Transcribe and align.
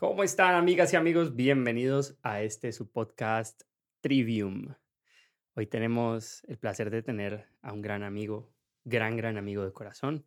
¿Cómo 0.00 0.22
están 0.22 0.54
amigas 0.54 0.94
y 0.94 0.96
amigos? 0.96 1.36
Bienvenidos 1.36 2.16
a 2.22 2.40
este 2.40 2.72
su 2.72 2.90
podcast 2.90 3.64
Trivium. 4.00 4.74
Hoy 5.52 5.66
tenemos 5.66 6.42
el 6.44 6.56
placer 6.56 6.88
de 6.88 7.02
tener 7.02 7.50
a 7.60 7.74
un 7.74 7.82
gran 7.82 8.02
amigo, 8.02 8.50
gran, 8.84 9.18
gran 9.18 9.36
amigo 9.36 9.62
de 9.62 9.74
corazón, 9.74 10.24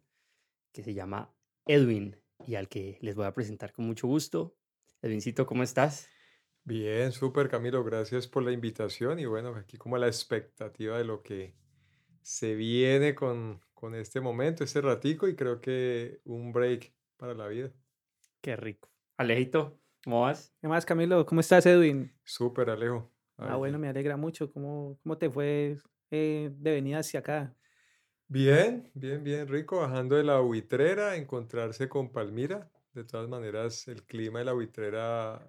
que 0.71 0.83
se 0.83 0.93
llama 0.93 1.33
Edwin 1.65 2.21
y 2.45 2.53
al 2.53 2.69
que 2.69 2.99
les 3.01 3.15
voy 3.15 3.25
a 3.25 3.33
presentar 3.33 3.73
con 3.73 3.87
mucho 3.87 4.05
gusto. 4.05 4.55
Edwincito, 5.01 5.47
¿cómo 5.47 5.63
estás? 5.63 6.07
Bien, 6.63 7.11
súper 7.11 7.49
Camilo, 7.49 7.83
gracias 7.83 8.27
por 8.27 8.43
la 8.43 8.51
invitación 8.51 9.17
y 9.17 9.25
bueno, 9.25 9.55
aquí 9.55 9.77
como 9.77 9.97
la 9.97 10.05
expectativa 10.05 10.99
de 10.99 11.03
lo 11.03 11.23
que 11.23 11.55
se 12.21 12.53
viene 12.53 13.15
con, 13.15 13.59
con 13.73 13.95
este 13.95 14.21
momento, 14.21 14.63
este 14.63 14.81
ratico 14.81 15.27
y 15.27 15.35
creo 15.35 15.59
que 15.59 16.21
un 16.25 16.51
break 16.53 16.93
para 17.17 17.33
la 17.33 17.47
vida. 17.47 17.73
Qué 18.39 18.55
rico. 18.55 18.92
Alejito, 19.17 19.79
¿cómo 20.03 20.21
vas? 20.21 20.53
¿Qué 20.61 20.67
más, 20.67 20.85
Camilo? 20.85 21.25
¿Cómo 21.25 21.41
estás, 21.41 21.65
Edwin? 21.65 22.11
Súper, 22.23 22.69
Alejo. 22.69 23.11
Ah, 23.37 23.55
bueno, 23.57 23.77
me 23.79 23.87
alegra 23.87 24.17
mucho. 24.17 24.51
¿Cómo, 24.51 24.97
cómo 25.03 25.17
te 25.17 25.29
fue 25.29 25.77
eh, 26.11 26.49
de 26.51 26.71
venida 26.71 26.99
hacia 26.99 27.19
acá? 27.19 27.55
Bien, 28.27 28.89
bien, 28.93 29.23
bien, 29.23 29.47
rico. 29.47 29.79
Bajando 29.79 30.15
de 30.15 30.23
la 30.23 30.39
buitrera, 30.39 31.15
encontrarse 31.15 31.87
con 31.89 32.11
Palmira. 32.11 32.71
De 32.93 33.03
todas 33.03 33.27
maneras, 33.29 33.87
el 33.87 34.03
clima 34.03 34.39
de 34.39 34.45
la 34.45 34.53
buitrera 34.53 35.47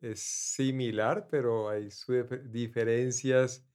es 0.00 0.20
similar, 0.20 1.28
pero 1.30 1.68
hay 1.70 1.90
sus 1.90 2.24
diferencias, 2.50 3.67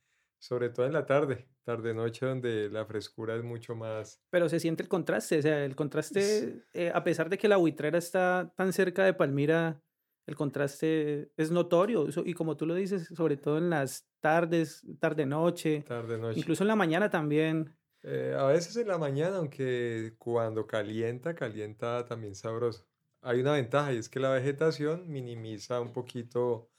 sobre 0.44 0.70
todo 0.70 0.86
en 0.86 0.92
la 0.92 1.06
tarde 1.06 1.48
tarde-noche 1.64 2.26
donde 2.26 2.70
la 2.70 2.86
frescura 2.86 3.36
es 3.38 3.44
mucho 3.44 3.76
más... 3.76 4.22
Pero 4.30 4.50
se 4.50 4.60
siente 4.60 4.84
el 4.84 4.90
contraste, 4.90 5.40
o 5.40 5.42
sea, 5.42 5.64
el 5.64 5.76
contraste, 5.78 6.66
eh, 6.74 6.92
a 6.94 7.02
pesar 7.06 7.30
de 7.30 7.38
que 7.38 7.48
la 7.48 7.56
buitrera 7.56 7.98
está 7.98 8.54
tan 8.58 8.74
cerca 8.74 9.06
de 9.06 9.14
Palmira, 9.14 9.82
el 10.26 10.36
contraste 10.36 11.32
es 11.38 11.52
notorio 11.52 12.08
y 12.26 12.34
como 12.34 12.58
tú 12.58 12.66
lo 12.66 12.76
dices, 12.76 13.08
sobre 13.08 13.38
todo 13.38 13.58
en 13.58 13.70
las 13.70 14.06
tardes, 14.20 14.86
tarde-noche, 15.00 15.84
tarde-noche. 15.88 16.40
incluso 16.40 16.66
en 16.66 16.68
la 16.68 16.76
mañana 16.76 17.10
también. 17.10 17.74
Eh, 18.02 18.36
a 18.38 18.48
veces 18.48 18.76
en 18.76 18.90
la 18.90 18.98
mañana, 18.98 19.38
aunque 19.38 20.14
cuando 20.18 20.68
calienta, 20.68 21.34
calienta 21.36 22.06
también 22.06 22.36
sabroso. 22.36 22.86
Hay 23.22 23.40
una 23.40 23.54
ventaja 23.54 23.94
y 23.94 23.98
es 23.98 24.10
que 24.10 24.20
la 24.20 24.32
vegetación 24.32 25.10
minimiza 25.10 25.80
un 25.80 25.94
poquito 25.94 26.70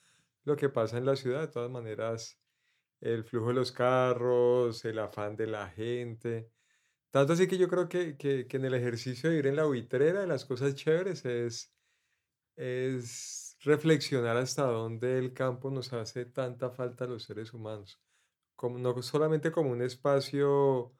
lo 0.44 0.56
que 0.56 0.68
pasa 0.68 0.98
en 0.98 1.06
la 1.06 1.16
ciudad. 1.16 1.40
De 1.40 1.48
todas 1.48 1.70
maneras, 1.70 2.38
el 3.04 3.22
flujo 3.24 3.48
de 3.48 3.54
los 3.54 3.70
carros, 3.70 4.84
el 4.86 4.98
afán 4.98 5.36
de 5.36 5.46
la 5.46 5.68
gente. 5.68 6.50
Tanto 7.10 7.34
así 7.34 7.46
que 7.46 7.58
yo 7.58 7.68
creo 7.68 7.88
que, 7.88 8.16
que, 8.16 8.46
que 8.46 8.56
en 8.56 8.64
el 8.64 8.74
ejercicio 8.74 9.30
de 9.30 9.36
ir 9.38 9.46
en 9.46 9.56
la 9.56 9.64
buitrera 9.64 10.22
de 10.22 10.26
las 10.26 10.46
cosas 10.46 10.74
chéveres 10.74 11.24
es, 11.26 11.72
es 12.56 13.58
reflexionar 13.60 14.38
hasta 14.38 14.64
dónde 14.64 15.18
el 15.18 15.34
campo 15.34 15.70
nos 15.70 15.92
hace 15.92 16.24
tanta 16.24 16.70
falta 16.70 17.04
a 17.04 17.08
los 17.08 17.24
seres 17.24 17.52
humanos. 17.52 18.00
Como, 18.56 18.78
no 18.78 19.00
solamente 19.02 19.52
como 19.52 19.70
un 19.70 19.82
espacio 19.82 20.94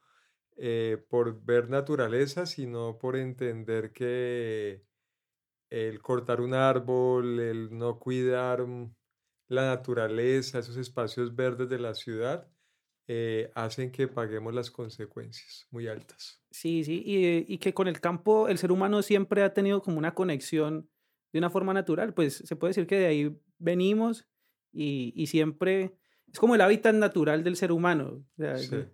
eh, 0.57 1.03
por 1.09 1.43
ver 1.43 1.69
naturaleza, 1.69 2.45
sino 2.45 2.99
por 2.99 3.15
entender 3.15 3.91
que 3.93 4.85
el 5.71 6.01
cortar 6.03 6.39
un 6.39 6.53
árbol, 6.53 7.39
el 7.39 7.75
no 7.75 7.97
cuidar 7.97 8.63
la 9.47 9.67
naturaleza, 9.67 10.59
esos 10.59 10.77
espacios 10.77 11.35
verdes 11.35 11.69
de 11.69 11.79
la 11.79 11.93
ciudad, 11.93 12.47
eh, 13.07 13.51
hacen 13.53 13.91
que 13.91 14.07
paguemos 14.07 14.53
las 14.53 14.71
consecuencias 14.71 15.67
muy 15.71 15.87
altas. 15.87 16.41
Sí, 16.51 16.83
sí, 16.83 17.03
y, 17.05 17.53
y, 17.53 17.57
que 17.59 17.73
con 17.73 17.87
el 17.87 17.99
campo 18.01 18.47
el 18.47 18.57
ser 18.57 18.71
humano 18.71 19.01
siempre 19.03 19.43
ha 19.43 19.53
tenido 19.53 19.81
como 19.81 19.99
una 19.99 20.15
conexión 20.15 20.89
de 21.31 21.39
una 21.39 21.49
forma 21.49 21.73
natural, 21.73 22.13
pues 22.13 22.37
se 22.37 22.55
puede 22.55 22.71
decir 22.71 22.87
que 22.87 22.97
de 22.97 23.05
ahí 23.05 23.37
venimos 23.59 24.27
y, 24.71 25.13
y 25.15 25.27
siempre 25.27 25.97
es 26.31 26.39
como 26.39 26.55
el 26.55 26.61
hábitat 26.61 26.95
natural 26.95 27.43
del 27.43 27.55
ser 27.55 27.71
humano. 27.71 28.25
sí. 28.57 28.85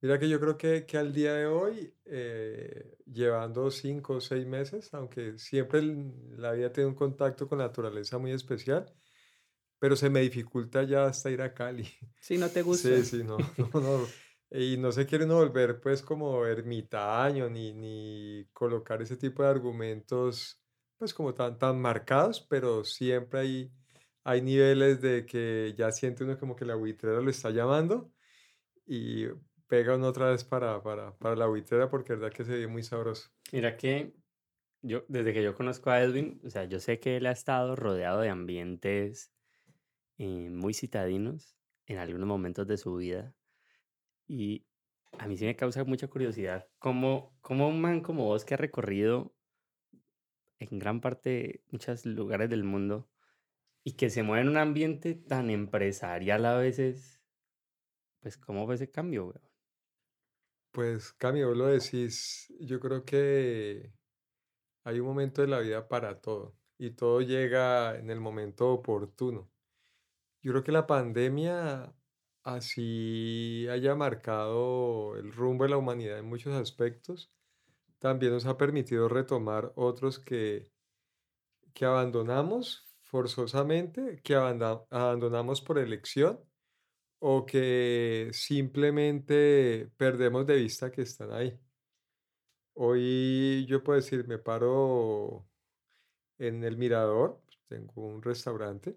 Mira 0.00 0.18
que 0.20 0.28
yo 0.28 0.38
creo 0.38 0.56
que, 0.56 0.86
que 0.86 0.96
al 0.96 1.12
día 1.12 1.34
de 1.34 1.46
hoy, 1.46 1.92
eh, 2.04 2.96
llevando 3.04 3.68
cinco 3.70 4.14
o 4.14 4.20
seis 4.20 4.46
meses, 4.46 4.94
aunque 4.94 5.36
siempre 5.38 5.82
la 6.36 6.52
vida 6.52 6.72
tiene 6.72 6.88
un 6.90 6.94
contacto 6.94 7.48
con 7.48 7.58
la 7.58 7.66
naturaleza 7.66 8.16
muy 8.18 8.30
especial, 8.30 8.94
pero 9.78 9.96
se 9.96 10.10
me 10.10 10.20
dificulta 10.20 10.82
ya 10.82 11.06
hasta 11.06 11.30
ir 11.30 11.42
a 11.42 11.54
Cali. 11.54 11.88
Sí, 12.20 12.38
no 12.38 12.48
te 12.48 12.62
gusta. 12.62 12.88
Sí, 12.88 13.04
sí, 13.04 13.24
no, 13.24 13.36
no, 13.74 13.80
no. 13.80 14.06
Y 14.50 14.76
no 14.78 14.92
se 14.92 15.06
quiere 15.06 15.24
uno 15.24 15.36
volver 15.36 15.80
pues 15.80 16.02
como 16.02 16.46
ermitaño 16.46 17.50
ni, 17.50 17.72
ni 17.74 18.46
colocar 18.52 19.02
ese 19.02 19.16
tipo 19.16 19.42
de 19.42 19.50
argumentos 19.50 20.60
pues 20.96 21.14
como 21.14 21.34
tan, 21.34 21.58
tan 21.58 21.80
marcados, 21.80 22.40
pero 22.40 22.82
siempre 22.82 23.40
hay, 23.40 23.72
hay 24.24 24.42
niveles 24.42 25.00
de 25.00 25.26
que 25.26 25.74
ya 25.76 25.92
siente 25.92 26.24
uno 26.24 26.38
como 26.38 26.56
que 26.56 26.64
la 26.64 26.74
buitrera 26.74 27.20
lo 27.20 27.30
está 27.30 27.50
llamando 27.50 28.10
y 28.86 29.26
pega 29.68 29.94
uno 29.94 30.08
otra 30.08 30.30
vez 30.30 30.44
para, 30.44 30.82
para, 30.82 31.16
para 31.16 31.36
la 31.36 31.46
buitrera 31.46 31.88
porque 31.88 32.14
es 32.14 32.18
verdad 32.18 32.34
que 32.36 32.44
se 32.44 32.52
ve 32.52 32.66
muy 32.66 32.82
sabroso. 32.82 33.30
Mira 33.52 33.76
que 33.76 34.14
yo, 34.82 35.04
desde 35.08 35.32
que 35.32 35.42
yo 35.42 35.54
conozco 35.54 35.90
a 35.90 36.02
Edwin, 36.02 36.40
o 36.44 36.50
sea, 36.50 36.64
yo 36.64 36.80
sé 36.80 36.98
que 36.98 37.16
él 37.16 37.26
ha 37.26 37.32
estado 37.32 37.76
rodeado 37.76 38.20
de 38.20 38.30
ambientes 38.30 39.32
eh, 40.18 40.50
muy 40.50 40.74
citadinos 40.74 41.56
en 41.86 41.98
algunos 41.98 42.26
momentos 42.28 42.66
de 42.66 42.76
su 42.76 42.96
vida. 42.96 43.34
Y 44.26 44.66
a 45.18 45.26
mí 45.26 45.36
sí 45.36 45.44
me 45.46 45.56
causa 45.56 45.84
mucha 45.84 46.08
curiosidad 46.08 46.68
cómo, 46.78 47.36
cómo 47.40 47.68
un 47.68 47.80
man 47.80 48.02
como 48.02 48.24
vos 48.24 48.44
que 48.44 48.54
ha 48.54 48.58
recorrido 48.58 49.34
en 50.58 50.78
gran 50.78 51.00
parte 51.00 51.62
muchos 51.70 52.04
lugares 52.04 52.50
del 52.50 52.64
mundo 52.64 53.08
y 53.84 53.92
que 53.92 54.10
se 54.10 54.22
mueve 54.22 54.42
en 54.42 54.48
un 54.48 54.56
ambiente 54.56 55.14
tan 55.14 55.50
empresarial 55.50 56.44
a 56.44 56.58
veces, 56.58 57.22
pues 58.20 58.36
cómo 58.36 58.66
fue 58.66 58.74
ese 58.74 58.90
cambio, 58.90 59.32
Pues 60.72 61.12
cambio, 61.12 61.54
lo 61.54 61.66
decís, 61.66 62.52
yo 62.60 62.80
creo 62.80 63.04
que 63.04 63.92
hay 64.84 65.00
un 65.00 65.06
momento 65.06 65.42
de 65.42 65.48
la 65.48 65.60
vida 65.60 65.88
para 65.88 66.20
todo 66.20 66.56
y 66.76 66.90
todo 66.90 67.20
llega 67.22 67.96
en 67.96 68.10
el 68.10 68.20
momento 68.20 68.70
oportuno. 68.70 69.50
Yo 70.42 70.52
creo 70.52 70.64
que 70.64 70.72
la 70.72 70.86
pandemia, 70.86 71.92
así 72.44 73.66
haya 73.70 73.94
marcado 73.96 75.16
el 75.16 75.32
rumbo 75.32 75.64
de 75.64 75.70
la 75.70 75.78
humanidad 75.78 76.18
en 76.18 76.26
muchos 76.26 76.54
aspectos, 76.54 77.32
también 77.98 78.32
nos 78.32 78.46
ha 78.46 78.56
permitido 78.56 79.08
retomar 79.08 79.72
otros 79.76 80.20
que, 80.20 80.70
que 81.74 81.84
abandonamos 81.84 82.88
forzosamente, 83.02 84.20
que 84.22 84.34
abandonamos 84.36 85.60
por 85.62 85.78
elección 85.78 86.40
o 87.20 87.44
que 87.46 88.30
simplemente 88.32 89.90
perdemos 89.96 90.46
de 90.46 90.56
vista 90.56 90.90
que 90.92 91.02
están 91.02 91.32
ahí. 91.32 91.58
Hoy 92.74 93.66
yo 93.66 93.82
puedo 93.82 93.96
decir, 93.96 94.26
me 94.28 94.38
paro 94.38 95.48
en 96.38 96.62
el 96.62 96.76
mirador, 96.76 97.42
tengo 97.66 98.06
un 98.06 98.22
restaurante 98.22 98.96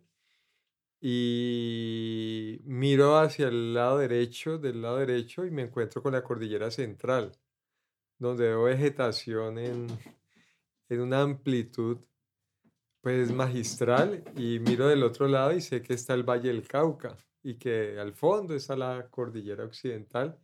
y 1.01 2.62
miro 2.63 3.17
hacia 3.17 3.47
el 3.47 3.73
lado 3.73 3.97
derecho, 3.97 4.59
del 4.59 4.81
lado 4.84 4.97
derecho, 4.97 5.45
y 5.45 5.51
me 5.51 5.63
encuentro 5.63 6.03
con 6.03 6.13
la 6.13 6.23
cordillera 6.23 6.69
central, 6.72 7.31
donde 8.19 8.45
veo 8.50 8.63
vegetación 8.63 9.57
en, 9.57 9.88
en 10.89 11.01
una 11.01 11.22
amplitud 11.22 11.97
pues 13.01 13.31
magistral, 13.31 14.23
y 14.38 14.59
miro 14.59 14.88
del 14.88 15.03
otro 15.03 15.28
lado 15.28 15.53
y 15.53 15.62
sé 15.62 15.81
que 15.81 15.95
está 15.95 16.13
el 16.13 16.23
Valle 16.23 16.50
del 16.50 16.67
Cauca, 16.67 17.18
y 17.44 17.56
que 17.56 18.00
al 18.00 18.13
fondo 18.13 18.53
está 18.56 18.75
la 18.75 19.09
cordillera 19.09 19.66
occidental. 19.66 20.39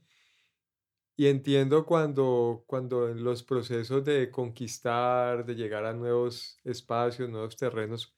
Y 1.15 1.27
entiendo 1.27 1.85
cuando, 1.85 2.63
cuando 2.67 3.09
en 3.09 3.23
los 3.23 3.43
procesos 3.43 4.03
de 4.05 4.29
conquistar, 4.31 5.45
de 5.45 5.55
llegar 5.55 5.85
a 5.85 5.93
nuevos 5.93 6.59
espacios, 6.63 7.29
nuevos 7.29 7.55
terrenos, 7.57 8.15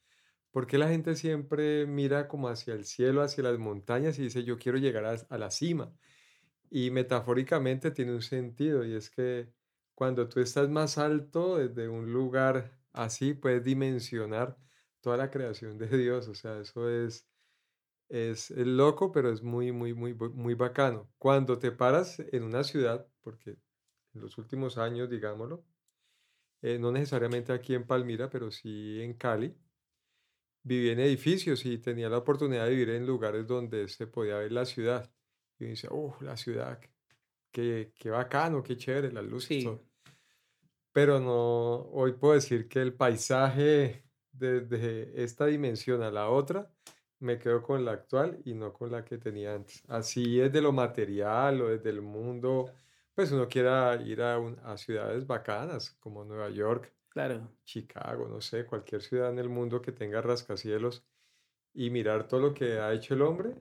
¿Por 0.50 0.66
qué 0.66 0.78
la 0.78 0.88
gente 0.88 1.14
siempre 1.14 1.86
mira 1.86 2.26
como 2.26 2.48
hacia 2.48 2.74
el 2.74 2.84
cielo, 2.84 3.22
hacia 3.22 3.44
las 3.44 3.58
montañas 3.58 4.18
y 4.18 4.22
dice, 4.22 4.42
yo 4.44 4.58
quiero 4.58 4.78
llegar 4.78 5.04
a, 5.28 5.38
la 5.38 5.50
cima? 5.50 5.92
Y 6.70 6.90
metafóricamente 6.90 7.90
tiene 7.92 8.14
un 8.14 8.22
sentido 8.22 8.84
y 8.84 8.94
es 8.94 9.10
que 9.10 9.52
cuando 9.94 10.28
tú 10.28 10.40
estás 10.40 10.68
más 10.68 10.98
alto 10.98 11.58
desde 11.58 11.88
un 11.88 12.12
lugar 12.12 12.78
así, 12.92 13.34
puedes 13.34 13.64
dimensionar 13.64 14.56
toda 15.00 15.16
la 15.16 15.30
creación 15.30 15.78
de 15.78 15.88
Dios. 15.88 16.28
O 16.28 16.34
sea, 16.34 16.60
eso 16.60 16.88
es, 16.88 17.28
es, 18.08 18.50
loco, 18.50 19.12
pero 19.12 19.30
es 19.32 19.42
muy, 19.42 19.72
muy, 19.72 19.94
muy, 19.94 20.14
muy 20.14 20.54
bacano. 20.54 21.10
Cuando 21.18 21.58
te 21.58 21.72
paras 21.72 22.20
en 22.32 22.42
una 22.44 22.64
ciudad, 22.64 23.06
porque 23.20 23.50
en 24.14 24.20
los 24.20 24.38
últimos 24.38 24.78
años, 24.78 25.10
digámoslo, 25.10 25.64
eh, 26.62 26.78
no 26.78 26.92
necesariamente 26.92 27.52
aquí 27.52 27.74
en 27.74 27.86
Palmira, 27.86 28.28
pero 28.30 28.50
sí 28.50 29.00
en 29.00 29.14
Cali, 29.14 29.56
viví 30.62 30.90
en 30.90 31.00
edificios 31.00 31.64
y 31.64 31.78
tenía 31.78 32.08
la 32.08 32.18
oportunidad 32.18 32.64
de 32.64 32.70
vivir 32.70 32.90
en 32.90 33.06
lugares 33.06 33.46
donde 33.46 33.88
se 33.88 34.06
podía 34.06 34.38
ver 34.38 34.52
la 34.52 34.64
ciudad. 34.64 35.10
Y 35.58 35.64
me 35.64 35.70
dice, 35.70 35.88
oh, 35.90 36.16
la 36.20 36.36
ciudad, 36.36 36.80
qué, 37.50 37.92
qué 37.94 38.10
bacano, 38.10 38.62
qué 38.62 38.76
chévere, 38.76 39.12
las 39.12 39.24
luces. 39.24 39.66
Pero 40.92 41.20
no, 41.20 41.90
hoy 41.92 42.12
puedo 42.12 42.34
decir 42.34 42.68
que 42.68 42.80
el 42.80 42.94
paisaje 42.94 44.04
desde 44.32 45.22
esta 45.22 45.46
dimensión 45.46 46.02
a 46.02 46.10
la 46.10 46.28
otra, 46.30 46.70
me 47.18 47.38
quedo 47.38 47.62
con 47.62 47.84
la 47.84 47.92
actual 47.92 48.40
y 48.44 48.54
no 48.54 48.72
con 48.72 48.90
la 48.90 49.04
que 49.04 49.18
tenía 49.18 49.54
antes. 49.54 49.82
Así 49.88 50.40
es 50.40 50.52
de 50.52 50.62
lo 50.62 50.72
material 50.72 51.60
o 51.60 51.68
desde 51.68 51.90
el 51.90 52.00
mundo, 52.00 52.72
pues 53.14 53.30
uno 53.30 53.46
quiera 53.46 53.94
ir 54.02 54.22
a, 54.22 54.36
a 54.64 54.76
ciudades 54.78 55.26
bacanas 55.26 55.90
como 56.00 56.24
Nueva 56.24 56.48
York, 56.48 56.92
Claro. 57.10 57.50
Chicago, 57.64 58.28
no 58.28 58.40
sé, 58.40 58.64
cualquier 58.64 59.02
ciudad 59.02 59.30
en 59.30 59.38
el 59.38 59.48
mundo 59.48 59.82
que 59.82 59.92
tenga 59.92 60.20
rascacielos 60.22 61.04
y 61.74 61.90
mirar 61.90 62.26
todo 62.28 62.40
lo 62.40 62.54
que 62.54 62.78
ha 62.78 62.92
hecho 62.92 63.14
el 63.14 63.22
hombre, 63.22 63.54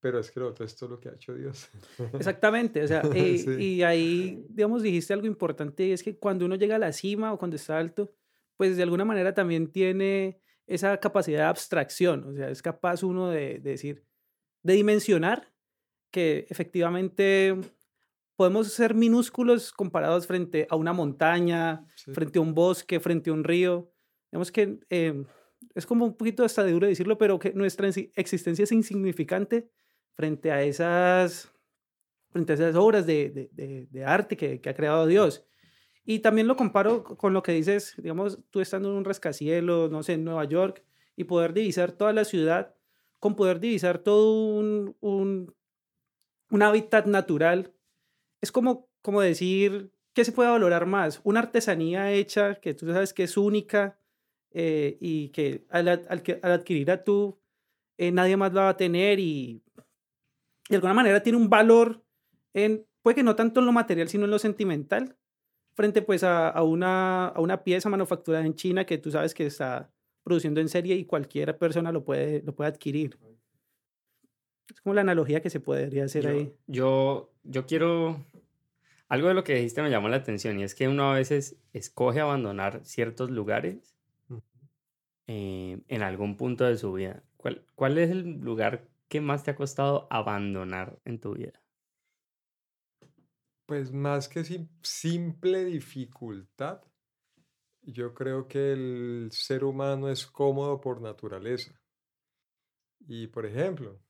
pero 0.00 0.18
es 0.18 0.30
que 0.30 0.40
lo 0.40 0.48
otro 0.48 0.64
es 0.64 0.76
todo 0.76 0.90
lo 0.90 1.00
que 1.00 1.08
ha 1.08 1.12
hecho 1.14 1.34
Dios. 1.34 1.68
Exactamente, 2.14 2.82
o 2.82 2.88
sea, 2.88 3.02
eh, 3.14 3.38
Sí. 3.38 3.50
y 3.52 3.82
ahí, 3.82 4.44
digamos, 4.48 4.82
dijiste 4.82 5.12
algo 5.12 5.26
importante, 5.26 5.86
y 5.86 5.92
es 5.92 6.02
que 6.02 6.18
cuando 6.18 6.44
uno 6.44 6.56
llega 6.56 6.76
a 6.76 6.78
la 6.80 6.92
cima 6.92 7.32
o 7.32 7.38
cuando 7.38 7.56
está 7.56 7.78
alto, 7.78 8.12
pues 8.56 8.76
de 8.76 8.82
alguna 8.82 9.04
manera 9.04 9.34
también 9.34 9.70
tiene 9.70 10.40
esa 10.66 10.98
capacidad 10.98 11.38
de 11.38 11.44
abstracción, 11.44 12.24
o 12.24 12.34
sea, 12.34 12.50
es 12.50 12.62
capaz 12.62 13.02
uno 13.04 13.30
de, 13.30 13.60
de 13.60 13.70
decir, 13.70 14.04
de 14.64 14.74
dimensionar 14.74 15.52
que 16.10 16.46
efectivamente 16.48 17.54
podemos 18.36 18.68
ser 18.72 18.94
minúsculos 18.94 19.72
comparados 19.72 20.26
frente 20.26 20.66
a 20.70 20.76
una 20.76 20.92
montaña, 20.92 21.86
Sí. 21.96 22.12
frente 22.12 22.38
a 22.38 22.42
un 22.42 22.54
bosque, 22.54 23.00
frente 23.00 23.30
a 23.30 23.32
un 23.32 23.44
río. 23.44 23.90
Digamos 24.30 24.52
que 24.52 24.78
eh, 24.90 25.24
es 25.74 25.86
como 25.86 26.04
un 26.04 26.16
poquito 26.16 26.44
hasta 26.44 26.62
de 26.64 26.72
duro 26.72 26.86
decirlo, 26.86 27.16
pero 27.18 27.38
que 27.38 27.52
nuestra 27.54 27.88
existencia 28.14 28.62
es 28.64 28.72
insignificante 28.72 29.70
frente 30.14 30.50
a 30.52 30.62
esas, 30.62 31.50
frente 32.30 32.52
a 32.52 32.54
esas 32.56 32.74
obras 32.76 33.06
de, 33.06 33.30
de- 33.30 33.50
de- 33.52 33.86
de 33.90 34.04
arte 34.04 34.36
que, 34.36 34.60
que 34.60 34.68
ha 34.70 34.74
creado 34.74 35.06
Dios. 35.06 35.44
Y 36.04 36.20
también 36.20 36.46
lo 36.46 36.56
comparo 36.56 37.02
con 37.04 37.32
lo 37.32 37.42
que 37.42 37.52
dices, 37.52 37.94
digamos, 37.98 38.38
tú 38.50 38.60
estando 38.60 38.90
en 38.90 38.96
un 38.96 39.04
rascacielos, 39.04 39.90
no 39.90 40.02
sé, 40.02 40.12
en 40.14 40.24
Nueva 40.24 40.44
York, 40.44 40.84
y 41.16 41.24
poder 41.24 41.52
divisar 41.52 41.92
toda 41.92 42.12
la 42.12 42.24
ciudad, 42.24 42.74
con 43.18 43.34
poder 43.34 43.58
divisar 43.60 43.98
todo 43.98 44.32
un, 44.58 44.94
un, 45.00 45.54
un 46.50 46.62
hábitat 46.62 47.06
natural. 47.06 47.72
Es 48.46 48.52
como, 48.52 48.88
como 49.02 49.20
decir, 49.20 49.90
¿qué 50.12 50.24
se 50.24 50.30
puede 50.30 50.50
valorar 50.50 50.86
más? 50.86 51.20
Una 51.24 51.40
artesanía 51.40 52.12
hecha 52.12 52.54
que 52.60 52.74
tú 52.74 52.86
sabes 52.86 53.12
que 53.12 53.24
es 53.24 53.36
única 53.36 53.98
eh, 54.52 54.96
y 55.00 55.30
que 55.30 55.66
al, 55.68 55.88
al 55.88 56.04
al 56.42 56.52
adquirirla 56.52 57.02
tú, 57.02 57.40
eh, 57.98 58.12
nadie 58.12 58.36
más 58.36 58.52
la 58.54 58.62
va 58.62 58.68
a 58.68 58.76
tener 58.76 59.18
y 59.18 59.64
de 60.68 60.76
alguna 60.76 60.94
manera 60.94 61.24
tiene 61.24 61.38
un 61.38 61.50
valor 61.50 62.04
en, 62.54 62.86
puede 63.02 63.16
que 63.16 63.24
no 63.24 63.34
tanto 63.34 63.58
en 63.58 63.66
lo 63.66 63.72
material, 63.72 64.08
sino 64.08 64.26
en 64.26 64.30
lo 64.30 64.38
sentimental, 64.38 65.16
frente 65.74 66.02
pues 66.02 66.22
a, 66.22 66.48
a 66.50 66.62
una, 66.62 67.26
a 67.26 67.40
una 67.40 67.64
pieza 67.64 67.88
manufacturada 67.88 68.46
en 68.46 68.54
China 68.54 68.86
que 68.86 68.98
tú 68.98 69.10
sabes 69.10 69.34
que 69.34 69.46
está 69.46 69.90
produciendo 70.22 70.60
en 70.60 70.68
serie 70.68 70.94
y 70.94 71.04
cualquier 71.04 71.58
persona 71.58 71.90
lo 71.90 72.04
puede, 72.04 72.42
lo 72.42 72.54
puede 72.54 72.70
adquirir. 72.70 73.18
Es 74.72 74.80
como 74.82 74.94
la 74.94 75.00
analogía 75.00 75.42
que 75.42 75.50
se 75.50 75.58
podría 75.58 76.04
hacer 76.04 76.22
Yo, 76.22 76.30
ahí. 76.30 76.52
yo, 76.68 77.32
yo 77.42 77.66
quiero... 77.66 78.24
Algo 79.08 79.28
de 79.28 79.34
lo 79.34 79.42
que 79.44 79.54
dijiste 79.54 79.82
me 79.82 79.90
llamó 79.90 80.08
la 80.08 80.16
atención 80.16 80.58
y 80.60 80.64
es 80.64 80.74
que 80.74 80.88
uno 80.88 81.10
a 81.10 81.14
veces 81.14 81.56
escoge 81.72 82.20
abandonar 82.20 82.84
ciertos 82.84 83.30
lugares 83.30 83.96
eh, 85.26 85.82
en 85.88 86.02
algún 86.02 86.36
punto 86.36 86.64
de 86.64 86.76
su 86.76 86.92
vida. 86.92 87.22
¿Cuál, 87.36 87.66
cuál 87.74 87.98
es 87.98 88.10
el 88.10 88.40
lugar 88.40 88.88
que 89.08 89.20
más 89.20 89.42
te 89.44 89.52
ha 89.52 89.56
costado 89.56 90.06
abandonar 90.10 90.98
en 91.04 91.20
tu 91.20 91.34
vida? 91.34 91.62
Pues 93.64 93.92
más 93.92 94.28
que 94.28 94.42
sim- 94.44 94.68
simple 94.82 95.64
dificultad, 95.64 96.82
yo 97.82 98.12
creo 98.14 98.48
que 98.48 98.72
el 98.72 99.28
ser 99.32 99.64
humano 99.64 100.10
es 100.10 100.26
cómodo 100.26 100.80
por 100.80 101.00
naturaleza. 101.00 101.80
Y 103.08 103.26
por 103.28 103.46
ejemplo, 103.46 104.02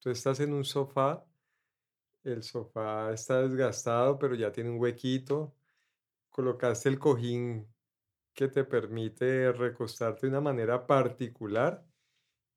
tú 0.00 0.10
estás 0.10 0.40
en 0.40 0.54
un 0.54 0.64
sofá, 0.64 1.27
el 2.24 2.42
sofá 2.42 3.12
está 3.12 3.42
desgastado, 3.42 4.18
pero 4.18 4.34
ya 4.34 4.52
tiene 4.52 4.70
un 4.70 4.80
huequito, 4.80 5.54
colocaste 6.30 6.88
el 6.88 6.98
cojín 6.98 7.66
que 8.34 8.48
te 8.48 8.64
permite 8.64 9.52
recostarte 9.52 10.26
de 10.26 10.30
una 10.30 10.40
manera 10.40 10.86
particular 10.86 11.84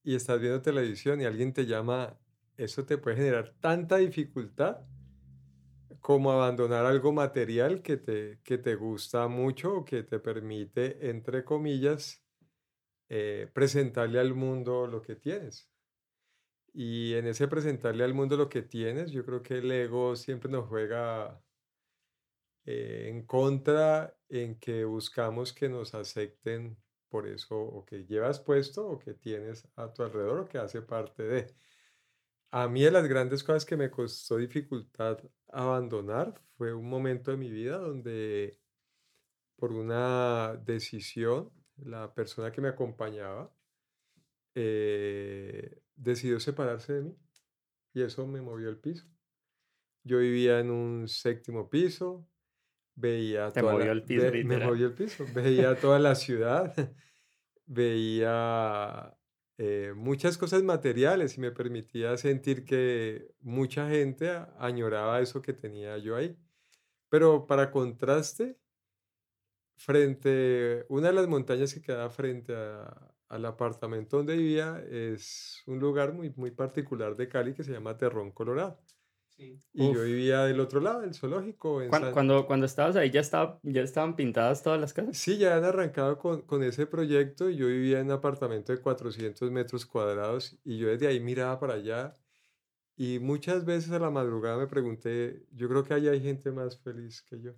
y 0.03 0.15
estás 0.15 0.39
viendo 0.39 0.61
televisión 0.61 1.21
y 1.21 1.25
alguien 1.25 1.53
te 1.53 1.65
llama, 1.65 2.19
eso 2.57 2.85
te 2.85 2.97
puede 2.97 3.17
generar 3.17 3.55
tanta 3.59 3.97
dificultad 3.97 4.81
como 6.01 6.31
abandonar 6.31 6.85
algo 6.85 7.13
material 7.13 7.81
que 7.81 7.97
te, 7.97 8.39
que 8.43 8.57
te 8.57 8.75
gusta 8.75 9.27
mucho 9.27 9.75
o 9.77 9.85
que 9.85 10.03
te 10.03 10.19
permite, 10.19 11.09
entre 11.09 11.43
comillas, 11.45 12.23
eh, 13.07 13.49
presentarle 13.53 14.19
al 14.19 14.33
mundo 14.33 14.87
lo 14.87 15.01
que 15.01 15.15
tienes. 15.15 15.70
Y 16.73 17.13
en 17.15 17.27
ese 17.27 17.47
presentarle 17.47 18.03
al 18.03 18.13
mundo 18.13 18.37
lo 18.37 18.49
que 18.49 18.61
tienes, 18.61 19.11
yo 19.11 19.25
creo 19.25 19.43
que 19.43 19.57
el 19.57 19.71
ego 19.71 20.15
siempre 20.15 20.49
nos 20.49 20.67
juega 20.67 21.41
eh, 22.65 23.07
en 23.09 23.25
contra 23.25 24.15
en 24.29 24.59
que 24.59 24.85
buscamos 24.85 25.51
que 25.53 25.67
nos 25.67 25.93
acepten 25.93 26.77
por 27.09 27.27
eso 27.27 27.59
o 27.59 27.85
que 27.85 28.05
llevas 28.05 28.39
puesto 28.39 28.87
o 28.87 28.99
que 28.99 29.13
tienes 29.15 29.67
a 29.75 29.93
tu 29.93 30.03
alrededor 30.03 30.39
o 30.39 30.47
que 30.47 30.57
hace 30.59 30.81
parte 30.81 31.23
de. 31.23 31.55
A 32.51 32.67
mí 32.67 32.83
de 32.83 32.91
las 32.91 33.07
grandes 33.07 33.43
cosas 33.43 33.65
que 33.65 33.77
me 33.77 33.91
costó 33.91 34.37
dificultad 34.37 35.19
abandonar 35.49 36.41
fue 36.57 36.73
un 36.73 36.89
momento 36.89 37.31
de 37.31 37.37
mi 37.37 37.49
vida 37.49 37.77
donde 37.77 38.59
por 39.57 39.71
una 39.73 40.55
decisión 40.57 41.51
la 41.77 42.13
persona 42.13 42.51
que 42.51 42.61
me 42.61 42.69
acompañaba 42.69 43.53
eh, 44.55 45.81
decidió 46.01 46.39
separarse 46.39 46.93
de 46.93 47.01
mí 47.01 47.17
y 47.93 48.01
eso 48.01 48.25
me 48.27 48.41
movió 48.41 48.69
el 48.69 48.77
piso. 48.79 49.07
Yo 50.03 50.17
vivía 50.19 50.59
en 50.59 50.71
un 50.71 51.07
séptimo 51.07 51.69
piso, 51.69 52.27
veía 52.95 53.51
Te 53.51 53.59
toda 53.61 53.73
movió 53.73 53.85
la- 53.87 53.91
el 53.93 54.03
piso, 54.03 54.21
ve- 54.23 54.31
me 54.31 54.37
literal. 54.43 54.67
movió 54.69 54.87
el 54.87 54.93
piso, 54.93 55.25
veía 55.33 55.79
toda 55.79 55.99
la 55.99 56.15
ciudad, 56.15 56.73
veía 57.65 59.15
eh, 59.57 59.93
muchas 59.95 60.37
cosas 60.39 60.63
materiales 60.63 61.37
y 61.37 61.41
me 61.41 61.51
permitía 61.51 62.17
sentir 62.17 62.65
que 62.65 63.27
mucha 63.41 63.87
gente 63.89 64.29
añoraba 64.57 65.21
eso 65.21 65.41
que 65.41 65.53
tenía 65.53 65.97
yo 65.99 66.15
ahí. 66.15 66.35
Pero 67.09 67.45
para 67.45 67.69
contraste, 67.69 68.57
frente, 69.75 70.85
una 70.89 71.07
de 71.07 71.13
las 71.13 71.27
montañas 71.27 71.73
que 71.73 71.81
queda 71.81 72.09
frente 72.09 72.55
a- 72.55 73.13
al 73.31 73.45
apartamento 73.45 74.17
donde 74.17 74.35
vivía 74.37 74.83
es 74.89 75.61
un 75.65 75.79
lugar 75.79 76.13
muy, 76.13 76.31
muy 76.35 76.51
particular 76.51 77.15
de 77.15 77.27
Cali 77.27 77.53
que 77.53 77.63
se 77.63 77.71
llama 77.71 77.97
Terrón 77.97 78.31
Colorado. 78.31 78.79
Y 79.37 79.91
yo 79.91 80.03
vivía 80.03 80.43
del 80.43 80.59
otro 80.59 80.79
lado, 80.81 81.01
del 81.01 81.15
zoológico. 81.15 81.81
En 81.81 81.89
Cuan- 81.89 82.01
San- 82.03 82.13
Cuando, 82.13 82.45
cuando 82.45 82.67
estabas 82.67 82.95
ahí 82.95 83.09
ya, 83.09 83.21
estaba, 83.21 83.59
ya 83.63 83.81
estaban 83.81 84.15
pintadas 84.15 84.61
todas 84.61 84.79
las 84.79 84.93
casas. 84.93 85.17
Sí, 85.17 85.37
ya 85.39 85.57
han 85.57 85.63
arrancado 85.63 86.19
con, 86.19 86.43
con 86.43 86.61
ese 86.61 86.85
proyecto 86.85 87.49
y 87.49 87.55
yo 87.55 87.65
vivía 87.65 87.99
en 88.01 88.05
un 88.07 88.11
apartamento 88.11 88.71
de 88.71 88.79
400 88.79 89.49
metros 89.49 89.87
cuadrados 89.87 90.59
y 90.63 90.77
yo 90.77 90.89
desde 90.89 91.07
ahí 91.07 91.19
miraba 91.19 91.59
para 91.59 91.73
allá 91.73 92.13
y 92.95 93.17
muchas 93.17 93.65
veces 93.65 93.91
a 93.91 93.97
la 93.99 94.11
madrugada 94.11 94.57
me 94.59 94.67
pregunté, 94.67 95.43
yo 95.53 95.67
creo 95.69 95.83
que 95.83 95.95
ahí 95.95 96.07
hay 96.07 96.21
gente 96.21 96.51
más 96.51 96.77
feliz 96.79 97.23
que 97.23 97.41
yo. 97.41 97.53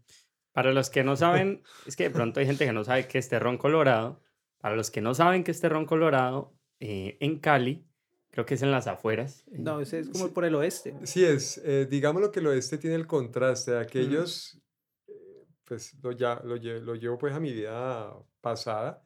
Para 0.54 0.72
los 0.72 0.90
que 0.90 1.04
no 1.04 1.18
saben, 1.18 1.64
es 1.86 1.98
que 1.98 2.04
de 2.04 2.12
pronto 2.12 2.40
hay 2.40 2.46
gente 2.46 2.64
que 2.66 2.72
no 2.72 2.84
sabe 2.86 3.08
qué 3.08 3.18
es 3.18 3.28
Terrón 3.28 3.58
Colorado. 3.58 4.22
Para 4.64 4.78
los 4.78 4.90
que 4.92 5.02
no 5.02 5.14
saben 5.14 5.44
qué 5.44 5.52
es 5.52 5.60
Terrón 5.60 5.86
Colorado, 5.86 6.54
eh, 6.80 7.18
en 7.20 7.40
Cali, 7.40 7.86
creo 8.32 8.46
que 8.46 8.54
es 8.54 8.62
en 8.62 8.72
las 8.72 8.88
afueras. 8.88 9.44
eh, 9.52 9.58
No, 9.60 9.82
ese 9.82 10.00
es 10.00 10.08
como 10.10 10.28
Sí. 10.28 10.32
por 10.34 10.46
el 10.46 10.56
oeste. 10.56 10.96
Sí, 11.04 11.26
es, 11.26 11.58
eh, 11.66 11.86
digámoslo 11.86 12.32
que 12.32 12.40
el 12.40 12.48
oeste 12.48 12.78
tiene 12.78 12.96
el 12.96 13.06
contraste 13.06 13.72
de 13.72 13.80
aquellos, 13.82 14.62
eh, 15.10 15.46
pues 15.66 15.96
lo, 16.02 16.14
ya, 16.14 16.40
lo, 16.46 16.56
lle- 16.56 16.80
lo 16.80 16.96
llevo 16.96 17.18
pues 17.18 17.34
a 17.34 17.42
mi 17.42 17.52
vida 17.52 18.14
pasada. 18.40 19.04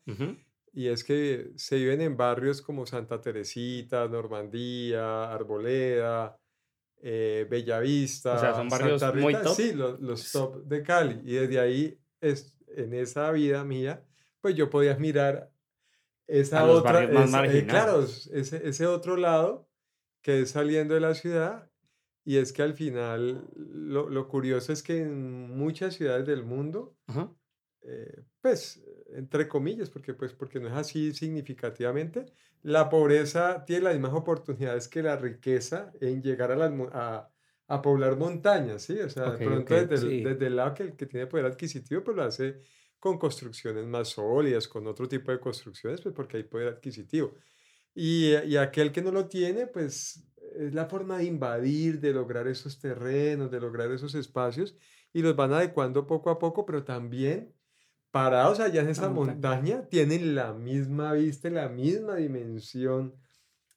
Y 0.74 0.90
es 0.90 1.04
que 1.04 1.50
se 1.56 1.78
viven 1.78 2.02
en 2.02 2.16
barrios 2.16 2.62
como 2.62 2.86
Santa 2.86 3.20
Teresita, 3.20 4.08
Normandía, 4.08 5.34
Arboleda, 5.34 6.38
eh, 7.02 7.48
Bellavista, 7.50 8.54
son 8.54 8.70
barrios 8.70 9.00
Santa 9.02 9.20
muy 9.20 9.34
top. 9.34 9.56
Sí, 9.56 9.74
lo- 9.74 9.98
los, 9.98 10.32
top 10.32 10.64
de 10.66 10.84
Cali. 10.84 11.20
Y 11.24 11.34
desde 11.34 11.60
ahí, 11.60 12.00
es, 12.22 12.56
en 12.76 12.94
esa 12.94 13.32
vida 13.32 13.64
mía, 13.64 14.04
pues 14.42 14.56
yo 14.56 14.70
podía 14.70 14.96
mirar 14.98 15.52
esa 16.28 16.62
A 16.62 16.66
otra, 16.66 17.04
esa- 17.04 17.46
eh, 17.46 17.66
claro, 17.68 18.02
ese, 18.04 18.68
ese 18.68 18.88
otro 18.88 19.18
lado 19.18 19.70
que 20.22 20.42
es 20.42 20.52
saliendo 20.52 20.94
de 20.96 21.02
la 21.02 21.16
ciudad. 21.16 21.72
Y 22.26 22.38
es 22.38 22.54
que 22.54 22.62
al 22.64 22.74
final, 22.74 23.50
lo, 23.56 24.10
lo 24.10 24.28
curioso 24.28 24.74
es 24.74 24.84
que 24.84 25.02
en 25.02 25.58
muchas 25.58 25.96
ciudades 25.96 26.26
del 26.28 26.44
mundo, 26.44 26.98
Ajá. 27.08 27.34
eh, 27.82 28.24
pues, 28.42 28.84
entre 29.16 29.48
comillas, 29.48 29.90
porque, 29.90 30.14
pues, 30.14 30.34
porque 30.34 30.60
no 30.60 30.68
es 30.68 30.74
así 30.74 31.14
significativamente, 31.14 32.26
la 32.64 32.90
pobreza 32.90 33.64
tiene 33.66 33.84
las 33.86 33.94
mismas 33.94 34.14
oportunidades 34.14 34.88
que 34.90 35.04
la 35.04 35.16
riqueza 35.18 35.94
en 36.02 36.22
llegar 36.22 36.52
a, 36.52 36.56
las, 36.58 36.72
a, 36.92 37.32
a 37.68 37.82
poblar 37.82 38.18
montañas, 38.18 38.82
¿sí? 38.84 39.00
O 39.00 39.10
sea, 39.10 39.30
Ok, 39.30 39.38
de 39.40 39.46
pronto 39.46 39.74
desde, 39.76 39.98
sí. 40.10 40.22
desde 40.24 40.48
el 40.48 40.56
lado 40.58 40.74
que 40.74 40.96
que 40.96 41.06
tiene 41.06 41.28
poder 41.28 41.46
adquisitivo, 41.46 42.04
pues 42.04 42.18
lo 42.18 42.24
hace 42.24 42.62
con 43.00 43.18
construcciones 43.18 43.86
más 43.86 44.10
sólidas, 44.10 44.68
con 44.68 44.88
otro 44.88 45.08
tipo 45.08 45.32
de 45.32 45.40
construcciones, 45.40 46.02
pues 46.02 46.14
porque 46.16 46.38
hay 46.38 46.44
poder 46.44 46.70
adquisitivo. 46.70 47.36
Y, 47.94 48.36
y 48.36 48.58
aquel 48.58 48.92
que 48.92 49.02
no 49.02 49.12
lo 49.12 49.28
tiene, 49.28 49.68
pues 49.68 50.24
es 50.56 50.74
la 50.74 50.86
forma 50.86 51.18
de 51.18 51.26
invadir, 51.26 52.00
de 52.00 52.14
lograr 52.14 52.48
esos 52.48 52.80
terrenos, 52.80 53.52
de 53.52 53.60
lograr 53.60 53.92
esos 53.92 54.16
espacios, 54.16 54.76
y 55.14 55.22
los 55.22 55.36
van 55.36 55.54
adecuando 55.54 56.06
poco 56.08 56.30
a 56.30 56.40
poco, 56.40 56.66
pero 56.66 56.84
también 56.84 57.54
parados 58.12 58.60
allá 58.60 58.82
en 58.82 58.90
esa 58.90 59.10
montaña, 59.10 59.88
tienen 59.90 60.36
la 60.36 60.54
misma 60.54 61.14
vista, 61.14 61.50
la 61.50 61.70
misma 61.70 62.16
dimensión 62.16 63.16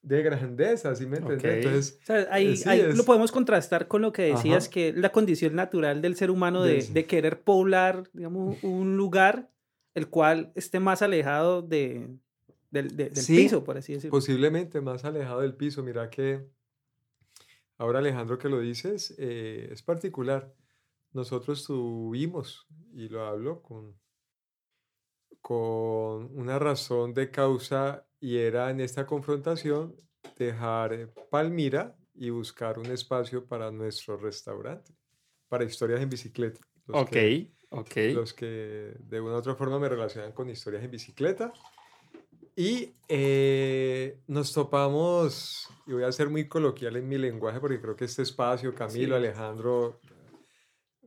de 0.02 0.23
grandeza, 0.23 0.95
¿sí 0.95 1.07
me 1.07 1.19
entiendes? 1.19 1.99
Entonces, 1.99 2.28
ahí, 2.30 2.54
eh, 2.66 2.92
lo 2.95 3.04
podemos 3.04 3.33
contrastar 3.33 3.87
con 3.87 4.02
lo 4.02 4.12
que 4.12 4.23
decías, 4.23 4.69
que 4.69 4.92
la 4.92 5.12
condición 5.12 5.54
natural 5.54 6.00
del 6.00 6.16
ser 6.16 6.30
humano 6.30 6.62
de, 6.62 6.83
de, 6.83 7.07
querer 7.07 7.42
poblar, 7.42 8.09
digamos, 8.12 8.62
un 8.62 8.97
lugar 8.97 9.50
el 9.95 10.09
cual 10.09 10.52
esté 10.54 10.80
más 10.80 11.02
alejado 11.02 11.62
de, 11.62 12.09
del, 12.71 12.97
del 12.97 13.12
piso, 13.12 13.64
por 13.64 13.76
así 13.76 13.95
decirlo. 13.95 14.12
Posiblemente 14.12 14.80
más 14.80 15.04
alejado 15.04 15.40
del 15.40 15.54
piso. 15.54 15.83
Mira 15.83 16.09
que 16.11 16.47
ahora 17.78 17.99
Alejandro 17.99 18.38
que 18.38 18.49
lo 18.49 18.61
dices, 18.61 19.14
eh, 19.19 19.69
es 19.73 19.83
particular. 19.83 20.54
Nosotros 21.12 21.64
tuvimos, 21.66 22.66
y 22.92 23.09
lo 23.09 23.26
hablo 23.26 23.62
con, 23.62 23.97
con 25.40 26.38
una 26.38 26.59
razón 26.59 27.14
de 27.14 27.30
causa 27.30 28.06
y 28.20 28.37
era 28.37 28.70
en 28.70 28.80
esta 28.80 29.06
confrontación 29.06 29.97
dejar 30.37 31.11
Palmira 31.30 31.97
y 32.14 32.30
buscar 32.30 32.78
un 32.78 32.87
espacio 32.87 33.47
para 33.47 33.70
nuestro 33.70 34.16
restaurante, 34.16 34.92
para 35.49 35.64
historias 35.64 36.00
en 36.00 36.11
bicicleta. 36.11 36.61
Los 36.87 37.02
ok, 37.02 37.16
ok. 37.70 37.97
Los 38.14 38.35
que 38.35 38.94
de 38.99 39.20
una 39.20 39.35
u 39.35 39.37
otra 39.37 39.54
forma 39.54 39.78
me 39.78 39.88
relacionan 39.88 40.32
con 40.32 40.50
historias 40.50 40.85
en 40.85 40.90
bicicleta. 40.90 41.52
Y 42.56 42.94
eh, 43.09 44.20
nos 44.26 44.52
topamos, 44.52 45.68
y 45.87 45.92
voy 45.92 46.02
a 46.02 46.12
ser 46.12 46.28
muy 46.28 46.47
coloquial 46.47 46.97
en 46.97 47.09
mi 47.09 47.16
lenguaje 47.16 47.59
porque 47.59 47.80
creo 47.80 47.97
que 47.97 48.04
este 48.04 48.23
espacio, 48.23 48.75
Camilo, 48.75 49.16
Alejandro, 49.16 50.00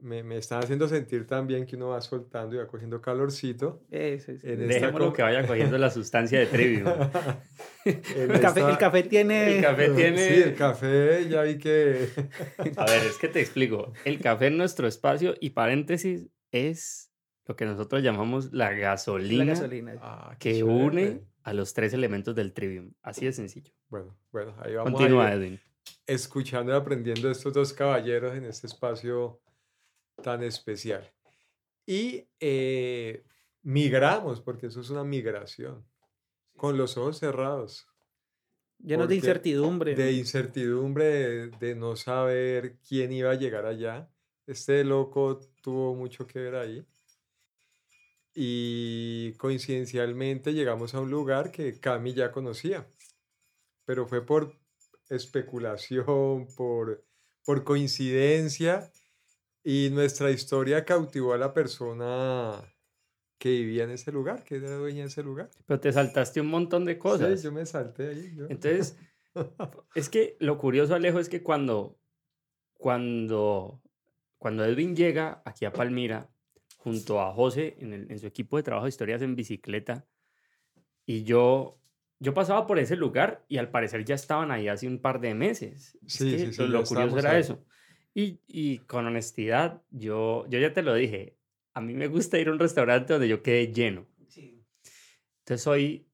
me, 0.03 0.21
me 0.21 0.37
están 0.37 0.61
haciendo 0.61 0.87
sentir 0.87 1.25
también 1.25 1.65
que 1.65 1.75
uno 1.75 1.89
va 1.89 2.01
soltando 2.01 2.55
y 2.55 2.59
va 2.59 2.67
cogiendo 2.67 3.01
calorcito. 3.01 3.81
Eso, 3.89 4.33
Dejémoslo 4.33 5.13
que 5.13 5.21
vaya 5.21 5.47
cogiendo 5.47 5.77
la 5.77 5.89
sustancia 5.89 6.39
de 6.39 6.47
trivium. 6.47 6.87
el, 7.85 8.39
café, 8.41 8.61
el 8.61 8.77
café 8.77 9.03
tiene... 9.03 9.57
El 9.57 9.63
café 9.63 9.89
tiene... 9.89 10.17
Sí, 10.17 10.41
el 10.41 10.55
café 10.55 11.27
ya 11.29 11.43
vi 11.43 11.57
que... 11.57 12.09
A 12.77 12.85
ver, 12.85 13.03
es 13.05 13.17
que 13.17 13.29
te 13.29 13.39
explico. 13.39 13.93
El 14.03 14.19
café 14.19 14.47
en 14.47 14.57
nuestro 14.57 14.87
espacio, 14.87 15.35
y 15.39 15.51
paréntesis, 15.51 16.27
es 16.51 17.11
lo 17.45 17.55
que 17.55 17.65
nosotros 17.65 18.03
llamamos 18.03 18.51
la 18.51 18.73
gasolina, 18.73 19.45
la 19.45 19.51
gasolina. 19.53 19.95
Ah, 20.01 20.35
que 20.37 20.63
une 20.63 21.21
a 21.43 21.53
los 21.53 21.73
tres 21.73 21.93
elementos 21.93 22.35
del 22.35 22.53
trivium. 22.53 22.93
Así 23.01 23.25
de 23.25 23.31
sencillo. 23.31 23.71
Bueno, 23.87 24.17
bueno, 24.31 24.53
ahí 24.59 24.75
vamos. 24.75 24.93
Continúa, 24.93 25.31
Edwin. 25.31 25.59
Escuchando 26.05 26.73
y 26.73 26.75
aprendiendo 26.75 27.31
estos 27.31 27.53
dos 27.53 27.73
caballeros 27.73 28.35
en 28.35 28.45
este 28.45 28.67
espacio 28.67 29.41
tan 30.23 30.41
especial. 30.41 31.13
Y 31.85 32.27
eh, 32.39 33.23
migramos, 33.61 34.41
porque 34.41 34.67
eso 34.67 34.81
es 34.81 34.89
una 34.89 35.03
migración, 35.03 35.85
con 36.57 36.77
los 36.77 36.97
ojos 36.97 37.19
cerrados. 37.19 37.87
Llenos 38.79 39.07
de 39.07 39.15
incertidumbre. 39.15 39.95
De 39.95 40.11
incertidumbre, 40.13 41.47
de, 41.47 41.75
no 41.75 41.95
saber 41.95 42.77
quién 42.87 43.11
iba 43.13 43.31
a 43.31 43.35
llegar 43.35 43.65
allá. 43.65 44.09
Este 44.45 44.83
loco 44.83 45.39
tuvo 45.61 45.95
mucho 45.95 46.27
que 46.27 46.39
ver 46.39 46.55
ahí. 46.55 46.85
Y 48.35 49.33
coincidencialmente 49.33 50.53
llegamos 50.53 50.95
a 50.95 50.99
un 50.99 51.11
lugar 51.11 51.51
que 51.51 51.79
Cami 51.79 52.13
ya 52.13 52.31
conocía, 52.31 52.87
pero 53.85 54.07
fue 54.07 54.25
por 54.25 54.57
especulación, 55.07 56.47
por, 56.55 57.05
por 57.45 57.63
coincidencia 57.63 58.91
y 59.63 59.89
nuestra 59.91 60.31
historia 60.31 60.83
cautivó 60.85 61.33
a 61.33 61.37
la 61.37 61.53
persona 61.53 62.61
que 63.37 63.49
vivía 63.49 63.83
en 63.83 63.91
ese 63.91 64.11
lugar, 64.11 64.43
que 64.43 64.55
era 64.55 64.75
dueña 64.75 65.01
de 65.01 65.07
ese 65.07 65.23
lugar. 65.23 65.49
Pero 65.65 65.79
te 65.79 65.91
saltaste 65.91 66.41
un 66.41 66.47
montón 66.47 66.85
de 66.85 66.97
cosas. 66.97 67.39
Sí, 67.39 67.45
yo 67.45 67.51
me 67.51 67.65
salté 67.65 68.09
ahí. 68.09 68.37
Entonces, 68.49 68.97
es 69.95 70.09
que 70.09 70.37
lo 70.39 70.57
curioso, 70.57 70.95
Alejo, 70.95 71.19
es 71.19 71.29
que 71.29 71.43
cuando, 71.43 71.99
cuando, 72.73 73.81
cuando 74.37 74.65
Edwin 74.65 74.95
llega 74.95 75.41
aquí 75.45 75.65
a 75.65 75.73
Palmira, 75.73 76.29
junto 76.77 77.21
a 77.21 77.33
José, 77.33 77.77
en, 77.79 77.93
en 77.93 78.19
su 78.19 78.27
equipo 78.27 78.57
de 78.57 78.63
trabajo 78.63 78.85
de 78.85 78.89
historias 78.89 79.21
en 79.21 79.35
bicicleta, 79.35 80.05
y 81.05 81.23
yo, 81.23 81.81
yo 82.19 82.33
pasaba 82.33 82.65
por 82.65 82.79
ese 82.79 82.95
lugar 82.95 83.45
y 83.47 83.57
al 83.57 83.69
parecer 83.69 84.05
ya 84.05 84.15
estaban 84.15 84.51
ahí 84.51 84.67
hace 84.67 84.87
un 84.87 84.99
par 84.99 85.19
de 85.19 85.33
meses. 85.33 85.97
Sí, 86.05 86.37
sí, 86.37 86.53
sí, 86.53 86.67
lo 86.67 86.83
curioso 86.83 87.19
era 87.19 87.37
eso. 87.37 87.65
Y, 88.13 88.39
y, 88.47 88.79
con 88.79 89.07
honestidad, 89.07 89.81
yo, 89.89 90.45
yo 90.47 90.59
ya 90.59 90.71
te 90.71 90.83
lo 90.83 90.93
dije, 90.93 91.35
a 91.73 91.81
mí 91.81 91.93
me 91.93 92.07
gusta 92.07 92.37
ir 92.37 92.47
a 92.47 92.51
un 92.51 92.59
restaurante 92.59 93.13
donde 93.13 93.27
yo 93.27 93.41
quede 93.41 93.73
lleno. 93.73 94.05
Sí. 94.27 94.63
Entonces 95.39 95.63
soy 95.63 96.07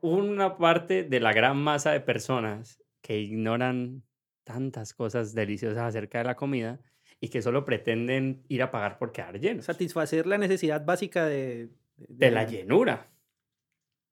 una 0.00 0.56
parte 0.58 1.04
de 1.04 1.20
la 1.20 1.32
gran 1.32 1.56
masa 1.56 1.92
de 1.92 2.00
personas 2.00 2.82
que 3.00 3.18
ignoran 3.18 4.02
tantas 4.44 4.94
cosas 4.94 5.34
deliciosas 5.34 5.84
acerca 5.84 6.18
de 6.18 6.24
la 6.24 6.36
comida 6.36 6.80
y 7.20 7.28
que 7.28 7.42
solo 7.42 7.64
pretenden 7.64 8.44
ir 8.48 8.62
a 8.62 8.70
pagar 8.70 8.98
por 8.98 9.12
quedar 9.12 9.38
llenos. 9.40 9.66
Satisfacer 9.66 10.26
la 10.26 10.38
necesidad 10.38 10.84
básica 10.84 11.26
de, 11.26 11.68
de, 11.96 12.30
la 12.30 12.44
llenura. 12.44 13.10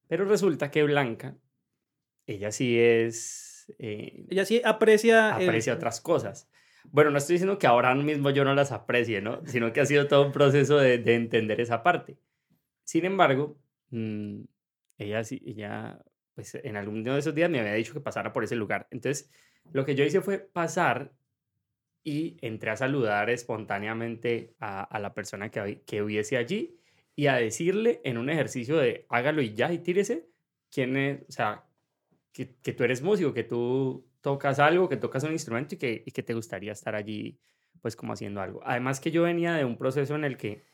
Pero 0.09 0.25
resulta 0.25 0.71
que 0.71 0.83
Blanca, 0.83 1.37
ella 2.27 2.51
sí 2.53 2.79
es... 2.79 3.73
Eh, 3.79 4.27
ella 4.29 4.45
sí 4.45 4.61
aprecia... 4.65 5.35
Aprecia 5.35 5.75
otras 5.75 6.01
cosas. 6.01 6.49
Bueno, 6.93 7.11
no 7.11 7.19
estoy 7.19 7.35
diciendo 7.35 7.59
que 7.59 7.67
ahora 7.67 7.95
mismo 7.95 8.31
yo 8.31 8.45
no 8.45 8.55
las 8.55 8.73
aprecie, 8.73 9.21
¿no? 9.21 9.45
Sino 9.47 9.73
que 9.73 9.81
ha 9.81 9.87
sido 9.87 10.09
todo 10.09 10.27
un 10.27 10.33
proceso 10.33 10.79
de, 10.79 10.99
de 10.99 11.15
entender 11.15 11.61
esa 11.61 11.83
parte. 11.83 12.19
Sin 12.85 13.05
embargo, 13.05 13.59
mmm, 13.91 14.43
ella 14.99 15.25
sí, 15.25 15.43
ella, 15.47 15.99
pues 16.35 16.55
en 16.55 16.77
algún 16.77 17.03
de 17.05 17.19
esos 17.19 17.35
días 17.35 17.51
me 17.51 17.61
había 17.61 17.75
dicho 17.75 17.93
que 17.93 18.01
pasara 18.01 18.33
por 18.33 18.45
ese 18.45 18.57
lugar. 18.57 18.89
Entonces, 18.91 19.31
lo 19.73 19.85
que 19.85 19.95
yo 19.95 20.05
hice 20.05 20.21
fue 20.21 20.39
pasar 20.39 21.13
y 22.05 22.37
entré 22.41 22.71
a 22.71 22.77
saludar 22.77 23.31
espontáneamente 23.31 24.55
a, 24.61 24.83
a 24.83 25.01
la 25.01 25.13
persona 25.13 25.51
que, 25.51 25.83
que 25.85 26.03
hubiese 26.03 26.37
allí 26.37 26.79
y 27.17 27.27
a 27.27 27.37
decirle 27.37 28.01
en 28.05 28.19
un 28.19 28.31
ejercicio 28.31 28.77
de 28.77 29.07
hágalo 29.09 29.43
y 29.43 29.55
ya 29.55 29.73
y 29.73 29.79
tírese, 29.81 30.29
quién 30.71 30.97
es, 30.97 31.23
o 31.29 31.33
sea, 31.33 31.65
que, 32.33 32.55
que 32.63 32.73
tú 32.73 32.85
eres 32.85 33.03
músico, 33.03 33.35
que 33.35 33.45
tú 33.45 34.06
tocas 34.27 34.59
algo, 34.59 34.89
que 34.89 34.97
tocas 34.97 35.23
un 35.23 35.31
instrumento 35.31 35.77
y 35.77 35.79
que, 35.79 36.03
y 36.05 36.11
que 36.11 36.25
te 36.25 36.35
gustaría 36.35 36.73
estar 36.73 36.97
allí, 36.97 37.39
pues 37.81 37.95
como 37.95 38.13
haciendo 38.13 38.41
algo. 38.41 38.61
Además 38.65 38.99
que 38.99 39.13
yo 39.13 39.23
venía 39.23 39.55
de 39.55 39.65
un 39.65 39.79
proceso 39.79 40.17
en 40.17 40.25
el 40.25 40.37
que 40.37 40.65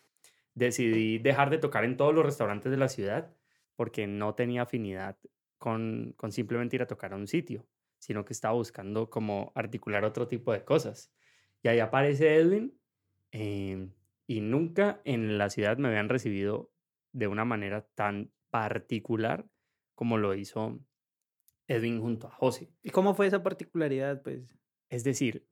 decidí 0.55 1.19
dejar 1.19 1.51
de 1.51 1.59
tocar 1.59 1.85
en 1.85 1.99
todos 1.99 2.15
los 2.15 2.25
restaurantes 2.25 2.71
de 2.71 2.79
la 2.79 2.89
ciudad 2.89 3.37
porque 3.77 4.07
no 4.07 4.35
tenía 4.35 4.63
afinidad 4.63 5.19
con, 5.59 6.15
con 6.17 6.33
simplemente 6.33 6.77
ir 6.77 6.83
a 6.83 6.87
tocar 6.87 7.13
a 7.13 7.17
un 7.17 7.29
sitio, 7.29 7.67
sino 7.99 8.25
que 8.25 8.33
estaba 8.33 8.55
buscando 8.55 9.11
como 9.11 9.53
articular 9.55 10.07
otro 10.07 10.29
tipo 10.29 10.51
de 10.55 10.65
cosas. 10.65 11.13
Y 11.63 11.69
ahí 11.69 11.79
aparece 11.79 12.37
Edwin 12.37 12.81
eh, 13.33 13.87
y 14.27 14.41
nunca 14.41 15.03
en 15.05 15.37
la 15.37 15.51
ciudad 15.51 15.77
me 15.77 15.89
habían 15.89 16.09
recibido 16.09 16.73
de 17.13 17.27
una 17.27 17.45
manera 17.45 17.87
tan 17.95 18.33
particular 18.49 19.45
como 19.95 20.17
lo 20.17 20.35
hizo 20.35 20.81
Edwin 21.73 22.00
junto 22.00 22.29
a 22.29 22.31
José. 22.31 22.71
¿Y 22.83 22.91
cómo 22.91 23.14
fue 23.14 23.26
esa 23.26 23.43
particularidad? 23.43 24.23
Pues? 24.23 24.57
Es 24.88 25.05
decir, 25.05 25.47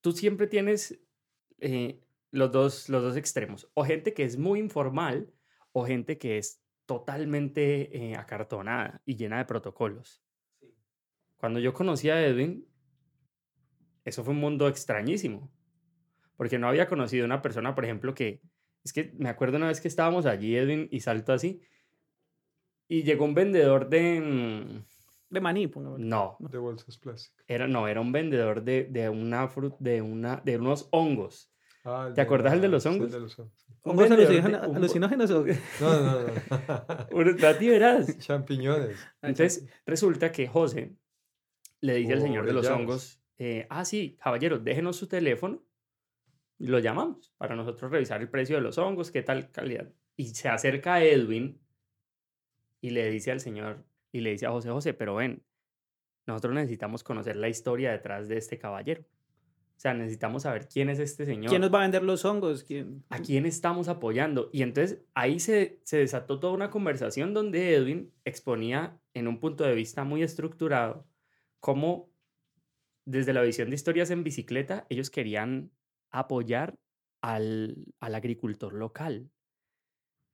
tú 0.00 0.12
siempre 0.12 0.46
tienes 0.46 1.00
eh, 1.58 2.02
los, 2.30 2.50
dos, 2.50 2.88
los 2.88 3.02
dos 3.02 3.16
extremos, 3.16 3.70
o 3.74 3.84
gente 3.84 4.14
que 4.14 4.24
es 4.24 4.36
muy 4.36 4.58
informal 4.58 5.32
o 5.72 5.84
gente 5.86 6.18
que 6.18 6.38
es 6.38 6.62
totalmente 6.86 7.96
eh, 7.96 8.16
acartonada 8.16 9.00
y 9.04 9.16
llena 9.16 9.38
de 9.38 9.44
protocolos. 9.44 10.22
Cuando 11.36 11.58
yo 11.60 11.72
conocí 11.72 12.10
a 12.10 12.24
Edwin, 12.24 12.66
eso 14.04 14.24
fue 14.24 14.34
un 14.34 14.40
mundo 14.40 14.68
extrañísimo, 14.68 15.50
porque 16.36 16.58
no 16.58 16.68
había 16.68 16.86
conocido 16.88 17.24
una 17.24 17.42
persona, 17.42 17.74
por 17.74 17.84
ejemplo, 17.84 18.14
que, 18.14 18.40
es 18.84 18.92
que 18.92 19.12
me 19.16 19.28
acuerdo 19.28 19.56
una 19.56 19.68
vez 19.68 19.80
que 19.80 19.88
estábamos 19.88 20.26
allí, 20.26 20.56
Edwin, 20.56 20.88
y 20.90 21.00
salto 21.00 21.32
así, 21.32 21.62
y 22.88 23.04
llegó 23.04 23.24
un 23.24 23.34
vendedor 23.34 23.88
de, 23.88 24.20
mm, 24.20 24.84
de 25.32 25.40
maní, 25.40 25.70
No. 25.98 26.36
De 26.38 26.58
bolsas 26.58 26.98
plásticas. 26.98 27.44
Era, 27.48 27.66
no, 27.66 27.88
era 27.88 28.00
un 28.00 28.12
vendedor 28.12 28.62
de, 28.62 28.84
de 28.84 29.08
una 29.08 29.48
frut, 29.48 29.74
de, 29.78 30.02
una, 30.02 30.42
de 30.44 30.58
unos 30.58 30.88
hongos. 30.90 31.50
Ah, 31.84 32.10
¿Te 32.14 32.20
acuerdas 32.20 32.52
el 32.52 32.60
de 32.60 32.68
los 32.68 32.84
hongos? 32.86 33.08
Sí, 33.08 33.14
de 33.14 33.20
los 33.20 33.38
hongos. 33.38 33.66
¿Hongos 33.82 34.10
alucinógenos 34.10 35.30
o 35.32 35.42
qué? 35.42 35.58
No, 35.80 36.00
no, 36.00 36.20
no. 36.20 37.58
Ti 37.58 37.68
verás. 37.68 38.18
Champiñones. 38.18 38.96
Entonces, 39.22 39.66
resulta 39.86 40.30
que 40.30 40.46
José 40.46 40.94
le 41.80 41.94
dice 41.94 42.12
al 42.12 42.20
señor 42.20 42.46
de 42.46 42.52
los 42.52 42.68
hongos, 42.68 43.18
eh, 43.38 43.66
ah, 43.70 43.84
sí, 43.84 44.16
caballero, 44.22 44.58
déjenos 44.58 44.96
su 44.96 45.08
teléfono 45.08 45.64
y 46.58 46.66
lo 46.66 46.78
llamamos 46.78 47.32
para 47.38 47.56
nosotros 47.56 47.90
revisar 47.90 48.20
el 48.20 48.28
precio 48.28 48.54
de 48.56 48.62
los 48.62 48.78
hongos, 48.78 49.10
qué 49.10 49.22
tal 49.22 49.50
calidad. 49.50 49.90
Y 50.14 50.26
se 50.26 50.48
acerca 50.48 50.94
a 50.94 51.04
Edwin 51.04 51.60
y 52.80 52.90
le 52.90 53.10
dice 53.10 53.32
al 53.32 53.40
señor, 53.40 53.84
y 54.12 54.20
le 54.20 54.30
dice 54.30 54.46
a 54.46 54.50
José 54.50 54.70
José, 54.70 54.94
pero 54.94 55.16
ven, 55.16 55.42
nosotros 56.26 56.54
necesitamos 56.54 57.02
conocer 57.02 57.36
la 57.36 57.48
historia 57.48 57.90
detrás 57.90 58.28
de 58.28 58.36
este 58.36 58.58
caballero. 58.58 59.02
O 59.02 59.80
sea, 59.82 59.94
necesitamos 59.94 60.42
saber 60.42 60.68
quién 60.68 60.90
es 60.90 61.00
este 61.00 61.24
señor. 61.24 61.48
¿Quién 61.48 61.60
nos 61.60 61.74
va 61.74 61.78
a 61.78 61.82
vender 61.82 62.04
los 62.04 62.24
hongos? 62.24 62.62
¿Quién? 62.62 63.02
¿A 63.08 63.18
quién 63.18 63.46
estamos 63.46 63.88
apoyando? 63.88 64.48
Y 64.52 64.62
entonces 64.62 65.02
ahí 65.14 65.40
se, 65.40 65.80
se 65.82 65.96
desató 65.96 66.38
toda 66.38 66.52
una 66.52 66.70
conversación 66.70 67.34
donde 67.34 67.74
Edwin 67.74 68.12
exponía 68.24 69.00
en 69.14 69.26
un 69.26 69.40
punto 69.40 69.64
de 69.64 69.74
vista 69.74 70.04
muy 70.04 70.22
estructurado 70.22 71.08
cómo 71.58 72.12
desde 73.04 73.32
la 73.32 73.42
visión 73.42 73.70
de 73.70 73.74
historias 73.74 74.10
en 74.10 74.22
bicicleta 74.22 74.86
ellos 74.88 75.10
querían 75.10 75.72
apoyar 76.10 76.78
al, 77.20 77.86
al 77.98 78.14
agricultor 78.14 78.74
local. 78.74 79.30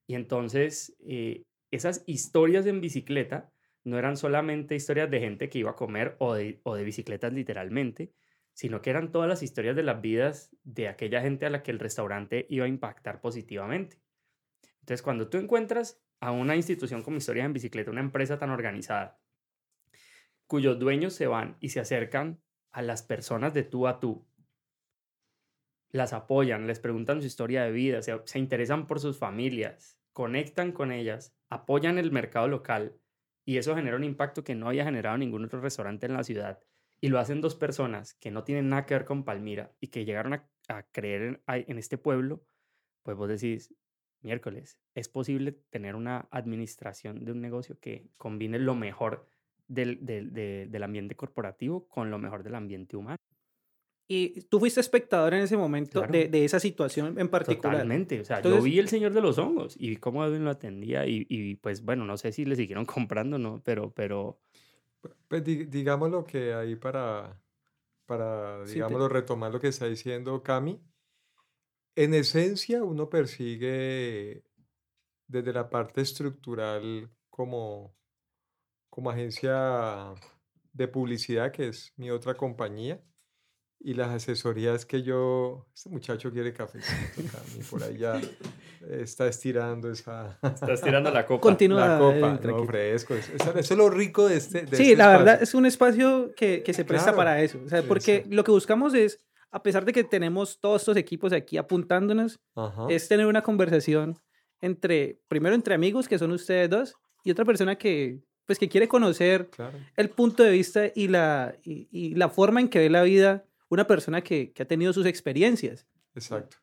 Y 0.07 0.13
entonces 0.13 0.95
eh, 0.99 1.43
esas 1.71 2.03
historias 2.05 2.65
en 2.65 2.81
bicicleta 2.81 3.51
no 3.83 3.97
eran 3.97 4.17
solamente 4.17 4.75
historias 4.75 5.09
de 5.09 5.19
gente 5.19 5.49
que 5.49 5.59
iba 5.59 5.71
a 5.71 5.75
comer 5.75 6.15
o 6.19 6.33
de, 6.33 6.59
o 6.63 6.75
de 6.75 6.83
bicicletas 6.83 7.33
literalmente, 7.33 8.13
sino 8.53 8.81
que 8.81 8.89
eran 8.89 9.11
todas 9.11 9.29
las 9.29 9.41
historias 9.41 9.75
de 9.75 9.83
las 9.83 10.01
vidas 10.01 10.55
de 10.63 10.89
aquella 10.89 11.21
gente 11.21 11.45
a 11.45 11.49
la 11.49 11.63
que 11.63 11.71
el 11.71 11.79
restaurante 11.79 12.45
iba 12.49 12.65
a 12.65 12.67
impactar 12.69 13.21
positivamente. 13.21 14.01
Entonces, 14.81 15.01
cuando 15.01 15.29
tú 15.29 15.37
encuentras 15.37 16.01
a 16.19 16.31
una 16.31 16.55
institución 16.55 17.01
como 17.01 17.17
Historias 17.17 17.45
en 17.45 17.53
Bicicleta, 17.53 17.91
una 17.91 18.01
empresa 18.01 18.37
tan 18.37 18.49
organizada, 18.49 19.19
cuyos 20.47 20.79
dueños 20.79 21.13
se 21.13 21.27
van 21.27 21.57
y 21.59 21.69
se 21.69 21.79
acercan 21.79 22.41
a 22.71 22.81
las 22.81 23.03
personas 23.03 23.53
de 23.53 23.63
tú 23.63 23.87
a 23.87 23.99
tú, 23.99 24.27
las 25.91 26.13
apoyan, 26.13 26.67
les 26.67 26.79
preguntan 26.79 27.21
su 27.21 27.27
historia 27.27 27.63
de 27.63 27.71
vida, 27.71 28.01
se, 28.01 28.19
se 28.25 28.39
interesan 28.39 28.87
por 28.87 28.99
sus 28.99 29.17
familias, 29.17 29.99
conectan 30.11 30.71
con 30.71 30.91
ellas, 30.91 31.35
apoyan 31.49 31.97
el 31.97 32.11
mercado 32.11 32.47
local 32.47 32.99
y 33.49 33.57
eso 33.57 33.75
genera 33.75 33.97
un 33.97 34.03
impacto 34.03 34.43
que 34.43 34.53
no 34.53 34.67
había 34.67 34.83
generado 34.83 35.17
ningún 35.17 35.43
otro 35.43 35.59
restaurante 35.59 36.05
en 36.05 36.13
la 36.13 36.23
ciudad 36.23 36.59
y 37.01 37.07
lo 37.07 37.17
hacen 37.17 37.41
dos 37.41 37.55
personas 37.55 38.13
que 38.13 38.29
no 38.29 38.43
tienen 38.43 38.69
nada 38.69 38.85
que 38.85 38.93
ver 38.93 39.05
con 39.05 39.23
Palmira 39.23 39.73
y 39.79 39.87
que 39.87 40.05
llegaron 40.05 40.33
a, 40.67 40.83
creer 40.91 41.41
en, 41.47 41.77
este 41.79 41.97
pueblo, 41.97 42.43
pues 43.01 43.17
vos 43.17 43.27
decís, 43.27 43.73
miércoles, 44.21 44.77
es 44.93 45.09
posible 45.09 45.53
tener 45.71 45.95
una 45.95 46.27
administración 46.29 47.25
de 47.25 47.31
un 47.31 47.41
negocio 47.41 47.79
que 47.79 48.11
combine 48.17 48.59
lo 48.59 48.75
mejor 48.75 49.25
del, 49.67 50.05
del, 50.05 50.31
del 50.31 50.83
ambiente 50.83 51.15
corporativo 51.15 51.87
con 51.87 52.11
lo 52.11 52.19
mejor 52.19 52.43
del 52.43 52.53
ambiente 52.53 52.97
humano. 52.97 53.18
Y 54.11 54.41
tú 54.49 54.59
fuiste 54.59 54.79
espectador 54.79 55.35
en 55.35 55.41
ese 55.41 55.55
momento 55.55 55.99
claro. 55.99 56.11
de, 56.11 56.27
de, 56.29 56.43
esa 56.43 56.59
situación 56.59 57.19
en 57.19 57.29
particular. 57.29 57.73
Totalmente. 57.75 58.19
O 58.19 58.25
sea, 58.25 58.37
Entonces, 58.37 58.59
yo 58.59 58.63
vi 58.63 58.79
El 58.79 58.89
Señor 58.89 59.13
de 59.13 59.21
los 59.21 59.37
Hongos 59.37 59.75
y 59.77 59.89
vi 59.89 59.97
cómo 59.97 60.25
Edwin 60.25 60.43
lo 60.43 60.49
atendía 60.49 61.05
y, 61.05 61.27
y, 61.29 61.57
pues 61.57 61.83
bueno, 61.83 62.05
no 62.05 62.17
sé 62.17 62.31
si 62.31 62.43
le 62.43 62.55
siguieron 62.55 62.85
comprando, 62.85 63.37
¿no? 63.37 63.61
Pero, 63.63 63.93
pero, 63.93 64.39
pues 65.27 65.43
digámoslo 65.43 66.25
que 66.25 66.55
ahí 66.55 66.75
para, 66.75 67.39
para 68.07 68.63
digámoslo, 68.65 69.05
sí, 69.05 69.09
te... 69.09 69.13
retomar 69.13 69.53
lo 69.53 69.59
que 69.59 69.67
está 69.67 69.85
diciendo 69.85 70.41
Cami, 70.41 70.81
en 71.95 72.15
esencia 72.15 72.83
uno 72.83 73.09
persigue 73.09 74.43
desde 75.27 75.53
la 75.53 75.69
parte 75.69 76.01
estructural 76.01 77.11
como, 77.29 77.95
como 78.89 79.11
agencia 79.11 80.15
de 80.73 80.87
publicidad, 80.87 81.51
que 81.51 81.67
es 81.67 81.93
mi 81.95 82.09
otra 82.09 82.33
compañía, 82.33 83.03
y 83.81 83.93
las 83.93 84.09
asesorías 84.09 84.85
que 84.85 85.01
yo, 85.03 85.65
este 85.73 85.89
muchacho 85.89 86.31
quiere 86.31 86.53
cafecito, 86.53 87.21
Cami, 87.31 87.63
por 87.69 87.81
ahí 87.83 87.97
ya 87.97 88.19
está 88.89 89.27
estirando 89.27 89.89
esa... 89.89 90.37
Está 90.43 90.73
estirando 90.73 91.09
la 91.11 91.25
copa. 91.27 91.41
Continúa. 91.41 91.87
La 91.87 91.97
copa, 91.99 92.39
no, 92.43 92.65
fresco. 92.65 93.13
Eso, 93.13 93.31
eso, 93.35 93.57
es 93.59 93.71
lo 93.77 93.89
rico 93.89 94.27
de 94.27 94.37
este 94.37 94.63
de 94.63 94.75
Sí, 94.77 94.83
este 94.83 94.95
la 94.97 95.03
espacio. 95.05 95.19
verdad 95.25 95.43
es 95.43 95.53
un 95.53 95.65
espacio 95.65 96.31
que, 96.35 96.61
que 96.63 96.73
se 96.73 96.83
presta 96.83 97.05
Claro. 97.13 97.17
para 97.17 97.41
eso. 97.41 97.59
O 97.65 97.69
sea, 97.69 97.81
porque 97.83 98.15
Exacto. 98.17 98.35
lo 98.35 98.43
que 98.43 98.51
buscamos 98.51 98.93
es, 98.93 99.19
a 99.51 99.63
pesar 99.63 99.85
de 99.85 99.93
que 99.93 100.03
tenemos 100.03 100.59
todos 100.59 100.81
estos 100.81 100.97
equipos 100.97 101.31
aquí 101.31 101.55
apuntándonos, 101.57 102.39
Ajá. 102.55 102.87
es 102.89 103.07
tener 103.07 103.25
una 103.27 103.41
conversación 103.43 104.19
entre, 104.61 105.21
primero 105.29 105.55
entre 105.55 105.73
amigos, 105.73 106.07
que 106.09 106.19
son 106.19 106.31
ustedes 106.31 106.69
dos, 106.69 106.95
y 107.23 107.31
otra 107.31 107.45
persona 107.45 107.77
que, 107.77 108.19
pues, 108.45 108.59
que 108.59 108.67
quiere 108.67 108.89
conocer 108.89 109.49
Claro. 109.49 109.77
el 109.95 110.09
punto 110.09 110.43
de 110.43 110.51
vista 110.51 110.81
y 110.93 111.07
la, 111.07 111.55
y, 111.63 111.87
y 111.91 112.15
la 112.15 112.27
forma 112.29 112.59
en 112.59 112.67
que 112.67 112.79
ve 112.79 112.89
la 112.89 113.03
vida 113.03 113.45
una 113.69 113.87
persona 113.87 114.21
que, 114.21 114.51
que 114.51 114.63
ha 114.63 114.67
tenido 114.67 114.91
sus 114.93 115.05
experiencias. 115.05 115.87
Exacto. 116.15 116.57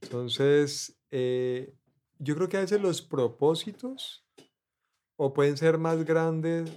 Entonces, 0.00 0.98
eh, 1.10 1.74
yo 2.18 2.34
creo 2.34 2.48
que 2.48 2.56
a 2.56 2.60
veces 2.60 2.80
los 2.80 3.02
propósitos 3.02 4.26
o 5.16 5.32
pueden 5.32 5.56
ser 5.56 5.78
más 5.78 6.04
grandes 6.04 6.70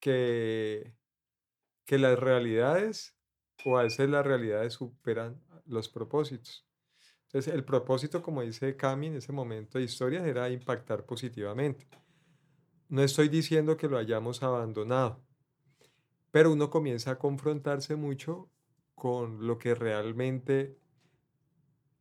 que, 0.00 0.94
que 1.84 1.98
las 1.98 2.18
realidades 2.18 3.16
o 3.64 3.76
a 3.76 3.82
veces 3.82 4.08
las 4.08 4.24
realidades 4.24 4.74
superan 4.74 5.42
los 5.66 5.88
propósitos. 5.88 6.66
Entonces, 7.26 7.52
el 7.52 7.64
propósito, 7.64 8.22
como 8.22 8.42
dice 8.42 8.76
Cami 8.76 9.08
en 9.08 9.16
ese 9.16 9.32
momento 9.32 9.78
de 9.78 9.84
historia, 9.84 10.26
era 10.26 10.48
impactar 10.48 11.04
positivamente. 11.04 11.86
No 12.88 13.02
estoy 13.02 13.28
diciendo 13.28 13.76
que 13.76 13.88
lo 13.88 13.98
hayamos 13.98 14.42
abandonado, 14.42 15.22
pero 16.30 16.52
uno 16.52 16.70
comienza 16.70 17.12
a 17.12 17.18
confrontarse 17.18 17.96
mucho 17.96 18.50
con 18.94 19.46
lo 19.46 19.58
que 19.58 19.74
realmente 19.74 20.78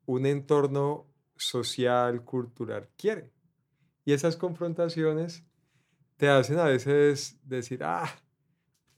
un 0.05 0.25
entorno 0.25 1.07
social, 1.35 2.23
cultural 2.23 2.89
quiere. 2.97 3.31
Y 4.03 4.13
esas 4.13 4.37
confrontaciones 4.37 5.45
te 6.15 6.29
hacen 6.29 6.59
a 6.59 6.65
veces 6.65 7.37
decir, 7.43 7.83
ah, 7.83 8.09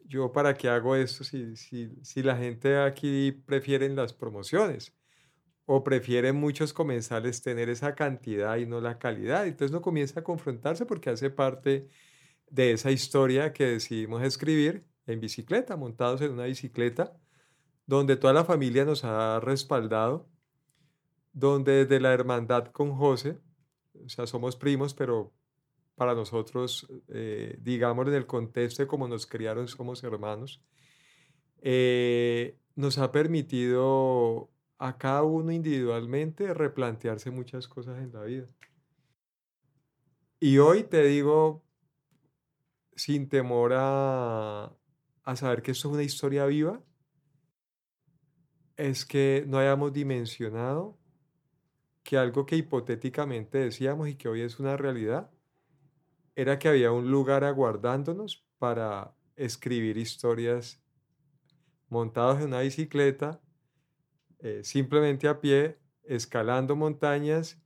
yo 0.05 0.31
para 0.31 0.55
qué 0.55 0.69
hago 0.69 0.95
esto 0.95 1.23
si, 1.23 1.55
si, 1.55 1.91
si 2.01 2.23
la 2.23 2.37
gente 2.37 2.77
aquí 2.77 3.31
prefieren 3.31 3.95
las 3.95 4.13
promociones 4.13 4.95
o 5.65 5.83
prefieren 5.83 6.35
muchos 6.35 6.73
comensales 6.73 7.43
tener 7.43 7.69
esa 7.69 7.93
cantidad 7.93 8.57
y 8.57 8.65
no 8.65 8.81
la 8.81 8.97
calidad. 8.97 9.45
Entonces 9.45 9.71
uno 9.71 9.81
comienza 9.81 10.21
a 10.21 10.23
confrontarse 10.23 10.85
porque 10.85 11.11
hace 11.11 11.29
parte 11.29 11.87
de 12.49 12.71
esa 12.71 12.89
historia 12.89 13.53
que 13.53 13.65
decidimos 13.65 14.23
escribir 14.23 14.85
en 15.09 15.19
bicicleta, 15.19 15.75
montados 15.75 16.21
en 16.21 16.31
una 16.31 16.45
bicicleta, 16.45 17.15
donde 17.85 18.15
toda 18.15 18.33
la 18.33 18.45
familia 18.45 18.85
nos 18.85 19.03
ha 19.03 19.39
respaldado, 19.39 20.29
donde 21.33 21.85
desde 21.85 21.99
la 21.99 22.13
hermandad 22.13 22.67
con 22.67 22.95
José, 22.95 23.39
o 24.05 24.09
sea, 24.09 24.27
somos 24.27 24.55
primos, 24.55 24.93
pero 24.93 25.33
para 25.95 26.13
nosotros, 26.13 26.87
eh, 27.09 27.57
digamos, 27.59 28.07
en 28.07 28.13
el 28.13 28.25
contexto 28.25 28.83
de 28.83 28.87
cómo 28.87 29.07
nos 29.07 29.25
criaron, 29.25 29.67
somos 29.67 30.03
hermanos, 30.03 30.63
eh, 31.61 32.57
nos 32.75 32.97
ha 32.97 33.11
permitido 33.11 34.49
a 34.77 34.97
cada 34.97 35.23
uno 35.23 35.51
individualmente 35.51 36.53
replantearse 36.53 37.31
muchas 37.31 37.67
cosas 37.67 37.97
en 38.01 38.13
la 38.13 38.23
vida. 38.23 38.47
Y 40.39 40.57
hoy 40.59 40.83
te 40.83 41.03
digo, 41.03 41.63
sin 42.95 43.27
temor 43.27 43.73
a, 43.75 44.71
a 45.29 45.35
saber 45.35 45.61
que 45.61 45.71
esto 45.71 45.89
es 45.89 45.93
una 45.93 46.03
historia 46.03 46.45
viva, 46.47 46.81
es 48.77 49.05
que 49.05 49.43
no 49.47 49.59
hayamos 49.59 49.93
dimensionado 49.93 50.97
que 52.01 52.17
algo 52.17 52.47
que 52.47 52.55
hipotéticamente 52.55 53.59
decíamos 53.59 54.09
y 54.09 54.15
que 54.15 54.27
hoy 54.27 54.41
es 54.41 54.59
una 54.59 54.75
realidad, 54.75 55.29
era 56.35 56.57
que 56.57 56.69
había 56.69 56.91
un 56.91 57.11
lugar 57.11 57.43
aguardándonos 57.43 58.43
para 58.57 59.13
escribir 59.35 59.97
historias 59.97 60.81
montados 61.89 62.39
en 62.39 62.47
una 62.47 62.61
bicicleta, 62.61 63.39
eh, 64.39 64.61
simplemente 64.63 65.27
a 65.27 65.39
pie, 65.39 65.77
escalando 66.05 66.75
montañas, 66.75 67.61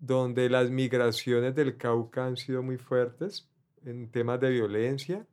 donde 0.00 0.50
las 0.50 0.70
migraciones 0.70 1.54
del 1.54 1.76
Cauca 1.76 2.26
han 2.26 2.36
sido 2.36 2.64
muy 2.64 2.78
fuertes 2.78 3.48
en 3.84 4.10
temas 4.10 4.40
de 4.40 4.50
violencia. 4.50 5.28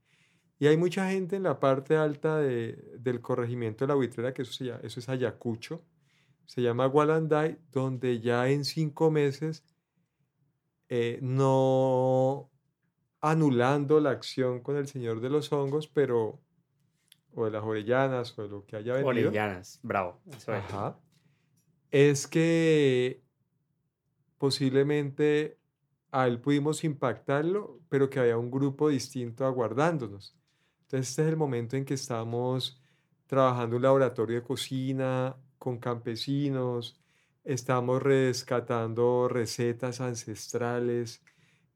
Y 0.60 0.68
hay 0.68 0.78
mucha 0.78 1.10
gente 1.10 1.36
en 1.36 1.44
la 1.44 1.60
parte 1.60 1.96
alta 1.96 2.38
de, 2.38 2.96
del 3.00 3.22
corregimiento 3.22 3.86
de 3.86 3.90
la 3.90 3.96
buitrera, 3.96 4.34
que 4.34 4.42
eso, 4.42 4.54
se 4.54 4.66
llama, 4.66 4.80
eso 4.84 5.00
es 5.00 5.08
Ayacucho, 5.08 5.84
se 6.46 6.62
llama 6.62 6.88
Gualanday, 6.88 7.58
donde 7.72 8.20
ya 8.20 8.48
en 8.50 8.66
cinco 8.66 9.12
meses, 9.12 9.64
eh, 10.90 11.20
no 11.22 12.50
anulando 13.22 14.00
la 14.00 14.12
acción 14.12 14.62
con 14.62 14.78
el 14.78 14.88
Señor 14.88 15.20
de 15.22 15.30
los 15.30 15.52
Hongos, 15.52 15.88
pero, 15.88 16.40
o 17.34 17.46
de 17.46 17.52
las 17.52 17.64
Orellanas, 17.64 18.38
o 18.40 18.44
de 18.44 18.50
lo 18.50 18.66
que 18.66 18.78
haya 18.78 18.94
venido. 18.94 19.30
Orellanas, 19.30 19.80
bravo. 19.84 20.22
Eso 20.30 20.54
es. 20.54 20.64
Ajá. 20.64 20.98
Es 21.92 22.28
que 22.28 23.22
posiblemente 24.38 25.58
a 26.12 26.28
él 26.28 26.40
pudimos 26.40 26.84
impactarlo, 26.84 27.80
pero 27.90 28.10
que 28.10 28.20
había 28.20 28.38
un 28.38 28.50
grupo 28.50 28.90
distinto 28.90 29.46
aguardándonos. 29.46 30.37
Entonces 30.88 31.10
este 31.10 31.24
es 31.24 31.28
el 31.28 31.36
momento 31.36 31.76
en 31.76 31.84
que 31.84 31.96
estamos 31.96 32.82
trabajando 33.26 33.76
un 33.76 33.82
laboratorio 33.82 34.38
de 34.38 34.44
cocina 34.48 35.36
con 35.60 35.80
campesinos, 35.80 36.98
estamos 37.44 38.02
rescatando 38.02 39.28
recetas 39.28 40.00
ancestrales, 40.00 41.22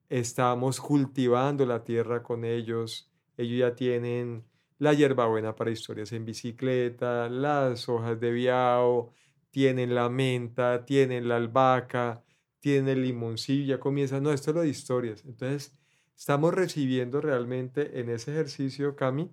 estamos 0.08 0.80
cultivando 0.80 1.66
la 1.66 1.84
tierra 1.84 2.24
con 2.24 2.46
ellos, 2.46 3.12
ellos 3.36 3.60
ya 3.60 3.76
tienen 3.76 4.46
la 4.80 4.94
hierbabuena 4.94 5.56
para 5.58 5.72
historias 5.72 6.14
en 6.14 6.24
bicicleta, 6.24 7.28
las 7.28 7.90
hojas 7.90 8.18
de 8.18 8.32
viao, 8.32 9.12
tienen 9.50 9.94
la 9.94 10.08
menta, 10.08 10.86
tienen 10.86 11.28
la 11.28 11.36
albahaca, 11.36 12.24
tienen 12.60 12.88
el 12.88 13.02
limoncillo, 13.02 13.76
ya 13.76 13.80
comienzan, 13.82 14.24
no, 14.24 14.32
esto 14.32 14.52
es 14.52 14.56
lo 14.56 14.62
de 14.62 14.70
historias. 14.70 15.26
Entonces, 15.26 15.78
estamos 16.22 16.54
recibiendo 16.54 17.20
realmente 17.20 18.00
en 18.00 18.08
ese 18.08 18.30
ejercicio, 18.30 18.96
Cami, 18.96 19.32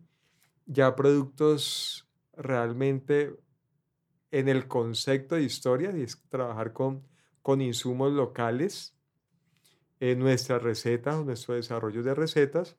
ya 0.64 0.96
productos 0.96 2.08
realmente 2.34 3.36
en 4.30 4.48
el 4.48 4.68
concepto 4.68 5.34
de 5.34 5.42
historia, 5.42 5.92
y 5.94 6.00
es 6.00 6.18
trabajar 6.30 6.72
con, 6.72 7.06
con 7.42 7.60
insumos 7.60 8.10
locales 8.14 8.96
en 10.00 10.18
nuestras 10.18 10.62
recetas, 10.62 11.22
nuestro 11.26 11.56
desarrollo 11.56 12.02
de 12.02 12.14
recetas, 12.14 12.78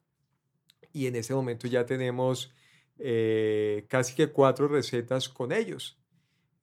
y 0.91 1.05
en 1.05 1.15
ese 1.15 1.35
momento 1.35 1.67
ya 1.67 1.85
tenemos 1.85 2.51
eh, 2.97 3.85
casi 3.89 4.15
que 4.15 4.31
cuatro 4.31 4.67
recetas 4.67 5.29
con 5.29 5.51
ellos, 5.51 5.99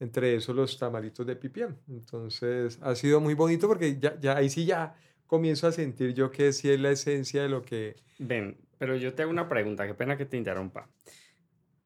entre 0.01 0.35
esos 0.35 0.57
los 0.57 0.77
tamalitos 0.77 1.25
de 1.25 1.37
pipián. 1.37 1.79
Entonces 1.87 2.81
ha 2.83 2.97
sido 2.97 3.21
muy 3.21 3.35
bonito 3.35 3.69
porque 3.69 4.01
ya, 4.01 4.19
ya 4.19 4.37
ahí 4.37 4.51
sí 4.51 4.67
ya 4.67 4.97
comienzo 5.27 5.67
a 5.67 5.73
sentir 5.73 6.15
yo 6.15 6.31
que 6.31 6.53
sí 6.53 6.71
es 6.71 6.81
la 6.81 6.91
esencia 6.91 7.43
de 7.43 7.49
lo 7.49 7.63
que... 7.63 7.97
Ven, 8.19 8.57
pero 8.79 8.97
yo 8.97 9.15
te 9.15 9.23
hago 9.23 9.31
una 9.31 9.49
pregunta, 9.49 9.87
qué 9.87 9.95
pena 9.95 10.17
que 10.17 10.27
te 10.27 10.37
interrumpa. 10.37 10.89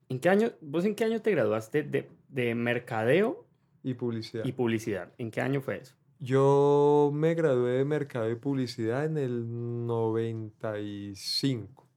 ¿En 0.09 0.20
qué 0.20 0.29
año, 0.29 0.53
vos 0.61 0.85
en 0.85 0.94
qué 0.94 1.05
año 1.05 1.22
te 1.22 1.31
graduaste 1.31 1.83
de, 1.83 2.09
de 2.29 2.55
mercadeo 2.55 3.46
y 3.83 3.94
publicidad? 3.94 4.44
y 4.44 4.53
publicidad? 4.53 5.12
¿En 5.18 5.31
qué 5.31 5.40
año 5.40 5.61
fue 5.61 5.79
eso? 5.79 5.96
Yo 6.18 7.11
me 7.14 7.35
gradué 7.35 7.79
de 7.79 7.85
mercadeo 7.85 8.33
y 8.33 8.37
publicidad 8.37 9.07
en 9.07 9.16
el 9.16 9.87
95. 9.87 11.88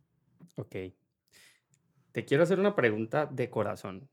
Ok. 0.56 0.76
Te 2.14 2.26
quiero 2.26 2.44
hacer 2.44 2.60
una 2.60 2.76
pregunta 2.76 3.26
de 3.26 3.50
corazón. 3.50 4.08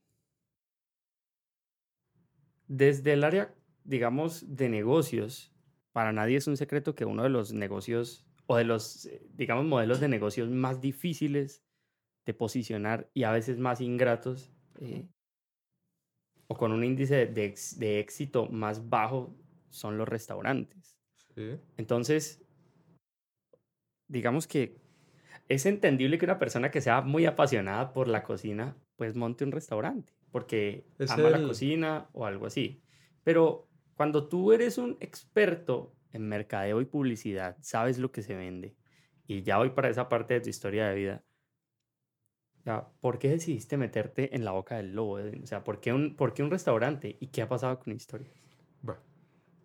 Desde 2.67 3.13
el 3.13 3.23
área, 3.23 3.55
digamos, 3.85 4.57
de 4.57 4.69
negocios, 4.69 5.53
para 5.93 6.13
nadie 6.13 6.37
es 6.37 6.47
un 6.47 6.57
secreto 6.57 6.95
que 6.95 7.05
uno 7.05 7.23
de 7.23 7.29
los 7.29 7.53
negocios 7.53 8.27
o 8.47 8.57
de 8.57 8.65
los, 8.65 9.07
eh, 9.07 9.23
digamos, 9.35 9.65
modelos 9.65 10.01
de 10.01 10.09
negocios 10.09 10.51
más 10.51 10.81
difíciles 10.81 11.63
de 12.27 12.35
posicionar 12.35 13.11
y 13.15 13.25
a 13.25 13.33
veces 13.33 13.59
más 13.59 13.81
ingratos 13.81 14.53
eh, 14.81 15.07
o 16.49 16.57
con 16.57 16.73
un 16.73 16.85
índice 16.85 17.27
de, 17.27 18.01
éxito 18.01 18.47
más 18.49 18.89
bajo 18.89 19.37
son 19.69 19.99
los 19.99 20.09
restaurantes. 20.09 20.97
Sí. 21.35 21.57
Entonces, 21.77 22.45
digamos 24.09 24.49
que 24.49 24.81
es 25.49 25.67
entendible 25.67 26.19
que 26.19 26.25
una 26.25 26.39
persona 26.39 26.71
que 26.71 26.81
sea 26.81 27.03
muy 27.03 27.27
apasionada 27.27 27.93
por 27.93 28.09
la 28.09 28.23
cocina, 28.23 28.77
pues 28.97 29.15
monte 29.15 29.45
un 29.45 29.53
restaurante, 29.53 30.13
porque 30.31 30.85
Es 30.99 31.11
ama 31.11 31.31
la 31.31 31.43
cocina 31.43 32.09
o 32.13 32.27
algo 32.27 32.47
así. 32.47 32.83
Pero 33.23 33.70
cuando 34.01 34.29
tú 34.29 34.53
eres 34.53 34.79
un 34.79 34.97
experto 35.01 35.95
en 36.15 36.27
mercadeo 36.27 36.81
y 36.81 36.87
publicidad, 36.87 37.59
sabes 37.61 37.99
lo 37.99 38.11
que 38.11 38.23
se 38.23 38.35
vende, 38.35 38.75
y 39.27 39.43
ya 39.43 39.59
voy 39.59 39.69
para 39.69 39.91
esa 39.91 40.09
parte 40.09 40.33
de 40.33 40.41
tu 40.41 40.49
historia 40.49 40.89
de 40.89 40.95
vida, 40.95 41.25
¿por 43.03 43.19
qué 43.19 43.29
decidiste 43.29 43.77
meterte 43.77 44.35
en 44.35 44.47
la 44.47 44.53
boca 44.53 44.79
del 44.79 44.95
lobo? 44.95 45.19
O 45.43 45.47
sea, 45.47 45.65
¿por 45.65 45.81
qué 45.81 45.93
un, 45.93 46.17
por 46.17 46.33
qué 46.33 46.43
un 46.43 46.51
restaurante? 46.51 47.19
¿Y 47.21 47.27
qué 47.27 47.43
ha 47.43 47.49
pasado 47.51 47.79
con 47.79 47.93
la 47.93 47.99
historia? 47.99 48.31
Bueno, 48.81 49.03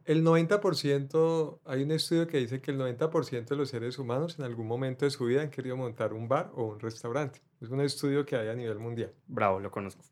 el 0.03 0.21
90%, 0.21 1.61
hay 1.63 1.83
un 1.83 1.91
estudio 1.91 2.27
que 2.27 2.37
dice 2.39 2.59
que 2.59 2.71
el 2.71 2.77
90% 2.77 3.45
de 3.45 3.55
los 3.55 3.69
seres 3.69 3.97
humanos 3.97 4.37
en 4.37 4.43
algún 4.43 4.67
momento 4.67 5.05
de 5.05 5.11
su 5.11 5.23
vida 5.23 5.43
han 5.43 5.49
querido 5.49 5.77
montar 5.77 6.11
un 6.11 6.27
bar 6.27 6.51
o 6.55 6.65
un 6.65 6.79
restaurante. 6.81 7.39
Es 7.61 7.69
un 7.69 7.79
estudio 7.79 8.25
que 8.25 8.35
hay 8.35 8.49
a 8.49 8.53
nivel 8.53 8.79
mundial. 8.79 9.13
Bravo, 9.27 9.61
lo 9.61 9.71
conozco. 9.71 10.03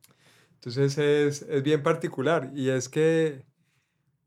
Entonces 0.54 0.98
es, 0.98 1.42
es 1.42 1.62
bien 1.62 1.84
particular 1.84 2.54
y 2.56 2.70
es 2.70 2.88
que 2.88 3.44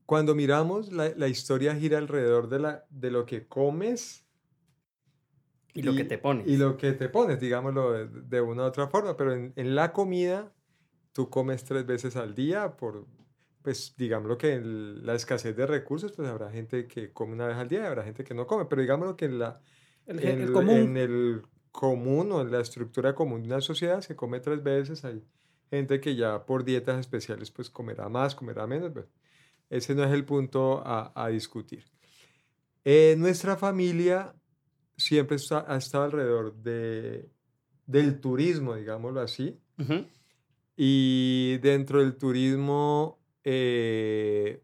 cuando 0.07 0.35
miramos 0.35 0.91
la, 0.91 1.11
la 1.15 1.27
historia 1.29 1.75
gira 1.75 1.99
alrededor 1.99 2.49
de, 2.49 2.59
la, 2.59 2.85
de 2.89 3.11
lo 3.11 3.27
que 3.27 3.47
comes 3.47 4.25
Y 5.73 5.83
lo 5.83 5.93
que 5.95 6.05
te 6.05 6.17
pones. 6.17 6.47
y 6.47 6.57
lo 6.57 6.77
que 6.77 6.93
te 6.93 7.09
pones, 7.09 7.39
digámoslo 7.39 7.91
de, 7.93 8.07
de 8.07 8.41
una 8.41 8.63
u 8.63 8.65
otra 8.65 8.87
forma, 8.87 9.15
pero 9.15 9.33
en, 9.33 9.53
en 9.55 9.75
la 9.75 9.93
comida 9.93 10.53
tú 11.13 11.29
comes 11.29 11.63
tres 11.65 11.85
veces 11.85 12.15
al 12.15 12.33
día 12.35 12.77
por, 12.77 13.07
pues 13.61 13.95
digámoslo 13.97 14.37
que 14.37 14.53
en 14.55 15.05
la 15.05 15.13
escasez 15.15 15.55
de 15.55 15.67
recursos, 15.67 16.13
pues 16.13 16.27
habrá 16.29 16.51
gente 16.51 16.87
que 16.87 17.13
come 17.13 17.33
una 17.33 17.47
vez 17.47 17.57
al 17.57 17.67
día 17.69 17.81
y 17.81 17.85
habrá 17.85 18.03
gente 18.03 18.23
que 18.23 18.33
no 18.33 18.47
come, 18.47 18.65
pero 18.65 18.81
digámoslo 18.81 19.15
que 19.17 19.25
en 19.25 19.39
la, 19.39 19.61
El, 20.05 20.19
en, 20.23 20.41
el 20.41 20.51
común. 20.51 20.91
en 20.91 20.97
el 20.97 21.43
común 21.71 22.31
o 22.31 22.41
en 22.41 22.51
la 22.51 22.61
estructura 22.61 23.13
común 23.15 23.41
de 23.43 23.49
una 23.49 23.61
sociedad 23.61 24.01
se 24.01 24.15
come 24.15 24.39
tres 24.39 24.63
veces. 24.63 25.05
Hay 25.05 25.23
gente 25.69 25.99
que 26.01 26.15
ya 26.15 26.45
por 26.45 26.63
dietas 26.63 26.99
especiales 26.99 27.51
pues 27.51 27.69
comerá 27.69 28.09
más, 28.09 28.35
comerá 28.35 28.65
menos. 28.67 28.91
pero 28.93 29.07
ese 29.69 29.95
no 29.95 30.03
es 30.03 30.11
el 30.11 30.23
punto 30.25 30.81
a, 30.85 31.11
a 31.15 31.27
discutir. 31.29 31.83
Eh, 32.85 33.15
nuestra 33.17 33.57
familia 33.57 34.33
siempre 34.95 35.35
está- 35.35 35.65
ha 35.67 35.77
estado 35.77 36.05
alrededor 36.05 36.55
de, 36.55 37.29
del 37.85 38.19
turismo, 38.19 38.75
digámoslo 38.75 39.19
así. 39.21 39.59
Ujú. 39.77 40.05
Y 40.75 41.57
dentro 41.57 41.99
del 42.01 42.15
turismo 42.17 43.19
eh, 43.43 44.61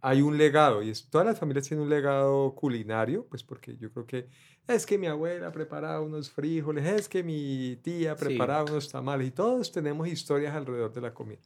hay 0.00 0.22
un 0.22 0.38
legado, 0.38 0.82
y 0.82 0.90
es, 0.90 1.08
todas 1.10 1.26
las 1.26 1.38
familias 1.38 1.66
tienen 1.66 1.82
un 1.84 1.90
legado 1.90 2.54
culinario, 2.54 3.26
pues 3.28 3.42
porque 3.42 3.76
yo 3.76 3.90
creo 3.92 4.06
que 4.06 4.28
es 4.68 4.86
que 4.86 4.96
mi 4.98 5.06
abuela 5.08 5.50
preparaba 5.50 6.00
unos 6.00 6.30
frijoles, 6.30 6.86
es 6.86 7.08
que 7.08 7.22
mi 7.24 7.76
tía 7.82 8.16
Sí. 8.16 8.24
preparaba 8.26 8.70
unos 8.70 8.88
tamales, 8.88 9.26
y 9.28 9.30
todos 9.32 9.72
tenemos 9.72 10.06
historias 10.06 10.54
alrededor 10.54 10.92
de 10.92 11.00
la 11.00 11.12
comida. 11.12 11.40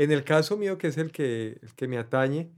En 0.00 0.12
el 0.12 0.24
caso 0.24 0.56
mío, 0.56 0.78
que 0.78 0.86
es 0.86 0.96
el 0.96 1.12
que, 1.12 1.60
que 1.76 1.86
me 1.86 1.98
atañe, 1.98 2.50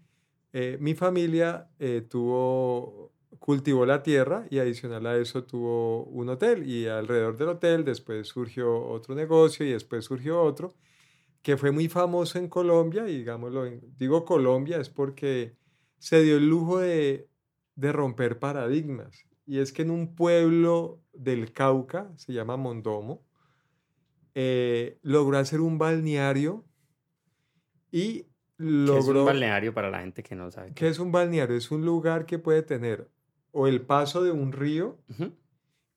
eh, 0.53 0.77
mi 0.81 0.95
familia 0.95 1.69
eh, 1.81 2.07
tuvo, 2.09 3.11
cultivó 3.41 3.85
la 3.85 4.05
tierra 4.05 4.47
y 4.49 4.61
adicional 4.61 5.05
a 5.07 5.17
eso 5.17 5.43
tuvo 5.43 6.05
un 6.05 6.29
hotel 6.29 6.65
y 6.65 6.87
alrededor 6.87 7.37
del 7.37 7.49
hotel 7.49 7.85
después 7.85 8.29
surgió 8.29 8.87
otro 8.87 9.17
negocio 9.17 9.67
y 9.67 9.73
después 9.73 10.05
surgió 10.05 10.41
otro 10.41 10.77
que 11.43 11.57
fue 11.57 11.73
muy 11.73 11.89
famoso 11.89 12.39
en 12.39 12.47
Colombia 12.47 13.09
y 13.09 13.19
digámoslo, 13.19 13.65
digo 13.99 14.25
Colombia 14.25 14.79
es 14.79 14.89
porque 14.89 15.57
se 15.99 16.23
dio 16.23 16.37
el 16.37 16.49
lujo 16.49 16.79
de, 16.79 17.29
de 17.75 17.91
romper 17.91 18.39
paradigmas. 18.39 19.27
Y 19.47 19.59
es 19.59 19.73
que 19.73 19.83
en 19.83 19.91
un 19.91 20.15
pueblo 20.15 21.03
del 21.13 21.53
Cauca, 21.53 22.13
se 22.19 22.33
llama 22.33 22.57
Mondomo, 22.57 23.25
eh, 24.37 25.01
logró 25.03 25.39
hacer 25.39 25.61
un 25.61 25.79
balneario 25.79 26.65
y 27.93 28.23
Que 28.23 28.27
es 28.59 28.61
un 28.61 28.87
logró... 28.87 29.25
balneario 29.25 29.73
para 29.73 29.91
la 29.91 30.01
gente 30.01 30.23
que 30.25 30.35
no 30.35 30.51
sabe. 30.51 30.73
¿Qué 30.75 30.89
es 30.89 30.99
un 30.99 31.13
balneario? 31.13 31.57
Es 31.57 31.71
un 31.71 31.85
lugar 31.85 32.27
que 32.27 32.39
puede 32.41 32.63
tener 32.63 33.09
o 33.53 33.67
el 33.69 33.83
paso 33.83 34.23
de 34.25 34.33
un 34.33 34.51
río 34.53 34.99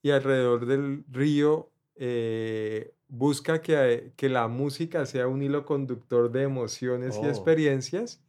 y 0.03 0.11
alrededor 0.11 0.65
del 0.67 1.03
río 1.09 1.71
eh, 1.95 2.93
busca 3.07 3.61
que, 3.61 4.11
que 4.17 4.27
la 4.29 4.47
música 4.49 5.05
sea 5.05 5.27
un 5.27 5.41
hilo 5.41 5.65
conductor 5.65 6.31
de 6.31 6.43
emociones 6.43 7.15
y 7.17 7.25
Oh. 7.25 7.29
experiencias, 7.29 8.21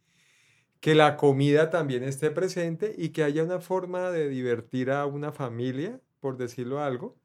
que 0.79 0.95
la 0.95 1.17
comida 1.17 1.69
también 1.69 2.03
esté 2.03 2.31
presente 2.31 2.95
y 2.97 3.09
que 3.09 3.23
haya 3.23 3.43
una 3.43 3.59
forma 3.59 4.11
de 4.11 4.29
divertir 4.29 4.91
a 4.91 5.05
una 5.05 5.31
familia, 5.31 5.99
por 6.21 6.37
decirlo 6.37 6.79
algo. 6.81 7.17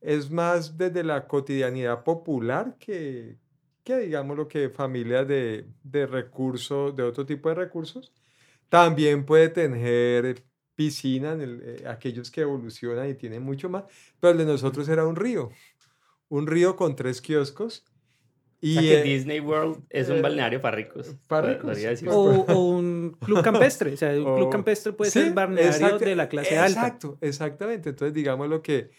Es 0.00 0.30
más 0.30 0.76
desde 0.78 1.02
la 1.02 1.26
cotidianidad 1.26 2.04
popular 2.04 2.76
que, 2.78 3.38
que 3.96 3.98
digamos 4.06 4.36
lo 4.36 4.48
que 4.48 4.70
familias 4.70 5.26
de, 5.28 5.66
de 5.82 6.06
recursos, 6.06 6.94
de 6.96 7.02
otro 7.02 7.26
tipo 7.26 7.48
de 7.48 7.54
recursos. 7.56 8.12
También 8.68 9.26
puede 9.26 9.48
tener 9.50 10.44
piscina, 10.76 11.32
en 11.32 11.40
el- 11.42 11.62
eh, 11.64 11.88
aquellos 11.88 12.30
que 12.30 12.42
evolucionan 12.42 13.08
y 13.10 13.14
tienen 13.14 13.42
mucho 13.42 13.68
más, 13.68 13.84
pero 14.20 14.32
el 14.32 14.38
de 14.38 14.46
nosotros 14.46 14.88
era 14.88 15.06
un 15.06 15.16
río, 15.16 15.50
un 16.28 16.46
río 16.46 16.76
con 16.76 16.96
tres 16.96 17.20
kioscos. 17.20 17.84
Y 18.60 18.70
O 18.78 18.82
sea 18.82 18.82
que 18.88 18.96
eh, 18.96 19.02
Disney 19.04 19.40
World 19.40 19.82
es 19.90 20.08
un 20.08 20.18
eh, 20.18 20.22
balneario 20.22 20.60
para 20.60 20.76
ricos. 20.76 21.16
para 21.28 21.48
ricos, 21.54 21.78
O, 22.08 22.46
o 22.48 22.70
un 22.76 23.16
club 23.20 23.40
campestre. 23.42 23.94
O 23.94 23.96
sea, 23.96 24.10
un 24.10 24.32
club 24.32 24.46
O- 24.48 24.50
campestre 24.50 24.92
puede 24.92 25.10
sí, 25.10 25.20
ser 25.20 25.34
balneario 25.34 25.68
exacto, 25.70 26.04
de 26.04 26.16
la 26.16 26.28
clase 26.28 26.58
alta. 26.58 26.80
Exacto, 26.80 27.18
exactamente. 27.20 27.88
Entonces, 27.90 28.14
digamos 28.14 28.48
lo 28.48 28.62
que, 28.62 28.90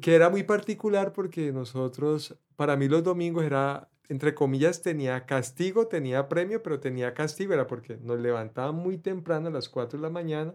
que 0.00 0.14
era 0.14 0.28
muy 0.30 0.42
particular 0.44 1.12
porque 1.12 1.52
nosotros, 1.52 2.36
para 2.56 2.76
mí 2.76 2.88
los 2.88 3.02
domingos 3.02 3.44
era, 3.44 3.88
entre 4.08 4.34
comillas, 4.34 4.82
tenía 4.82 5.26
castigo, 5.26 5.86
tenía 5.88 6.28
premio, 6.28 6.62
pero 6.62 6.80
tenía 6.80 7.14
castigo, 7.14 7.52
era 7.54 7.66
porque 7.66 7.96
nos 7.98 8.18
levantaban 8.18 8.74
muy 8.74 8.98
temprano 8.98 9.48
a 9.48 9.50
las 9.52 9.68
4 9.68 9.98
de 9.98 10.02
la 10.02 10.10
mañana, 10.10 10.54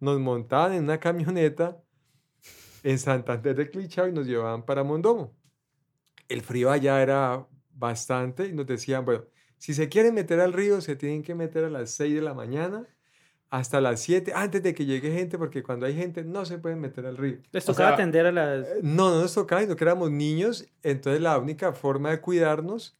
nos 0.00 0.20
montaban 0.20 0.74
en 0.74 0.84
una 0.84 1.00
camioneta 1.00 1.82
en 2.82 2.98
Santander 2.98 3.54
de 3.56 3.70
Clichao 3.70 4.08
y 4.08 4.12
nos 4.12 4.26
llevaban 4.26 4.64
para 4.64 4.84
Mondomo. 4.84 5.36
El 6.28 6.42
frío 6.42 6.70
allá 6.70 7.02
era 7.02 7.46
bastante 7.70 8.46
y 8.46 8.52
nos 8.52 8.66
decían, 8.66 9.04
bueno, 9.04 9.24
Si 9.58 9.74
se 9.74 9.88
quieren 9.90 10.14
meter 10.14 10.40
al 10.40 10.52
río, 10.54 10.80
se 10.80 10.96
tienen 10.96 11.22
que 11.22 11.34
meter 11.34 11.64
a 11.64 11.70
las 11.70 11.90
6 11.92 12.14
de 12.14 12.22
la 12.22 12.34
mañana 12.34 12.88
hasta 13.50 13.80
las 13.80 14.00
7, 14.00 14.32
antes 14.34 14.62
de 14.62 14.74
que 14.74 14.86
llegue 14.86 15.12
gente, 15.12 15.36
porque 15.36 15.62
cuando 15.62 15.84
hay 15.84 15.94
gente 15.94 16.22
no 16.24 16.44
se 16.44 16.58
pueden 16.58 16.80
meter 16.80 17.04
al 17.06 17.16
río. 17.16 17.38
Les 17.50 17.68
O 17.68 17.72
tocaba 17.72 17.88
sea, 17.90 17.94
atender 17.96 18.26
a 18.26 18.32
las... 18.32 18.66
Eh, 18.66 18.74
No, 18.82 19.10
no 19.10 19.20
nos 19.22 19.34
tocaba, 19.34 19.60
sino 19.62 19.74
que 19.76 19.82
éramos 19.84 20.10
niños, 20.10 20.66
entonces 20.84 21.20
la 21.20 21.36
única 21.38 21.72
forma 21.72 22.10
de 22.10 22.20
cuidarnos 22.20 22.96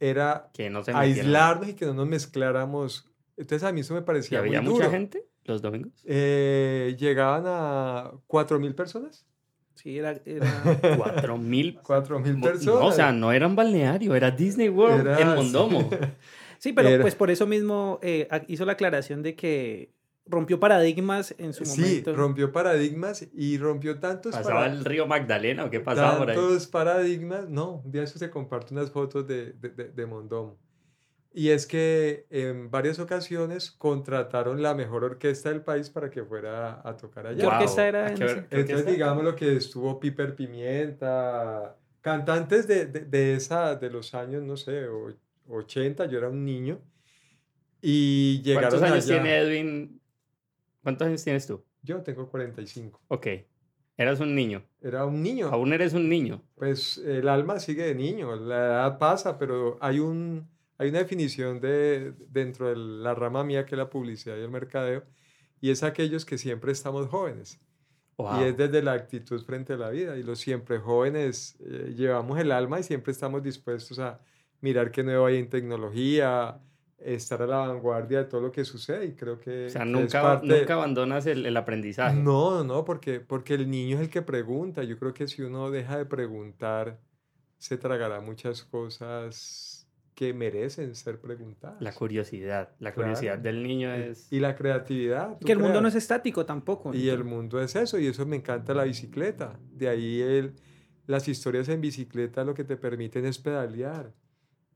era 0.00 0.50
Que 0.52 0.68
no 0.68 0.82
aislarnos 0.92 1.68
y 1.68 1.74
que 1.74 1.86
no 1.86 1.94
nos 1.94 2.06
mezcláramos. 2.06 3.08
Entonces 3.36 3.66
a 3.66 3.72
mí 3.72 3.80
eso 3.80 3.94
me 3.94 4.00
¿Y 4.00 4.02
parecía 4.04 4.38
había 4.40 4.60
muy 4.60 4.72
mucha 4.74 4.84
duro. 4.84 4.96
gente 4.96 5.24
los 5.44 5.62
domingos? 5.62 5.92
Eh, 6.04 6.94
llegaban 6.98 7.44
a 7.46 8.10
4.000 8.28 8.74
personas. 8.74 9.24
Sí, 9.74 9.98
era... 9.98 10.14
era- 10.26 10.46
Cuatro 10.98 11.38
mil. 11.38 11.78
4.000 11.82 12.36
Mo- 12.36 12.42
personas. 12.46 12.80
No, 12.80 12.86
o 12.86 12.92
sea, 12.92 13.10
no 13.12 13.32
era 13.32 13.46
un 13.46 13.56
balneario, 13.56 14.14
era 14.14 14.30
Disney 14.30 14.68
World 14.68 15.06
Era- 15.06 15.20
en 15.20 15.34
Mondomo. 15.34 15.88
Sí, 15.90 15.96
pero 16.72 16.88
Era- 16.88 17.02
pues 17.02 17.14
por 17.14 17.30
eso 17.30 17.46
mismo 17.46 17.98
eh, 18.02 18.28
hizo 18.48 18.64
la 18.64 18.72
aclaración 18.72 19.22
de 19.22 19.34
que 19.36 19.92
rompió 20.26 20.58
paradigmas 20.58 21.34
en 21.38 21.52
su 21.52 21.64
Sí, 21.66 21.80
momento. 21.82 22.16
rompió 22.16 22.50
paradigmas 22.50 23.26
y 23.34 23.58
rompió 23.58 23.98
tantos, 23.98 24.32
¿Pasaba 24.34 24.60
para- 24.62 24.72
el 24.72 24.84
río 24.84 25.06
Magdalena 25.06 25.64
o 25.66 25.70
qué 25.70 25.80
pasaba 25.80 26.16
por 26.18 26.30
ahí? 26.30 26.36
tantos 26.36 26.66
paradigmas. 26.66 27.48
No, 27.50 27.82
un 27.84 27.92
día 27.92 28.04
eso 28.04 28.18
se 28.18 28.30
comparte 28.30 28.72
unas 28.72 28.90
fotos 28.90 29.26
de, 29.26 29.52
de, 29.52 29.68
de- 29.68 29.88
de 29.90 30.06
Mondomo. 30.06 30.56
Y 31.36 31.48
es 31.50 31.66
que 31.66 32.26
en 32.30 32.70
varias 32.70 33.00
ocasiones 33.00 33.72
contrataron 33.72 34.62
la 34.62 34.72
mejor 34.74 35.02
orquesta 35.02 35.48
del 35.50 35.62
país 35.62 35.90
para 35.90 36.08
que 36.08 36.22
fuera 36.24 36.80
a 36.88 36.96
tocar 36.96 37.26
allá. 37.26 37.40
¿Qué 37.40 37.46
orquesta 37.46 37.88
era 37.88 38.06
¿A 38.06 38.08
en 38.10 38.14
qué 38.14 38.24
qué 38.24 38.30
Entonces, 38.32 38.58
orquesta? 38.60 38.90
digamos 38.92 39.24
lo 39.24 39.34
que 39.34 39.56
estuvo 39.56 39.98
Piper 39.98 40.36
Pimienta, 40.36 41.76
cantantes 42.00 42.66
de, 42.68 42.86
de, 42.86 43.00
de 43.00 43.34
esa, 43.34 43.74
de 43.74 43.90
los 43.90 44.14
años, 44.14 44.42
no 44.44 44.56
sé, 44.56 44.86
80, 45.48 46.06
yo 46.06 46.18
era 46.18 46.28
un 46.28 46.44
niño, 46.44 46.80
y 47.80 48.40
llegaron 48.42 48.70
¿Cuántos 48.70 48.90
años 48.90 49.04
allá. 49.04 49.22
tiene 49.22 49.38
Edwin? 49.38 50.00
¿Cuántos 50.82 51.06
años 51.06 51.22
tienes 51.22 51.46
tú? 51.46 51.62
Yo 51.82 52.02
tengo 52.02 52.28
45. 52.30 53.00
Ok. 53.08 53.26
Eras 53.96 54.20
un 54.20 54.34
niño. 54.34 54.64
Era 54.80 55.04
un 55.04 55.22
niño. 55.22 55.48
Aún 55.48 55.72
eres 55.72 55.92
un 55.92 56.08
niño. 56.08 56.42
Pues 56.54 56.98
el 56.98 57.28
alma 57.28 57.60
sigue 57.60 57.84
de 57.84 57.94
niño, 57.94 58.34
la 58.36 58.56
edad 58.56 58.98
pasa, 58.98 59.38
pero 59.38 59.76
hay, 59.80 60.00
un, 60.00 60.48
hay 60.78 60.88
una 60.88 60.98
definición 60.98 61.60
de, 61.60 62.14
dentro 62.28 62.70
de 62.70 62.76
la 62.76 63.14
rama 63.14 63.44
mía 63.44 63.66
que 63.66 63.74
es 63.74 63.78
la 63.78 63.90
publicidad 63.90 64.36
y 64.36 64.40
el 64.40 64.50
mercadeo, 64.50 65.04
y 65.60 65.70
es 65.70 65.82
aquellos 65.82 66.24
que 66.24 66.38
siempre 66.38 66.72
estamos 66.72 67.08
jóvenes. 67.08 67.60
Wow. 68.16 68.40
Y 68.40 68.44
es 68.44 68.56
desde 68.56 68.82
la 68.82 68.92
actitud 68.92 69.42
frente 69.44 69.74
a 69.74 69.76
la 69.76 69.90
vida. 69.90 70.16
Y 70.16 70.22
los 70.22 70.38
siempre 70.38 70.78
jóvenes 70.78 71.56
eh, 71.60 71.92
llevamos 71.96 72.38
el 72.38 72.50
alma 72.52 72.80
y 72.80 72.82
siempre 72.82 73.12
estamos 73.12 73.42
dispuestos 73.42 73.98
a 73.98 74.20
mirar 74.64 74.90
qué 74.90 75.02
nuevo 75.04 75.26
hay 75.26 75.36
en 75.36 75.48
tecnología, 75.50 76.58
estar 76.98 77.42
a 77.42 77.46
la 77.46 77.56
vanguardia 77.58 78.18
de 78.20 78.24
todo 78.24 78.40
lo 78.40 78.50
que 78.50 78.64
sucede. 78.64 79.04
Y 79.04 79.12
creo 79.12 79.38
que, 79.38 79.66
O 79.66 79.70
sea, 79.70 79.84
que 79.84 79.90
nunca, 79.90 80.22
parte- 80.22 80.46
nunca 80.46 80.74
abandonas 80.74 81.26
el, 81.26 81.44
el 81.44 81.56
aprendizaje. 81.56 82.16
No, 82.16 82.64
no, 82.64 82.84
porque, 82.84 83.20
porque 83.20 83.54
el 83.54 83.68
niño 83.70 83.96
es 83.96 84.02
el 84.02 84.08
que 84.10 84.22
pregunta. 84.22 84.82
Yo 84.82 84.98
creo 84.98 85.12
que 85.12 85.28
si 85.28 85.42
uno 85.42 85.70
deja 85.70 85.98
de 85.98 86.06
preguntar, 86.06 86.98
se 87.58 87.76
tragará 87.76 88.20
muchas 88.20 88.64
cosas 88.64 89.86
que 90.14 90.32
merecen 90.32 90.94
ser 90.94 91.20
preguntadas. 91.20 91.82
La 91.82 91.92
curiosidad. 91.92 92.68
La 92.78 92.92
Claro. 92.92 93.08
curiosidad 93.10 93.36
del 93.38 93.62
niño 93.64 93.88
Y- 93.96 94.00
es... 94.00 94.32
Y 94.32 94.40
la 94.40 94.54
creatividad. 94.54 95.38
Que 95.40 95.52
el 95.52 95.58
mundo 95.58 95.80
no 95.82 95.88
es 95.88 95.94
creas. 95.94 96.04
estático 96.04 96.46
tampoco. 96.46 96.94
Y 96.94 97.08
el 97.10 97.24
mundo 97.24 97.60
es 97.60 97.74
eso, 97.76 97.98
y 97.98 98.06
eso 98.06 98.24
me 98.24 98.36
encanta 98.36 98.72
la 98.74 98.84
bicicleta. 98.84 99.58
De 99.72 99.88
ahí 99.88 100.22
el, 100.22 100.54
las 101.06 101.26
historias 101.28 101.68
en 101.68 101.80
bicicleta 101.80 102.44
lo 102.44 102.54
que 102.54 102.62
te 102.64 102.76
permiten 102.76 103.26
es 103.26 103.38
pedalear. 103.38 104.12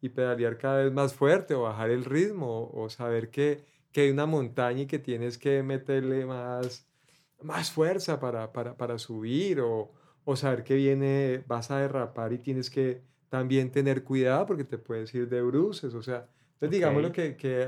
Y 0.00 0.10
pedalear 0.10 0.58
cada 0.58 0.84
vez 0.84 0.92
más 0.92 1.14
fuerte, 1.14 1.54
o 1.54 1.62
bajar 1.62 1.90
el 1.90 2.04
ritmo, 2.04 2.70
o 2.72 2.88
saber 2.88 3.30
que, 3.30 3.64
que 3.92 4.02
hay 4.02 4.10
una 4.10 4.26
montaña 4.26 4.82
y 4.82 4.86
que 4.86 4.98
tienes 4.98 5.38
que 5.38 5.62
meterle 5.62 6.24
más, 6.24 6.86
más 7.42 7.70
fuerza 7.70 8.20
para, 8.20 8.52
para, 8.52 8.76
para 8.76 8.98
subir, 8.98 9.60
o, 9.60 9.92
o 10.24 10.36
saber 10.36 10.62
que 10.62 10.74
viene, 10.74 11.42
vas 11.46 11.70
a 11.70 11.78
derrapar 11.78 12.32
y 12.32 12.38
tienes 12.38 12.70
que 12.70 13.02
también 13.28 13.70
tener 13.70 14.04
cuidado 14.04 14.46
porque 14.46 14.64
te 14.64 14.78
puedes 14.78 15.14
ir 15.14 15.28
de 15.28 15.42
bruces. 15.42 15.94
O 15.94 16.02
sea, 16.02 16.28
entonces 16.54 16.70
digamos 16.70 17.02
lo 17.02 17.12
que, 17.12 17.36
que... 17.36 17.66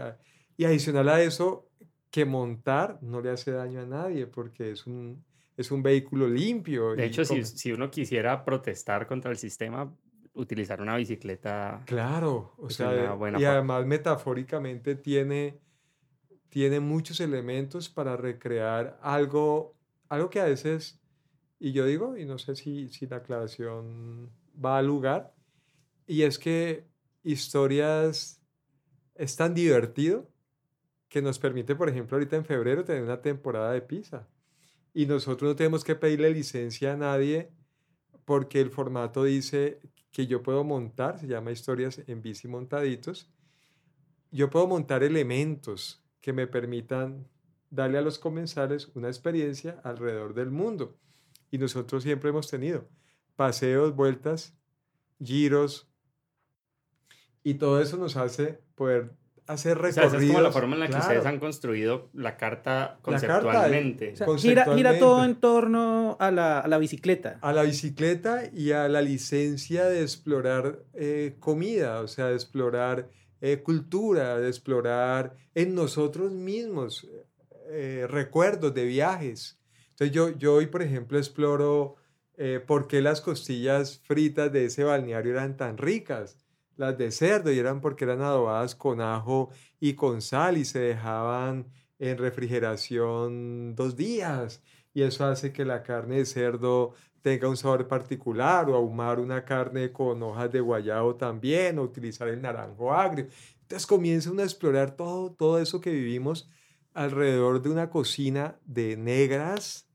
Y 0.57 0.65
adicional 0.65 1.09
a 1.09 1.23
eso, 1.23 1.69
que 2.11 2.25
montar 2.25 2.99
no 3.03 3.21
le 3.21 3.31
hace 3.31 3.53
daño 3.53 3.81
a 3.81 3.87
nadie 3.87 4.27
porque 4.27 4.73
es 4.73 4.87
un, 4.87 5.25
es 5.57 5.71
un 5.71 5.83
vehículo 5.83 6.29
limpio. 6.29 6.95
De 6.95 7.07
hecho, 7.07 7.25
si, 7.25 7.45
si 7.45 7.73
uno 7.73 7.91
quisiera 7.91 8.45
protestar 8.45 9.07
contra 9.07 9.31
el 9.31 9.37
sistema, 9.37 9.95
utilizar 10.35 10.81
una 10.81 10.97
bicicleta... 10.97 11.83
Claro, 11.87 12.55
o 12.59 12.71
sea, 12.71 13.13
buena 13.15 13.41
y 13.41 13.45
además 13.45 13.87
metafóricamente 13.87 14.95
tiene, 14.95 15.61
tiene 16.49 16.81
muchos 16.81 17.21
elementos 17.21 17.89
para 17.89 18.17
recrear 18.17 18.99
algo, 19.03 19.77
algo 20.09 20.31
que 20.31 20.41
a 20.41 20.45
veces, 20.45 21.01
y 21.59 21.73
yo 21.73 21.85
digo, 21.85 22.17
y 22.17 22.25
no 22.25 22.39
sé 22.39 22.57
si, 22.57 22.89
si 22.89 23.07
la 23.07 23.17
aclaración 23.17 24.31
va 24.63 24.79
al 24.79 24.87
lugar, 24.87 25.35
y 26.07 26.23
es 26.23 26.39
que 26.39 26.87
historias 27.23 28.43
es 29.15 29.37
tan 29.37 29.55
divertido 29.55 30.31
que 31.09 31.21
nos 31.21 31.39
permite, 31.39 31.75
por 31.75 31.89
ejemplo, 31.89 32.17
ahorita 32.17 32.37
en 32.37 32.45
febrero 32.45 32.85
tener 32.85 33.03
una 33.03 33.21
temporada 33.21 33.73
de 33.73 33.83
pizza. 33.83 34.29
Y 34.95 35.07
nosotros 35.07 35.51
no 35.51 35.57
tenemos 35.57 35.85
que 35.85 35.95
pedirle 35.95 36.31
licencia 36.31 36.95
a 36.95 36.97
nadie 36.97 37.53
porque 38.25 38.61
el 38.61 38.71
formato 38.71 39.25
dice 39.25 39.81
que 40.13 40.27
yo 40.27 40.43
puedo 40.43 40.65
montar, 40.65 41.19
se 41.19 41.27
llama 41.27 41.53
historias 41.53 42.03
en 42.07 42.23
bici 42.23 42.49
montaditos, 42.49 43.31
yo 44.31 44.51
puedo 44.51 44.67
montar 44.67 45.03
elementos 45.03 46.03
que 46.21 46.33
me 46.33 46.47
permitan 46.47 47.27
darle 47.71 47.99
a 47.99 48.03
los 48.03 48.19
comensales 48.19 48.91
una 48.95 49.09
experiencia 49.09 49.81
alrededor 49.85 50.35
del 50.35 50.51
mundo. 50.51 50.97
Y 51.51 51.59
nosotros 51.59 52.03
siempre 52.03 52.31
hemos 52.31 52.49
tenido 52.49 52.89
paseos, 53.37 53.95
vueltas, 53.95 54.55
giros, 55.23 55.91
y 57.43 57.55
todo 57.55 57.81
eso 57.81 57.97
nos 57.97 58.17
hace 58.17 58.61
poder 58.75 59.17
hacer 59.53 59.79
O 59.79 59.83
recorridos. 59.83 59.95
sea, 59.95 60.07
esa 60.07 60.17
es 60.19 60.27
como 60.33 60.41
la 60.43 60.53
forma 60.53 60.75
en 60.75 60.81
la 60.81 60.89
que 60.89 60.97
ustedes 60.97 61.27
han 61.27 61.39
construido 61.39 62.09
la 62.13 62.37
carta 62.37 62.99
La 63.07 63.21
carta, 63.21 63.41
conceptualmente. 63.41 64.13
O 64.13 64.17
sea, 64.17 64.27
gira, 64.39 64.75
gira 64.75 64.99
todo 64.99 65.17
conceptualmente. 65.17 65.31
en 65.37 65.41
torno 65.41 66.17
a 66.21 66.31
la, 66.31 66.61
a 66.61 66.69
la 66.69 66.79
bicicleta. 66.79 67.39
a 67.41 67.53
la 67.53 67.63
bicicleta 67.63 68.43
y 68.53 68.73
a 68.73 68.89
la 68.89 69.03
licencia 69.03 69.85
de 69.85 70.03
explorar 70.03 70.81
eh, 70.95 71.37
comida, 71.41 72.01
o 72.01 72.09
sea, 72.09 72.27
de 72.27 72.35
explorar 72.35 73.09
eh, 73.41 73.63
cultura, 73.63 74.39
de 74.39 74.49
explorar 74.49 75.35
en 75.55 75.75
nosotros 75.75 76.31
mismos 76.33 77.09
eh, 77.71 78.07
recuerdos 78.09 78.75
de 78.75 78.85
viajes. 78.85 79.59
Entonces 79.91 80.15
yo, 80.15 80.37
yo 80.37 80.55
hoy, 80.55 80.67
por 80.67 80.83
ejemplo, 80.83 81.19
exploro 81.19 81.97
eh, 82.37 82.59
por 82.67 82.87
qué 82.87 83.01
las 83.03 83.21
costillas 83.21 84.01
fritas 84.07 84.51
de 84.53 84.65
ese 84.65 84.83
balneario 84.85 85.33
eran 85.33 85.57
tan 85.57 85.77
ricas. 85.77 86.39
Las 86.81 86.97
de 86.97 87.11
cerdo 87.11 87.53
y 87.53 87.59
eran 87.59 87.83
porque 87.83 88.05
eran 88.05 88.23
adobadas 88.23 88.75
con 88.75 89.03
ajo 89.03 89.51
y 89.81 89.93
con 89.93 90.23
sal 90.23 90.57
y 90.57 90.65
se 90.65 90.79
dejaban 90.79 91.67
en 91.99 92.17
refrigeración 92.17 93.75
dos 93.75 93.97
días 93.97 94.63
y 94.95 95.03
eso 95.03 95.27
hace 95.27 95.53
que 95.53 95.67
la 95.67 95.83
carne 95.83 96.17
de 96.17 96.25
cerdo 96.25 96.95
tenga 97.21 97.51
un 97.51 97.59
sabor 97.59 97.87
particular 97.87 98.71
o 98.71 98.77
ahumar 98.77 99.21
una 99.21 99.45
carne 99.45 99.93
con 99.93 100.23
hojas 100.23 100.51
de 100.51 100.61
guayabo 100.61 101.17
también 101.17 101.79
o 101.79 101.83
utilizar 101.83 102.29
el 102.29 102.41
naranjo 102.41 102.95
agrio. 102.95 103.27
Entonces 103.61 103.87
comienza 103.87 104.31
uno 104.31 104.41
a 104.41 104.47
explorar 104.47 104.97
todo, 104.97 105.33
todo 105.33 105.59
eso 105.61 105.83
que 105.83 105.91
vivimos 105.91 106.49
alrededor 106.95 107.61
de 107.61 107.69
una 107.69 107.91
cocina 107.91 108.59
de 108.65 108.97
negras, 108.97 109.87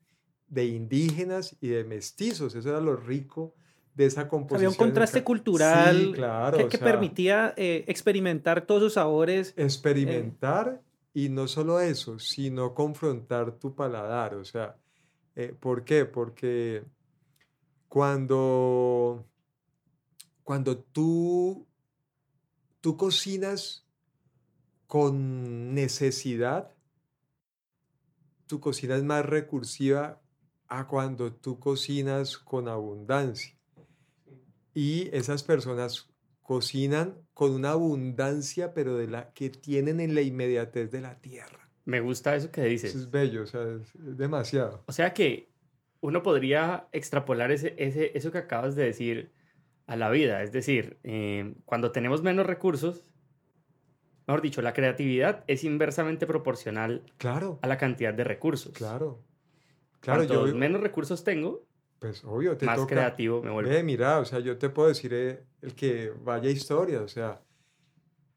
de 0.47 0.65
indígenas 0.65 1.57
y 1.61 1.69
de 1.69 1.83
mestizos. 1.83 2.53
Eso 2.53 2.69
era 2.69 2.79
lo 2.79 2.95
rico 2.95 3.55
de 3.95 4.05
esa 4.05 4.27
composición. 4.27 4.67
Había 4.67 4.69
un 4.69 4.75
contraste 4.75 5.23
cultural 5.23 5.97
Sí, 5.97 6.11
claro, 6.13 6.57
que, 6.57 6.63
o 6.65 6.69
que 6.69 6.77
sea, 6.77 6.85
permitía 6.85 7.53
eh, 7.57 7.85
experimentar 7.87 8.65
todos 8.65 8.81
esos 8.81 8.93
sabores. 8.93 9.53
experimentar 9.57 10.81
y 11.13 11.29
no 11.29 11.47
solo 11.47 11.79
eso, 11.79 12.19
sino 12.19 12.73
confrontar 12.73 13.53
tu 13.53 13.73
paladar. 13.73 14.35
O 14.35 14.43
sea, 14.43 14.75
eh, 15.35 15.55
¿por 15.57 15.85
qué? 15.85 16.05
Porque 16.05 16.83
cuando, 17.87 19.25
cuando 20.43 20.77
tú, 20.77 21.65
tú 22.81 22.97
cocinas 22.97 23.85
con 24.87 25.73
necesidad, 25.73 26.71
tu 28.45 28.59
cocina 28.59 28.97
es 28.97 29.03
más 29.03 29.25
recursiva 29.25 30.21
a 30.67 30.85
cuando 30.87 31.31
tú 31.31 31.59
cocinas 31.59 32.37
con 32.37 32.67
abundancia. 32.67 33.55
Y 34.75 35.09
esas 35.15 35.41
personas 35.41 36.07
cocinan 36.43 37.15
con 37.33 37.51
una 37.53 37.71
abundancia, 37.71 38.73
pero 38.75 38.95
de 38.97 39.07
la 39.07 39.31
que 39.33 39.49
tienen 39.49 39.99
en 39.99 40.13
la 40.13 40.21
inmediatez 40.21 40.91
de 40.91 41.01
la 41.01 41.19
tierra. 41.19 41.71
Me 41.85 42.01
gusta 42.01 42.35
eso 42.35 42.51
que 42.51 42.61
Eso 42.61 42.69
dices. 42.69 42.95
es 42.95 43.09
bello, 43.09 43.43
o 43.43 43.47
sea, 43.47 43.63
es, 43.63 43.91
demasiado. 43.95 44.83
O 44.85 44.91
sea 44.91 45.13
que 45.13 45.49
uno 46.01 46.21
podría 46.21 46.87
extrapolar 46.91 47.51
ese, 47.51 47.73
ese, 47.79 48.11
eso 48.15 48.31
que 48.31 48.37
acabas 48.37 48.75
de 48.75 48.83
decir 48.83 49.31
a 49.87 49.95
la 49.95 50.11
vida. 50.11 50.43
Es 50.43 50.51
decir, 50.51 50.99
eh, 51.03 51.55
cuando 51.65 51.91
tenemos 51.91 52.21
menos 52.21 52.45
recursos, 52.45 53.05
mejor 54.27 54.41
dicho, 54.41 54.61
la 54.61 54.73
creatividad 54.73 55.43
es 55.47 55.63
inversamente 55.63 56.27
proporcional 56.27 57.03
Claro, 57.17 57.59
a 57.61 57.67
la 57.67 57.77
cantidad 57.77 58.13
de 58.13 58.23
recursos. 58.23 58.73
claro. 58.73 59.23
Claro, 60.01 60.27
Cuantos 60.27 60.51
yo, 60.51 60.55
menos 60.55 60.81
recursos 60.81 61.23
tengo, 61.23 61.65
pues 61.99 62.23
obvio, 62.23 62.57
te 62.57 62.65
más 62.65 62.77
toca. 62.77 62.95
creativo 62.95 63.41
me 63.41 63.51
vuelvo. 63.51 63.69
Ve, 63.69 63.83
mira, 63.83 64.19
o 64.19 64.25
sea, 64.25 64.39
yo 64.39 64.57
te 64.57 64.69
puedo 64.69 64.89
decir 64.89 65.13
eh, 65.13 65.43
el 65.61 65.75
que 65.75 66.11
vaya 66.23 66.49
historia, 66.49 67.01
o 67.01 67.07
sea, 67.07 67.41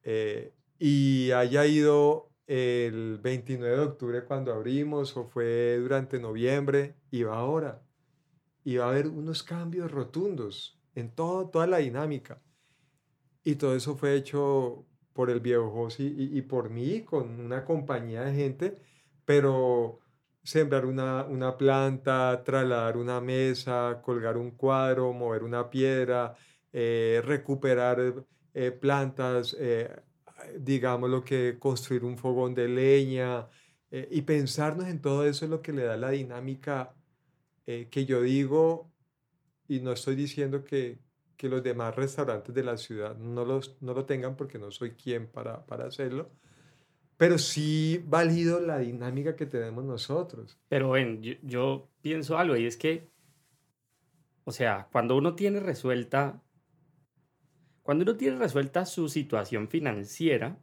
eh, 0.02 0.54
y 0.78 1.30
haya 1.32 1.66
ido 1.66 2.30
el 2.46 3.18
29 3.18 3.76
de 3.76 3.82
octubre 3.82 4.24
cuando 4.24 4.54
abrimos, 4.54 5.16
o 5.16 5.24
fue 5.24 5.76
durante 5.78 6.18
noviembre, 6.18 6.94
y 7.10 7.24
va 7.24 7.36
ahora. 7.36 7.82
Y 8.64 8.76
va 8.76 8.86
a 8.86 8.90
haber 8.90 9.08
unos 9.08 9.42
cambios 9.42 9.90
rotundos 9.90 10.80
en 10.94 11.10
todo, 11.10 11.48
toda 11.48 11.66
la 11.66 11.78
dinámica. 11.78 12.40
Y 13.44 13.56
todo 13.56 13.74
eso 13.74 13.96
fue 13.96 14.14
hecho 14.14 14.86
por 15.12 15.30
el 15.30 15.40
viejo 15.40 15.70
José 15.70 16.04
y, 16.04 16.38
y 16.38 16.42
por 16.42 16.70
mí, 16.70 17.02
con 17.02 17.40
una 17.40 17.64
compañía 17.64 18.22
de 18.22 18.34
gente, 18.34 18.78
pero 19.24 20.00
sembrar 20.48 20.86
una, 20.86 21.24
una 21.24 21.58
planta, 21.58 22.42
trasladar 22.42 22.96
una 22.96 23.20
mesa, 23.20 24.00
colgar 24.02 24.38
un 24.38 24.52
cuadro, 24.52 25.12
mover 25.12 25.42
una 25.42 25.68
piedra, 25.68 26.34
eh, 26.72 27.20
recuperar 27.22 28.24
eh, 28.54 28.70
plantas, 28.72 29.54
eh, 29.58 29.94
digamos 30.58 31.10
lo 31.10 31.22
que 31.22 31.58
construir 31.58 32.02
un 32.02 32.16
fogón 32.16 32.54
de 32.54 32.66
leña 32.66 33.46
eh, 33.90 34.08
y 34.10 34.22
pensarnos 34.22 34.86
en 34.86 35.02
todo 35.02 35.26
eso 35.26 35.44
es 35.44 35.50
lo 35.50 35.60
que 35.60 35.72
le 35.72 35.84
da 35.84 35.98
la 35.98 36.10
dinámica 36.10 36.94
eh, 37.66 37.88
que 37.90 38.06
yo 38.06 38.22
digo 38.22 38.90
y 39.68 39.80
no 39.80 39.92
estoy 39.92 40.16
diciendo 40.16 40.64
que, 40.64 40.98
que 41.36 41.50
los 41.50 41.62
demás 41.62 41.94
restaurantes 41.94 42.54
de 42.54 42.62
la 42.62 42.78
ciudad 42.78 43.18
no, 43.18 43.44
los, 43.44 43.76
no 43.82 43.92
lo 43.92 44.06
tengan 44.06 44.34
porque 44.34 44.58
no 44.58 44.70
soy 44.70 44.92
quien 44.92 45.26
para, 45.26 45.66
para 45.66 45.86
hacerlo, 45.88 46.30
pero 47.18 47.36
sí 47.36 48.02
valido 48.06 48.60
la 48.60 48.78
dinámica 48.78 49.34
que 49.36 49.44
tenemos 49.44 49.84
nosotros. 49.84 50.56
Pero 50.68 50.90
ven, 50.90 51.20
yo, 51.20 51.34
yo 51.42 51.88
pienso 52.00 52.38
algo 52.38 52.56
y 52.56 52.64
es 52.64 52.76
que, 52.76 53.08
o 54.44 54.52
sea, 54.52 54.88
cuando 54.92 55.16
uno 55.16 55.34
tiene 55.34 55.58
resuelta, 55.58 56.40
cuando 57.82 58.04
uno 58.04 58.16
tiene 58.16 58.38
resuelta 58.38 58.86
su 58.86 59.08
situación 59.08 59.68
financiera, 59.68 60.58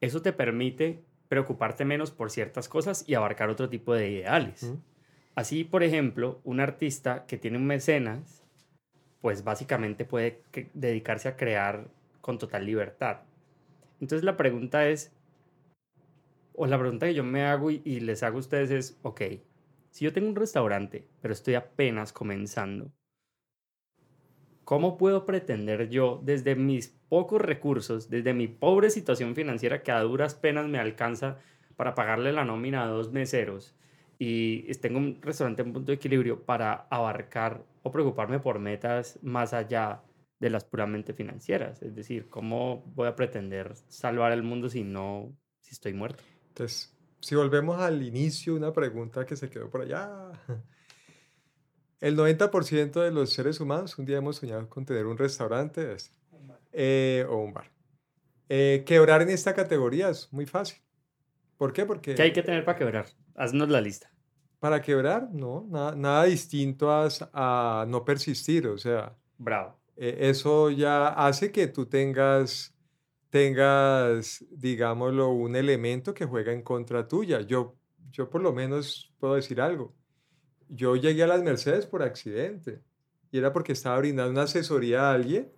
eso 0.00 0.20
te 0.20 0.34
permite 0.34 1.02
preocuparte 1.28 1.86
menos 1.86 2.10
por 2.10 2.30
ciertas 2.30 2.68
cosas 2.68 3.04
y 3.06 3.14
abarcar 3.14 3.48
otro 3.48 3.70
tipo 3.70 3.94
de 3.94 4.10
ideales. 4.10 4.64
¿Mm? 4.64 4.76
Así, 5.34 5.64
por 5.64 5.82
ejemplo, 5.82 6.40
un 6.44 6.60
artista 6.60 7.24
que 7.26 7.38
tiene 7.38 7.56
un 7.56 7.66
mecenas, 7.66 8.44
pues 9.22 9.42
básicamente 9.42 10.04
puede 10.04 10.42
dedicarse 10.74 11.28
a 11.28 11.36
crear 11.36 11.88
con 12.20 12.38
total 12.38 12.66
libertad. 12.66 13.22
Entonces 14.00 14.24
la 14.24 14.36
pregunta 14.36 14.86
es, 14.88 15.12
o 16.58 16.66
la 16.66 16.78
pregunta 16.78 17.06
que 17.06 17.14
yo 17.14 17.22
me 17.22 17.44
hago 17.44 17.70
y, 17.70 18.00
les 18.00 18.22
hago 18.24 18.36
a 18.36 18.40
ustedes 18.40 18.70
es, 18.72 18.98
ok, 19.02 19.22
si 19.90 20.04
yo 20.04 20.12
tengo 20.12 20.28
un 20.28 20.34
restaurante, 20.34 21.06
pero 21.22 21.32
estoy 21.32 21.54
apenas 21.54 22.12
comenzando, 22.12 22.92
¿cómo 24.64 24.98
puedo 24.98 25.24
pretender 25.24 25.88
yo, 25.88 26.20
desde 26.24 26.56
mis 26.56 26.88
pocos 27.08 27.40
recursos, 27.40 28.10
desde 28.10 28.34
mi 28.34 28.48
pobre 28.48 28.90
situación 28.90 29.36
financiera 29.36 29.84
que 29.84 29.92
a 29.92 30.00
duras 30.00 30.34
penas 30.34 30.66
me 30.66 30.80
alcanza 30.80 31.38
para 31.76 31.94
pagarle 31.94 32.32
la 32.32 32.44
nómina 32.44 32.82
a 32.82 32.88
dos 32.88 33.12
meseros 33.12 33.76
y 34.18 34.64
tengo 34.74 34.98
un 34.98 35.22
restaurante 35.22 35.62
en 35.62 35.72
punto 35.72 35.92
de 35.92 35.96
equilibrio 35.96 36.44
para 36.44 36.88
abarcar 36.90 37.64
o 37.84 37.92
preocuparme 37.92 38.40
por 38.40 38.58
metas 38.58 39.20
más 39.22 39.54
allá 39.54 40.02
de 40.40 40.50
las 40.50 40.64
puramente 40.64 41.14
financieras? 41.14 41.82
Es 41.82 41.94
decir, 41.94 42.28
¿cómo 42.28 42.82
voy 42.96 43.06
a 43.06 43.14
pretender 43.14 43.74
salvar 43.86 44.32
el 44.32 44.42
mundo 44.42 44.68
si 44.68 44.82
no, 44.82 45.32
si 45.60 45.70
estoy 45.70 45.94
muerto? 45.94 46.24
Entonces, 46.58 46.92
si 47.20 47.36
volvemos 47.36 47.80
al 47.80 48.02
inicio, 48.02 48.56
una 48.56 48.72
pregunta 48.72 49.24
que 49.24 49.36
se 49.36 49.48
quedó 49.48 49.70
por 49.70 49.82
allá. 49.82 50.32
El 52.00 52.16
90% 52.16 53.00
de 53.00 53.12
los 53.12 53.30
seres 53.32 53.60
humanos 53.60 53.96
un 53.96 54.04
día 54.06 54.18
hemos 54.18 54.36
soñado 54.36 54.68
con 54.68 54.84
tener 54.84 55.06
un 55.06 55.16
restaurante 55.16 55.92
es- 55.92 56.10
eh, 56.72 57.24
o 57.28 57.36
un 57.36 57.52
bar. 57.52 57.70
Eh, 58.48 58.82
quebrar 58.86 59.22
en 59.22 59.30
esta 59.30 59.54
categoría 59.54 60.08
es 60.10 60.32
muy 60.32 60.46
fácil. 60.46 60.80
¿Por 61.56 61.72
qué? 61.72 61.86
Porque 61.86 62.14
¿Qué 62.16 62.22
hay 62.22 62.32
que 62.32 62.42
tener 62.42 62.64
para 62.64 62.76
quebrar? 62.78 63.06
Haznos 63.36 63.68
la 63.68 63.80
lista. 63.80 64.10
para 64.60 64.82
quebrar, 64.82 65.28
no, 65.32 65.64
nada, 65.70 65.94
nada 65.94 66.24
distinto 66.24 66.90
a, 66.90 67.06
a 67.32 67.86
no 67.86 68.04
persistir. 68.04 68.66
O 68.66 68.76
sea, 68.78 69.16
Bravo. 69.36 69.78
eh, 69.96 70.16
eso 70.22 70.70
ya 70.70 71.06
hace 71.10 71.52
que 71.52 71.68
tú 71.68 71.86
tengas, 71.86 72.74
tengas, 73.30 74.44
digámoslo, 74.50 75.30
un 75.30 75.56
elemento 75.56 76.14
que 76.14 76.26
juega 76.26 76.52
en 76.52 76.62
contra 76.62 77.06
tuya. 77.06 77.40
Yo, 77.42 77.76
yo 78.10 78.30
por 78.30 78.42
lo 78.42 78.52
menos 78.52 79.12
puedo 79.18 79.34
decir 79.34 79.60
algo. 79.60 79.94
Yo 80.68 80.96
llegué 80.96 81.22
a 81.22 81.26
las 81.26 81.42
Mercedes 81.42 81.86
por 81.86 82.02
accidente 82.02 82.82
y 83.30 83.38
era 83.38 83.52
porque 83.52 83.72
estaba 83.72 83.98
brindando 83.98 84.32
una 84.32 84.42
asesoría 84.42 85.10
a 85.10 85.14
alguien 85.14 85.52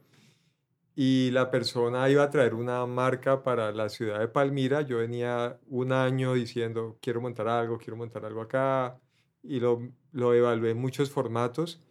y 0.95 1.31
la 1.31 1.51
persona 1.51 2.09
iba 2.11 2.23
a 2.25 2.31
traer 2.31 2.55
una 2.55 2.85
marca 2.87 3.43
para 3.43 3.73
la 3.73 3.89
ciudad 3.89 4.21
de 4.21 4.29
Palmira. 4.29 4.83
Yo 4.83 4.99
venía 4.99 5.59
un 5.67 5.93
año 5.93 6.35
diciendo, 6.35 6.99
quiero 7.01 7.21
montar 7.21 7.49
algo, 7.49 7.79
quiero 7.79 7.97
montar 7.97 8.25
algo 8.25 8.43
acá 8.43 8.99
y 9.43 9.61
lo, 9.61 9.81
lo 10.13 10.35
evalué 10.35 10.71
en 10.71 10.79
muchos 10.79 11.11
formatos. 11.11 11.83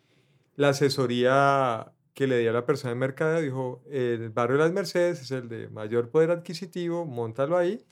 La 0.56 0.70
asesoría 0.70 1.94
que 2.20 2.28
le 2.28 2.38
di 2.38 2.48
a 2.48 2.52
la 2.52 2.66
persona 2.66 2.94
de 2.94 3.00
mercadeo 3.00 3.42
dijo, 3.42 3.82
el 3.90 4.28
barrio 4.32 4.58
de 4.58 4.64
las 4.66 4.74
Mercedes 4.74 5.22
es 5.22 5.32
el 5.32 5.48
de 5.48 5.70
mayor 5.70 6.10
poder 6.10 6.32
adquisitivo, 6.32 7.06
montalo 7.06 7.56
ahí. 7.58 7.86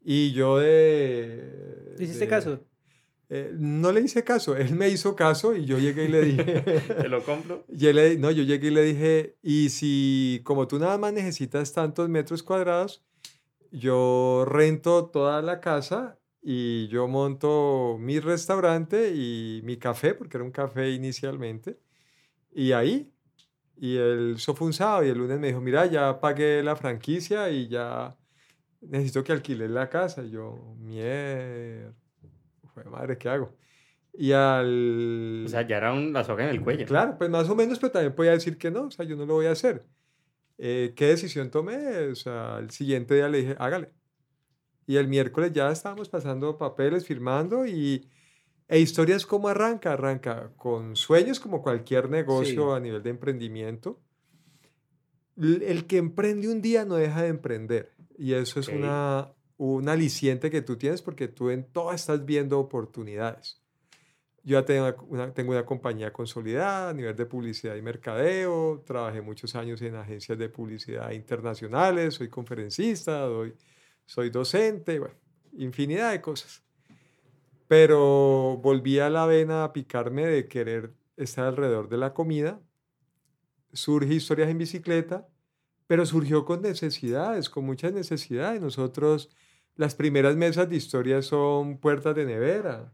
Y 0.00 0.30
yo 0.30 0.58
de... 0.58 1.96
¿Le 1.98 2.04
hiciste 2.04 2.26
de- 2.26 2.30
caso? 2.30 2.64
eh, 3.28 3.50
no 3.58 3.90
le 3.90 4.00
hice 4.02 4.22
caso, 4.22 4.54
él 4.56 4.76
me 4.76 4.88
hizo 4.88 5.16
caso 5.16 5.56
y 5.56 5.64
yo 5.64 5.76
llegué 5.80 6.04
y 6.04 6.08
le 6.08 6.22
dije... 6.22 6.44
Te 7.02 7.08
lo 7.08 7.20
compro. 7.24 7.64
Yo 7.68 7.92
le, 7.92 8.16
no, 8.16 8.30
yo 8.30 8.44
llegué 8.44 8.68
y 8.68 8.70
le 8.70 8.82
dije, 8.84 9.36
y 9.42 9.70
si 9.70 10.40
como 10.44 10.68
tú 10.68 10.78
nada 10.78 10.96
más 10.96 11.12
necesitas 11.12 11.72
tantos 11.72 12.08
metros 12.08 12.44
cuadrados, 12.44 13.02
yo 13.72 14.44
rento 14.46 15.06
toda 15.06 15.42
la 15.42 15.58
casa 15.60 16.20
y 16.40 16.86
yo 16.86 17.08
monto 17.08 17.96
mi 17.98 18.20
restaurante 18.20 19.12
y 19.16 19.62
mi 19.64 19.78
café, 19.78 20.14
porque 20.14 20.36
era 20.36 20.44
un 20.44 20.52
café 20.52 20.90
inicialmente, 20.92 21.80
y 22.54 22.70
ahí, 22.70 23.10
y 23.80 23.96
el, 23.96 24.34
eso 24.36 24.54
fue 24.54 24.66
un 24.66 24.72
sábado 24.72 25.04
y 25.04 25.08
el 25.08 25.18
lunes 25.18 25.38
me 25.38 25.48
dijo, 25.48 25.60
mira, 25.60 25.86
ya 25.86 26.20
pagué 26.20 26.62
la 26.62 26.74
franquicia 26.76 27.48
y 27.50 27.68
ya 27.68 28.16
necesito 28.80 29.22
que 29.22 29.32
alquiles 29.32 29.70
la 29.70 29.88
casa. 29.88 30.22
Y 30.24 30.30
yo, 30.30 30.74
mierda, 30.78 31.92
madre, 32.90 33.16
¿qué 33.18 33.28
hago? 33.28 33.56
Y 34.12 34.32
al... 34.32 35.44
O 35.46 35.48
sea, 35.48 35.66
ya 35.66 35.76
era 35.76 35.92
un, 35.92 36.12
la 36.12 36.24
soga 36.24 36.44
en 36.44 36.50
el 36.50 36.62
cuello. 36.62 36.86
Claro, 36.86 37.16
pues 37.16 37.30
más 37.30 37.48
o 37.48 37.54
menos, 37.54 37.78
pero 37.78 37.92
también 37.92 38.14
podía 38.14 38.32
decir 38.32 38.58
que 38.58 38.70
no, 38.70 38.86
o 38.86 38.90
sea, 38.90 39.04
yo 39.04 39.14
no 39.14 39.26
lo 39.26 39.34
voy 39.34 39.46
a 39.46 39.52
hacer. 39.52 39.84
Eh, 40.58 40.92
¿Qué 40.96 41.06
decisión 41.06 41.50
tomé? 41.50 42.08
O 42.08 42.16
sea, 42.16 42.58
el 42.58 42.70
siguiente 42.70 43.14
día 43.14 43.28
le 43.28 43.38
dije, 43.38 43.56
hágale. 43.58 43.92
Y 44.86 44.96
el 44.96 45.06
miércoles 45.06 45.52
ya 45.52 45.70
estábamos 45.70 46.08
pasando 46.08 46.58
papeles, 46.58 47.06
firmando 47.06 47.64
y... 47.64 48.08
E 48.68 48.78
historias 48.78 49.24
como 49.24 49.48
arranca, 49.48 49.94
arranca 49.94 50.52
con 50.56 50.94
sueños 50.94 51.40
como 51.40 51.62
cualquier 51.62 52.10
negocio 52.10 52.70
Sí. 52.70 52.76
a 52.76 52.80
nivel 52.80 53.02
de 53.02 53.10
emprendimiento. 53.10 53.98
El 55.36 55.86
que 55.86 55.96
emprende 55.98 56.48
un 56.48 56.60
día 56.60 56.84
no 56.84 56.96
deja 56.96 57.22
de 57.22 57.28
emprender. 57.28 57.92
Y 58.18 58.32
eso 58.34 58.58
es 58.60 58.68
una, 58.68 59.32
un 59.56 59.88
aliciente 59.88 60.50
que 60.50 60.62
tú 60.62 60.76
tienes 60.76 61.00
porque 61.00 61.28
tú 61.28 61.50
en 61.50 61.64
todo 61.64 61.92
estás 61.92 62.24
viendo 62.24 62.58
oportunidades. 62.58 63.62
Yo 64.42 64.58
ya 64.60 64.64
tengo 64.64 64.94
una, 65.08 65.32
tengo 65.32 65.52
una 65.52 65.64
compañía 65.64 66.12
consolidada 66.12 66.90
a 66.90 66.92
nivel 66.94 67.14
de 67.14 67.26
publicidad 67.26 67.76
y 67.76 67.82
mercadeo, 67.82 68.82
trabajé 68.86 69.20
muchos 69.20 69.54
años 69.54 69.80
en 69.82 69.94
agencias 69.94 70.38
de 70.38 70.48
publicidad 70.48 71.10
internacionales, 71.12 72.14
soy 72.14 72.28
conferencista, 72.28 73.20
doy- 73.26 73.54
soy 74.06 74.30
docente, 74.30 74.98
bueno, 74.98 75.14
infinidad 75.52 76.12
de 76.12 76.20
cosas. 76.20 76.62
Pero 77.68 78.58
volví 78.62 78.98
a 78.98 79.10
la 79.10 79.26
vena 79.26 79.62
a 79.64 79.72
picarme 79.72 80.26
de 80.26 80.48
querer 80.48 80.94
estar 81.16 81.44
alrededor 81.44 81.88
de 81.88 81.98
la 81.98 82.14
comida. 82.14 82.60
Surge 83.72 84.14
historias 84.14 84.48
en 84.48 84.58
bicicleta, 84.58 85.28
pero 85.86 86.06
surgió 86.06 86.44
con 86.46 86.62
necesidades, 86.62 87.50
con 87.50 87.64
muchas 87.66 87.92
necesidades. 87.92 88.60
Nosotros, 88.62 89.30
las 89.76 89.94
primeras 89.94 90.36
mesas 90.36 90.68
de 90.70 90.76
historia 90.76 91.20
son 91.20 91.78
puertas 91.78 92.14
de 92.16 92.24
nevera. 92.24 92.92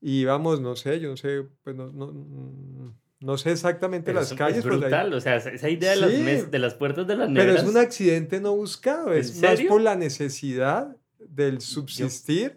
Y 0.00 0.22
íbamos, 0.22 0.60
no 0.60 0.74
sé, 0.76 0.98
yo 0.98 1.10
no 1.10 1.16
sé, 1.16 1.46
pues 1.62 1.76
no, 1.76 1.92
no, 1.92 2.08
mm, 2.08 2.94
no 3.20 3.38
sé 3.38 3.52
exactamente 3.52 4.06
Pero 4.06 4.20
las 4.20 4.32
calles. 4.32 4.58
Es 4.58 4.64
pues, 4.66 4.80
brutal. 4.80 5.12
O 5.14 5.20
sea, 5.20 5.36
esa 5.36 5.68
idea 5.68 5.90
de, 5.90 5.96
las 5.96 6.12
mes- 6.18 6.50
de 6.50 6.58
las 6.58 6.74
puertas 6.74 7.06
de 7.06 7.16
las 7.16 7.28
pero 7.28 7.40
neveras. 7.44 7.62
es 7.62 7.68
un 7.68 7.76
accidente 7.76 8.40
no 8.40 8.56
buscado, 8.56 9.12
¿En 9.12 9.20
es 9.20 9.40
más 9.40 9.60
por 9.62 9.80
la 9.82 9.94
necesidad 9.94 10.96
del 11.18 11.60
subsistir. 11.60 12.56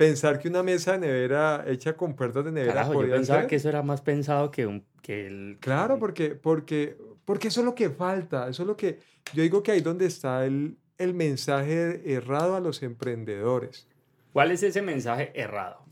Pensar 0.00 0.38
que 0.38 0.48
una 0.48 0.62
mesa 0.62 0.92
de 0.92 1.06
nevera 1.06 1.62
hecha 1.66 1.94
con 1.94 2.16
puertas 2.16 2.42
de 2.42 2.52
nevera 2.52 2.72
Carajo, 2.72 3.04
yo 3.04 3.12
pensaba 3.12 3.40
ser. 3.40 3.48
que 3.50 3.56
eso 3.56 3.68
era 3.68 3.82
más 3.82 4.00
pensado 4.00 4.50
que, 4.50 4.66
un, 4.66 4.82
que 5.02 5.26
el... 5.26 5.58
Claro, 5.60 5.98
porque, 5.98 6.30
porque, 6.30 6.96
porque 7.26 7.48
eso 7.48 7.60
es 7.60 7.66
lo 7.66 7.74
que 7.74 7.90
falta, 7.90 8.48
eso 8.48 8.62
es 8.62 8.66
lo 8.66 8.78
que, 8.78 8.98
yo 9.34 9.42
digo 9.42 9.62
que 9.62 9.72
ahí 9.72 9.82
donde 9.82 10.06
está 10.06 10.46
el, 10.46 10.78
el 10.96 11.12
mensaje 11.12 12.14
errado 12.14 12.56
a 12.56 12.60
los 12.60 12.82
emprendedores. 12.82 13.88
¿Cuál 14.32 14.52
es 14.52 14.62
ese 14.62 14.80
mensaje 14.80 15.32
errado? 15.34 15.84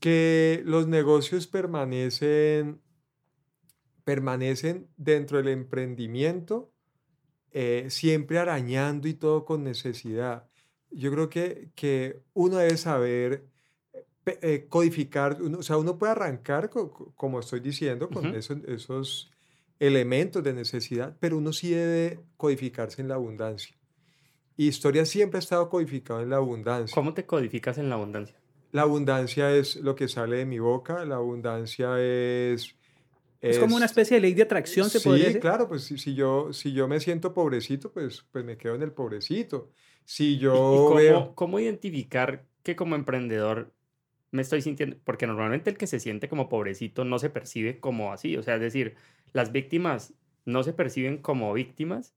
Que 0.00 0.62
los 0.64 0.88
negocios 0.88 1.46
permanecen, 1.46 2.80
permanecen 4.04 4.88
dentro 4.96 5.36
del 5.36 5.48
emprendimiento, 5.48 6.72
eh, 7.50 7.88
siempre 7.90 8.38
arañando 8.38 9.06
y 9.06 9.12
todo 9.12 9.44
con 9.44 9.64
necesidad. 9.64 10.48
Yo 10.94 11.10
creo 11.10 11.28
que, 11.28 11.70
que 11.74 12.20
uno 12.34 12.56
debe 12.58 12.76
saber 12.76 13.44
eh, 14.26 14.66
codificar, 14.68 15.38
o 15.42 15.62
sea, 15.62 15.76
uno 15.76 15.98
puede 15.98 16.12
arrancar, 16.12 16.70
como 16.70 17.40
estoy 17.40 17.60
diciendo, 17.60 18.08
con 18.08 18.34
esos, 18.34 18.58
esos 18.66 19.30
elementos 19.78 20.42
de 20.42 20.54
necesidad, 20.54 21.14
pero 21.20 21.36
uno 21.36 21.52
sí 21.52 21.70
debe 21.70 22.20
codificarse 22.36 23.02
en 23.02 23.08
la 23.08 23.16
abundancia. 23.16 23.76
Y 24.56 24.68
historia 24.68 25.04
siempre 25.04 25.38
ha 25.38 25.40
estado 25.40 25.68
codificado 25.68 26.22
en 26.22 26.30
la 26.30 26.36
abundancia. 26.36 26.94
¿Cómo 26.94 27.12
te 27.12 27.26
codificas 27.26 27.76
en 27.76 27.90
la 27.90 27.96
abundancia? 27.96 28.36
La 28.72 28.82
abundancia 28.82 29.54
es 29.54 29.76
lo 29.76 29.94
que 29.94 30.08
sale 30.08 30.38
de 30.38 30.46
mi 30.46 30.58
boca, 30.58 31.04
la 31.04 31.16
abundancia 31.16 32.00
es... 32.00 32.74
Es, 33.42 33.58
como 33.58 33.76
una 33.76 33.84
especie 33.84 34.16
de 34.16 34.22
ley 34.22 34.32
de 34.32 34.44
atracción, 34.44 34.88
se 34.88 35.00
podría 35.00 35.26
decir. 35.26 35.36
Sí, 35.36 35.40
claro, 35.42 35.68
pues 35.68 35.84
si, 35.84 35.98
si, 35.98 36.14
yo, 36.14 36.50
si 36.54 36.72
yo 36.72 36.88
me 36.88 36.98
siento 36.98 37.34
pobrecito, 37.34 37.92
pues, 37.92 38.24
pues 38.32 38.42
me 38.42 38.56
quedo 38.56 38.74
en 38.74 38.80
el 38.80 38.92
pobrecito. 38.92 39.70
Si 40.04 40.38
yo... 40.38 40.90
cómo, 40.92 41.34
cómo 41.34 41.60
identificar 41.60 42.44
que 42.62 42.76
como 42.76 42.94
emprendedor 42.94 43.72
me 44.30 44.42
estoy 44.42 44.62
sintiendo, 44.62 44.96
porque 45.04 45.26
normalmente 45.26 45.70
el 45.70 45.76
que 45.76 45.86
se 45.86 46.00
siente 46.00 46.28
como 46.28 46.48
pobrecito 46.48 47.04
no 47.04 47.18
se 47.18 47.30
percibe 47.30 47.78
como 47.78 48.12
así, 48.12 48.36
o 48.36 48.42
sea, 48.42 48.56
es 48.56 48.60
decir, 48.60 48.96
las 49.32 49.52
víctimas 49.52 50.14
no 50.44 50.62
se 50.62 50.72
perciben 50.72 51.18
como 51.18 51.52
víctimas, 51.52 52.14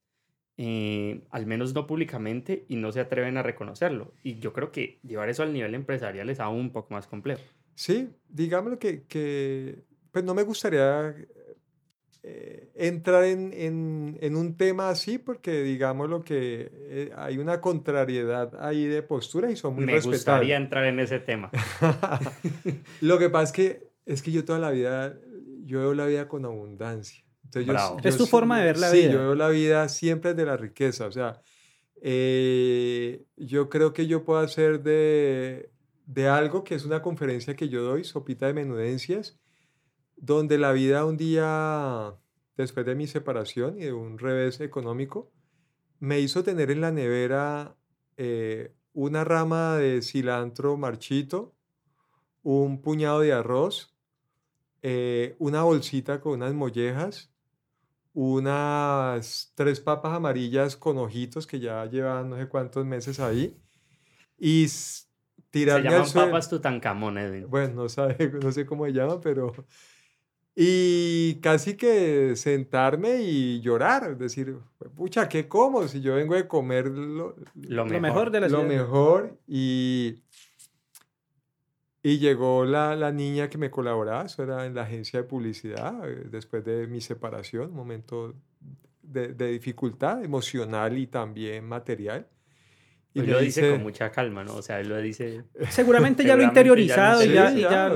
eh, 0.58 1.22
al 1.30 1.46
menos 1.46 1.76
no 1.76 1.86
públicamente, 1.86 2.66
y 2.68 2.78
no 2.78 2.92
se 2.92 3.02
atreven 3.02 3.38
a 3.38 3.44
reconocerlo. 3.44 4.14
Y 4.24 4.40
yo 4.40 4.52
creo 4.52 4.72
que 4.72 5.00
llevar 5.04 5.30
eso 5.30 5.44
al 5.44 5.54
nivel 5.54 5.76
empresarial 5.76 6.30
es 6.30 6.40
aún 6.40 6.60
un 6.60 6.72
poco 6.72 6.94
más 6.94 7.06
complejo. 7.06 7.44
Sí, 7.76 8.10
digámoslo 8.28 8.80
que, 8.80 9.04
que 9.04 9.84
pues 10.12 10.26
no 10.26 10.34
me 10.34 10.42
gustaría 10.42 11.16
eh, 12.30 12.70
entrar 12.76 13.24
en, 13.24 13.54
en, 13.54 14.18
en, 14.20 14.36
un 14.36 14.58
tema 14.58 14.90
así 14.90 15.18
porque 15.18 15.64
digamos 15.64 16.10
lo 16.10 16.26
que 16.26 16.70
eh, 16.74 17.12
hay 17.16 17.38
una 17.38 17.62
contrariedad 17.62 18.52
ahí 18.60 18.86
de 18.86 19.02
postura 19.02 19.50
y 19.50 19.56
son 19.56 19.76
muy 19.76 19.86
Me 19.86 20.02
gustaría 20.02 20.58
entrar 20.58 20.84
en 20.84 21.00
ese 21.00 21.20
tema. 21.20 21.50
lo 23.02 23.18
que 23.18 23.30
pasa 23.30 23.44
es 23.46 23.52
que 23.54 23.88
es 24.06 24.22
que 24.22 24.34
yo 24.34 24.44
toda 24.44 24.60
la 24.60 24.72
vida 24.72 25.18
yo 25.64 25.80
veo 25.80 25.94
la 25.94 26.06
vida 26.06 26.28
con 26.28 26.44
abundancia. 26.44 27.24
Entonces, 27.46 28.04
es 28.04 28.18
tu 28.18 28.26
forma 28.26 28.60
de 28.60 28.66
ver 28.66 28.78
la 28.78 28.92
vida. 28.92 29.08
Sí, 29.08 29.14
yo 29.14 29.20
veo 29.20 29.36
la 29.36 29.48
vida 29.48 29.88
siempre 29.88 30.34
de 30.34 30.46
la 30.46 30.58
riqueza. 30.58 31.08
O 31.08 31.12
sea, 31.14 31.42
eh, 32.02 33.24
yo 33.38 33.70
creo 33.70 33.94
que 33.94 34.06
yo 34.06 34.26
puedo 34.26 34.40
hacer 34.40 34.84
de, 34.84 35.72
de 36.06 36.28
algo 36.28 36.66
que 36.66 36.76
es 36.76 36.84
una 36.84 37.02
conferencia 37.02 37.56
que 37.56 37.70
yo 37.70 37.84
doy, 37.84 38.04
Sopita 38.04 38.48
de 38.48 38.54
Menudencias, 38.54 39.40
donde 40.18 40.58
la 40.58 40.72
vida 40.74 41.06
un 41.06 41.16
día, 41.16 42.16
después 42.58 42.86
de 42.86 42.96
mi 42.96 43.08
separación 43.08 43.78
y 43.80 43.86
de 43.86 43.94
un 43.94 44.18
revés 44.18 44.60
económico, 44.60 45.32
me 46.00 46.20
hizo 46.20 46.44
tener 46.44 46.72
en 46.72 46.82
la 46.82 46.92
nevera 46.92 47.76
eh, 48.18 48.76
una 48.94 49.24
rama 49.24 49.78
de 49.78 50.02
cilantro 50.02 50.76
marchito, 50.76 51.56
un 52.42 52.82
puñado 52.82 53.22
de 53.22 53.34
arroz, 53.34 53.96
eh, 54.82 55.36
una 55.40 55.64
bolsita 55.64 56.20
con 56.20 56.34
unas 56.34 56.54
mollejas, 56.54 57.32
unas 58.14 59.52
tres 59.54 59.80
papas 59.80 60.14
amarillas 60.14 60.76
con 60.76 60.98
ojitos 60.98 61.46
que 61.46 61.60
ya 61.60 61.86
llevan 61.86 62.32
no 62.32 62.38
sé 62.38 62.48
cuántos 62.48 62.86
meses 62.86 63.20
ahí, 63.20 63.56
y 64.38 64.66
tirarme 65.52 65.90
se 65.90 65.96
llaman 65.96 66.30
papas 66.30 66.50
Tutankamón, 66.50 67.18
Edwin. 67.18 67.50
Bueno, 67.50 67.84
no, 67.84 67.90
sabe, 67.90 68.18
no 68.42 68.52
sé 68.52 68.66
cómo 68.66 68.86
se 68.86 68.94
llama, 68.94 69.20
pero 69.20 69.54
y 70.60 71.36
casi 71.36 71.78
que 71.78 72.36
sentarme 72.36 73.22
y 73.22 73.62
llorar, 73.62 74.18
decir, 74.18 74.58
pucha, 74.96 75.30
¿qué 75.30 75.48
como? 75.48 75.88
Si 75.88 76.02
yo 76.02 76.16
vengo 76.16 76.34
de 76.34 76.48
comer 76.48 76.88
lo, 76.88 77.36
mejor. 77.86 78.32
de 78.32 78.40
la 78.40 78.48
Lo 78.48 78.64
mejor 78.64 79.38
y, 79.48 80.24
y 82.02 82.18
llegó 82.18 82.66
la, 82.66 82.96
la, 82.96 83.12
niña 83.12 83.52
que 83.52 83.60
me 83.60 83.70
colaboraba, 83.70 84.26
eso 84.26 84.42
era 84.42 84.66
en 84.66 84.74
la 84.74 84.82
agencia 84.82 85.22
de 85.22 85.28
publicidad, 85.28 86.10
eh, 86.10 86.26
después 86.32 86.66
de 86.66 86.88
mi 86.88 87.02
separación, 87.02 87.70
un 87.70 87.76
momento 87.76 88.34
de, 89.04 89.36
de 89.36 89.52
dificultad 89.52 90.24
emocional 90.24 90.98
y 90.98 91.06
también 91.06 91.66
material. 91.66 92.28
Y 93.14 93.22
lo 93.22 93.40
dice, 93.40 93.74
con 93.74 93.84
mucha 93.84 94.10
calma, 94.12 94.44
¿no? 94.44 94.56
O 94.56 94.62
sea, 94.64 94.80
él 94.80 94.90
lo 94.90 94.98
dice... 94.98 95.44
Seguramente 95.70 96.24
ya 96.24 96.36
lo 96.36 96.42
interiorizado 96.52 97.24
y 97.24 97.32
ya... 97.32 97.52
ya, 97.52 97.92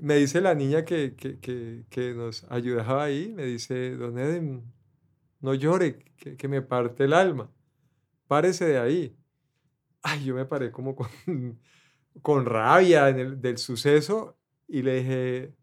me 0.00 0.16
dice 0.16 0.40
la 0.40 0.54
niña 0.54 0.84
que, 0.84 1.14
que, 1.14 1.38
que, 1.38 1.84
que, 1.88 2.14
nos 2.14 2.44
ayudaba 2.50 3.04
ahí, 3.04 3.32
me 3.34 3.44
dice, 3.44 3.96
don 3.96 4.64
no 5.40 5.54
llore, 5.54 6.04
que, 6.16 6.48
me 6.48 6.62
parte 6.62 7.04
el 7.04 7.12
alma, 7.12 7.50
párese 8.26 8.66
de 8.66 8.78
ahí. 8.78 9.16
Ay, 10.02 10.24
yo 10.24 10.34
me 10.34 10.44
paré 10.44 10.70
como 10.70 10.94
con, 10.94 11.08
con 12.22 12.44
rabia 12.44 13.08
en 13.08 13.18
el, 13.18 13.40
del 13.40 13.58
suceso 13.58 14.38
y 14.66 14.82
le 14.82 15.02
dije, 15.02 15.54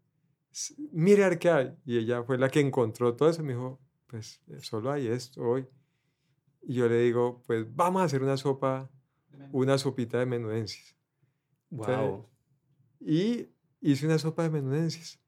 ver 0.92 1.38
qué 1.38 1.50
hay. 1.50 1.76
Y 1.84 1.98
ella 1.98 2.22
fue 2.22 2.38
la 2.38 2.48
que 2.48 2.60
encontró 2.60 3.14
todo 3.14 3.30
eso, 3.30 3.42
me 3.42 3.54
dijo, 3.54 3.80
pues 4.06 4.42
eh, 4.48 4.60
solo 4.60 4.90
hay 4.90 5.08
esto 5.08 5.42
hoy. 5.42 5.66
Y 6.62 6.74
yo 6.74 6.88
le 6.88 6.98
digo, 6.98 7.42
pues 7.46 7.66
vamos 7.74 8.02
a 8.02 8.04
hacer 8.06 8.22
una 8.22 8.36
sopa, 8.36 8.90
una 9.52 9.78
sopita 9.78 10.18
de 10.18 10.26
menudencias. 10.26 10.94
Wow. 11.68 12.28
y 13.00 13.48
hice 13.80 14.06
una 14.06 14.18
sopa 14.18 14.42
de 14.44 14.50
menudencias. 14.50 15.20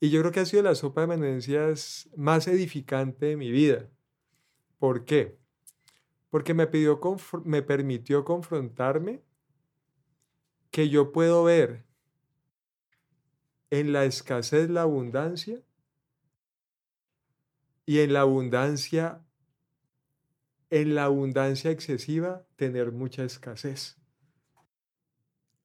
Y 0.00 0.10
yo 0.10 0.20
creo 0.20 0.32
que 0.32 0.40
ha 0.40 0.46
sido 0.46 0.62
la 0.62 0.74
sopa 0.74 1.02
de 1.02 1.06
menudencias 1.06 2.10
más 2.16 2.46
edificante 2.48 3.26
de 3.26 3.36
mi 3.36 3.50
vida. 3.50 3.88
¿Por 4.78 5.04
qué? 5.04 5.38
Porque 6.30 6.54
me, 6.54 6.66
pidió, 6.66 7.00
me 7.44 7.62
permitió 7.62 8.24
confrontarme 8.24 9.22
que 10.70 10.88
yo 10.90 11.12
puedo 11.12 11.44
ver 11.44 11.86
en 13.70 13.92
la 13.92 14.04
escasez 14.04 14.68
la 14.68 14.82
abundancia 14.82 15.62
y 17.86 18.00
en 18.00 18.12
la 18.12 18.20
abundancia, 18.22 19.24
en 20.70 20.94
la 20.94 21.04
abundancia 21.04 21.70
excesiva, 21.70 22.44
tener 22.56 22.92
mucha 22.92 23.24
escasez. 23.24 23.96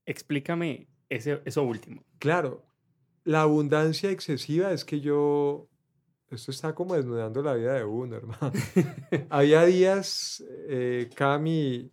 Explícame 0.06 0.91
eso 1.12 1.64
último. 1.64 2.03
Claro, 2.20 2.66
la 3.24 3.41
abundancia 3.41 4.09
excesiva 4.09 4.72
es 4.72 4.86
que 4.86 5.01
yo, 5.01 5.68
esto 6.30 6.51
está 6.51 6.74
como 6.74 6.95
desnudando 6.95 7.41
la 7.41 7.53
vida 7.53 7.74
de 7.74 7.84
uno, 7.84 8.16
hermano. 8.16 8.51
Había 9.30 9.66
días, 9.66 10.43
eh, 10.68 11.09
Cami 11.16 11.91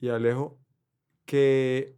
y 0.00 0.08
Alejo, 0.08 0.58
que 1.24 1.96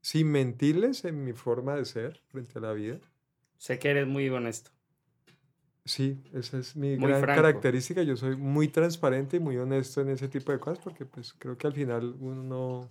sin 0.00 0.30
mentirles 0.30 1.04
en 1.04 1.24
mi 1.24 1.32
forma 1.32 1.76
de 1.76 1.84
ser 1.84 2.20
frente 2.28 2.58
a 2.58 2.62
la 2.62 2.72
vida. 2.72 3.00
Sé 3.56 3.78
que 3.78 3.88
eres 3.88 4.06
muy 4.06 4.28
honesto. 4.28 4.70
Sí, 5.86 6.22
esa 6.32 6.58
es 6.58 6.76
mi 6.76 6.96
gran 6.96 7.22
característica. 7.22 8.02
Yo 8.02 8.16
soy 8.16 8.36
muy 8.36 8.68
transparente 8.68 9.36
y 9.36 9.40
muy 9.40 9.56
honesto 9.58 10.00
en 10.00 10.08
ese 10.08 10.28
tipo 10.28 10.50
de 10.50 10.58
cosas 10.58 10.82
porque 10.82 11.04
pues 11.04 11.34
creo 11.34 11.56
que 11.56 11.66
al 11.66 11.74
final 11.74 12.16
uno 12.18 12.42
no 12.42 12.90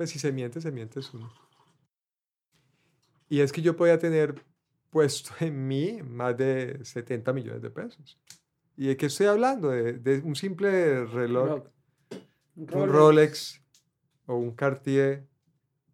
pues 0.00 0.08
si 0.08 0.18
se 0.18 0.32
miente, 0.32 0.62
se 0.62 0.72
miente 0.72 0.98
uno. 1.12 1.30
Y 3.28 3.40
es 3.40 3.52
que 3.52 3.60
yo 3.60 3.76
podía 3.76 3.98
tener 3.98 4.34
puesto 4.88 5.34
en 5.40 5.68
mí 5.68 6.00
más 6.02 6.38
de 6.38 6.82
70 6.82 7.30
millones 7.34 7.60
de 7.60 7.68
pesos. 7.68 8.18
¿Y 8.78 8.86
de 8.86 8.96
qué 8.96 9.04
estoy 9.04 9.26
hablando? 9.26 9.68
De, 9.68 10.22
un 10.24 10.34
simple 10.34 11.04
reloj, 11.04 11.64
un 12.56 12.88
Rolex. 12.88 13.62
o 14.24 14.36
un 14.36 14.52
Cartier. 14.52 15.28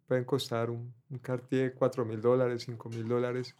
Pueden 0.07 0.23
costar 0.23 0.69
un, 0.69 0.93
un 1.09 1.17
Cartier 1.17 1.75
4 1.75 2.05
mil 2.05 2.21
dólares, 2.21 2.63
5 2.63 2.87
mil 2.87 3.09
dólares. 3.09 3.55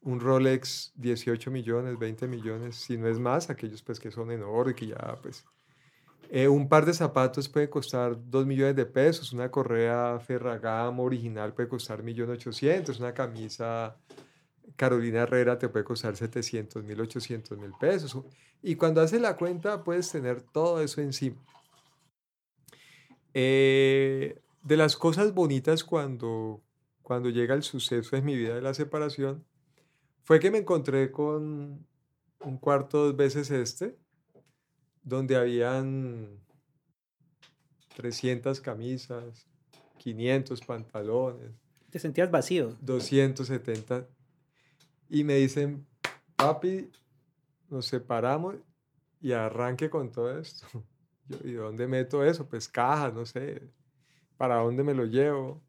Un 0.00 0.18
Rolex 0.18 0.92
18 0.96 1.48
millones, 1.52 1.96
20 1.96 2.26
millones, 2.26 2.74
si 2.74 2.98
no 2.98 3.06
es 3.06 3.20
más, 3.20 3.50
aquellos 3.50 3.82
pues 3.84 4.00
que 4.00 4.10
son 4.10 4.32
en 4.32 4.42
oro 4.42 4.70
y 4.70 4.74
que 4.74 4.88
ya 4.88 5.16
pues 5.22 5.44
eh, 6.30 6.48
un 6.48 6.68
par 6.68 6.86
de 6.86 6.94
zapatos 6.94 7.48
puede 7.48 7.68
costar 7.68 8.16
2 8.30 8.46
millones 8.46 8.76
de 8.76 8.86
pesos, 8.86 9.32
una 9.32 9.50
correa 9.50 10.18
Ferragamo 10.20 11.02
original 11.02 11.52
puede 11.52 11.68
costar 11.68 12.02
1.800.000, 12.02 12.98
una 12.98 13.12
camisa 13.12 13.96
Carolina 14.76 15.22
Herrera 15.22 15.58
te 15.58 15.68
puede 15.68 15.84
costar 15.84 16.16
700 16.16 16.84
mil, 16.84 17.00
800 17.00 17.58
mil 17.58 17.72
pesos. 17.78 18.16
Y 18.62 18.76
cuando 18.76 19.00
haces 19.00 19.20
la 19.20 19.36
cuenta 19.36 19.84
puedes 19.84 20.10
tener 20.10 20.40
todo 20.40 20.80
eso 20.80 21.00
encima. 21.00 21.36
Eh, 23.34 24.40
de 24.62 24.76
las 24.76 24.96
cosas 24.96 25.34
bonitas 25.34 25.84
cuando, 25.84 26.62
cuando 27.02 27.28
llega 27.28 27.54
el 27.54 27.62
suceso 27.62 28.16
en 28.16 28.24
mi 28.24 28.36
vida 28.36 28.54
de 28.54 28.62
la 28.62 28.72
separación, 28.72 29.44
fue 30.24 30.40
que 30.40 30.50
me 30.50 30.58
encontré 30.58 31.10
con 31.10 31.86
un 32.40 32.58
cuarto 32.58 33.06
dos 33.06 33.16
veces 33.16 33.50
este, 33.50 33.96
donde 35.02 35.36
habían 35.36 36.40
300 37.96 38.60
camisas, 38.60 39.46
500 39.98 40.60
pantalones. 40.62 41.50
Te 41.90 41.98
sentías 41.98 42.30
vacío. 42.30 42.76
270. 42.80 44.06
Y 45.08 45.24
me 45.24 45.34
dicen, 45.34 45.86
papi, 46.36 46.90
nos 47.68 47.86
separamos 47.86 48.56
y 49.20 49.32
arranque 49.32 49.90
con 49.90 50.10
todo 50.10 50.38
esto. 50.38 50.66
Yo, 51.28 51.38
¿y 51.44 51.52
dónde 51.52 51.86
meto 51.86 52.24
eso? 52.24 52.48
Pues 52.48 52.68
cajas, 52.68 53.12
no 53.12 53.26
sé. 53.26 53.70
¿Para 54.36 54.56
dónde 54.56 54.82
me 54.82 54.94
lo 54.94 55.04
llevo? 55.04 55.62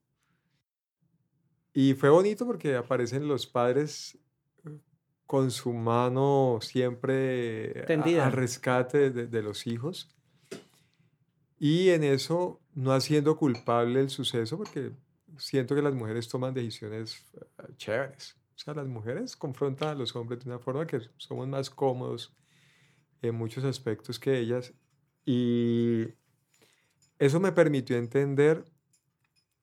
Y 1.73 1.93
fue 1.93 2.09
bonito 2.09 2.45
porque 2.45 2.75
aparecen 2.75 3.27
los 3.27 3.47
padres 3.47 4.17
con 5.32 5.49
su 5.49 5.71
mano 5.71 6.59
siempre 6.61 7.86
al 7.88 8.34
rescate 8.34 9.11
de, 9.11 9.27
de, 9.27 9.41
los 9.41 9.65
hijos. 9.65 10.09
Y 11.57 11.88
en 11.91 12.03
eso 12.03 12.59
no 12.73 12.91
haciendo 12.91 13.38
culpable 13.38 14.01
el 14.01 14.09
suceso, 14.09 14.57
porque 14.57 14.91
siento 15.38 15.73
que 15.73 15.82
las 15.82 15.93
mujeres 15.93 16.27
toman 16.27 16.53
decisiones 16.53 17.25
eh, 17.34 17.63
chéveres. 17.77 18.36
O 18.57 18.59
sea, 18.59 18.73
las 18.73 18.88
mujeres 18.88 19.38
confrontan 19.38 19.88
a 19.88 19.95
los 19.95 20.13
hombres 20.17 20.43
de 20.43 20.49
una 20.49 20.59
forma 20.59 20.86
que 20.86 20.99
somos 21.15 21.47
más 21.47 21.69
cómodos 21.69 22.36
en 23.21 23.34
muchos 23.34 23.63
aspectos 23.63 24.19
que 24.19 24.38
ellas. 24.38 24.73
Y 25.25 26.07
eso 27.19 27.39
me 27.39 27.53
permitió 27.53 27.95
entender 27.95 28.65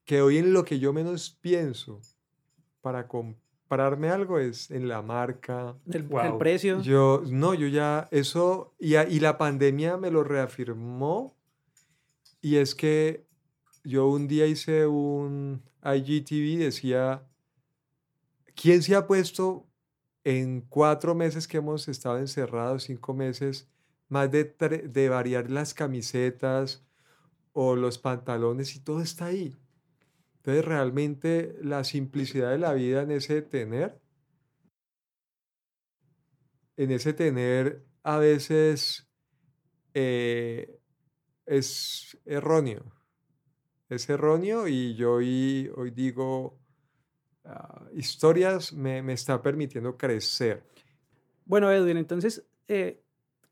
que 0.07 0.23
hoy 0.23 0.39
en 0.39 0.55
lo 0.55 0.65
que 0.65 0.79
yo 0.79 0.95
menos 0.95 1.29
pienso 1.29 2.01
para 2.81 3.07
comprarme 3.69 4.09
algo 4.09 4.39
es 4.39 4.71
en 4.71 4.89
la 4.89 5.03
marca. 5.03 5.77
El, 5.87 6.09
el 6.25 6.39
precio. 6.39 6.81
Yo, 6.81 7.23
no, 7.27 7.53
yo 7.53 7.69
ya, 7.69 8.09
eso, 8.11 8.75
y, 8.79 8.97
y 8.97 9.21
la 9.21 9.37
pandemia 9.37 9.99
me 9.99 10.11
lo 10.11 10.25
reafirmó. 10.25 11.37
Y 12.41 12.57
es 12.57 12.75
que 12.75 13.27
yo 13.85 14.09
un 14.09 14.27
día 14.27 14.47
hice 14.47 14.87
un 14.87 15.63
IGTV, 15.85 16.59
decía, 16.59 17.27
¿quién 18.55 18.83
se 18.83 18.95
ha 18.95 19.07
puesto 19.07 19.67
en 20.25 20.63
cuatro 20.63 21.15
meses 21.15 21.47
que 21.47 21.59
hemos 21.59 21.89
estado 21.89 22.19
encerrados, 22.19 22.85
cinco 22.85 23.13
meses, 23.13 23.69
más 24.09 24.31
de, 24.31 24.45
de 24.45 25.09
variar 25.11 25.51
las 25.51 25.75
camisetas 25.75 26.83
o 27.53 27.77
los 27.77 27.99
pantalones 27.99 28.75
y 28.77 28.81
todo 28.81 29.03
está 29.03 29.27
ahí. 29.27 29.55
Entonces 30.49 30.65
realmente 30.65 31.59
la 31.61 31.85
simplicidad 31.85 32.51
de 32.53 32.57
la 32.57 32.73
vida 32.73 33.03
en 33.03 33.11
ese 33.11 33.43
tener, 33.43 34.01
en 36.79 36.91
ese 36.91 37.13
tener 37.13 37.85
a 38.03 38.17
veces 38.17 39.07
eh, 39.93 40.81
es 41.45 42.19
erróneo. 42.25 42.95
Es 43.91 44.09
erróneo 44.09 44.67
y 44.69 44.95
yo 44.95 45.17
hoy, 45.17 45.71
digo, 45.95 46.59
Ah, 47.45 47.85
historias 47.95 48.73
me, 48.73 49.03
me, 49.03 49.13
está 49.13 49.43
permitiendo 49.43 49.99
crecer. 49.99 50.65
Bueno, 51.45 51.71
Edwin, 51.71 51.99
entonces, 51.99 52.47
eh, 52.69 53.03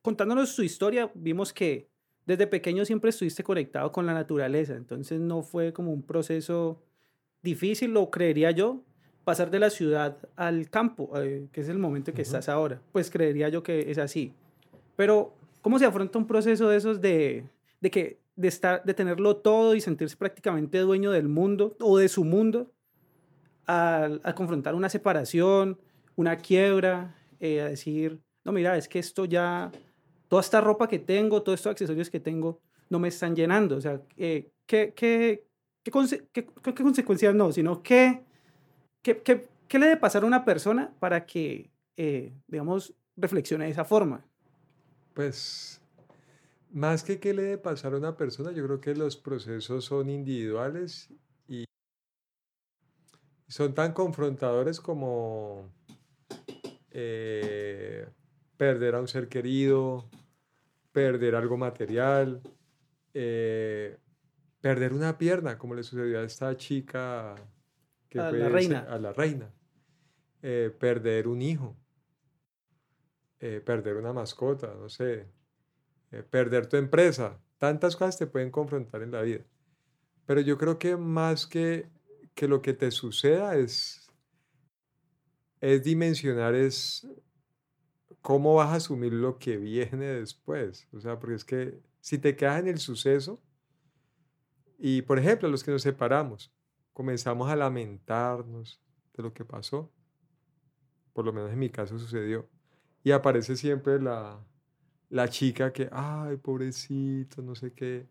contándonos 0.01 0.49
su 0.49 0.63
historia, 0.63 1.11
vimos 1.15 1.53
que 1.53 1.91
desde 2.25 2.47
pequeño 2.47 2.87
siempre 2.87 3.11
estuviste 3.11 3.43
conectado 3.43 3.93
con 3.93 4.07
la 4.07 4.15
naturaleza, 4.15 4.75
entonces 4.75 5.21
no 5.21 5.43
fue 5.43 5.75
como 5.75 5.93
un 5.93 6.03
proceso 6.03 6.86
difícil, 7.47 7.93
lo 7.93 8.11
creería 8.11 8.51
yo, 8.51 8.83
pasar 9.25 9.51
de 9.51 9.59
la 9.59 9.71
ciudad 9.71 10.19
al 10.37 10.69
campo, 10.69 11.11
eh, 11.17 11.49
que 11.53 11.63
es 11.63 11.69
el 11.69 11.79
momento 11.79 12.11
en 12.11 12.17
que 12.17 12.23
estás 12.23 12.49
ahora. 12.49 12.83
Pues 12.93 13.11
creería 13.11 13.49
yo 13.49 13.63
que 13.63 13.91
es 13.91 13.99
así. 13.99 14.35
Pero, 14.97 15.35
¿cómo 15.63 15.79
se 15.79 15.87
afronta 15.87 16.19
un 16.19 16.27
proceso 16.27 16.69
de 16.69 16.77
esos 16.77 17.01
de, 17.01 17.45
de 17.81 17.91
que 17.91 18.21
de 18.37 18.49
estar 18.49 18.85
de 18.85 18.93
tenerlo 18.93 19.37
todo 19.37 19.75
y 19.75 19.81
sentirse 19.81 20.17
prácticamente 20.17 20.79
dueño 20.79 21.11
del 21.11 21.29
mundo 21.29 21.75
o 21.81 21.97
de 21.97 22.09
su 22.09 22.23
mundo 22.23 22.71
al, 23.67 24.21
confrontar 24.35 24.75
una 24.75 24.89
separación, 24.89 25.79
una 26.15 26.37
quiebra, 26.37 27.17
eh, 27.41 27.63
a 27.63 27.69
decir, 27.69 28.21
no, 28.45 28.53
mira, 28.53 28.77
es 28.77 28.89
que 28.89 28.99
esto 28.99 29.25
ya, 29.25 29.73
toda 30.29 30.41
esta 30.41 30.61
ropa 30.61 30.87
que 30.87 30.99
tengo, 30.99 31.43
todos 31.43 31.59
estos 31.59 31.73
accesorios 31.73 32.11
que 32.11 32.21
tengo, 32.21 32.61
no 32.89 32.99
me 32.99 33.09
están 33.09 33.35
llenando. 33.35 33.77
O 33.77 33.81
sea, 33.81 34.01
eh, 34.17 34.51
¿qué, 34.67 34.93
qué, 34.95 35.46
qué, 35.91 36.47
consecuencias 36.75 37.35
no? 37.35 37.53
Sino 37.53 37.83
qué, 37.83 38.23
qué, 39.03 39.23
qué, 39.23 39.79
le 39.79 39.87
debe 39.87 39.97
pasar 39.97 40.25
a 40.25 40.27
una 40.27 40.45
persona 40.45 40.93
para 40.99 41.27
que, 41.27 41.71
eh, 41.97 42.33
digamos, 42.49 42.95
reflexione 43.17 43.65
de 43.65 43.71
esa 43.71 43.85
forma. 43.85 44.25
Pues, 45.15 45.81
más 46.73 47.03
que 47.03 47.19
qué 47.19 47.33
le 47.35 47.43
debe 47.43 47.59
pasar 47.59 47.95
a 47.95 47.99
una 47.99 48.17
persona, 48.17 48.53
yo 48.53 48.65
creo 48.65 48.81
que 48.81 48.95
los 48.95 49.17
procesos 49.17 49.85
son 49.85 50.11
individuales 50.11 51.11
son 53.49 53.75
tan 53.75 53.93
confrontadores 53.93 54.81
como 54.81 55.71
eh, 56.91 58.09
perder 58.57 58.95
a 58.95 59.01
un 59.01 59.09
ser 59.09 59.29
querido, 59.29 60.09
perder 60.93 61.35
algo 61.35 61.57
material, 61.57 62.41
eh, 63.15 63.99
perder 64.61 64.93
una 64.93 65.19
pierna, 65.19 65.59
como 65.59 65.75
le 65.75 65.83
sucedió 65.83 66.21
a 66.21 66.25
esta 66.25 66.57
chica 66.57 67.35
que 68.09 68.21
a 68.21 68.31
la 68.33 68.49
reina. 68.49 68.87
A 68.89 68.99
la 68.99 69.13
reina. 69.13 69.53
Eh, 70.43 70.75
perder 70.79 71.29
un 71.29 71.43
hijo, 71.43 71.77
perder 73.39 73.97
una 73.97 74.13
mascota, 74.13 74.75
no 74.75 74.89
sé, 74.89 75.27
perder 76.31 76.67
tu 76.67 76.77
empresa. 76.77 77.41
Tantas 77.59 77.97
cosas 77.97 78.19
te 78.19 78.27
pueden 78.27 78.51
confrontar 78.51 79.03
en 79.03 79.11
la 79.11 79.23
vida. 79.23 79.45
Pero 80.27 80.41
yo 80.41 80.59
creo 80.59 80.79
que 80.79 80.97
más 80.97 81.47
que 81.47 81.91
que 82.37 82.47
lo 82.47 82.61
que 82.61 82.75
te 82.75 82.91
suceda 82.91 83.57
es, 83.57 84.13
es 85.61 85.83
dimensionar, 85.83 86.55
es 86.55 87.09
cómo 88.21 88.55
vas 88.55 88.69
a 88.69 88.75
asumir 88.75 89.15
lo 89.15 89.39
que 89.39 89.57
viene 89.57 90.05
después. 90.05 90.87
O 90.93 91.01
sea, 91.01 91.19
porque 91.19 91.35
es 91.35 91.45
que 91.45 91.81
si 92.01 92.19
te 92.19 92.37
quedas 92.37 92.61
en 92.61 92.69
el 92.69 92.79
suceso, 92.79 93.43
y 94.79 95.03
por 95.03 95.19
ejemplo, 95.19 95.49
los 95.49 95.65
que 95.65 95.71
nos 95.71 95.83
separamos, 95.83 96.53
comenzamos 96.93 97.51
a 97.51 97.57
lamentarnos 97.57 98.81
de 99.15 99.23
lo 99.23 99.33
que 99.33 99.45
pasó, 99.45 99.93
por 101.13 101.25
lo 101.25 101.33
menos 101.33 101.53
en 101.53 101.59
mi 101.59 101.71
caso 101.71 101.99
sucedió, 101.99 102.49
y 103.03 103.13
aparece 103.13 103.57
siempre 103.57 104.01
la, 104.01 104.45
la 105.09 105.29
chica 105.29 105.73
que, 105.73 105.89
ay, 105.93 106.37
pobrecito, 106.37 107.43
no 107.43 107.55
sé 107.55 107.73
qué, 107.73 108.07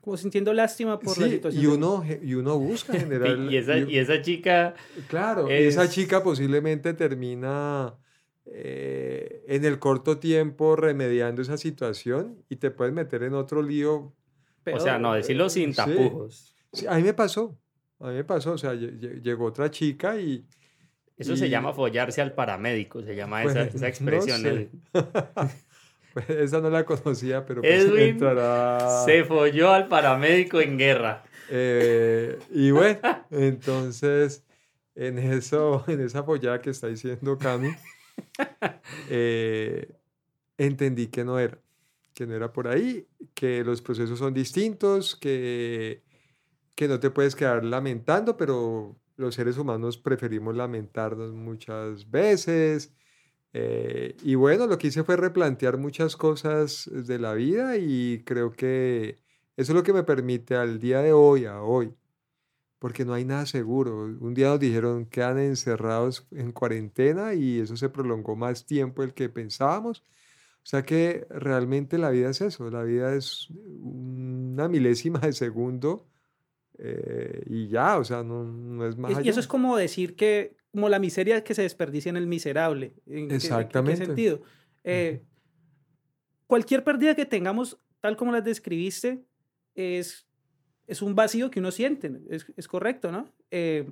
como 0.00 0.16
sintiendo 0.16 0.52
lástima 0.52 0.98
por 0.98 1.18
la 1.18 1.28
situación. 1.28 1.62
Y 1.62 1.66
uno, 1.66 2.04
y 2.22 2.34
uno 2.34 2.58
busca 2.58 2.92
generar... 2.98 3.38
y, 3.38 3.56
esa, 3.56 3.78
y, 3.78 3.98
esa 3.98 4.22
chica... 4.22 4.74
Claro, 5.08 5.48
esa 5.48 5.88
chica 5.88 6.22
posiblemente 6.22 6.94
termina 6.94 7.94
eh, 8.46 9.44
en 9.46 9.64
el 9.64 9.78
corto 9.78 10.18
tiempo 10.18 10.74
remediando 10.74 11.42
esa 11.42 11.58
situación 11.58 12.42
y 12.48 12.56
te 12.56 12.70
puedes 12.70 12.94
meter 12.94 13.22
en 13.24 13.34
otro 13.34 13.62
lío. 13.62 14.14
O 14.72 14.80
sea, 14.80 14.98
no, 14.98 15.14
decirlo 15.14 15.48
sin 15.48 15.74
tapujos. 15.74 16.54
Sí, 16.72 16.86
a 16.86 16.94
mí 16.94 17.02
me 17.02 17.14
pasó, 17.14 17.58
a 17.98 18.08
mí 18.08 18.14
me 18.14 18.24
pasó, 18.24 18.52
o 18.52 18.58
sea, 18.58 18.74
llegó 18.74 19.46
otra 19.46 19.70
chica 19.70 20.16
y... 20.20 20.44
Eso 21.16 21.36
se 21.36 21.50
llama 21.50 21.74
follarse 21.74 22.22
al 22.22 22.32
paramédico, 22.32 23.02
se 23.02 23.14
llama 23.14 23.44
esa, 23.44 23.62
esa, 23.62 23.88
expresión. 23.88 24.70
Pues 26.12 26.28
esa 26.28 26.60
no 26.60 26.70
la 26.70 26.84
conocía, 26.84 27.46
pero 27.46 27.60
pues 27.60 27.84
Edwin 27.84 28.18
se 29.06 29.24
folló 29.24 29.70
al 29.70 29.86
paramédico 29.86 30.60
en 30.60 30.76
guerra. 30.76 31.22
Eh, 31.50 32.38
y 32.50 32.70
bueno, 32.70 33.00
entonces, 33.30 34.44
en, 34.94 35.18
eso, 35.18 35.84
en 35.86 36.00
esa 36.00 36.22
follada 36.22 36.60
que 36.60 36.70
está 36.70 36.88
diciendo 36.88 37.38
Cami, 37.38 37.70
eh, 39.08 39.88
entendí 40.58 41.06
que 41.06 41.24
no 41.24 41.38
era, 41.38 41.58
que 42.14 42.26
no 42.26 42.34
era 42.34 42.52
por 42.52 42.68
ahí, 42.68 43.06
que 43.34 43.64
los 43.64 43.82
procesos 43.82 44.18
son 44.18 44.34
distintos, 44.34 45.16
que, 45.16 46.02
que 46.74 46.88
no 46.88 47.00
te 47.00 47.10
puedes 47.10 47.34
quedar 47.34 47.64
lamentando, 47.64 48.36
pero 48.36 48.96
los 49.16 49.34
seres 49.34 49.58
humanos 49.58 49.98
preferimos 49.98 50.56
lamentarnos 50.56 51.32
muchas 51.32 52.10
veces, 52.10 52.92
eh, 53.52 54.16
y 54.22 54.34
bueno, 54.36 54.66
lo 54.66 54.78
que 54.78 54.88
hice 54.88 55.02
fue 55.04 55.16
replantear 55.16 55.76
muchas 55.76 56.16
cosas 56.16 56.88
de 56.92 57.18
la 57.18 57.34
vida 57.34 57.76
y 57.76 58.22
creo 58.24 58.52
que 58.52 59.18
eso 59.56 59.72
es 59.72 59.76
lo 59.76 59.82
que 59.82 59.92
me 59.92 60.04
permite 60.04 60.54
al 60.56 60.78
día 60.78 61.00
de 61.02 61.12
hoy, 61.12 61.46
a 61.46 61.62
hoy, 61.62 61.92
porque 62.78 63.04
no 63.04 63.14
hay 63.14 63.24
nada 63.24 63.46
seguro. 63.46 64.04
Un 64.20 64.34
día 64.34 64.48
nos 64.48 64.60
dijeron 64.60 65.04
que 65.06 65.10
quedan 65.20 65.38
encerrados 65.38 66.26
en 66.32 66.52
cuarentena 66.52 67.34
y 67.34 67.60
eso 67.60 67.76
se 67.76 67.88
prolongó 67.90 68.36
más 68.36 68.66
tiempo 68.66 69.02
del 69.02 69.14
que 69.14 69.28
pensábamos. 69.28 70.04
O 70.62 70.66
sea 70.70 70.82
que 70.82 71.26
realmente 71.30 71.98
la 71.98 72.10
vida 72.10 72.30
es 72.30 72.40
eso, 72.40 72.70
la 72.70 72.82
vida 72.82 73.14
es 73.14 73.48
una 73.50 74.68
milésima 74.68 75.18
de 75.20 75.32
segundo 75.32 76.06
eh, 76.82 77.42
y 77.46 77.68
ya, 77.68 77.98
o 77.98 78.04
sea, 78.04 78.22
no, 78.22 78.44
no 78.44 78.86
es 78.86 78.96
más. 78.96 79.24
Y, 79.24 79.28
eso 79.28 79.40
es 79.40 79.46
como 79.46 79.76
decir 79.76 80.16
que, 80.16 80.56
como 80.72 80.88
la 80.88 80.98
miseria 80.98 81.44
que 81.44 81.54
se 81.54 81.62
desperdicia 81.62 82.08
en 82.10 82.16
el 82.16 82.26
miserable. 82.26 82.94
¿En 83.06 83.30
Exactamente. 83.30 84.00
Qué, 84.00 84.06
sentido? 84.06 84.42
Eh, 84.84 85.22
cualquier 86.46 86.82
pérdida 86.82 87.14
que 87.14 87.26
tengamos, 87.26 87.78
tal 88.00 88.16
como 88.16 88.32
las 88.32 88.44
describiste, 88.44 89.22
es, 89.74 90.26
es 90.86 91.02
un 91.02 91.14
vacío 91.14 91.50
que 91.50 91.60
uno 91.60 91.70
siente, 91.70 92.10
es, 92.30 92.46
es 92.56 92.66
correcto, 92.66 93.12
¿no? 93.12 93.30
Eh, 93.50 93.86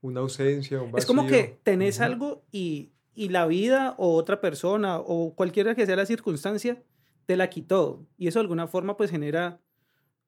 una 0.00 0.20
ausencia, 0.20 0.80
un 0.80 0.90
vacío. 0.90 0.98
Es 0.98 1.06
como 1.06 1.26
que 1.26 1.58
tenés 1.62 1.96
Ujú. 1.96 2.04
algo 2.04 2.44
y, 2.50 2.92
y 3.14 3.28
la 3.28 3.46
vida 3.46 3.94
o 3.98 4.14
otra 4.14 4.40
persona 4.40 4.98
o 4.98 5.34
cualquiera 5.34 5.74
que 5.74 5.86
sea 5.86 5.96
la 5.96 6.06
circunstancia 6.06 6.82
te 7.26 7.36
la 7.36 7.50
quitó. 7.50 8.06
Y 8.16 8.28
eso 8.28 8.38
de 8.38 8.42
alguna 8.42 8.66
forma 8.66 8.96
pues 8.96 9.10
genera 9.10 9.60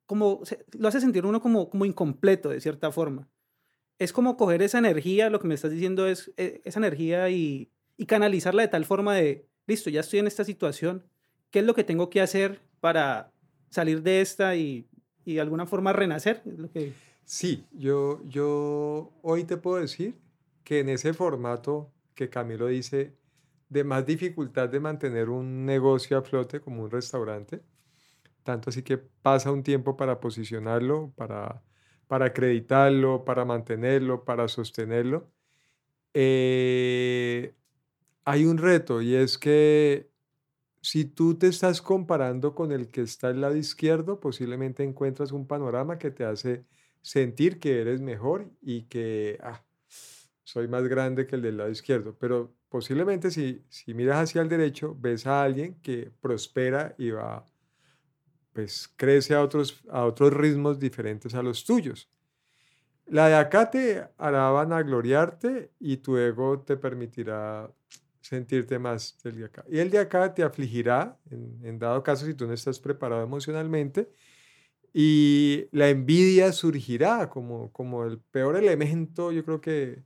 como, 0.06 0.42
lo 0.78 0.88
hace 0.88 1.00
sentir 1.00 1.24
uno 1.26 1.40
como, 1.40 1.70
como 1.70 1.84
incompleto 1.84 2.50
de 2.50 2.60
cierta 2.60 2.92
forma. 2.92 3.28
Es 3.98 4.12
como 4.12 4.36
coger 4.36 4.62
esa 4.62 4.78
energía, 4.78 5.30
lo 5.30 5.40
que 5.40 5.48
me 5.48 5.54
estás 5.54 5.70
diciendo 5.70 6.06
es 6.06 6.32
eh, 6.36 6.60
esa 6.64 6.80
energía 6.80 7.30
y, 7.30 7.70
y 7.96 8.06
canalizarla 8.06 8.62
de 8.62 8.68
tal 8.68 8.84
forma 8.84 9.14
de, 9.14 9.48
listo, 9.66 9.88
ya 9.88 10.00
estoy 10.00 10.18
en 10.18 10.26
esta 10.26 10.44
situación, 10.44 11.04
¿qué 11.50 11.60
es 11.60 11.64
lo 11.64 11.74
que 11.74 11.84
tengo 11.84 12.10
que 12.10 12.20
hacer 12.20 12.60
para 12.80 13.32
salir 13.70 14.02
de 14.02 14.20
esta 14.20 14.56
y, 14.56 14.88
y 15.24 15.34
de 15.34 15.40
alguna 15.40 15.66
forma 15.66 15.92
renacer? 15.92 16.42
Sí, 17.24 17.64
yo, 17.72 18.20
yo 18.26 19.12
hoy 19.22 19.44
te 19.44 19.56
puedo 19.56 19.80
decir 19.80 20.16
que 20.64 20.80
en 20.80 20.88
ese 20.88 21.14
formato 21.14 21.90
que 22.14 22.30
Camilo 22.30 22.66
dice 22.68 23.16
de 23.68 23.84
más 23.84 24.06
dificultad 24.06 24.68
de 24.68 24.80
mantener 24.80 25.28
un 25.30 25.64
negocio 25.66 26.18
a 26.18 26.22
flote 26.22 26.60
como 26.60 26.82
un 26.84 26.90
restaurante, 26.90 27.64
tanto 28.44 28.70
así 28.70 28.82
que 28.82 28.98
pasa 28.98 29.52
un 29.52 29.62
tiempo 29.62 29.96
para 29.96 30.20
posicionarlo, 30.20 31.12
para, 31.16 31.62
para 32.06 32.26
acreditarlo, 32.26 33.24
para 33.24 33.44
mantenerlo, 33.44 34.24
para 34.24 34.48
sostenerlo. 34.48 35.32
eh, 36.14 37.54
hay 38.24 38.46
un 38.46 38.58
reto 38.58 39.02
y 39.02 39.14
es 39.14 39.38
que 39.38 40.10
si 40.82 41.04
tú 41.06 41.38
te 41.38 41.48
estás 41.48 41.82
comparando 41.82 42.54
con 42.54 42.72
el 42.72 42.90
que 42.90 43.02
está 43.02 43.28
al 43.28 43.40
lado 43.40 43.56
izquierdo, 43.56 44.20
posiblemente 44.20 44.84
encuentras 44.84 45.32
un 45.32 45.46
panorama 45.46 45.98
que 45.98 46.10
te 46.10 46.24
hace 46.24 46.66
sentir 47.02 47.58
que 47.60 47.80
eres 47.80 48.00
mejor 48.02 48.50
y 48.60 48.84
que 48.84 49.38
ah, 49.42 49.64
soy 50.44 50.68
más 50.68 50.86
grande 50.86 51.26
que 51.26 51.36
el 51.36 51.42
del 51.42 51.56
lado 51.56 51.70
izquierdo. 51.70 52.16
Pero 52.18 52.54
posiblemente 52.68 53.30
si, 53.30 53.64
si 53.68 53.94
miras 53.94 54.18
hacia 54.18 54.42
el 54.42 54.48
derecho, 54.48 54.96
ves 54.98 55.26
a 55.26 55.42
alguien 55.42 55.74
que 55.82 56.12
prospera 56.20 56.94
y 56.98 57.10
va, 57.10 57.44
pues 58.52 58.92
crece 58.96 59.34
a 59.34 59.42
otros, 59.42 59.82
a 59.90 60.04
otros 60.04 60.32
ritmos 60.32 60.78
diferentes 60.78 61.34
a 61.34 61.42
los 61.42 61.64
tuyos. 61.64 62.10
La 63.06 63.28
de 63.28 63.34
acá 63.34 63.70
te 63.70 64.06
hará 64.16 64.50
vanagloriarte 64.50 65.72
y 65.80 65.98
tu 65.98 66.16
ego 66.16 66.60
te 66.60 66.76
permitirá 66.76 67.70
sentirte 68.20 68.78
más 68.78 69.18
del 69.22 69.36
de 69.36 69.44
acá. 69.44 69.64
Y 69.68 69.78
el 69.78 69.90
de 69.90 69.98
acá 69.98 70.32
te 70.32 70.42
afligirá, 70.42 71.18
en, 71.30 71.60
en 71.62 71.78
dado 71.78 72.02
caso 72.02 72.24
si 72.24 72.32
tú 72.32 72.46
no 72.46 72.54
estás 72.54 72.80
preparado 72.80 73.22
emocionalmente, 73.22 74.08
y 74.96 75.66
la 75.72 75.90
envidia 75.90 76.52
surgirá 76.52 77.28
como, 77.28 77.72
como 77.72 78.04
el 78.04 78.20
peor 78.20 78.56
elemento, 78.56 79.32
yo 79.32 79.44
creo 79.44 79.60
que, 79.60 80.04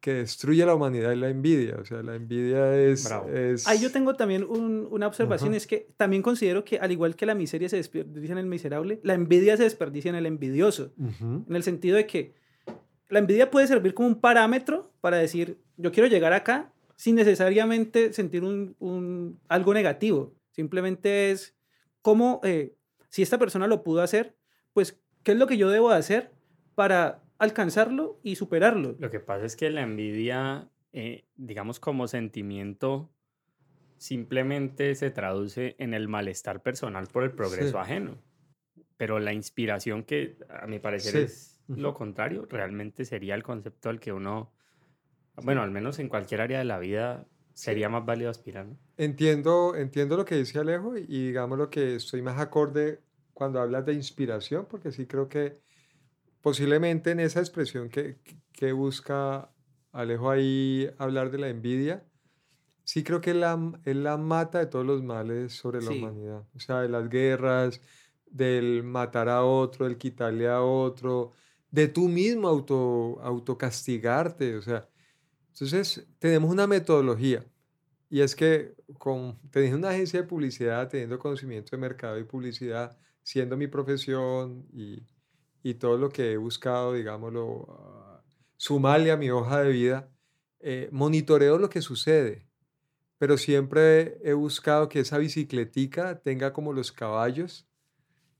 que 0.00 0.14
destruye 0.14 0.62
a 0.62 0.66
la 0.66 0.74
humanidad 0.74 1.12
es 1.12 1.18
la 1.18 1.28
envidia. 1.28 1.76
O 1.80 1.84
sea, 1.84 2.02
la 2.02 2.14
envidia 2.16 2.76
es... 2.78 3.10
Es 3.32 3.66
Ahí 3.68 3.80
yo 3.80 3.90
tengo 3.92 4.14
también 4.14 4.44
un- 4.44 4.86
una 4.90 5.06
observación, 5.06 5.50
Ajá. 5.50 5.56
es 5.58 5.66
que 5.66 5.88
también 5.96 6.22
considero 6.22 6.64
que 6.64 6.78
al 6.78 6.90
igual 6.92 7.14
que 7.16 7.26
la 7.26 7.34
miseria 7.34 7.68
se 7.68 7.76
desperdicia 7.76 8.32
en 8.32 8.38
el 8.38 8.46
miserable, 8.46 9.00
la 9.02 9.14
envidia 9.14 9.56
se 9.56 9.62
desperdicia 9.64 10.08
en 10.08 10.14
el 10.16 10.26
envidioso, 10.26 10.92
en 10.98 11.54
el 11.54 11.62
sentido 11.62 11.96
de 11.96 12.06
que 12.06 12.34
la 13.08 13.18
envidia 13.18 13.50
puede 13.50 13.66
servir 13.66 13.94
como 13.94 14.08
un 14.08 14.20
parámetro 14.20 14.90
para 15.00 15.18
decir, 15.18 15.58
yo 15.76 15.92
quiero 15.92 16.08
llegar 16.08 16.32
acá 16.32 16.72
sin 16.96 17.14
necesariamente 17.16 18.12
sentir 18.12 18.44
un, 18.44 18.74
un- 18.78 19.38
algo 19.48 19.74
negativo, 19.74 20.34
simplemente 20.52 21.30
es 21.30 21.54
como, 22.00 22.40
eh, 22.44 22.74
si 23.10 23.22
esta 23.22 23.38
persona 23.38 23.66
lo 23.66 23.82
pudo 23.82 24.00
hacer, 24.02 24.34
pues, 24.72 24.98
¿qué 25.22 25.32
es 25.32 25.38
lo 25.38 25.46
que 25.46 25.56
yo 25.58 25.68
debo 25.70 25.90
de 25.90 25.96
hacer 25.96 26.30
para 26.74 27.22
alcanzarlo 27.42 28.20
y 28.22 28.36
superarlo? 28.36 28.96
Lo 28.98 29.10
que 29.10 29.20
pasa 29.20 29.44
es 29.44 29.56
que 29.56 29.68
la 29.70 29.82
envidia, 29.82 30.70
eh, 30.92 31.24
digamos 31.36 31.80
como 31.80 32.06
sentimiento, 32.08 33.10
simplemente 33.98 34.94
se 34.94 35.10
traduce 35.10 35.76
en 35.78 35.94
el 35.94 36.08
malestar 36.08 36.62
personal 36.62 37.06
por 37.08 37.24
el 37.24 37.32
progreso 37.32 37.70
Sí. 37.72 37.76
ajeno. 37.78 38.18
Pero 38.96 39.18
la 39.18 39.32
inspiración 39.32 40.04
que 40.04 40.38
a 40.48 40.66
mi 40.66 40.78
parecer 40.78 41.12
Sí. 41.12 41.18
es 41.24 41.60
lo 41.68 41.94
contrario, 41.94 42.46
realmente 42.48 43.04
sería 43.04 43.34
el 43.34 43.42
concepto 43.42 43.88
al 43.88 43.98
que 44.00 44.12
uno, 44.12 44.52
bueno, 45.42 45.62
al 45.62 45.70
menos 45.70 45.98
en 45.98 46.08
cualquier 46.08 46.40
área 46.42 46.58
de 46.58 46.64
la 46.64 46.78
vida, 46.78 47.26
sería 47.54 47.88
más 47.88 48.04
válido 48.06 48.30
aspirar. 48.30 48.66
¿no? 48.66 48.78
Entiendo, 48.96 49.74
entiendo 49.76 50.16
lo 50.16 50.24
que 50.24 50.36
dice 50.36 50.58
Alejo 50.58 50.96
y 50.96 51.26
digamos 51.28 51.58
lo 51.58 51.70
que 51.70 51.96
estoy 51.96 52.22
más 52.22 52.38
acorde 52.40 53.00
cuando 53.34 53.60
hablas 53.60 53.84
de 53.84 53.94
inspiración, 53.94 54.66
porque 54.68 54.90
sí 54.92 55.06
creo 55.06 55.28
que 55.28 55.60
posiblemente 56.42 57.10
en 57.12 57.20
esa 57.20 57.40
expresión 57.40 57.88
que, 57.88 58.18
que- 58.52 58.72
busca 58.72 59.50
Alejo 59.92 60.30
ahí 60.30 60.90
hablar 60.98 61.30
de 61.30 61.38
la 61.38 61.48
envidia, 61.48 62.04
sí 62.84 63.02
creo 63.04 63.20
que 63.20 63.30
es 63.30 63.36
la, 63.36 63.58
es 63.84 63.96
la 63.96 64.16
mata 64.16 64.58
de 64.60 64.66
todos 64.66 64.86
los 64.86 65.02
males 65.02 65.52
sobre 65.54 65.80
la 65.82 65.90
Sí. 65.92 65.98
humanidad. 65.98 66.46
O 66.54 66.60
sea, 66.60 66.80
de 66.82 66.88
las 66.88 67.08
guerras, 67.08 67.80
del 68.26 68.82
matar 68.84 69.28
a 69.28 69.44
otro, 69.44 69.86
del 69.86 69.98
quitarle 69.98 70.48
a 70.48 70.62
otro, 70.62 71.32
de 71.70 71.88
tú 71.88 72.08
mismo 72.08 72.48
auto, 72.48 73.18
autocastigarte. 73.22 74.56
O 74.56 74.62
sea, 74.62 74.88
entonces 75.52 76.06
tenemos 76.18 76.50
una 76.50 76.66
metodología. 76.66 77.44
Y 78.08 78.20
es 78.20 78.34
que 78.36 78.74
con, 78.98 79.38
teniendo 79.50 79.78
una 79.78 79.90
agencia 79.90 80.20
de 80.22 80.26
publicidad, 80.26 80.88
teniendo 80.88 81.18
conocimiento 81.18 81.70
de 81.76 81.78
mercado 81.80 82.18
y 82.18 82.24
publicidad, 82.24 82.98
siendo 83.22 83.56
mi 83.56 83.66
profesión 83.68 84.66
y, 84.72 85.02
y 85.62 85.74
todo 85.74 85.96
lo 85.96 86.08
que 86.08 86.32
he 86.32 86.36
buscado, 86.36 86.92
digámoslo, 86.92 87.66
ah, 87.70 88.22
sumarle 88.56 89.10
a 89.10 89.16
mi 89.16 89.30
hoja 89.30 89.62
de 89.62 89.70
vida, 89.70 90.10
eh, 90.60 90.88
monitoreo 90.92 91.58
lo 91.58 91.68
que 91.68 91.82
sucede. 91.82 92.48
Pero 93.18 93.38
siempre 93.38 94.18
he 94.24 94.32
buscado 94.32 94.88
que 94.88 95.00
esa 95.00 95.18
bicicletica 95.18 96.20
tenga 96.20 96.52
como 96.52 96.72
los 96.72 96.90
caballos 96.90 97.68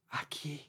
aquí 0.09 0.69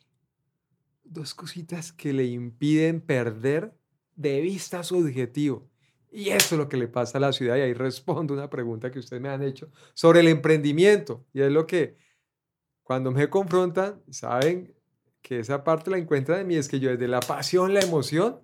dos 1.03 1.33
cositas 1.33 1.91
que 1.91 2.13
le 2.13 2.25
impiden 2.25 3.01
perder 3.01 3.75
de 4.15 4.41
vista 4.41 4.83
su 4.83 4.97
objetivo. 4.97 5.69
Y 6.11 6.29
eso 6.29 6.55
es 6.55 6.59
lo 6.59 6.69
que 6.69 6.77
le 6.77 6.87
pasa 6.87 7.17
a 7.17 7.21
la 7.21 7.33
ciudad. 7.33 7.57
Y 7.57 7.61
ahí 7.61 7.73
respondo 7.73 8.33
una 8.33 8.49
pregunta 8.49 8.91
que 8.91 8.99
ustedes 8.99 9.21
me 9.21 9.29
han 9.29 9.41
hecho 9.41 9.71
sobre 9.93 10.19
el 10.19 10.27
emprendimiento. 10.27 11.25
Y 11.33 11.41
es 11.41 11.51
lo 11.51 11.65
que 11.65 11.97
cuando 12.83 13.11
me 13.11 13.29
confrontan, 13.29 14.01
saben 14.09 14.75
que 15.23 15.39
esa 15.39 15.63
parte 15.63 15.89
la 15.89 15.97
encuentran 15.97 16.41
en 16.41 16.47
mí. 16.47 16.55
Es 16.55 16.69
que 16.69 16.79
yo 16.79 16.91
desde 16.91 17.07
la 17.07 17.21
pasión, 17.21 17.73
la 17.73 17.79
emoción, 17.79 18.39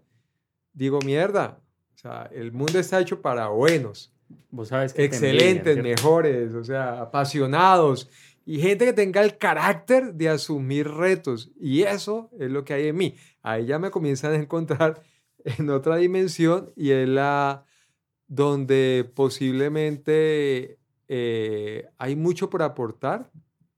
digo, 0.73 0.99
mierda. 1.05 1.59
O 1.93 1.97
sea, 1.99 2.27
el 2.33 2.51
mundo 2.51 2.79
está 2.79 2.99
hecho 2.99 3.21
para 3.21 3.49
buenos, 3.49 4.11
Vos 4.51 4.69
sabes 4.69 4.93
que 4.93 5.05
envidian, 5.05 5.25
excelentes, 5.25 5.83
mejores, 5.83 6.53
o 6.53 6.63
sea, 6.63 7.01
apasionados 7.01 8.09
y 8.45 8.59
gente 8.59 8.85
que 8.85 8.93
tenga 8.93 9.21
el 9.21 9.37
carácter 9.37 10.13
de 10.15 10.29
asumir 10.29 10.87
retos. 10.87 11.51
Y 11.59 11.83
eso 11.83 12.31
es 12.39 12.49
lo 12.49 12.65
que 12.65 12.73
hay 12.73 12.87
en 12.87 12.97
mí. 12.97 13.15
Ahí 13.43 13.67
ya 13.67 13.77
me 13.77 13.91
comienzan 13.91 14.33
a 14.33 14.35
encontrar 14.37 15.03
en 15.45 15.69
otra 15.69 15.97
dimensión 15.97 16.71
y 16.75 16.91
es 16.91 17.07
la 17.07 17.65
donde 18.27 19.09
posiblemente 19.15 20.79
eh, 21.07 21.89
hay 21.97 22.15
mucho 22.15 22.49
por 22.49 22.63
aportar. 22.63 23.31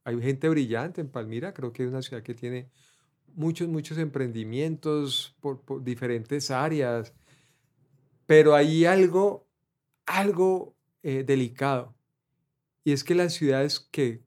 Hay 0.04 0.22
gente 0.22 0.50
brillante 0.50 1.02
en 1.02 1.10
Palmira, 1.10 1.54
creo 1.54 1.74
que 1.74 1.84
es 1.84 1.90
una 1.90 2.02
ciudad 2.02 2.24
que 2.24 2.34
tiene 2.34 2.70
muchos, 3.36 3.68
muchos 3.68 3.98
emprendimientos 3.98 5.36
por, 5.40 5.84
diferentes 5.84 6.52
áreas, 6.52 7.14
pero 8.26 8.56
hay 8.56 8.86
algo, 8.86 9.48
algo 10.06 10.76
eh, 11.04 11.24
delicado, 11.24 11.96
y 12.84 12.94
es 12.94 13.04
que 13.04 13.16
las 13.16 13.34
ciudades 13.34 13.80
que, 13.80 14.24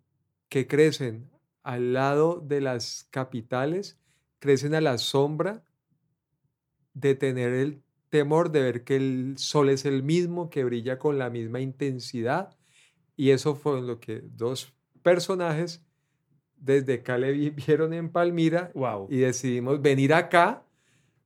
que 0.48 0.66
crecen 0.66 1.30
al 1.62 1.92
lado 1.92 2.40
de 2.40 2.61
las 2.61 3.09
capitales, 3.11 3.98
crecen 4.38 4.74
a 4.74 4.80
la 4.80 4.98
sombra 4.98 5.64
de 6.92 7.14
tener 7.14 7.52
el 7.52 7.82
temor 8.11 8.52
de 8.52 8.61
ver 8.61 8.84
que 8.84 8.96
el 8.96 9.34
sol 9.38 9.70
es 9.70 9.84
el 9.84 10.02
mismo, 10.02 10.50
que 10.50 10.64
brilla 10.64 10.98
con 10.98 11.18
la 11.18 11.30
misma 11.30 11.61
intensidad, 11.61 12.57
y 13.16 13.30
eso 13.30 13.55
fue 13.55 13.80
lo 13.80 14.00
que 14.00 14.22
dos 14.22 14.72
personajes 15.02 15.84
desde 16.64 17.02
Cali 17.02 17.32
vi- 17.32 17.50
vieron 17.66 17.92
en 17.92 18.10
Palmira 18.10 18.70
Wow. 18.74 19.08
y 19.10 19.18
decidimos 19.18 19.80
venir 19.82 20.14
acá 20.14 20.64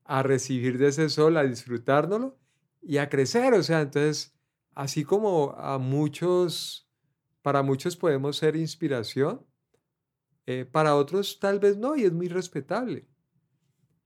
a 0.05 0.23
recibir 0.23 0.79
de 0.79 0.89
ese 0.89 1.09
sol, 1.09 1.37
a 1.37 1.45
disfrutárnoslo 1.45 2.37
y 2.83 2.97
a 2.99 3.09
crecer. 3.09 3.53
O 3.55 3.63
sea, 3.63 3.81
entonces, 3.83 4.35
así 4.75 5.05
como 5.05 5.53
a 5.59 5.79
muchos, 5.79 6.89
para 7.43 7.63
muchos 7.63 7.97
podemos 7.97 8.37
ser 8.39 8.57
inspiración, 8.57 9.45
eh, 10.47 10.65
para 10.65 10.97
otros 10.97 11.39
tal 11.39 11.61
vez 11.61 11.77
no, 11.77 11.95
y 11.95 12.05
es 12.05 12.13
muy 12.13 12.29
respetable. 12.29 13.07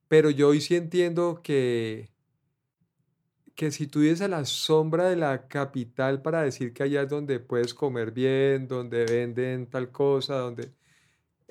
Pero 0.09 0.29
yo 0.29 0.49
hoy 0.49 0.61
sí 0.61 0.75
entiendo 0.75 1.41
que, 1.43 2.11
que 3.55 3.71
si 3.71 3.87
tú 3.87 4.01
vives 4.01 4.21
a 4.23 4.29
la 4.29 4.45
sombra 4.45 5.05
de 5.09 5.17
la 5.17 5.47
capital 5.47 6.21
para 6.21 6.43
decir 6.43 6.73
que 6.73 6.83
allá 6.83 7.03
es 7.03 7.09
donde 7.09 7.39
puedes 7.39 7.75
comer 7.75 8.11
bien, 8.11 8.67
donde 8.67 9.05
venden 9.05 9.67
tal 9.69 9.91
cosa, 9.93 10.37
donde 10.39 10.73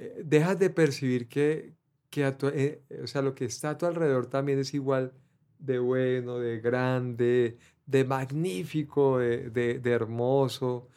eh, 0.02 0.22
dejas 0.26 0.58
de 0.60 0.70
percibir 0.70 1.28
que, 1.30 1.74
que 2.10 2.26
a 2.26 2.36
tu- 2.38 2.48
eh, 2.48 2.82
o 3.04 3.08
sea, 3.08 3.22
lo 3.22 3.34
que 3.36 3.46
está 3.46 3.70
a 3.72 3.78
tu 3.78 3.86
alrededor 3.86 4.26
también 4.28 4.58
es 4.60 4.74
igual 4.74 5.14
de 5.60 5.78
bueno, 5.80 6.40
de 6.40 6.60
grande, 6.60 7.58
de 7.86 8.04
magnífico, 8.04 9.20
de, 9.20 9.50
de- 9.52 9.80
de 9.80 9.92
hermoso. 9.92 10.88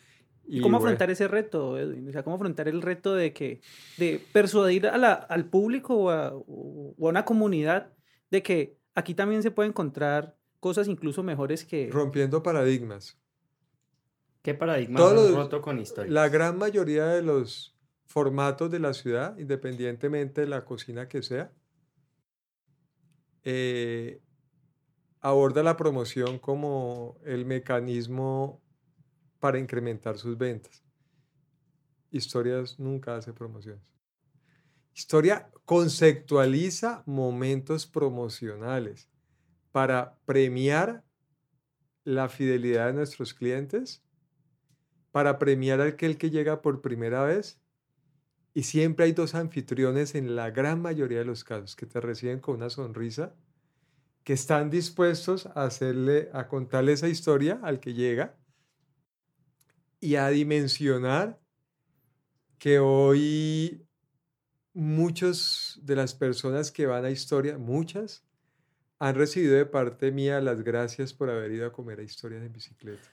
¿Y 0.47 0.61
cómo 0.61 0.79
bueno, 0.79 0.87
afrontar 0.89 1.11
ese 1.11 1.29
reto, 1.29 1.79
Edwin? 1.79 2.09
O 2.09 2.13
sea, 2.13 2.23
¿cómo 2.23 2.37
afrontar 2.37 2.67
el 2.69 2.81
reto 2.83 3.15
de 3.15 3.33
que 3.33 3.61
de 3.99 4.21
persuadir 4.33 4.87
a 4.87 4.97
la- 4.99 5.13
al 5.15 5.45
público 5.47 5.95
o 5.97 6.11
a, 6.11 6.33
o 6.35 6.95
a 7.07 7.09
una 7.11 7.25
comunidad 7.25 7.93
de 8.31 8.43
que 8.43 8.77
aquí 8.95 9.15
también 9.15 9.43
se 9.43 9.51
puede 9.51 9.69
encontrar 9.69 10.37
cosas 10.61 10.89
incluso 10.89 11.23
mejores 11.23 11.65
que... 11.65 11.91
rompiendo 11.93 12.43
paradigmas. 12.43 13.19
¿Qué 14.43 14.55
paradigma 14.55 14.99
Todo 14.99 15.25
has 15.25 15.31
lo- 15.31 15.37
roto 15.37 15.61
con 15.63 15.79
historia? 15.79 16.13
La 16.13 16.29
gran 16.29 16.59
mayoría 16.59 17.07
de 17.07 17.23
los 17.23 17.74
formatos 18.05 18.71
de 18.71 18.79
la 18.79 18.95
ciudad, 18.95 19.37
independientemente 19.39 20.43
de 20.43 20.47
la 20.47 20.65
cocina 20.65 21.09
que 21.09 21.23
sea, 21.23 21.53
eh, 23.43 24.21
aborda 25.21 25.63
la 25.63 25.77
promoción 25.77 26.39
como 26.39 27.19
el 27.25 27.45
mecanismo 27.47 28.63
para 29.41 29.59
incrementar 29.59 30.19
sus 30.19 30.37
ventas. 30.37 30.85
Historias 32.11 32.79
nunca 32.79 33.17
hace 33.17 33.33
promociones. 33.33 33.95
Historia 34.95 35.51
conceptualiza 35.65 37.03
momentos 37.05 37.87
promocionales 37.87 39.11
para 39.73 40.17
premiar 40.25 41.05
la 42.05 42.29
fidelidad 42.29 42.87
de 42.87 42.93
nuestros 42.93 43.35
clientes, 43.35 44.05
para 45.11 45.39
premiar 45.39 45.81
a 45.81 45.87
aquel 45.87 46.17
que 46.17 46.31
llega 46.31 46.63
por 46.63 46.81
primera 46.81 47.25
vez. 47.25 47.61
Y 48.55 48.63
siempre 48.63 49.07
hay 49.07 49.13
dos 49.13 49.35
anfitriones 49.35 50.15
en 50.15 50.37
la 50.37 50.51
gran 50.51 50.81
mayoría 50.81 51.19
de 51.19 51.25
los 51.25 51.43
casos 51.43 51.75
que 51.75 51.87
te 51.87 52.01
reciben 52.01 52.39
con 52.39 52.55
una 52.57 52.71
sonrisa, 52.71 53.35
que 54.23 54.33
están 54.33 54.71
dispuestos 54.71 55.47
a 55.47 55.65
hacerle, 55.65 56.31
a 56.33 56.47
contarle 56.47 56.93
esa 56.93 57.09
historia 57.09 57.59
al 57.63 57.81
que 57.81 57.95
llega 57.95 58.37
y 60.01 60.15
a 60.15 60.29
dimensionar 60.29 61.41
que 62.59 62.79
hoy 62.79 63.85
muchos 64.73 65.81
de 65.83 65.97
las 65.97 66.15
personas 66.15 66.71
que 66.71 66.87
van 66.87 67.05
a 67.05 67.11
historia, 67.11 67.59
muchas, 67.59 68.25
han 68.99 69.17
recibido 69.17 69.57
de 69.57 69.67
parte 69.67 70.13
mía 70.13 70.41
las 70.41 70.63
gracias 70.63 71.13
por 71.13 71.29
haber 71.29 71.51
ido 71.51 71.67
a 71.67 71.73
comer 71.73 71.99
a 71.99 72.03
historias 72.03 72.45
en 72.45 72.53
bicicleta. 72.53 73.11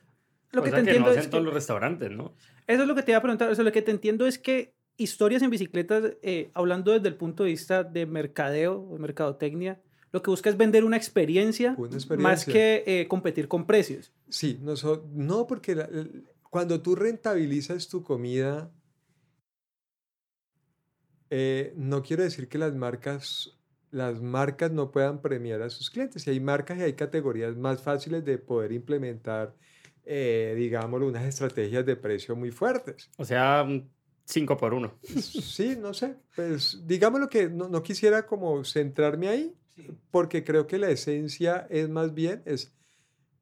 Lo 0.52 0.62
que 0.62 0.70
te 0.70 0.76
que 0.76 0.80
entiendo 0.82 1.10
no 1.10 1.16
es 1.16 1.26
que... 1.26 1.32
todos 1.32 1.44
los 1.44 1.54
restaurantes, 1.54 2.12
¿no? 2.12 2.36
Eso 2.68 2.84
es 2.84 2.88
lo 2.88 2.96
que 2.96 3.04
te 3.04 3.12
iba 3.12 3.18
a 3.18 3.22
preguntar. 3.22 3.50
O 3.50 3.56
sea, 3.56 3.64
lo 3.64 3.72
que 3.72 3.82
te 3.82 3.92
entiendo 3.92 4.28
es 4.28 4.38
que 4.38 4.74
historias 5.02 5.41
en 5.41 5.49
bicicletas, 5.49 6.14
eh, 6.22 6.49
hablando 6.54 6.91
desde 6.91 7.08
el 7.08 7.16
punto 7.16 7.43
de 7.43 7.49
vista 7.49 7.84
de 7.84 8.06
mercadeo 8.06 8.82
o 8.89 8.93
de 8.93 8.99
mercadotecnia, 8.99 9.82
lo 10.12 10.22
que 10.22 10.30
busca 10.30 10.49
es 10.49 10.58
vender 10.58 10.84
una 10.84 10.97
experiencia, 10.97 11.76
Una 11.78 11.88
más 11.89 11.95
experiencia. 12.47 12.54
que 12.54 12.84
eh, 12.86 13.08
competir 13.08 13.47
con 13.47 13.66
precios. 13.66 14.12
Sí, 14.30 14.60
no, 14.62 14.76
so- 14.76 15.06
no 15.14 15.47
porque 15.47 15.76
la- 15.76 15.86
el- 15.86 16.26
cuando 16.49 16.82
tú 16.82 16.95
rentabilizas 16.95 17.88
tu 17.88 18.04
comida, 18.04 18.70
eh, 21.30 21.74
no 21.78 22.04
quiero 22.04 22.24
decir 22.24 22.47
que 22.49 22.58
las 22.58 22.76
marcas, 22.76 23.58
las 23.89 24.22
marcas 24.22 24.72
no 24.72 24.91
puedan 24.91 25.22
premiar 25.22 25.62
a 25.62 25.70
sus 25.70 25.89
clientes. 25.89 26.28
Y 26.28 26.32
hay 26.32 26.39
marcas 26.39 26.78
y 26.80 26.82
hay 26.82 26.93
categorías 26.93 27.56
más 27.56 27.82
fáciles 27.82 28.26
de 28.26 28.38
poder 28.38 28.74
implementar, 28.74 29.56
eh, 30.04 30.54
digámoslo, 30.58 31.08
unas 31.08 31.24
estrategias 31.26 31.86
de 31.86 31.95
precio 31.95 32.36
muy 32.36 32.52
fuertes. 32.52 33.10
O 33.18 33.24
sea, 33.26 33.66
5 34.32 34.57
por 34.57 34.73
1. 34.73 34.93
Sí, 35.21 35.75
no 35.77 35.93
sé, 35.93 36.15
pues 36.36 36.82
digámoslo 36.86 37.29
que 37.29 37.49
no, 37.49 37.67
no 37.67 37.84
quisiera 37.84 38.25
como 38.25 38.63
centrarme 38.63 39.27
ahí, 39.27 39.53
porque 40.09 40.43
creo 40.43 40.67
que 40.67 40.77
la 40.77 40.89
esencia 40.89 41.67
es 41.69 41.89
más 41.89 42.13
bien, 42.13 42.41
es, 42.45 42.73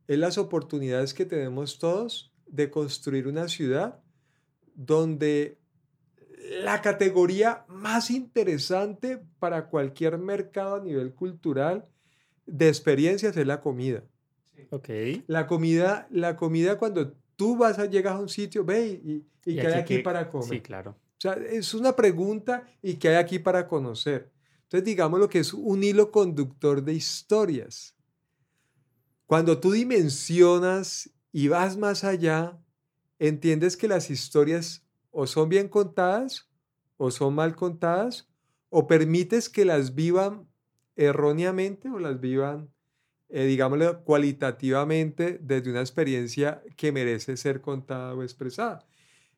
es 0.07 0.17
las 0.17 0.37
oportunidades 0.37 1.13
que 1.13 1.25
tenemos 1.25 1.77
todos 1.77 2.33
de 2.47 2.71
construir 2.71 3.27
una 3.27 3.47
ciudad 3.47 4.01
donde 4.73 5.59
la 6.63 6.81
categoría 6.81 7.65
más 7.67 8.09
interesante 8.09 9.21
para 9.39 9.67
cualquier 9.67 10.17
mercado 10.17 10.75
a 10.75 10.83
nivel 10.83 11.13
cultural 11.13 11.85
de 12.45 12.67
experiencias 12.67 13.37
es 13.37 13.45
la 13.45 13.61
comida. 13.61 14.03
Ok. 14.71 14.89
La 15.27 15.45
comida, 15.45 16.07
la 16.09 16.35
comida 16.35 16.77
cuando 16.77 17.13
tú 17.39 17.55
vas 17.55 17.79
a 17.79 17.85
llegas 17.85 18.15
a 18.15 18.19
un 18.19 18.27
sitio, 18.27 18.65
ve 18.65 19.01
y, 19.01 19.25
y, 19.45 19.55
qué 19.55 19.65
hay 19.65 19.73
aquí 19.75 19.99
para 19.99 20.29
comer. 20.29 20.49
Sí, 20.49 20.59
claro. 20.59 20.91
O 20.91 21.21
sea, 21.21 21.35
es 21.35 21.73
una 21.73 21.95
pregunta 21.95 22.65
y 22.81 22.95
qué 22.95 23.07
hay 23.07 23.15
aquí 23.15 23.39
para 23.39 23.65
conocer. 23.65 24.29
Entonces, 24.63 24.83
digamos 24.83 25.21
lo 25.21 25.29
que 25.29 25.39
es 25.39 25.53
un 25.53 25.81
hilo 25.81 26.11
conductor 26.11 26.83
de 26.83 26.93
historias. 26.93 27.95
Cuando 29.25 29.57
tú 29.57 29.71
dimensionas 29.71 31.09
y 31.31 31.47
vas 31.47 31.77
más 31.77 32.03
allá, 32.03 32.59
entiendes 33.19 33.77
que 33.77 33.87
las 33.87 34.09
historias 34.09 34.85
o 35.09 35.25
son 35.25 35.47
bien 35.47 35.69
contadas 35.69 36.49
o 36.97 37.09
son 37.09 37.35
mal 37.35 37.55
contadas, 37.55 38.27
o 38.67 38.85
permites 38.85 39.47
que 39.47 39.63
las 39.63 39.95
vivan 39.95 40.49
erróneamente 40.97 41.89
o 41.89 41.99
las 41.99 42.19
vivan, 42.19 42.69
eh, 43.29 43.45
digámoslo, 43.45 44.03
cualitativamente 44.03 45.39
desde 45.41 45.69
una 45.69 45.81
experiencia 45.81 46.63
que 46.75 46.91
merece 46.91 47.37
ser 47.37 47.61
contada 47.61 48.13
o 48.15 48.23
expresada. 48.23 48.85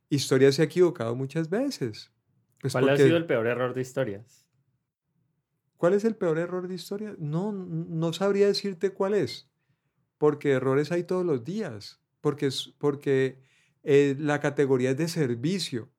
Historia 0.10 0.52
se 0.52 0.62
ha 0.62 0.66
equivocado 0.66 1.16
muchas 1.16 1.50
veces. 1.50 2.12
Pues 2.60 2.74
¿Cuál 2.74 2.90
ha 2.90 2.98
sido 2.98 3.18
el 3.18 3.26
peor 3.26 3.48
error 3.48 3.74
de 3.74 3.82
historias? 3.82 4.48
¿Cuál 5.78 5.94
es 5.94 6.06
el 6.06 6.16
peor 6.16 6.38
error 6.38 6.68
de 6.68 6.76
historia? 6.76 7.16
No, 7.18 7.52
no 7.52 8.14
sabría 8.14 8.48
decirte 8.48 8.92
cuál 8.92 9.16
es, 9.16 9.50
porque 10.18 10.52
errores 10.52 10.92
hay 10.92 11.04
todos 11.04 11.26
los 11.26 11.44
días, 11.44 12.00
porque, 12.22 12.46
es, 12.46 12.74
porque 12.78 13.40
eh, 13.84 14.16
la 14.20 14.40
categoría 14.40 14.92
es 14.92 14.98
de 14.98 15.08
servicio 15.08 15.90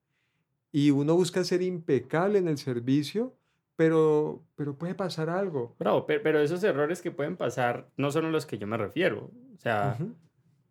y 0.70 0.90
uno 0.90 1.14
busca 1.14 1.42
ser 1.42 1.62
impecable 1.62 2.38
en 2.38 2.48
el 2.48 2.58
servicio, 2.58 3.36
pero, 3.76 4.42
pero 4.54 4.76
puede 4.76 4.94
pasar 4.94 5.30
algo. 5.30 5.74
Bravo, 5.78 6.06
pe- 6.06 6.20
pero 6.20 6.40
esos 6.40 6.62
errores 6.64 7.00
que 7.02 7.10
pueden 7.10 7.36
pasar 7.36 7.88
no 7.96 8.10
son 8.10 8.26
a 8.26 8.30
los 8.30 8.46
que 8.46 8.58
yo 8.58 8.66
me 8.66 8.76
refiero. 8.76 9.30
O 9.54 9.58
sea, 9.58 9.96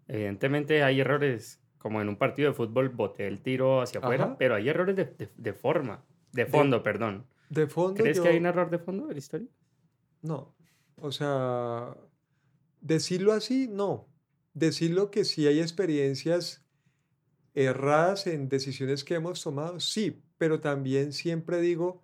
evidentemente 0.07 0.83
hay 0.83 0.99
errores, 1.01 1.59
como 1.77 2.01
en 2.01 2.09
un 2.09 2.15
partido 2.17 2.49
de 2.49 2.55
fútbol 2.55 2.89
boté 2.89 3.27
el 3.27 3.41
tiro 3.41 3.81
hacia 3.81 3.99
afuera, 3.99 4.25
Ajá. 4.25 4.37
pero 4.37 4.55
hay 4.55 4.69
errores 4.69 4.95
de, 4.95 5.05
de- 5.05 5.29
de 5.35 5.53
forma, 5.53 6.03
de 6.31 6.45
fondo, 6.45 6.83
perdón. 6.83 7.25
De 7.49 7.67
fondo 7.67 8.01
¿Crees 8.03 8.17
yo- 8.17 8.23
que 8.23 8.29
hay 8.29 8.37
un 8.37 8.45
error 8.45 8.69
de 8.69 8.79
fondo 8.79 9.07
de 9.07 9.13
la 9.13 9.19
historia? 9.19 9.47
No, 10.21 10.53
o 10.97 11.11
sea, 11.11 11.95
decirlo 12.81 13.33
así, 13.33 13.67
no. 13.67 14.07
Decirlo 14.53 15.11
que 15.11 15.23
sí 15.25 15.47
hay 15.47 15.59
experiencias 15.59 16.63
erradas 17.53 18.27
en 18.27 18.47
decisiones 18.49 19.03
que 19.03 19.15
hemos 19.15 19.41
tomado, 19.43 19.79
sí, 19.79 20.21
pero 20.37 20.59
también 20.59 21.11
siempre 21.13 21.59
digo 21.61 22.03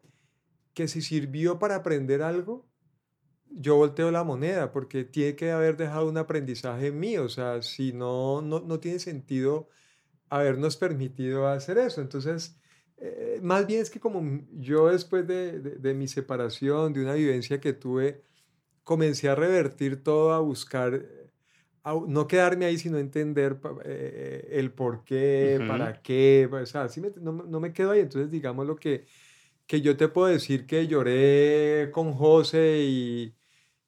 que 0.77 0.87
si 0.87 1.01
sirvió 1.01 1.59
para 1.59 1.75
aprender 1.77 2.21
algo, 2.21 2.69
yo 3.49 3.77
volteo 3.77 4.11
la 4.11 4.23
moneda 4.23 4.71
porque 4.71 5.05
tiene 5.05 5.35
que 5.35 5.51
haber 5.51 5.77
dejado 5.77 6.09
un 6.09 6.17
aprendizaje 6.17 6.87
en 6.87 6.99
mí, 6.99 7.17
o 7.17 7.29
sea, 7.29 7.61
si 7.63 7.93
no, 7.93 8.41
no, 8.41 8.61
no 8.61 8.79
tiene 8.79 8.99
sentido 8.99 9.69
habernos 10.29 10.77
permitido 10.77 11.47
hacer 11.47 11.77
eso. 11.79 12.01
Entonces, 12.01 12.59
eh, 12.97 13.39
más 13.43 13.67
bien 13.67 13.81
es 13.81 13.89
que 13.91 13.99
como 14.01 14.21
yo 14.53 14.89
después 14.89 15.27
de, 15.27 15.59
de- 15.61 15.75
de 15.77 15.93
mi 15.95 16.07
separación, 16.07 16.93
de 16.93 17.01
una 17.03 17.13
vivencia 17.15 17.59
que 17.61 17.73
tuve, 17.73 18.23
comencé 18.83 19.29
a 19.29 19.35
revertir 19.35 20.03
todo, 20.03 20.33
a 20.33 20.39
buscar, 20.41 21.03
a 21.83 21.93
no 22.07 22.27
quedarme 22.27 22.65
ahí, 22.65 22.77
sino 22.77 22.97
entender 22.97 23.59
eh, 23.85 24.47
el 24.51 24.73
por 24.73 25.03
qué, 25.03 25.63
para 25.65 26.01
qué, 26.01 26.49
o 26.51 26.65
sea, 26.65 26.89
sí 26.89 27.01
me- 27.01 27.11
no, 27.21 27.31
no 27.33 27.59
me 27.59 27.73
quedo 27.73 27.91
ahí. 27.91 28.01
Entonces, 28.01 28.29
digamos 28.31 28.67
lo 28.67 28.75
que, 28.75 29.05
que 29.67 29.81
yo 29.81 29.97
te 29.97 30.07
puedo 30.07 30.27
decir 30.27 30.65
que 30.67 30.87
lloré 30.87 31.91
con 31.93 32.13
José 32.13 32.79
y, 32.83 33.35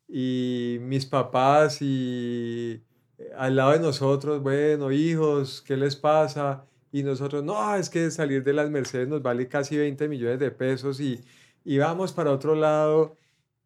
y 0.08 0.80
mis 0.82 1.06
papás 1.06 1.82
y 1.82 2.84
eh, 3.18 3.32
al 3.38 3.56
lado 3.56 3.72
de 3.74 3.80
nosotros, 3.80 4.42
bueno, 4.42 4.92
hijos, 4.92 5.62
¿qué 5.62 5.78
les 5.78 5.96
pasa? 5.96 6.66
Y 6.92 7.04
nosotros, 7.04 7.44
no, 7.44 7.76
es 7.76 7.90
que 7.90 8.12
salir 8.12 8.44
de 8.44 8.54
las 8.54 8.70
Mercedes 8.70 9.08
nos 9.08 9.22
vale 9.22 9.48
casi 9.48 9.78
20 9.78 10.08
millones 10.10 10.40
de 10.40 10.52
pesos 10.52 11.00
y, 11.00 11.22
y 11.64 11.78
vamos 11.78 12.14
para 12.14 12.32
otro 12.32 12.56
lado 12.56 13.18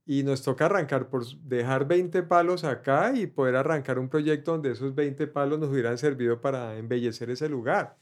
y 0.05 0.24
nos 0.24 0.41
toca 0.43 0.66
arrancar 0.66 1.09
por 1.09 1.26
dejar 1.43 1.88
20 1.88 2.24
palos 2.24 2.64
acá 2.64 3.14
y 3.16 3.28
poder 3.28 3.55
arrancar 3.55 3.99
un 3.99 4.09
proyecto 4.09 4.51
donde 4.53 4.72
esos 4.72 4.93
20 4.95 5.28
palos 5.28 5.59
nos 5.59 5.70
hubieran 5.70 5.97
servido 5.97 6.41
para 6.41 6.78
embellecer 6.78 7.30
ese 7.30 7.49
lugar. 7.49 7.97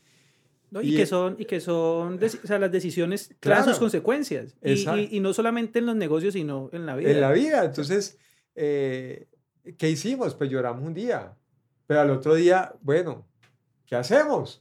¿No? 0.71 0.81
Y, 0.81 0.93
Y, 0.93 0.95
que 0.95 1.03
eh, 1.03 1.05
son, 1.05 1.35
y 1.37 1.45
que 1.45 1.59
son 1.59 2.19
o 2.23 2.47
sea, 2.47 2.57
las 2.57 2.71
decisiones 2.71 3.35
traen 3.39 3.63
sus 3.65 3.77
consecuencias. 3.79 4.55
Y, 4.63 4.71
y- 4.99 5.09
y 5.11 5.19
no 5.19 5.33
solamente 5.33 5.77
en 5.79 5.85
los 5.85 5.95
negocios, 5.95 6.33
sino 6.33 6.69
en 6.73 6.85
la 6.87 6.95
vida. 6.95 7.11
en 7.11 7.21
la 7.21 7.31
vida. 7.31 7.63
Entonces, 7.65 8.17
eh, 8.55 9.27
¿qué 9.77 9.89
hicimos? 9.89 10.33
Pues 10.33 10.49
lloramos 10.49 10.83
un 10.83 10.93
día, 10.93 11.35
pero 11.85 12.01
al 12.01 12.09
otro 12.09 12.33
día, 12.35 12.73
bueno, 12.81 13.27
¿qué 13.85 13.95
hacemos? 13.95 14.59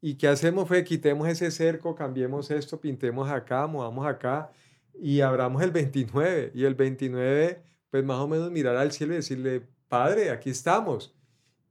Y 0.00 0.14
qué 0.14 0.28
hacemos 0.28 0.66
fue 0.66 0.82
quitemos 0.84 1.28
ese 1.28 1.50
cerco, 1.50 1.94
cambiemos 1.94 2.50
esto, 2.50 2.80
pintemos 2.80 3.28
acá, 3.28 3.66
movamos 3.66 4.06
acá 4.06 4.50
y 4.98 5.20
abramos 5.20 5.62
el 5.62 5.70
29. 5.72 6.52
Y 6.54 6.64
el 6.64 6.74
29, 6.74 7.60
pues 7.90 8.04
más 8.04 8.18
o 8.18 8.26
menos 8.28 8.50
mirar 8.50 8.76
al 8.76 8.92
cielo 8.92 9.12
y 9.12 9.16
decirle, 9.16 9.62
Padre, 9.88 10.30
aquí 10.30 10.48
estamos. 10.50 11.14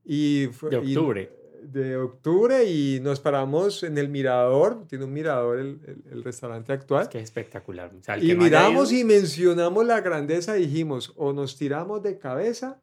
Y 0.03 0.47
de 0.47 0.77
octubre. 0.77 1.31
De 1.63 1.97
octubre 1.97 2.65
y 2.65 2.99
nos 3.01 3.19
paramos 3.19 3.83
en 3.83 3.97
el 3.97 4.09
mirador, 4.09 4.85
tiene 4.87 5.05
un 5.05 5.13
mirador 5.13 5.59
el, 5.59 6.03
el, 6.11 6.23
restaurante 6.23 6.73
actual. 6.73 7.03
Es 7.03 7.09
que 7.09 7.17
es 7.17 7.23
espectacular. 7.25 7.91
y 8.21 8.35
miramos 8.35 8.91
y 8.91 9.03
mencionamos 9.03 9.85
la 9.85 10.01
grandeza 10.01 10.53
dijimos, 10.53 11.13
o 11.15 11.33
nos 11.33 11.57
tiramos 11.57 12.01
de 12.03 12.17
cabeza 12.17 12.81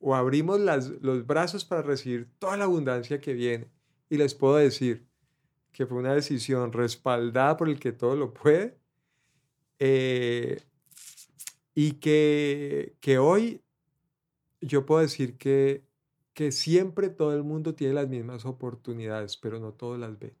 o 0.00 0.14
abrimos 0.14 0.60
las, 0.60 0.88
los 1.00 1.26
brazos 1.26 1.64
para 1.64 1.82
recibir 1.82 2.28
toda 2.38 2.56
la 2.56 2.64
abundancia 2.64 3.20
que 3.20 3.34
viene. 3.34 3.70
Y 4.08 4.16
les 4.18 4.34
puedo 4.34 4.56
decir 4.56 5.06
que 5.72 5.86
fue 5.86 5.98
una 5.98 6.14
decisión 6.14 6.72
respaldada 6.72 7.56
por 7.56 7.68
el 7.68 7.78
que 7.78 7.92
todo 7.92 8.16
lo 8.16 8.32
puede 8.32 8.76
eh, 9.78 10.60
y 11.74 11.92
que, 11.92 12.94
que 13.00 13.18
hoy 13.18 13.62
yo 14.60 14.86
puedo 14.86 15.02
decir 15.02 15.36
que, 15.36 15.85
que 16.36 16.52
siempre 16.52 17.08
todo 17.08 17.34
el 17.34 17.42
mundo 17.44 17.74
tiene 17.74 17.94
las 17.94 18.08
mismas 18.08 18.44
oportunidades, 18.44 19.38
pero 19.38 19.58
no 19.58 19.72
todos 19.72 19.98
las 19.98 20.18
ve. 20.18 20.34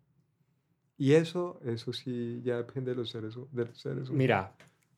Y 0.98 1.14
eso, 1.14 1.58
eso 1.64 1.94
sí, 1.94 2.42
ya 2.44 2.58
depende 2.58 2.90
de 2.90 2.98
los 2.98 3.08
seres, 3.08 3.34
de 3.50 3.64
los 3.64 3.80
seres 3.80 4.00
humanos. 4.00 4.10
Mira, 4.10 4.54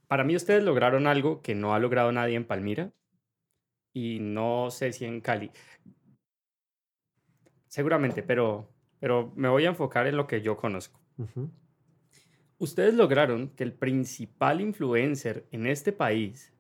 para 0.09 0.25
mí 0.25 0.35
ustedes 0.35 0.65
lograron 0.65 1.07
algo 1.07 1.41
que 1.41 1.55
no 1.55 1.73
ha 1.73 1.79
logrado 1.79 2.11
nadie 2.11 2.35
en 2.35 2.45
Palmira 2.45 2.93
y 3.93 4.19
no 4.19 4.73
sé 4.73 4.93
si 4.93 5.05
en 5.05 5.21
Cali. 5.21 5.53
Seguramente, 7.69 8.25
pero, 8.25 8.69
pero 8.99 9.33
me 9.37 9.49
voy 9.49 9.67
a 9.67 9.69
enfocar 9.69 10.09
en 10.09 10.17
lo 10.17 10.27
que 10.27 10.43
yo 10.43 10.57
conozco. 10.57 10.99
Ustedes 12.59 12.95
lograron 12.95 13.51
que 13.51 13.63
el 13.63 13.73
principal 13.73 14.61
influencer 14.61 15.47
en 15.53 15.69
este 15.69 15.93
país 15.93 16.53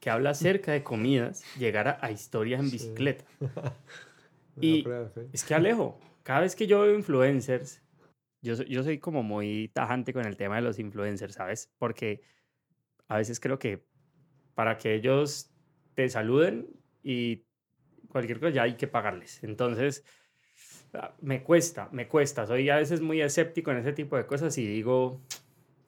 que 0.00 0.10
habla 0.10 0.30
acerca 0.30 0.72
de 0.72 0.82
comidas 0.82 1.44
llegara 1.56 1.98
a 2.00 2.10
historias 2.10 2.60
en 2.60 2.70
bicicleta. 2.70 3.24
y 4.60 4.84
es 5.32 5.44
que 5.44 5.54
Alejo, 5.54 5.98
cada 6.22 6.40
vez 6.40 6.54
que 6.54 6.66
yo 6.66 6.80
veo 6.82 6.94
influencers, 6.94 7.82
yo, 8.40 8.54
yo 8.54 8.82
soy 8.82 8.98
como 8.98 9.22
muy 9.22 9.68
tajante 9.74 10.12
con 10.12 10.24
el 10.26 10.36
tema 10.36 10.56
de 10.56 10.62
los 10.62 10.78
influencers, 10.78 11.34
¿sabes? 11.34 11.72
Porque 11.78 12.22
a 13.08 13.16
veces 13.16 13.40
creo 13.40 13.58
que 13.58 13.84
para 14.54 14.76
que 14.76 14.94
ellos 14.94 15.50
te 15.94 16.08
saluden 16.08 16.68
y 17.02 17.44
cualquier 18.08 18.38
cosa 18.38 18.50
ya 18.50 18.62
hay 18.62 18.76
que 18.76 18.86
pagarles. 18.86 19.42
Entonces, 19.42 20.04
ah, 20.94 21.14
me 21.20 21.42
cuesta, 21.42 21.88
me 21.92 22.06
cuesta. 22.06 22.46
Soy 22.46 22.68
a 22.70 22.76
veces 22.76 23.00
muy 23.00 23.20
escéptico 23.20 23.70
en 23.70 23.78
ese 23.78 23.92
tipo 23.92 24.16
de 24.16 24.26
cosas 24.26 24.56
y 24.58 24.66
digo, 24.66 25.20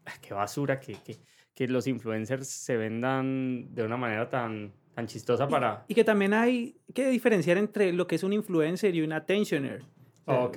ah, 0.07 0.15
qué 0.21 0.35
basura 0.35 0.81
que, 0.81 0.95
que, 0.95 1.17
que 1.61 1.69
los 1.69 1.87
influencers 1.87 2.49
se 2.49 2.79
vendan 2.79 3.75
de 3.75 3.83
una 3.83 3.99
manera 3.99 4.31
tan, 4.31 4.73
tan 4.95 5.07
chistosa 5.07 5.47
para... 5.47 5.85
Y, 5.89 5.95
que 5.95 6.05
también 6.05 6.33
hay 6.33 6.79
que 6.95 7.11
diferenciar 7.11 7.59
entre 7.59 7.93
lo 7.93 8.07
que 8.07 8.15
es 8.15 8.23
un 8.23 8.33
influencer 8.33 8.95
y 8.95 9.03
un 9.03 9.13
attentioner. 9.13 9.83
Ok. 10.25 10.57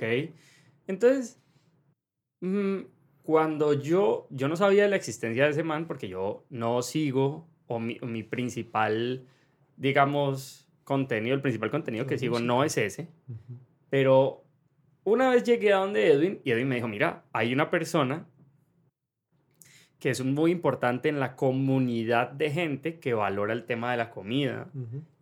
Entonces, 0.86 1.38
cuando 3.22 3.74
yo, 3.74 4.26
yo 4.30 4.48
no 4.48 4.56
sabía 4.56 4.84
de 4.84 4.88
la 4.88 4.96
existencia 4.96 5.44
de 5.44 5.50
ese 5.50 5.62
man 5.62 5.86
porque 5.86 6.08
yo 6.08 6.46
no 6.48 6.80
sigo, 6.80 7.46
o 7.66 7.78
mi, 7.78 7.98
mi 8.00 8.22
principal, 8.22 9.26
digamos, 9.76 10.70
contenido, 10.84 11.34
el 11.34 11.42
principal 11.42 11.70
contenido 11.70 12.06
que 12.06 12.16
sigo 12.16 12.40
no 12.40 12.64
es 12.64 12.78
ese, 12.78 13.08
pero 13.90 14.42
una 15.04 15.28
vez 15.28 15.44
llegué 15.44 15.74
a 15.74 15.80
donde 15.80 16.10
Edwin 16.10 16.40
y 16.44 16.52
Edwin 16.52 16.68
me 16.68 16.76
dijo, 16.76 16.88
mira, 16.88 17.24
hay 17.34 17.52
una 17.52 17.68
persona 17.68 18.26
que 20.04 20.10
es 20.10 20.22
muy 20.22 20.50
importante 20.50 21.08
en 21.08 21.18
la 21.18 21.34
comunidad 21.34 22.30
de 22.30 22.50
gente 22.50 22.98
que 23.00 23.14
valora 23.14 23.54
el 23.54 23.64
tema 23.64 23.90
de 23.90 23.96
la 23.96 24.10
comida 24.10 24.68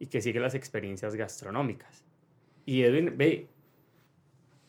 y 0.00 0.06
que 0.06 0.20
sigue 0.20 0.40
las 0.40 0.56
experiencias 0.56 1.14
gastronómicas. 1.14 2.04
Y 2.66 2.82
Edwin, 2.82 3.16
ve, 3.16 3.46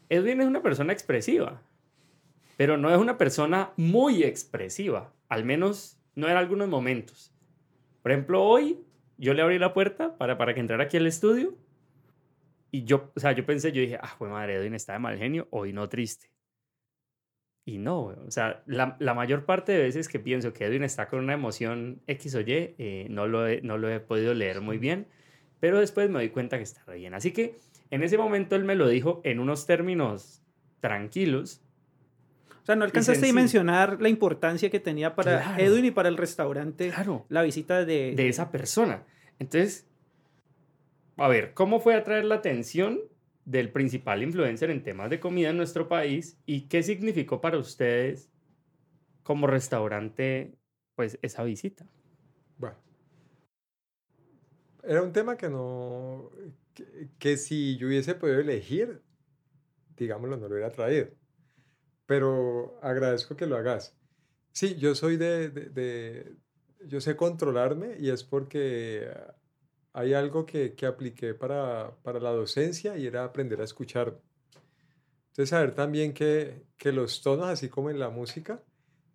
Edwin 0.09 0.41
es 0.41 0.45
una 0.45 0.61
persona 0.61 0.93
expresiva, 0.93 1.63
pero 2.57 2.77
no 2.77 2.93
es 2.93 2.99
una 2.99 3.17
persona 3.17 3.71
muy 3.75 4.21
expresiva, 4.21 5.11
al 5.29 5.45
menos 5.45 5.97
no 6.13 6.29
en 6.29 6.37
algunos 6.37 6.69
momentos. 6.69 7.33
Por 8.03 8.11
ejemplo, 8.11 8.43
hoy 8.43 8.81
yo 9.17 9.33
le 9.33 9.41
abrí 9.41 9.57
la 9.57 9.73
puerta 9.73 10.15
para, 10.15 10.37
para 10.37 10.53
que 10.53 10.59
entrara 10.59 10.83
aquí 10.83 10.97
al 10.97 11.07
estudio 11.07 11.57
y 12.69 12.83
yo, 12.83 13.11
o 13.15 13.19
sea, 13.19 13.31
yo 13.31 13.43
pensé, 13.47 13.71
yo 13.71 13.81
dije, 13.81 13.97
ah, 13.99 14.13
pues 14.19 14.29
madre, 14.29 14.57
Edwin 14.57 14.75
está 14.75 14.93
de 14.93 14.99
mal 14.99 15.17
genio, 15.17 15.47
hoy 15.49 15.73
no 15.73 15.89
triste. 15.89 16.32
Y 17.65 17.77
no, 17.77 18.01
o 18.01 18.31
sea, 18.31 18.61
la, 18.65 18.97
la, 18.99 19.13
mayor 19.13 19.45
parte 19.45 19.71
de 19.71 19.79
veces 19.79 20.09
que 20.09 20.19
pienso 20.19 20.51
que 20.51 20.65
Edwin 20.65 20.83
está 20.83 21.07
con 21.07 21.19
una 21.19 21.33
emoción 21.33 22.01
X 22.07 22.35
o 22.35 22.41
Y, 22.41 22.75
eh, 22.77 23.07
no, 23.09 23.25
lo 23.25 23.47
he, 23.47 23.61
no 23.61 23.77
lo 23.77 23.89
he 23.89 24.01
podido 24.01 24.33
leer 24.33 24.59
muy 24.59 24.77
bien, 24.77 25.07
pero 25.61 25.79
después 25.79 26.09
me 26.09 26.19
doy 26.19 26.29
cuenta 26.29 26.57
que 26.57 26.63
está 26.63 26.91
bien. 26.91 27.13
Así 27.13 27.31
que 27.31 27.55
en 27.89 28.03
ese 28.03 28.17
momento 28.17 28.57
él 28.57 28.65
me 28.65 28.75
lo 28.75 28.89
dijo 28.89 29.21
en 29.23 29.39
unos 29.39 29.65
términos 29.65 30.41
tranquilos. 30.81 31.61
O 32.63 32.65
sea, 32.65 32.75
no 32.75 32.83
alcanzaste 32.83 33.29
a 33.29 33.33
mencionar 33.33 34.01
la 34.01 34.09
importancia 34.09 34.69
que 34.69 34.81
tenía 34.81 35.15
para 35.15 35.57
Edwin 35.57 35.85
y 35.85 35.91
para 35.91 36.09
el 36.09 36.17
restaurante 36.17 36.89
claro, 36.89 37.25
la 37.29 37.43
visita 37.43 37.85
de... 37.85 38.13
De 38.13 38.27
esa 38.27 38.51
persona. 38.51 39.03
Entonces, 39.39 39.87
a 41.15 41.29
ver, 41.29 41.53
¿cómo 41.53 41.79
fue 41.79 41.95
atraer 41.95 42.25
la 42.25 42.35
atención 42.35 42.99
del 43.45 43.71
principal 43.71 44.23
influencer 44.23 44.69
en 44.69 44.83
temas 44.83 45.09
de 45.09 45.19
comida 45.19 45.49
en 45.49 45.57
nuestro 45.57 45.87
país 45.87 46.39
y 46.45 46.67
qué 46.67 46.81
significó 46.83 47.41
para 47.41 47.57
ustedes 47.57 48.29
como 49.23 49.47
restaurante 49.47 50.57
pues 50.95 51.17
esa 51.21 51.43
visita. 51.43 51.85
Bueno, 52.57 52.77
era 54.83 55.01
un 55.01 55.11
tema 55.11 55.35
que 55.35 55.49
no, 55.49 56.29
que, 57.19 57.37
si 57.37 57.77
yo 57.77 57.87
hubiese 57.87 58.15
podido 58.15 58.39
elegir, 58.39 59.01
digámoslo, 59.95 60.37
no 60.37 60.47
lo 60.47 60.53
hubiera 60.53 60.71
traído. 60.71 61.07
Pero 62.05 62.79
agradezco 62.81 63.35
que 63.35 63.47
lo 63.47 63.57
hagas. 63.57 63.97
Sí, 64.51 64.75
yo 64.75 64.93
soy 64.93 65.17
de, 65.17 65.49
de, 65.49 65.69
de 65.69 66.35
yo 66.85 67.01
sé 67.01 67.15
controlarme 67.15 67.95
y 67.99 68.09
es 68.09 68.23
porque 68.23 69.09
hay 69.93 70.13
algo 70.13 70.45
que, 70.45 70.73
que 70.73 70.85
apliqué 70.85 71.33
para, 71.33 71.95
para, 72.03 72.19
la 72.19 72.31
docencia 72.31 72.97
y 72.97 73.05
era 73.05 73.23
aprender 73.23 73.61
a 73.61 73.63
escuchar. 73.63 74.19
Entonces, 75.29 75.49
saber 75.49 75.73
también 75.73 76.13
que, 76.13 76.63
que, 76.77 76.91
los 76.91 77.21
tonos, 77.21 77.47
así 77.47 77.69
como 77.69 77.89
en 77.89 77.99
la 77.99 78.09
música, 78.09 78.61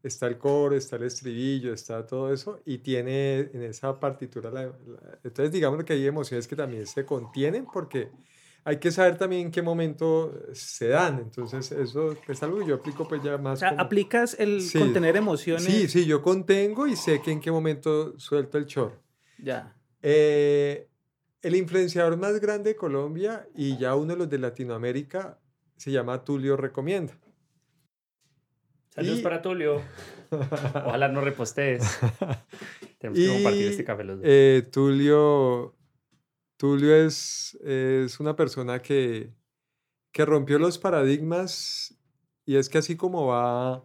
está 0.02 0.26
el 0.26 0.38
coro, 0.38 0.76
está 0.76 0.96
el 0.96 1.04
estribillo, 1.04 1.72
está 1.72 2.06
todo 2.06 2.32
eso, 2.32 2.60
y 2.64 2.78
tiene 2.78 3.50
en 3.52 3.62
esa 3.62 3.98
partitura, 3.98 4.50
la, 4.50 4.72
entonces 5.24 5.52
digamos 5.52 5.84
que 5.84 5.92
hay 5.92 6.06
emociones 6.06 6.46
que 6.46 6.56
también 6.56 6.86
se 6.86 7.04
contienen 7.04 7.66
porque 7.72 8.10
hay 8.64 8.78
que 8.78 8.90
saber 8.90 9.16
también 9.16 9.46
en 9.46 9.50
qué 9.50 9.62
momento 9.62 10.32
se 10.52 10.88
dan. 10.88 11.20
Entonces, 11.20 11.72
eso 11.72 12.14
es 12.26 12.42
algo 12.42 12.58
que 12.58 12.66
yo 12.66 12.74
aplico 12.74 13.08
pues 13.08 13.22
ya 13.22 13.38
más. 13.38 13.58
O 13.58 13.60
sea, 13.60 13.70
aplicas 13.70 14.36
el 14.38 14.62
contener 14.72 15.16
emociones. 15.16 15.64
Sí, 15.64 15.88
sí, 15.88 16.04
yo 16.04 16.20
contengo 16.20 16.86
y 16.86 16.94
sé 16.94 17.22
que 17.22 17.30
en 17.32 17.40
qué 17.40 17.50
momento 17.50 18.18
suelto 18.18 18.58
el 18.58 18.66
chorro. 18.66 19.00
Ya. 19.38 19.77
Eh, 20.02 20.88
el 21.42 21.56
influenciador 21.56 22.16
más 22.16 22.40
grande 22.40 22.70
de 22.70 22.76
Colombia 22.76 23.48
y 23.54 23.76
ya 23.78 23.94
uno 23.94 24.12
de 24.12 24.18
los 24.18 24.30
de 24.30 24.38
Latinoamérica 24.38 25.38
se 25.76 25.92
llama 25.92 26.24
Tulio 26.24 26.56
Recomienda. 26.56 27.14
Saludos 28.90 29.20
para 29.20 29.40
Tulio. 29.42 29.80
Ojalá 30.30 31.08
no 31.08 31.20
repostees. 31.20 31.82
Tenemos 32.98 33.18
que 33.18 33.28
compartir 33.28 33.68
este 33.68 33.84
café 33.84 34.04
los 34.04 34.18
eh, 34.22 34.68
Tulio, 34.72 35.76
Tulio 36.56 36.96
es, 36.96 37.54
es 37.64 38.18
una 38.18 38.34
persona 38.34 38.82
que, 38.82 39.32
que 40.10 40.24
rompió 40.24 40.58
los 40.58 40.78
paradigmas 40.78 41.96
y 42.44 42.56
es 42.56 42.68
que 42.68 42.78
así 42.78 42.96
como 42.96 43.26
va 43.26 43.84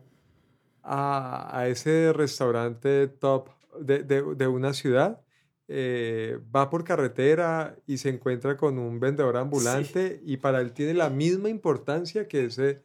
a, 0.81 1.59
a 1.59 1.67
ese 1.67 2.11
restaurante 2.13 3.07
top 3.07 3.49
de, 3.79 4.03
de, 4.03 4.23
de 4.35 4.47
una 4.47 4.73
ciudad, 4.73 5.23
eh, 5.67 6.39
va 6.53 6.69
por 6.69 6.83
carretera 6.83 7.75
y 7.87 7.97
se 7.97 8.09
encuentra 8.09 8.57
con 8.57 8.77
un 8.77 8.99
vendedor 8.99 9.37
ambulante 9.37 10.21
y 10.25 10.37
para 10.37 10.61
él 10.61 10.73
tiene 10.73 10.93
la 10.93 11.09
misma 11.09 11.49
importancia 11.49 12.27
que 12.27 12.45
ese. 12.45 12.83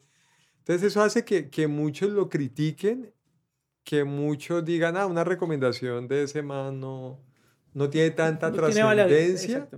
Entonces 0.58 0.88
eso 0.88 1.02
hace 1.02 1.24
que, 1.24 1.48
que 1.48 1.66
muchos 1.66 2.10
lo 2.10 2.28
critiquen, 2.28 3.12
que 3.84 4.04
muchos 4.04 4.64
digan, 4.64 4.96
ah, 4.96 5.06
una 5.06 5.24
recomendación 5.24 6.08
de 6.08 6.24
ese 6.24 6.42
man 6.42 6.78
no, 6.78 7.20
no 7.72 7.88
tiene 7.88 8.10
tanta 8.10 8.52
trascendencia, 8.52 9.68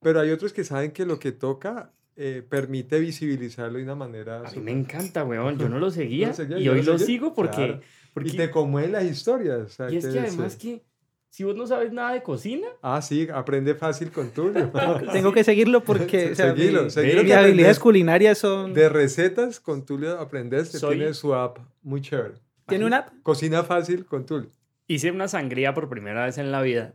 pero 0.00 0.20
hay 0.20 0.30
otros 0.30 0.52
que 0.52 0.64
saben 0.64 0.90
que 0.90 1.06
lo 1.06 1.18
que 1.18 1.30
toca 1.32 1.92
eh, 2.16 2.44
permite 2.46 2.98
visibilizarlo 2.98 3.78
de 3.78 3.84
una 3.84 3.94
manera... 3.94 4.42
A 4.46 4.50
mí 4.50 4.60
me 4.60 4.72
encanta, 4.72 5.24
weón, 5.24 5.56
yo 5.56 5.68
no 5.70 5.78
lo 5.78 5.90
seguía, 5.90 6.32
y 6.58 6.68
hoy 6.68 6.82
lo, 6.82 6.98
sigo 6.98 7.32
porque, 7.32 7.80
porque... 8.12 8.30
Y 8.30 8.36
te 8.36 8.50
conmueven 8.50 8.92
las 8.92 9.04
historias. 9.04 9.78
y 9.88 9.96
es 9.96 10.06
que 10.06 10.18
además 10.18 10.56
que 10.56 10.82
si 11.30 11.44
vos 11.44 11.54
no 11.56 11.66
sabes 11.66 11.92
nada 11.92 12.12
de 12.12 12.22
cocina, 12.22 12.66
Ah, 12.82 13.00
sí, 13.00 13.28
aprende 13.32 13.74
fácil 13.74 14.10
con 14.10 14.30
Tulio. 14.30 14.70
Tengo 15.12 15.32
que 15.32 15.44
seguirlo 15.44 15.82
porque 15.82 16.32
o 16.32 16.34
sea, 16.34 16.48
Seguilo, 16.54 16.84
mi- 16.84 16.90
seguilo 16.90 17.22
mis 17.22 17.32
habilidades 17.32 17.78
culinarias 17.78 18.38
son... 18.38 18.74
De 18.74 18.88
recetas 18.88 19.60
con 19.60 19.84
Tulio 19.86 20.18
aprendes, 20.18 20.70
Soy- 20.72 20.96
tiene 20.98 21.14
su 21.14 21.34
app 21.34 21.58
muy 21.82 22.00
chévere. 22.00 22.34
¿Tiene 22.66 22.84
una 22.84 22.98
app? 22.98 23.08
Cocina 23.22 23.62
fácil 23.64 24.04
con 24.06 24.26
Tulio. 24.26 24.50
hice 24.86 25.10
una 25.10 25.28
sangría 25.28 25.72
por 25.74 25.88
primera 25.88 26.24
vez 26.26 26.36
en 26.38 26.50
la 26.52 26.62
vida. 26.62 26.94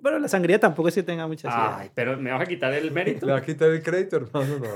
Pero 0.00 0.18
la 0.20 0.28
sangría 0.28 0.60
tampoco 0.60 0.88
es 0.88 0.94
que 0.94 1.02
tenga 1.02 1.26
mucha 1.26 1.48
acidez. 1.48 1.72
Ay, 1.78 1.90
pero 1.94 2.16
me 2.16 2.30
vas 2.30 2.42
a 2.42 2.46
quitar 2.46 2.72
el 2.72 2.92
mérito. 2.92 3.26
Le 3.26 3.32
va 3.32 3.38
a 3.38 3.42
quitar 3.42 3.68
el 3.70 3.82
crédito, 3.82 4.16
hermano, 4.16 4.58
no. 4.60 4.68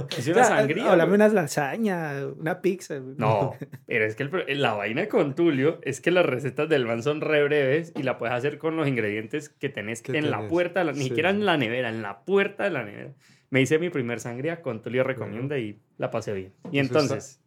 una 0.00 0.10
sea, 0.22 0.44
sangría. 0.44 0.90
Háblame 0.90 1.14
unas 1.16 1.32
lasañas, 1.34 2.24
una 2.38 2.62
pizza. 2.62 2.98
No, 2.98 3.54
pero 3.86 4.04
es 4.06 4.14
que 4.16 4.22
el 4.22 4.30
pro- 4.30 4.44
la 4.48 4.72
vaina 4.74 5.06
con 5.08 5.34
Tulio 5.34 5.80
es 5.82 6.00
que 6.00 6.10
las 6.10 6.24
recetas 6.24 6.68
del 6.68 6.86
man 6.86 7.02
son 7.02 7.20
re 7.20 7.44
breves 7.44 7.92
y 7.94 8.02
la 8.02 8.16
puedes 8.16 8.34
hacer 8.34 8.56
con 8.58 8.76
los 8.76 8.88
ingredientes 8.88 9.50
que 9.50 9.68
tenés 9.68 10.02
en 10.08 10.30
la 10.30 10.38
tenés, 10.38 10.50
puerta, 10.50 10.82
la- 10.82 10.92
ni 10.92 10.98
sí. 11.02 11.04
siquiera 11.08 11.28
en 11.30 11.44
la 11.44 11.58
nevera, 11.58 11.90
en 11.90 12.00
la 12.00 12.24
puerta 12.24 12.64
de 12.64 12.70
la 12.70 12.82
nevera. 12.82 13.12
Me 13.50 13.60
hice 13.60 13.78
mi 13.78 13.90
primer 13.90 14.18
sangría 14.20 14.62
con 14.62 14.80
Tulio 14.80 15.04
recomienda 15.04 15.58
y 15.58 15.78
la 15.98 16.10
pasé 16.10 16.32
bien. 16.32 16.52
Y 16.72 16.78
Eso 16.78 16.86
está- 16.86 17.00
entonces, 17.00 17.40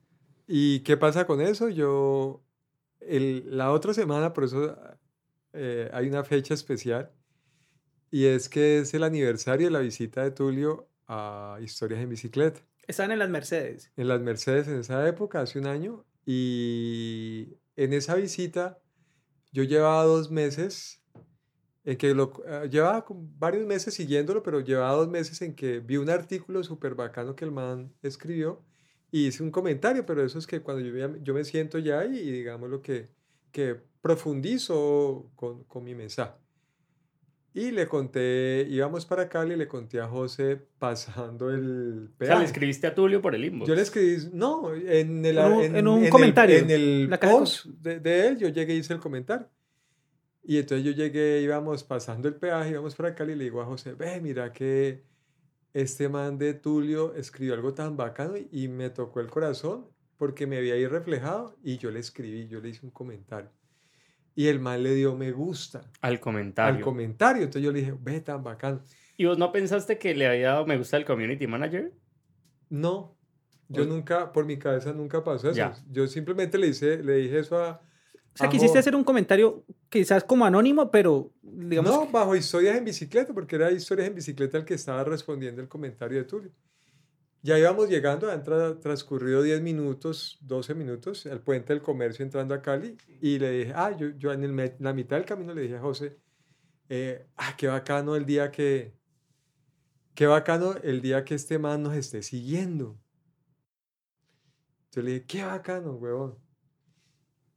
¿Y 0.45 0.81
qué 0.81 0.97
pasa 0.97 1.25
con 1.25 1.39
eso? 1.41 1.69
Yo, 1.69 2.43
el- 2.99 3.57
la 3.57 3.71
otra 3.71 3.93
semana, 3.93 4.34
por 4.34 4.43
eso 4.43 4.77
eh, 5.53 5.89
hay 5.93 6.07
una 6.09 6.23
fecha 6.23 6.53
especial, 6.53 7.11
y 8.14 8.26
es 8.28 8.47
que 8.47 8.78
es 8.78 8.93
el 8.93 9.01
aniversario 9.03 9.66
de 9.66 9.72
la 9.72 9.80
visita 9.80 10.22
de 10.24 10.30
Tulio 10.30 10.88
a 11.07 11.57
Historias 11.64 11.99
en 11.99 12.09
Bicicleta. 12.09 12.61
Están 12.86 13.11
en 13.11 13.18
las 13.18 13.30
Mercedes. 13.30 13.91
en 13.97 14.07
las 14.07 14.22
Mercedes 14.22 14.68
en 14.68 14.78
esa 14.78 15.07
época, 15.07 15.41
hace 15.41 15.57
un 15.57 15.66
año, 15.66 16.05
y 16.24 17.57
en 17.76 17.91
esa 17.93 18.14
visita 18.14 18.80
yo 19.51 19.64
llevaba 19.64 20.03
dos 20.03 20.30
meses, 20.30 21.01
en 21.86 21.97
que 21.97 22.14
lo, 22.14 22.34
eh, 22.45 22.70
llevaba 22.70 23.03
varios 23.09 23.66
meses 23.66 23.95
siguiéndolo, 23.95 24.43
pero 24.43 24.59
llevaba 24.59 24.93
dos 24.93 25.09
meses 25.09 25.41
en 25.41 25.55
que 25.55 25.80
vi 25.80 25.97
un 25.97 26.11
artículo 26.11 26.64
súper 26.64 26.93
bacano 26.93 27.36
que 27.36 27.45
el 27.45 27.51
man 27.51 27.95
escribió 28.03 28.64
y 29.09 29.26
hice 29.28 29.41
un 29.41 29.49
comentario, 29.49 30.05
pero 30.05 30.24
eso 30.24 30.38
es 30.38 30.45
que 30.45 30.61
cuando 30.61 30.84
yo, 30.86 30.95
ya- 30.95 31.18
yo 31.24 31.34
me 31.34 31.43
siento 31.45 31.80
ya 31.80 32.05
y, 32.05 32.16
y 32.20 32.32
digamos 32.32 32.70
lo 32.70 32.80
que, 32.84 33.09
que 33.51 33.82
profundizo 34.01 35.32
con, 35.36 35.64
con 35.64 35.84
mi 35.84 35.95
mensaje. 35.95 36.42
Y 37.56 37.70
le 37.72 37.88
conté, 37.88 38.66
íbamos 38.70 39.06
para 39.06 39.30
Cali 39.30 39.54
y 39.54 39.58
le 39.58 39.68
conté 39.68 39.99
a 40.01 40.08
José 40.08 40.60
pasando 40.80 41.51
el 41.51 41.62
o 41.62 41.62
sea, 41.66 42.08
le 42.08 42.10
peaje. 42.18 42.45
escribiste 42.45 42.88
a 42.88 42.95
Tulio 42.95 43.22
por 43.22 43.36
el 43.36 43.45
inbox. 43.45 43.70
Yo 43.70 43.76
le 43.76 43.82
escribí, 43.84 44.18
no, 44.34 44.74
en, 44.74 45.24
el, 45.24 45.38
En 45.38 45.45
un- 45.54 45.64
en, 45.64 45.76
en 45.76 45.88
un 45.88 46.04
el- 46.06 46.10
comentario, 46.10 46.58
en 46.58 46.72
el 46.72 47.10
la 47.10 47.20
post 47.20 47.66
de, 47.68 47.99
de 47.99 48.28
él, 48.28 48.38
yo 48.39 48.49
llegué 48.49 48.74
y 48.74 48.78
hice 48.80 48.93
el 48.93 48.99
comentario. 48.99 49.47
Y 50.43 50.58
entonces 50.58 50.84
yo 50.86 50.91
llegué, 50.93 51.41
íbamos 51.41 51.84
pasando 51.84 52.28
el 52.28 52.36
peaje, 52.36 52.72
íbamos 52.72 52.95
para 52.95 53.14
Cali 53.14 53.34
y 53.34 53.36
le 53.36 53.43
digo 53.45 53.62
a 53.62 53.66
José, 53.66 53.93
ve, 53.93 54.20
mira 54.20 54.51
que 54.51 55.04
este 55.74 56.10
man 56.10 56.38
de 56.39 56.56
Tulio 56.56 57.14
escribió 57.16 57.54
algo 57.54 57.74
tan 57.76 57.95
bacano 57.95 58.34
y 58.51 58.68
me 58.68 58.89
tocó 58.89 59.20
el 59.20 59.30
corazón 59.30 59.86
porque 60.18 60.47
me 60.47 60.58
había 60.58 60.74
ahí 60.74 60.88
reflejado 60.88 61.56
y 61.64 61.78
yo 61.78 61.91
le 61.91 61.99
escribí, 61.99 62.47
yo 62.47 62.60
le 62.60 62.70
hice 62.70 62.84
un 62.84 62.91
comentario. 62.91 63.51
Y 64.36 64.47
el 64.47 64.59
man 64.59 64.81
le 64.81 64.93
dio 64.95 65.15
me 65.15 65.31
gusta 65.31 65.91
al 66.01 66.19
comentario. 66.19 66.77
al 66.77 66.81
comentario. 66.81 67.43
Entonces 67.43 67.63
yo 67.63 67.71
le 67.71 67.79
dije, 67.81 67.95
ve, 67.99 68.19
tan 68.21 68.43
bacano. 68.43 68.81
¿Y 69.15 69.25
vos 69.25 69.38
no 69.38 69.51
pensaste 69.51 69.97
que 69.99 70.15
le 70.15 70.27
había 70.27 70.49
dado 70.49 70.65
me 70.65 70.77
gusta 70.77 70.97
al 70.97 71.05
community 71.05 71.45
manager? 71.45 71.93
No, 72.69 73.15
yo 73.69 73.84
O- 73.84 73.86
nunca, 73.86 74.31
por 74.34 74.45
mi 74.45 74.57
cabeza 74.57 74.93
nunca 74.93 75.23
pasó 75.23 75.49
eso. 75.49 75.57
Ya. 75.57 75.75
Yo 75.91 76.07
simplemente 76.07 76.57
le, 76.57 76.67
hice, 76.67 77.03
le 77.03 77.15
dije 77.17 77.39
eso 77.39 77.57
a... 77.57 77.81
O 78.34 78.38
sea, 78.38 78.49
quisiste 78.49 78.79
hacer 78.79 78.95
un 78.95 79.03
comentario 79.03 79.63
quizás 79.89 80.23
como 80.23 80.43
anónimo, 80.43 80.89
pero 80.89 81.31
digamos... 81.43 81.91
No, 81.91 82.07
bajo 82.07 82.36
historias 82.36 82.75
en 82.75 82.86
bicicleta, 82.86 83.31
porque 83.31 83.55
era 83.55 83.71
historias 83.71 84.07
en 84.07 84.15
bicicleta 84.15 84.57
el 84.57 84.65
que 84.65 84.73
estaba 84.73 85.03
respondiendo 85.03 85.61
el 85.61 85.67
comentario 85.67 86.17
de 86.17 86.23
Tulio. 86.23 86.51
Ya 87.45 87.59
íbamos 87.59 87.89
llegando, 87.89 88.31
han 88.31 88.41
tra- 88.41 88.79
transcurrido 88.79 89.41
10 89.41 89.61
minutos, 89.61 90.37
12 90.43 90.75
minutos, 90.75 91.25
al 91.25 91.41
puente 91.41 91.73
del 91.73 91.81
comercio 91.81 92.23
entrando 92.23 92.53
a 92.55 92.61
Cali, 92.61 92.95
y 93.19 93.37
le 93.37 93.51
dije, 93.51 93.73
ah, 93.75 93.91
yo, 93.95 94.11
yo 94.17 94.31
en 94.31 94.45
el 94.45 94.75
la 94.79 94.93
mitad 94.93 95.17
del 95.17 95.25
camino 95.25 95.53
le 95.53 95.63
dije 95.63 95.75
a 95.75 95.81
José, 95.81 96.17
eh, 96.87 97.27
ah, 97.35 97.53
qué 97.57 97.67
bacano 97.67 98.15
el 98.15 98.25
día 98.25 98.49
que, 98.49 98.93
qué 100.15 100.25
bacano 100.25 100.75
el 100.83 101.01
día 101.01 101.25
que 101.25 101.35
este 101.35 101.59
man 101.59 101.83
nos 101.83 101.95
esté 101.95 102.23
siguiendo. 102.23 102.97
Entonces 104.85 105.03
le 105.03 105.11
dije, 105.11 105.25
qué 105.25 105.43
bacano, 105.43 105.95
huevón. 105.95 106.37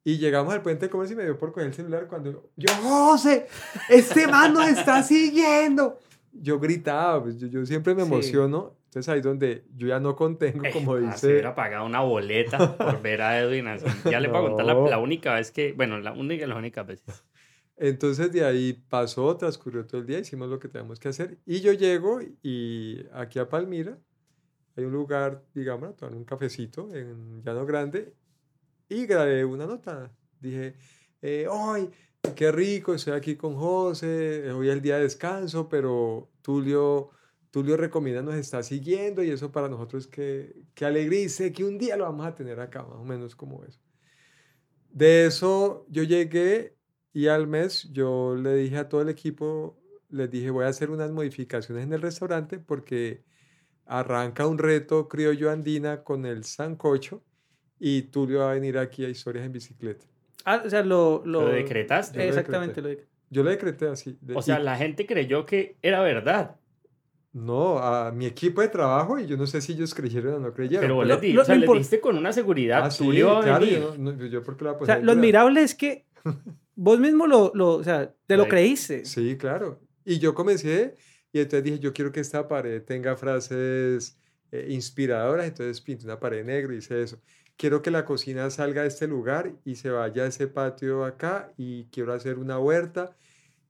Y 0.03 0.18
llegamos 0.18 0.53
al 0.53 0.62
puente 0.62 0.80
del 0.82 0.91
comercio 0.91 1.14
y 1.14 1.16
me 1.18 1.24
dio 1.24 1.39
por 1.39 1.53
coger 1.53 1.68
el 1.68 1.74
celular 1.74 2.09
cuando 2.09 2.51
yo, 2.57 2.68
José, 2.82 3.47
este 3.89 4.26
man 4.26 4.53
nos 4.53 4.66
está 4.68 5.03
siguiendo. 5.05 5.99
Yo 6.32 6.59
gritaba, 6.59 7.22
pues 7.22 7.39
yo, 7.39 7.47
yo 7.47 7.64
siempre 7.66 7.95
me 7.95 8.03
emociono. 8.03 8.76
Entonces 8.97 9.13
ahí 9.13 9.21
donde 9.21 9.67
yo 9.77 9.89
ya 9.89 10.01
no 10.01 10.17
contengo, 10.17 10.65
Eh, 10.65 10.71
como 10.73 10.97
se 10.97 11.03
dice. 11.03 11.27
hubiera 11.27 11.55
pagado 11.55 11.85
una 11.85 12.01
boleta 12.01 12.79
por 12.79 13.03
ver 13.03 13.21
a 13.21 13.39
Edwin 13.39 13.67
así. 13.67 13.85
Ya 14.11 14.21
le 14.21 14.29
voy 14.29 14.39
a 14.39 14.41
contar 14.49 14.65
la, 14.65 14.73
No. 14.73 14.89
la 14.89 14.99
única 14.99 15.35
vez 15.35 15.51
que, 15.51 15.75
bueno, 15.75 15.99
la 16.01 16.13
única 16.13 16.47
y 16.47 16.49
las 16.49 16.57
únicas 16.57 16.87
veces. 16.87 17.23
Entonces 17.77 18.33
de 18.33 18.43
ahí 18.43 18.73
pasó, 18.89 19.37
transcurrió 19.37 19.87
todo 19.87 20.01
el 20.01 20.07
día, 20.07 20.19
hicimos 20.21 20.49
lo 20.49 20.59
que 20.59 20.69
teníamos 20.69 20.99
que 20.99 21.09
hacer. 21.11 21.37
Y 21.45 21.61
yo 21.61 21.75
llego 21.75 22.21
y 22.43 23.05
aquí 23.13 23.39
a 23.39 23.51
Palmira, 23.51 23.99
hay 24.77 24.85
un 24.85 24.93
lugar, 24.93 25.45
digamos, 25.53 25.91
a 25.91 25.93
tomar 25.95 26.15
un 26.17 26.25
cafecito 26.25 26.89
en 26.95 27.43
Llano 27.43 27.67
Grande 27.67 28.15
y 28.89 29.05
grabé 29.05 29.45
una 29.45 29.67
nota. 29.67 30.11
Dije, 30.41 30.75
eh, 31.21 31.47
hoy, 31.51 31.91
qué 32.35 32.51
rico, 32.51 32.95
estoy 32.95 33.13
aquí 33.13 33.37
con 33.37 33.57
José, 33.57 34.51
hoy 34.53 34.69
es 34.69 34.75
el 34.75 34.81
día 34.81 34.97
de 34.97 35.03
descanso, 35.03 35.69
pero 35.69 36.31
Tulio, 36.41 37.11
Tulio 37.51 37.77
recomienda 37.77 38.23
nos 38.23 38.35
está 38.35 38.63
siguiendo 38.63 39.23
y 39.23 39.31
eso 39.31 39.51
para 39.53 39.69
nosotros 39.69 40.07
que, 40.07 40.63
que 40.75 40.85
alegría 40.85 41.23
y 41.23 41.29
sé 41.29 41.53
que 41.53 41.65
un 41.65 41.79
día 41.79 41.97
lo 41.97 42.05
vamos 42.05 42.27
a 42.27 42.35
tener 42.35 42.61
acá, 42.61 42.83
más 42.83 42.99
o 42.99 43.05
menos 43.05 43.35
como 43.35 43.65
eso. 43.65 43.81
De 44.91 45.27
eso 45.27 45.87
yo 45.89 46.03
llegué 46.03 46.75
y 47.13 47.29
al 47.29 47.47
mes 47.47 47.89
yo 47.93 48.35
le 48.37 48.55
dije 48.55 48.77
a 48.79 48.89
todo 48.89 49.03
el 49.03 49.09
equipo, 49.09 49.79
les 50.11 50.31
dije, 50.31 50.51
voy 50.51 50.65
a 50.65 50.69
hacer 50.69 50.91
unas 50.91 51.11
modificaciones 51.11 51.85
en 51.85 51.93
el 51.93 52.03
restaurante 52.03 52.59
porque 52.59 53.25
arranca 53.87 54.47
un 54.47 54.59
reto 54.59 55.09
criollo 55.09 55.51
andina 55.51 56.03
con 56.03 56.27
el 56.27 56.45
sancocho 56.45 57.23
y 57.79 58.03
Tulio 58.03 58.41
va 58.41 58.51
a 58.51 58.55
venir 58.55 58.79
aquí 58.79 59.05
a 59.05 59.09
Historias 59.09 59.45
en 59.47 59.53
Bicicleta. 59.53 60.07
Ah, 60.45 60.63
o 60.65 60.71
sea, 60.71 60.83
lo... 60.83 61.23
Lo, 61.27 61.43
Lo 61.43 61.49
decretaste. 61.49 62.19
Yo 62.19 62.23
lo 62.25 62.29
Exactamente, 62.29 62.81
decreté. 62.81 62.83
lo 62.83 62.89
de- 63.03 63.17
Yo 63.31 63.43
le 63.45 63.51
decreté 63.51 63.89
así. 63.89 64.17
de- 64.21 64.35
O 64.35 64.43
sea, 64.43 64.61
y- 64.61 64.63
la 64.65 64.77
gente 64.77 65.07
creyó 65.07 65.45
que 65.45 65.77
era 65.83 66.01
verdad. 66.03 66.57
No, 67.37 67.78
a 67.78 68.11
mi 68.12 68.24
equipo 68.24 68.62
de 68.62 68.68
trabajo 68.68 69.18
y 69.18 69.26
yo 69.26 69.37
no 69.37 69.47
sé 69.47 69.61
si 69.61 69.72
ellos 69.72 69.95
creyeron 69.95 70.34
o 70.34 70.39
no 70.41 70.53
creyeron. 70.55 70.80
Pero 70.80 70.95
vos 70.95 71.07
Lo- 71.07 71.14
les, 71.14 71.20
di- 71.20 71.32
lo- 71.34 71.43
o 71.43 71.45
sea, 71.45 71.55
dijiste 71.57 72.01
con 72.01 72.16
una 72.16 72.32
seguridad. 72.32 72.84
Ah, 72.84 72.91
sí, 72.91 73.07
claro, 73.11 73.64
yo, 73.66 73.95
no- 73.99 74.24
yo 74.26 74.43
por 74.43 74.57
qué 74.57 74.64
la 74.64 74.72
O 74.72 74.87
sea, 74.87 74.99
lo 75.01 75.12
admirable 75.12 75.62
es 75.62 75.74
que 75.74 76.07
vos 76.74 76.99
mismo 76.99 77.26
lo, 77.26 77.53
lo 77.55 77.74
o 77.74 77.84
sea, 77.84 78.11
te 78.26 78.39
lo 78.39 78.49
creíste. 78.49 79.05
Sí, 79.05 79.37
claro. 79.37 79.78
Y 80.05 80.18
yo 80.18 80.34
comencé 80.34 80.95
y 81.30 81.41
entonces 81.41 81.62
dije, 81.64 81.78
yo 81.78 81.93
quiero 81.93 82.11
que 82.11 82.20
esta 82.20 82.49
pared 82.49 82.82
tenga 82.82 83.16
frases 83.16 84.18
eh, 84.51 84.68
inspiradoras, 84.70 85.47
entonces 85.47 85.80
pinté 85.82 86.07
una 86.07 86.18
pared 86.18 86.43
negra 86.43 86.72
y 86.74 86.78
hice 86.78 87.03
eso. 87.03 87.20
Quiero 87.59 87.82
que 87.82 87.91
la 87.91 88.07
cocina 88.07 88.49
salga 88.49 88.80
de 88.82 88.89
este 88.89 89.07
lugar 89.07 89.53
y 89.64 89.74
se 89.74 89.91
vaya 89.91 90.22
a 90.22 90.26
ese 90.28 90.47
patio 90.47 91.05
acá 91.05 91.53
y 91.59 91.84
quiero 91.87 92.14
hacer 92.14 92.39
una 92.39 92.59
huerta 92.59 93.14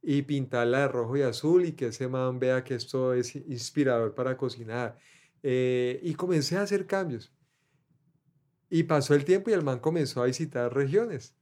y 0.09 0.23
pintarla 0.23 0.83
de 0.83 0.89
rojo 0.89 1.17
y 1.17 1.23
azul 1.23 1.65
y 1.65 1.73
que 1.73 1.87
ese 1.89 2.07
man 2.07 2.39
vea 2.39 2.63
que 2.63 2.77
esto 2.77 3.13
es 3.13 3.35
inspirador 3.35 4.15
para 4.15 4.37
cocinar. 4.37 4.97
Eh, 5.43 5.99
y 6.01 6.15
comencé 6.15 6.57
a 6.57 6.63
hacer 6.63 6.87
cambios. 6.87 7.33
Y 8.71 8.85
pasó 8.85 9.15
el 9.15 9.25
tiempo 9.25 9.51
y 9.51 9.53
el 9.55 9.63
man 9.65 9.81
comenzó 9.81 10.23
a 10.23 10.27
visitar 10.27 10.73
regiones, 10.73 11.35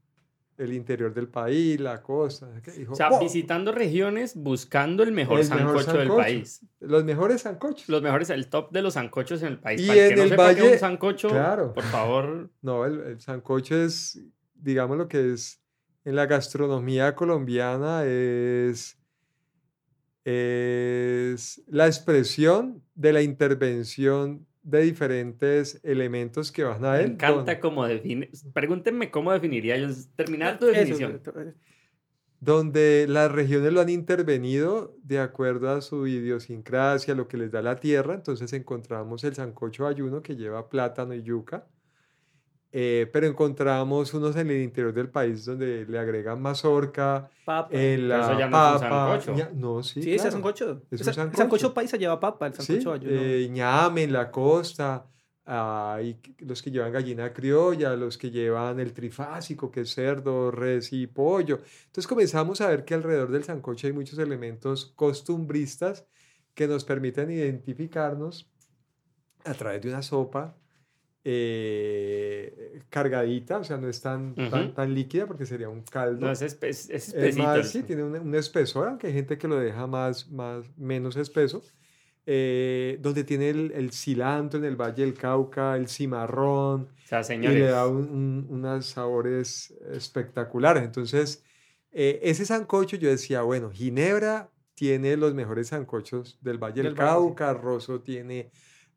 el 0.56 0.72
interior 0.72 1.12
del 1.12 1.28
país, 1.28 1.78
la 1.78 2.00
costa. 2.02 2.48
que 2.62 2.70
Dijo, 2.70 2.92
O 2.92 2.96
sea, 2.96 3.10
"Wow, 3.10 3.20
visitando 3.20 3.70
regiones, 3.70 4.34
buscando 4.34 5.02
el 5.02 5.12
mejor 5.12 5.40
El 5.40 5.50
mejor 5.50 5.82
sancocho 5.82 5.98
del 5.98 6.06
sancocho. 6.08 6.16
país. 6.22 6.60
los 6.80 7.04
mejores 7.04 7.40
sancochos. 7.42 7.88
Los 7.90 8.00
mejores, 8.02 8.30
el 8.30 8.48
top 8.48 8.70
de 8.72 8.80
los 8.80 8.94
sancochos 8.94 9.42
en 9.42 9.48
el 9.48 9.58
país. 9.58 9.80
Y 9.82 9.86
Para 9.88 9.98
que 9.98 10.08
en 10.08 10.16
no 10.16 10.22
el 10.24 10.32
es 10.32 10.38
valle- 10.38 10.72
un 10.72 10.78
sancocho, 10.78 11.28
claro. 11.28 11.74
por 11.74 11.84
favor, 11.84 12.50
No, 12.62 12.86
el, 12.86 13.00
el 13.00 13.20
sancocho 13.20 13.76
es, 13.76 14.20
digamos 14.54 14.96
lo 14.96 15.06
que 15.08 15.32
es 15.34 15.60
en 16.05 16.16
la 16.16 16.26
gastronomía 16.26 17.14
colombiana, 17.14 18.05
es, 18.05 18.98
es 20.24 21.62
la 21.66 21.86
expresión 21.86 22.82
de 22.94 23.12
la 23.12 23.22
intervención 23.22 24.46
de 24.62 24.80
diferentes 24.82 25.80
elementos 25.84 26.50
que 26.50 26.64
van 26.64 26.84
a 26.84 26.92
me 26.92 27.00
él. 27.02 27.11
encanta 27.12 27.61
cómo 27.61 27.86
define. 27.86 28.30
Pregúntenme 28.55 29.11
cómo 29.11 29.32
definiría 29.32 29.76
yo. 29.76 29.88
Terminar 30.16 30.59
tu 30.59 30.66
Eso, 30.66 30.78
definición. 30.78 31.20
donde 32.40 33.07
las 33.09 33.30
regiones 33.30 33.72
lo 33.72 33.80
han 33.82 33.88
intervenido 33.90 34.96
de 35.02 35.18
acuerdo 35.18 35.70
a 35.70 35.80
su 35.82 36.07
idiosincrasia, 36.07 37.14
lo 37.14 37.28
que 37.28 37.36
les 37.36 37.50
da 37.52 37.61
la 37.62 37.76
tierra. 37.76 38.14
Entonces 38.14 38.52
encontramos 38.55 39.24
el 39.24 39.34
sancocho 39.34 39.86
ayuno 39.86 40.22
que 40.22 40.36
lleva 40.36 40.68
plátano 40.68 41.14
y 41.14 41.22
yuca. 41.22 41.66
Eh, 42.76 43.08
pero 43.12 43.26
encontramos 43.28 44.12
unos 44.14 44.34
en 44.34 44.50
el 44.50 44.60
interior 44.62 44.92
del 44.92 45.08
país 45.08 45.44
donde 45.44 45.86
le 45.86 45.96
agregan 45.98 46.42
mazorca, 46.42 47.30
Papa. 47.44 47.68
en 47.72 48.08
Pero 48.08 48.20
eso 48.20 48.32
la 48.32 48.38
ya 48.38 48.48
no 48.48 48.74
es 48.76 48.82
un 48.82 48.88
papa. 48.88 49.20
sancocho. 49.20 49.50
no, 49.54 49.82
sí, 49.84 50.02
sí, 50.02 50.12
ese 50.12 50.14
es 50.14 50.20
claro. 50.22 50.32
sancocho. 50.32 50.82
Es 50.90 51.00
un 51.02 51.08
El 51.08 51.14
sancocho 51.14 51.36
sancocho. 51.38 51.74
paisa 51.74 51.96
lleva 51.96 52.18
papa, 52.18 52.48
el 52.48 52.54
Sí, 52.54 52.62
sancocho 52.62 52.90
bayuno. 52.90 53.12
eh, 53.12 53.48
ñame 53.50 54.02
en 54.02 54.12
la 54.12 54.28
costa, 54.30 55.06
hay 55.46 56.18
los 56.38 56.62
que 56.62 56.70
llevan 56.72 56.90
gallina 56.92 57.32
criolla, 57.32 57.94
los 57.96 58.18
que 58.18 58.30
llevan 58.32 58.80
el 58.80 58.92
trifásico, 58.92 59.70
que 59.70 59.82
es 59.82 59.94
cerdo, 59.94 60.50
res 60.50 60.92
y 60.92 61.06
pollo. 61.06 61.60
Entonces 61.86 62.06
comenzamos 62.08 62.60
a 62.60 62.68
ver 62.68 62.84
que 62.84 62.94
alrededor 62.94 63.30
del 63.30 63.44
sancocho 63.44 63.86
hay 63.86 63.92
muchos 63.92 64.18
elementos 64.18 64.92
costumbristas 64.96 66.06
que 66.54 66.66
nos 66.66 66.84
permiten 66.84 67.30
identificarnos 67.30 68.50
a 69.44 69.54
través 69.54 69.82
de 69.82 69.90
una 69.90 70.02
sopa 70.02 70.56
eh, 71.24 72.80
cargadita, 72.90 73.58
o 73.58 73.64
sea, 73.64 73.76
no 73.76 73.88
es 73.88 74.00
tan, 74.00 74.34
tan, 74.34 74.64
Ujú. 74.66 74.72
tan 74.72 74.94
líquida 74.94 75.26
porque 75.26 75.46
sería 75.46 75.68
un 75.68 75.82
caldo. 75.82 76.26
No, 76.26 76.32
es, 76.32 76.42
espe- 76.42 76.68
es 76.68 76.90
Es 76.90 77.08
espesito. 77.08 77.42
más, 77.42 77.56
el- 77.58 77.64
sí, 77.64 77.82
tiene 77.82 78.02
un, 78.04 78.14
un 78.16 78.34
espesor, 78.34 78.88
aunque 78.88 79.06
hay 79.08 79.12
gente 79.14 79.38
que 79.38 79.48
lo 79.48 79.56
deja 79.58 79.86
más, 79.86 80.30
más, 80.30 80.64
menos 80.76 81.16
espeso. 81.16 81.62
eh, 82.26 82.96
donde 83.02 83.22
tiene 83.22 83.50
el, 83.50 83.70
el 83.72 83.90
cilantro 83.92 84.58
en 84.58 84.64
el 84.64 84.76
Valle 84.76 85.02
del 85.04 85.12
Cauca, 85.12 85.76
el 85.76 85.88
cimarrón, 85.88 86.84
O 87.04 87.06
sea, 87.06 87.20
y 87.20 87.24
señores, 87.24 87.58
le 87.58 87.66
da 87.66 87.86
un- 87.86 88.08
un- 88.08 88.46
unos 88.48 88.86
sabores 88.86 89.74
espectaculares. 89.92 90.84
Entonces, 90.84 91.44
eh, 91.92 92.20
ese 92.22 92.46
sancocho 92.46 92.96
yo 92.96 93.10
decía, 93.10 93.42
bueno, 93.42 93.70
Ginebra 93.70 94.48
tiene 94.74 95.18
los 95.18 95.34
mejores 95.34 95.68
sancochos 95.68 96.38
del 96.40 96.56
Valle 96.56 96.76
del, 96.82 96.94
Del 96.94 96.94
Valle. 96.94 97.10
Cauca, 97.10 97.52
Rosso 97.52 98.00
tiene 98.00 98.50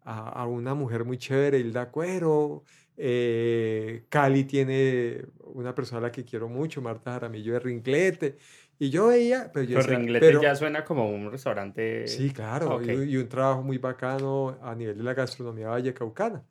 a, 0.07 0.29
a 0.41 0.47
una 0.47 0.73
mujer 0.73 1.03
muy 1.05 1.17
chévere, 1.17 1.59
Hilda 1.59 1.91
Cuero, 1.91 2.63
eh, 2.95 4.05
Cali 4.09 4.43
tiene 4.45 5.25
una 5.43 5.73
persona 5.75 5.99
a 5.99 6.01
la 6.03 6.11
que 6.11 6.23
quiero 6.23 6.47
mucho, 6.47 6.81
Marta 6.81 7.11
Jaramillo 7.11 7.53
de 7.53 7.59
Ringlete, 7.59 8.37
y 8.79 8.89
yo 8.89 9.07
veía, 9.07 9.51
pero 9.53 9.65
yo 9.65 9.77
decía, 9.77 9.97
Ringlete 9.97 10.25
pero- 10.25 10.41
ya 10.41 10.55
suena 10.55 10.85
como 10.85 11.09
un 11.09 11.31
restaurante. 11.31 12.07
Sí, 12.07 12.31
claro, 12.31 12.75
ok. 12.77 12.87
y, 12.87 12.91
y 13.13 13.17
un 13.17 13.27
trabajo 13.27 13.63
muy 13.63 13.77
bacano 13.79 14.57
a 14.61 14.73
nivel 14.75 14.97
de 14.97 15.03
la 15.03 15.13
gastronomía 15.13 15.67
vallecaucana. 15.69 16.45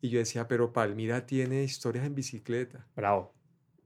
Y 0.00 0.10
yo 0.10 0.18
decía, 0.18 0.46
pero 0.46 0.72
Palmira 0.72 1.26
tiene 1.26 1.64
historias 1.64 2.06
en 2.06 2.14
bicicleta. 2.14 2.86
Bravo. 2.94 3.34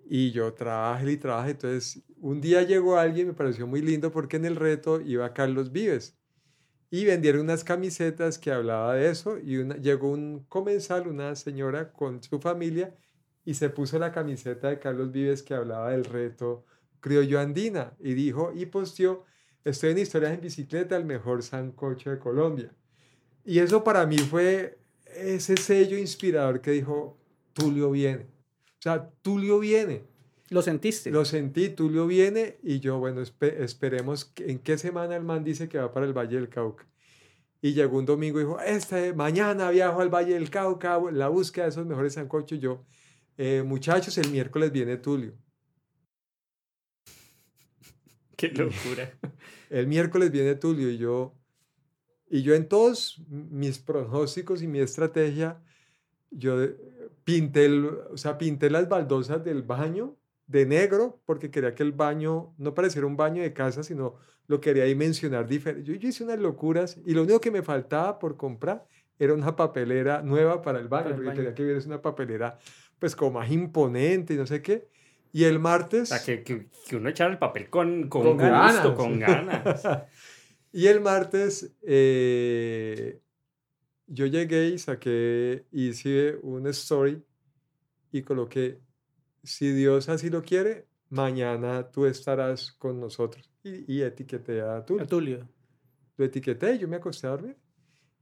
Y 0.08 0.32
yo 0.32 0.52
trabajé 0.52 1.12
y 1.12 1.16
trabajé. 1.16 1.52
Entonces, 1.52 2.02
un 2.18 2.40
día 2.40 2.62
llegó 2.62 2.98
alguien, 2.98 3.28
me 3.28 3.32
pareció 3.32 3.66
muy 3.66 3.80
lindo 3.80 4.10
porque 4.10 4.36
en 4.36 4.44
el 4.44 4.56
reto 4.56 5.00
iba 5.00 5.32
Carlos 5.32 5.70
Vives. 5.72 6.18
Y 6.90 7.04
vendieron 7.04 7.42
unas 7.42 7.62
camisetas 7.64 8.38
que 8.38 8.50
hablaba 8.50 8.94
de 8.94 9.10
eso. 9.10 9.38
Y 9.38 9.58
una- 9.58 9.76
llegó 9.76 10.10
un 10.10 10.44
comensal, 10.48 11.06
una 11.08 11.34
señora 11.36 11.92
con 11.92 12.22
su 12.22 12.40
familia, 12.40 12.96
y 13.44 13.54
se 13.54 13.70
puso 13.70 13.98
la 13.98 14.12
camiseta 14.12 14.68
de 14.68 14.78
Carlos 14.78 15.12
Vives 15.12 15.42
que 15.42 15.54
hablaba 15.54 15.90
del 15.90 16.04
reto 16.04 16.64
criollo 17.00 17.40
andina. 17.40 17.94
Y 18.00 18.14
dijo, 18.14 18.52
y 18.54 18.66
posteó, 18.66 19.24
estoy 19.64 19.90
en 19.92 19.98
historias 19.98 20.32
en 20.34 20.40
bicicleta, 20.40 20.96
el 20.96 21.04
mejor 21.04 21.42
sancocho 21.42 22.10
de 22.10 22.18
Colombia. 22.18 22.74
Y 23.44 23.58
eso 23.60 23.82
para 23.84 24.06
mí 24.06 24.18
fue 24.18 24.78
ese 25.16 25.56
sello 25.56 25.96
inspirador 25.98 26.60
que 26.60 26.72
dijo, 26.72 27.18
Tulio 27.52 27.90
viene. 27.90 28.24
O 28.78 28.82
sea, 28.82 29.10
Tulio 29.22 29.58
viene. 29.58 30.04
¿Lo 30.50 30.62
sentiste? 30.62 31.10
Lo 31.12 31.24
sentí, 31.24 31.68
Tulio 31.70 32.08
viene 32.08 32.58
y 32.62 32.80
yo, 32.80 32.98
bueno, 32.98 33.22
espe- 33.22 33.60
esperemos 33.60 34.24
que- 34.24 34.50
en 34.50 34.58
qué 34.58 34.76
semana 34.78 35.14
el 35.16 35.22
man 35.22 35.44
dice 35.44 35.68
que 35.68 35.78
va 35.78 35.92
para 35.92 36.06
el 36.06 36.12
Valle 36.12 36.36
del 36.36 36.48
Cauca. 36.48 36.86
Y 37.62 37.72
llegó 37.72 37.98
un 37.98 38.04
domingo 38.06 38.40
y 38.40 38.44
dijo, 38.44 38.58
este, 38.60 39.12
mañana 39.12 39.70
viajo 39.70 40.00
al 40.00 40.08
Valle 40.08 40.34
del 40.34 40.50
Cauca, 40.50 40.98
la 41.12 41.28
búsqueda 41.28 41.64
de 41.66 41.70
esos 41.70 41.86
mejores 41.86 42.14
sancochos. 42.14 42.58
Y 42.58 42.60
yo, 42.60 42.84
"Eh, 43.36 43.62
muchachos, 43.64 44.18
el 44.18 44.28
miércoles 44.30 44.72
viene 44.72 44.96
Tulio. 44.96 45.34
Qué 48.36 48.48
locura. 48.48 49.12
El 49.70 49.86
miércoles 49.86 50.32
viene 50.32 50.56
Tulio 50.56 50.90
y 50.90 50.98
yo, 50.98 51.38
y 52.28 52.42
yo 52.42 52.54
en 52.56 52.68
todos 52.68 53.22
mis 53.28 53.78
pronósticos 53.78 54.62
y 54.62 54.66
mi 54.66 54.80
estrategia, 54.80 55.62
yo 56.32 56.56
pinté, 57.22 57.66
el- 57.66 57.84
o 57.86 58.16
sea, 58.16 58.36
pinté 58.36 58.68
las 58.68 58.88
baldosas 58.88 59.44
del 59.44 59.62
baño 59.62 60.16
de 60.50 60.66
negro 60.66 61.20
porque 61.26 61.48
quería 61.50 61.74
que 61.76 61.84
el 61.84 61.92
baño 61.92 62.52
no 62.58 62.74
pareciera 62.74 63.06
un 63.06 63.16
baño 63.16 63.40
de 63.40 63.52
casa, 63.52 63.84
sino 63.84 64.16
lo 64.48 64.60
quería 64.60 64.84
dimensionar 64.84 65.46
diferente. 65.46 65.84
Yo, 65.88 65.94
yo 65.94 66.08
hice 66.08 66.24
unas 66.24 66.40
locuras 66.40 66.98
y 67.06 67.14
lo 67.14 67.22
único 67.22 67.40
que 67.40 67.52
me 67.52 67.62
faltaba 67.62 68.18
por 68.18 68.36
comprar 68.36 68.84
era 69.16 69.32
una 69.34 69.54
papelera 69.54 70.22
nueva 70.22 70.60
para 70.60 70.80
el 70.80 70.88
baño, 70.88 71.04
Para 71.04 71.10
el 71.10 71.22
porque 71.22 71.28
baño. 71.28 71.36
quería 71.36 71.54
que 71.54 71.62
hubiera 71.62 71.86
una 71.86 72.02
papelera 72.02 72.58
pues 72.98 73.14
como 73.14 73.38
más 73.38 73.50
imponente 73.50 74.34
y 74.34 74.36
no 74.36 74.46
sé 74.46 74.60
qué. 74.60 74.88
Y 75.32 75.44
el 75.44 75.60
martes... 75.60 76.10
O 76.10 76.14
sea, 76.16 76.24
que, 76.24 76.42
que, 76.42 76.66
que 76.88 76.96
uno 76.96 77.08
echara 77.08 77.30
el 77.30 77.38
papel 77.38 77.70
con, 77.70 78.08
con, 78.08 78.22
Con 78.22 78.32
gusto, 78.32 78.48
ganas. 78.50 78.86
con 78.96 79.18
ganas. 79.20 79.82
y 80.72 80.86
el 80.88 81.00
martes 81.00 81.72
eh, 81.82 83.20
yo 84.08 84.26
llegué 84.26 84.66
y 84.70 84.78
saqué, 84.78 85.64
hice 85.70 86.36
un 86.42 86.66
story 86.66 87.22
y 88.10 88.22
coloqué, 88.22 88.80
si 89.42 89.72
Dios 89.72 90.08
así 90.08 90.30
lo 90.30 90.42
quiere, 90.42 90.86
mañana 91.08 91.90
tú 91.90 92.06
estarás 92.06 92.72
con 92.72 93.00
nosotros. 93.00 93.50
Y, 93.62 93.92
y 93.92 94.02
etiqueté 94.02 94.60
a 94.62 94.76
A 94.78 94.84
Tulio. 94.84 95.06
Tulio. 95.06 95.48
Lo 96.16 96.24
etiqueté 96.24 96.74
y 96.74 96.78
yo 96.78 96.88
me 96.88 96.96
acosté 96.96 97.26
a 97.26 97.30
dormir. 97.30 97.56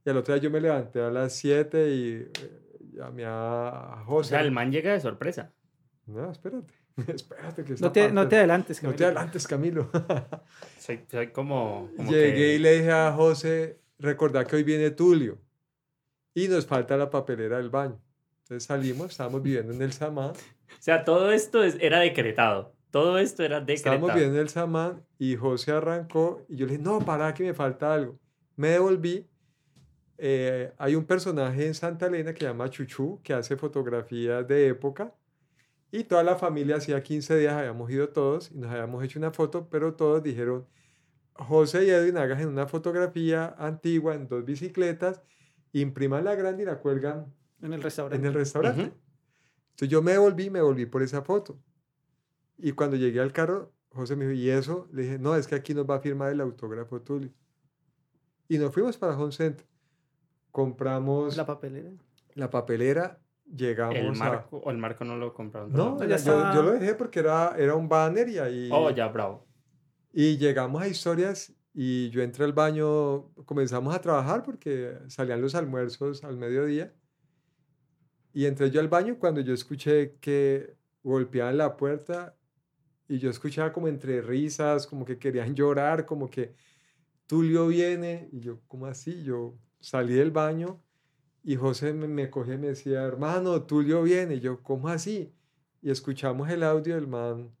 Y 0.05 0.09
al 0.09 0.17
otro 0.17 0.33
día 0.33 0.43
yo 0.43 0.49
me 0.51 0.61
levanté 0.61 1.01
a 1.01 1.09
las 1.09 1.33
7 1.33 1.89
y 1.93 2.11
eh, 2.13 2.31
llamé 2.93 3.25
a 3.25 4.03
O 4.03 4.05
José. 4.05 4.29
sea, 4.31 4.41
el 4.41 4.51
man 4.51 4.71
llega 4.71 4.93
de 4.93 4.99
sorpresa. 5.01 5.53
No, 6.05 6.31
espérate. 6.31 6.73
espérate 7.07 7.63
que 7.63 7.73
No 7.79 7.91
te, 7.91 8.09
no 8.09 8.15
parte- 8.21 8.29
te 8.29 8.35
adelantes. 8.37 8.81
no 8.83 8.89
te 8.91 8.95
Camilo. 8.97 9.05
adelantes, 9.07 9.47
Camilo. 9.47 9.89
Soy, 10.79 11.05
soy 11.09 11.27
como. 11.31 11.89
como 11.95 12.11
Llegué 12.11 12.33
que- 12.33 12.55
y 12.55 12.59
le 12.59 12.71
dije 12.79 12.91
a 12.91 13.11
José, 13.13 13.79
recordá 13.99 14.45
que 14.45 14.55
hoy 14.55 14.63
viene 14.63 14.91
Tulio 14.91 15.37
y 16.33 16.47
nos 16.47 16.65
falta 16.65 16.95
la 16.97 17.09
papelera 17.09 17.57
del 17.57 17.69
baño. 17.69 18.01
Entonces 18.49 18.65
salimos, 18.65 19.11
estábamos 19.11 19.43
viviendo 19.43 19.71
en 19.73 19.81
el 19.83 19.93
Samán, 19.93 20.31
O 20.31 20.81
sea, 20.81 21.03
todo 21.03 21.31
esto 21.31 21.63
es- 21.63 21.77
era 21.79 21.99
decretado. 21.99 22.73
Todo 22.89 23.19
esto 23.19 23.43
era 23.43 23.59
decretado. 23.59 23.75
estábamos 23.97 24.13
viviendo 24.15 24.37
en 24.37 24.41
el 24.41 24.49
Samán 24.49 25.03
y 25.19 25.35
José 25.35 25.71
arrancó 25.73 26.43
y 26.49 26.55
yo 26.55 26.65
le 26.65 26.71
dije, 26.73 26.83
no, 26.83 26.99
para 26.99 27.31
que 27.35 27.43
me 27.43 27.53
falta 27.53 27.93
algo. 27.93 28.17
Me 28.55 28.69
devolví. 28.69 29.27
eh, 30.21 30.73
hay 30.77 30.95
un 30.95 31.05
personaje 31.05 31.65
en 31.65 31.73
Santa 31.73 32.07
Elena 32.07 32.33
que 32.33 32.39
se 32.41 32.45
llama 32.47 32.69
Chuchú, 32.69 33.21
que 33.23 33.31
hace 33.33 33.55
fotografías 33.55 34.45
de 34.47 34.67
época. 34.67 35.13
Y 35.91 36.03
toda 36.03 36.23
la 36.23 36.35
familia, 36.35 36.75
hacía 36.75 37.01
15 37.01 37.37
días 37.37 37.53
habíamos 37.53 37.89
ido 37.89 38.09
todos 38.09 38.51
y 38.51 38.57
nos 38.57 38.69
habíamos 38.69 39.01
hecho 39.03 39.17
una 39.19 39.31
foto, 39.31 39.69
pero 39.69 39.93
todos 39.93 40.21
dijeron, 40.21 40.67
José 41.35 41.85
y 41.85 41.89
Edwin 41.91 42.17
hagan 42.17 42.45
una 42.47 42.67
fotografía 42.67 43.55
antigua 43.57 44.13
en 44.13 44.27
dos 44.27 44.43
bicicletas, 44.43 45.21
impriman 45.71 46.25
la 46.25 46.35
grande 46.35 46.63
y 46.63 46.65
la 46.65 46.79
cuelgan 46.79 47.33
En 47.61 47.67
el 47.67 47.73
en 47.73 47.81
restaurante. 47.81 48.27
el 48.27 48.33
restaurante. 48.33 48.81
Ujú. 48.81 48.91
Entonces 49.71 49.89
yo 49.89 50.01
me 50.01 50.11
devolví, 50.13 50.49
me 50.49 50.61
volví 50.61 50.85
por 50.85 51.01
esa 51.03 51.21
foto. 51.21 51.59
Y 52.57 52.73
cuando 52.73 52.97
llegué 52.97 53.19
al 53.21 53.31
carro, 53.31 53.71
José 53.91 54.15
me 54.15 54.25
dijo, 54.27 54.39
¿y 54.39 54.49
eso? 54.49 54.87
Le 54.91 55.03
dije, 55.03 55.19
no, 55.19 55.35
es 55.35 55.47
que 55.47 55.55
aquí 55.55 55.73
nos 55.73 55.89
va 55.89 55.95
a 55.95 55.99
firmar 55.99 56.31
el 56.31 56.41
autógrafo 56.41 57.01
Tulio. 57.01 57.31
Y 58.47 58.57
nos 58.57 58.73
fuimos 58.73 58.97
para 58.97 59.17
Home 59.17 59.31
Center. 59.31 59.65
Compramos 60.51 61.37
La 61.37 61.43
la, 61.43 61.47
papelera. 61.47 61.91
papelera, 62.49 63.19
llegamos 63.55 63.95
El 63.95 64.07
a... 64.07 64.11
marco, 64.13 64.57
o 64.57 64.71
el 64.71 64.77
marco 64.77 65.05
no 65.05 65.15
lo 65.15 65.33
compraron. 65.33 65.71
No, 65.71 65.97
ya 66.03 66.17
yo, 66.17 66.53
yo 66.53 66.63
lo 66.63 66.71
dejé 66.71 66.95
porque 66.95 67.19
era, 67.19 67.55
era 67.57 67.75
un 67.75 67.87
banner 67.87 68.27
y 68.29 68.39
ahí... 68.39 68.69
Oh, 68.71 68.89
ya, 68.89 69.07
bravo. 69.07 69.45
Y 70.11 70.37
llegamos 70.37 70.81
a 70.81 70.87
historias 70.87 71.53
y 71.73 72.09
yo 72.09 72.21
entré 72.23 72.45
al 72.45 72.53
baño, 72.53 73.29
comenzamos 73.45 73.93
a 73.93 74.01
trabajar 74.01 74.43
porque 74.43 74.97
salían 75.07 75.41
los 75.41 75.53
almuerzos 75.55 76.23
al 76.23 76.35
mediodía. 76.37 76.93
Y 78.33 78.45
entré 78.45 78.69
yo 78.71 78.79
al 78.79 78.87
baño 78.87 79.17
cuando 79.19 79.41
yo 79.41 79.53
escuché 79.53 80.15
que 80.19 80.75
golpeaban 81.03 81.57
la 81.57 81.75
puerta 81.77 82.35
y 83.07 83.17
yo 83.17 83.29
escuchaba 83.29 83.73
como 83.73 83.87
entre 83.87 84.21
risas, 84.21 84.85
como 84.85 85.05
que 85.05 85.17
querían 85.17 85.55
llorar, 85.55 86.05
como 86.05 86.29
que 86.29 86.53
Tulio 87.25 87.67
viene. 87.67 88.29
Y 88.31 88.39
yo, 88.39 88.61
¿cómo 88.67 88.85
así? 88.85 89.23
Yo 89.23 89.57
salí 89.79 90.13
del 90.13 90.31
baño 90.31 90.81
y 91.43 91.55
José 91.55 91.93
me, 91.93 92.07
me 92.07 92.29
coge 92.29 92.53
y 92.53 92.57
me 92.57 92.67
decía, 92.67 93.03
hermano, 93.03 93.63
Tulio 93.63 94.03
viene. 94.03 94.35
Y 94.35 94.39
yo, 94.41 94.61
¿cómo 94.61 94.89
así? 94.89 95.33
Y 95.81 95.89
escuchamos 95.89 96.49
el 96.49 96.63
audio 96.63 96.95
del 96.95 97.07
man. 97.07 97.51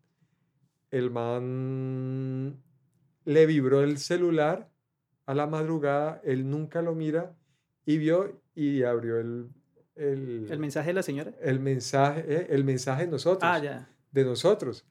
El 0.91 1.11
man 1.11 2.61
le 3.25 3.45
vibró 3.45 3.81
el 3.83 3.97
celular 3.97 4.71
a 5.25 5.35
la 5.35 5.45
madrugada, 5.45 6.19
él 6.23 6.49
nunca 6.49 6.81
lo 6.81 6.95
mira 6.95 7.35
y 7.85 7.99
vio 7.99 8.41
y 8.55 8.81
abrió 8.81 9.19
el, 9.19 9.49
el, 9.99 10.47
El 10.49 10.59
mensaje 10.59 10.87
de 10.87 10.93
la 10.93 11.03
señora. 11.03 11.31
el 11.41 11.59
mensaje, 11.59 12.23
eh, 12.27 12.47
el 12.49 12.63
mensaje 12.63 13.05
de 13.05 13.11
nosotros, 13.11 13.43
Ah, 13.43 13.59
ya. 13.59 13.89
de 14.11 14.23
nosotros. 14.25 14.85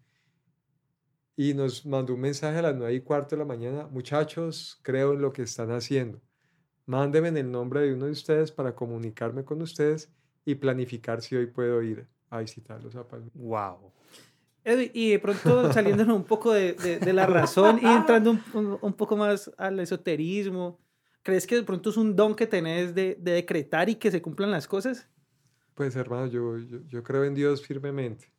Y 1.36 1.54
nos 1.54 1.86
mandó 1.86 2.14
un 2.14 2.20
mensaje 2.20 2.58
a 2.58 2.62
las 2.62 2.74
nueve 2.74 2.94
y 2.94 3.00
cuarto 3.00 3.36
de 3.36 3.40
la 3.40 3.44
mañana, 3.46 3.86
muchachos, 3.90 4.78
creo 4.82 5.12
en 5.14 5.22
lo 5.22 5.32
que 5.32 5.42
están 5.42 5.70
haciendo. 5.70 6.20
Mándenme 6.86 7.28
en 7.28 7.36
el 7.36 7.50
nombre 7.50 7.80
de 7.82 7.94
uno 7.94 8.06
de 8.06 8.12
ustedes 8.12 8.50
para 8.50 8.74
comunicarme 8.74 9.44
con 9.44 9.62
ustedes 9.62 10.10
y 10.44 10.54
planificar 10.56 11.22
si 11.22 11.36
hoy 11.36 11.46
puedo 11.46 11.80
ir 11.82 12.06
a 12.30 12.40
visitarlos 12.40 12.96
a 12.96 13.06
Palmira. 13.06 13.30
Wow. 13.34 13.92
y 14.92 15.10
de 15.10 15.18
pronto 15.18 15.72
saliéndonos 15.72 16.16
un 16.16 16.24
poco 16.24 16.52
de, 16.52 16.72
de, 16.74 17.12
la 17.12 17.26
razón 17.26 17.78
y 17.82 17.86
entrando 17.86 18.32
un, 18.54 18.78
un, 18.80 18.92
poco 18.94 19.16
más 19.16 19.50
al 19.56 19.78
esoterismo, 19.80 20.78
¿crees 21.28 21.46
que 21.46 21.56
de 21.56 21.62
pronto 21.62 21.90
es 21.90 21.98
un 21.98 22.16
don 22.16 22.34
que 22.34 22.46
tenés 22.46 22.94
de, 22.94 23.14
de 23.20 23.32
decretar 23.32 23.90
y 23.90 23.96
que 23.96 24.10
se 24.10 24.22
cumplan 24.22 24.50
las 24.50 24.66
cosas? 24.66 25.10
Pues 25.74 25.94
hermano, 25.94 26.26
yo, 26.28 26.56
yo, 26.56 26.78
yo 26.86 27.02
creo 27.02 27.22
en 27.24 27.34
Dios 27.34 27.66
firmemente. 27.66 28.32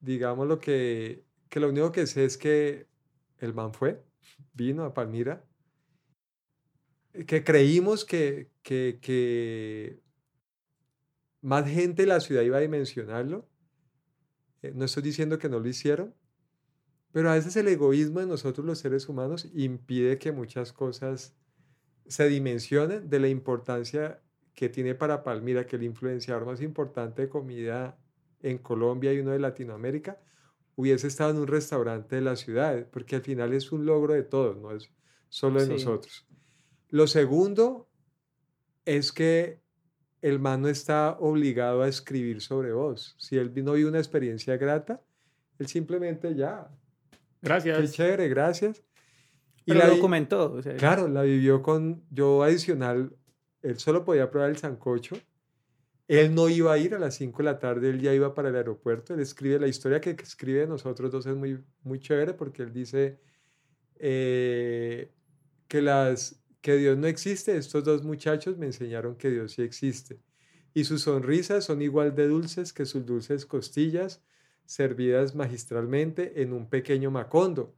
Digamos 0.00 0.48
lo 0.48 0.58
que, 0.58 1.22
que 1.48 1.60
lo 1.60 1.68
único 1.68 1.92
que 1.92 2.08
sé 2.08 2.24
es 2.24 2.36
que 2.36 2.88
el 3.38 3.54
man 3.54 3.72
fue, 3.72 4.02
vino 4.52 4.82
a 4.82 4.94
Palmira, 4.94 5.44
que 7.24 7.44
creímos 7.44 8.04
que, 8.04 8.50
que, 8.64 8.98
que 9.00 10.00
más 11.40 11.70
gente 11.70 12.02
de 12.02 12.08
la 12.08 12.18
ciudad 12.18 12.42
iba 12.42 12.56
a 12.56 12.62
dimensionarlo. 12.62 13.48
Eh, 14.62 14.72
no 14.74 14.86
estoy 14.86 15.04
diciendo 15.04 15.38
que 15.38 15.48
no 15.48 15.60
lo 15.60 15.68
hicieron, 15.68 16.12
pero 17.12 17.30
a 17.30 17.34
veces 17.34 17.54
el 17.54 17.68
egoísmo 17.68 18.18
de 18.18 18.26
nosotros 18.26 18.66
los 18.66 18.80
seres 18.80 19.08
humanos 19.08 19.48
impide 19.54 20.18
que 20.18 20.32
muchas 20.32 20.72
cosas 20.72 21.36
se 22.08 22.28
dimensionen 22.28 23.08
de 23.08 23.20
la 23.20 23.28
importancia 23.28 24.20
que 24.54 24.68
tiene 24.68 24.94
para 24.94 25.22
Palmira, 25.22 25.66
que 25.66 25.76
el 25.76 25.84
influenciador 25.84 26.44
más 26.44 26.60
importante 26.60 27.22
de 27.22 27.28
comida 27.28 27.96
en 28.40 28.58
Colombia 28.58 29.12
y 29.12 29.20
uno 29.20 29.30
de 29.30 29.38
Latinoamérica, 29.38 30.20
hubiese 30.74 31.06
estado 31.06 31.30
en 31.30 31.38
un 31.38 31.46
restaurante 31.46 32.16
de 32.16 32.22
la 32.22 32.36
ciudad, 32.36 32.86
porque 32.90 33.16
al 33.16 33.22
final 33.22 33.52
es 33.52 33.72
un 33.72 33.84
logro 33.86 34.14
de 34.14 34.22
todos, 34.22 34.56
no 34.56 34.72
es 34.72 34.90
solo 35.28 35.60
de 35.60 35.68
nosotros. 35.68 36.26
Lo 36.88 37.06
segundo 37.06 37.88
es 38.84 39.12
que 39.12 39.60
el 40.22 40.38
man 40.38 40.62
no 40.62 40.68
está 40.68 41.16
obligado 41.20 41.82
a 41.82 41.88
escribir 41.88 42.40
sobre 42.40 42.72
vos. 42.72 43.14
Si 43.18 43.36
él 43.36 43.52
no 43.64 43.74
vive 43.74 43.88
una 43.88 43.98
experiencia 43.98 44.56
grata, 44.56 45.02
él 45.58 45.66
simplemente 45.66 46.34
ya. 46.34 46.70
Gracias. 47.42 47.78
Qué 47.78 47.88
chévere, 47.88 48.28
gracias. 48.28 48.82
Y 49.74 49.78
la 49.78 49.88
documentó. 49.88 50.60
Claro, 50.78 51.08
la 51.08 51.22
vivió 51.22 51.62
con, 51.62 52.02
yo 52.10 52.42
adicional, 52.42 53.14
él 53.62 53.78
solo 53.78 54.04
podía 54.04 54.30
probar 54.30 54.50
el 54.50 54.56
sancocho. 54.56 55.16
Él 56.06 56.34
no 56.34 56.48
iba 56.48 56.72
a 56.72 56.78
ir 56.78 56.94
a 56.94 56.98
las 56.98 57.16
5 57.16 57.38
de 57.38 57.44
la 57.44 57.58
tarde, 57.58 57.90
él 57.90 58.00
ya 58.00 58.14
iba 58.14 58.34
para 58.34 58.48
el 58.48 58.56
aeropuerto. 58.56 59.12
Él 59.12 59.20
escribe, 59.20 59.60
la 59.60 59.68
historia 59.68 60.00
que 60.00 60.10
escribe 60.10 60.60
de 60.60 60.66
nosotros 60.66 61.12
dos 61.12 61.26
es 61.26 61.36
muy, 61.36 61.62
muy 61.82 62.00
chévere 62.00 62.32
porque 62.32 62.62
él 62.62 62.72
dice 62.72 63.20
eh, 63.98 65.12
que 65.68 65.82
las 65.82 66.42
que 66.62 66.76
Dios 66.76 66.96
no 66.96 67.06
existe, 67.06 67.56
estos 67.56 67.84
dos 67.84 68.02
muchachos 68.04 68.56
me 68.56 68.66
enseñaron 68.66 69.16
que 69.16 69.30
Dios 69.30 69.52
sí 69.52 69.62
existe. 69.62 70.20
Y 70.72 70.84
sus 70.84 71.02
sonrisas 71.02 71.64
son 71.64 71.82
igual 71.82 72.14
de 72.14 72.26
dulces 72.26 72.72
que 72.72 72.86
sus 72.86 73.04
dulces 73.04 73.44
costillas, 73.44 74.22
servidas 74.64 75.34
magistralmente 75.34 76.42
en 76.42 76.52
un 76.52 76.68
pequeño 76.68 77.10
macondo. 77.10 77.74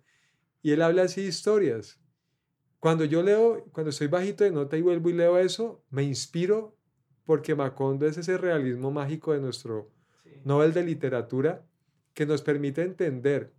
Y 0.63 0.73
él 0.73 0.83
habla 0.83 1.03
así 1.03 1.23
de 1.23 1.29
historias. 1.29 1.99
Cuando 2.79 3.05
yo 3.05 3.23
leo, 3.23 3.65
cuando 3.73 3.91
estoy 3.91 4.09
bajito 4.09 4.45
de 4.45 4.51
nota 4.51 4.77
y 4.77 4.83
vuelvo 4.83 5.11
y 5.11 5.15
leo 5.15 5.39
eso, 5.39 5.85
me 5.91 6.03
inspiro 6.03 6.77
porque 7.25 7.55
Macondo 7.55 8.07
es 8.07 8.17
ese 8.17 8.39
realismo 8.39 8.91
mágico 8.91 9.33
de 9.33 9.41
nuestro 9.41 9.91
Nobel 10.45 10.73
de 10.73 10.85
Literatura 10.85 11.65
que 12.15 12.27
nos 12.27 12.43
permite 12.43 12.83
entender 12.83 13.53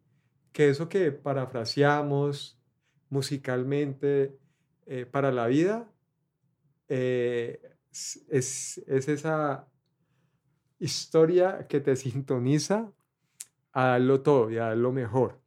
que 0.51 0.69
eso 0.69 0.89
que 0.89 1.11
parafraseamos 1.11 2.59
musicalmente, 3.09 4.37
eh, 4.85 5.05
para 5.05 5.31
la 5.31 5.47
vida 5.47 5.89
eh, 6.87 7.61
es, 7.91 8.77
esa 8.87 9.67
historia 10.79 11.67
que 11.67 11.79
te 11.79 11.95
sintoniza 11.95 12.91
a 13.73 13.85
darlo 13.85 14.21
todo 14.21 14.49
y 14.49 14.57
a 14.57 14.65
dar 14.65 14.77
lo 14.77 14.91
mejor. 14.91 15.40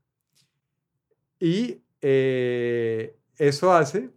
Y 1.45 1.85
eh, 2.01 3.19
eso 3.37 3.75
hace 3.75 4.11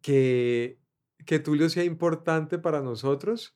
que, 0.00 0.80
que 1.26 1.38
Tulio 1.38 1.68
sea 1.68 1.84
importante 1.84 2.58
para 2.58 2.80
nosotros, 2.80 3.54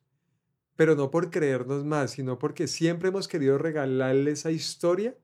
pero 0.77 0.95
no 0.95 1.11
por 1.11 1.31
creernos 1.31 1.87
más, 1.87 2.11
sino 2.11 2.39
porque 2.39 2.67
siempre 2.67 3.09
hemos 3.09 3.27
querido 3.27 3.57
regalarle 3.57 4.33
esa 4.33 4.51
historia 4.51 5.17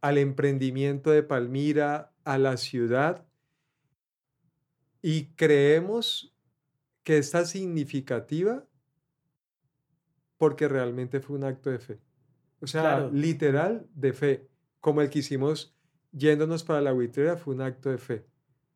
al 0.00 0.18
emprendimiento 0.18 1.12
de 1.12 1.22
Palmira, 1.22 2.12
a 2.24 2.36
la 2.36 2.56
ciudad, 2.56 3.24
y 5.02 5.26
creemos 5.36 6.36
que 7.04 7.18
está 7.18 7.44
significativa 7.44 8.66
porque 10.36 10.66
realmente 10.66 11.20
fue 11.20 11.36
un 11.36 11.44
acto 11.44 11.70
de 11.70 11.78
fe. 11.78 12.00
O 12.60 12.66
sea, 12.66 13.08
literal 13.12 13.86
de 13.94 14.12
fe, 14.12 14.48
como 14.80 15.00
el 15.00 15.10
que 15.10 15.20
hicimos 15.20 15.76
yéndonos 16.12 16.64
para 16.64 16.80
la 16.80 16.92
buitrera 16.92 17.36
fue 17.36 17.54
un 17.54 17.62
acto 17.62 17.90
de 17.90 17.98
fe. 17.98 18.26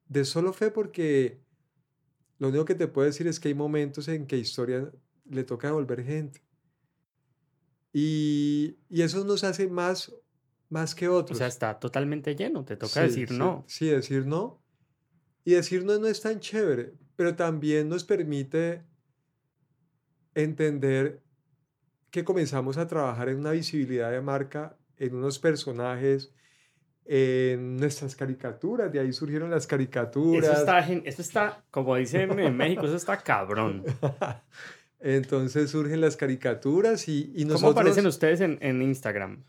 De 0.07 0.25
solo 0.25 0.53
fe 0.53 0.71
porque 0.71 1.41
lo 2.39 2.49
único 2.49 2.65
que 2.65 2.75
te 2.75 2.89
puedo 2.89 3.07
decir 3.07 3.27
es 3.27 3.41
que 3.41 3.49
hay 3.49 3.55
momentos 3.55 4.09
en 4.09 4.27
que 4.27 4.37
historia 4.37 4.91
le 5.25 5.45
toca 5.45 5.69
devolver 5.69 6.05
gente. 6.05 6.43
Y, 7.93 8.77
eso 8.91 9.25
nos 9.25 9.45
hace 9.45 9.69
más, 9.69 10.13
más 10.69 10.95
que 10.95 11.09
otros. 11.09 11.37
O 11.37 11.39
sea, 11.39 11.47
está 11.47 11.79
totalmente 11.79 12.35
lleno, 12.35 12.65
te 12.65 12.77
toca 12.77 13.03
decir 13.03 13.31
no. 13.31 13.65
Sí, 13.69 13.87
decir 13.87 14.27
no. 14.27 14.63
Y 15.45 15.53
decirnos 15.53 16.01
no 16.01 16.07
es 16.07 16.21
tan 16.21 16.41
chévere, 16.41 16.95
pero 17.17 17.37
también 17.37 17.89
nos 17.89 18.03
permite 18.03 18.83
entender 20.35 21.23
que 22.11 22.25
comenzamos 22.25 22.79
a 22.79 22.87
trabajar 22.87 23.29
en 23.29 23.39
una 23.39 23.53
visibilidad 23.53 24.11
de 24.11 24.21
marca, 24.21 24.77
en 24.97 25.15
unos 25.15 25.39
personajes, 25.39 26.33
en 27.07 27.77
nuestras 27.77 28.17
caricaturas, 28.17 28.93
de 28.93 29.01
ahí 29.01 29.13
surgieron 29.13 29.51
las 29.51 29.67
caricaturas. 29.67 30.51
Eso 30.51 30.59
está, 30.59 30.79
eso 30.81 31.23
está 31.23 31.65
como 31.71 31.97
dicen 31.97 32.39
en 32.39 32.57
México, 32.57 32.87
eso 32.87 32.97
está 32.97 33.19
cabrón. 33.19 33.85
Entonces 35.01 35.71
surgen 35.71 36.01
las 36.01 36.17
caricaturas 36.17 37.09
y, 37.09 37.33
y 37.35 37.45
nosotros... 37.45 37.61
¿Cómo 37.61 37.71
aparecen 37.73 38.07
ustedes 38.07 38.41
en, 38.41 38.59
en 38.63 38.81
Instagram? 38.81 39.45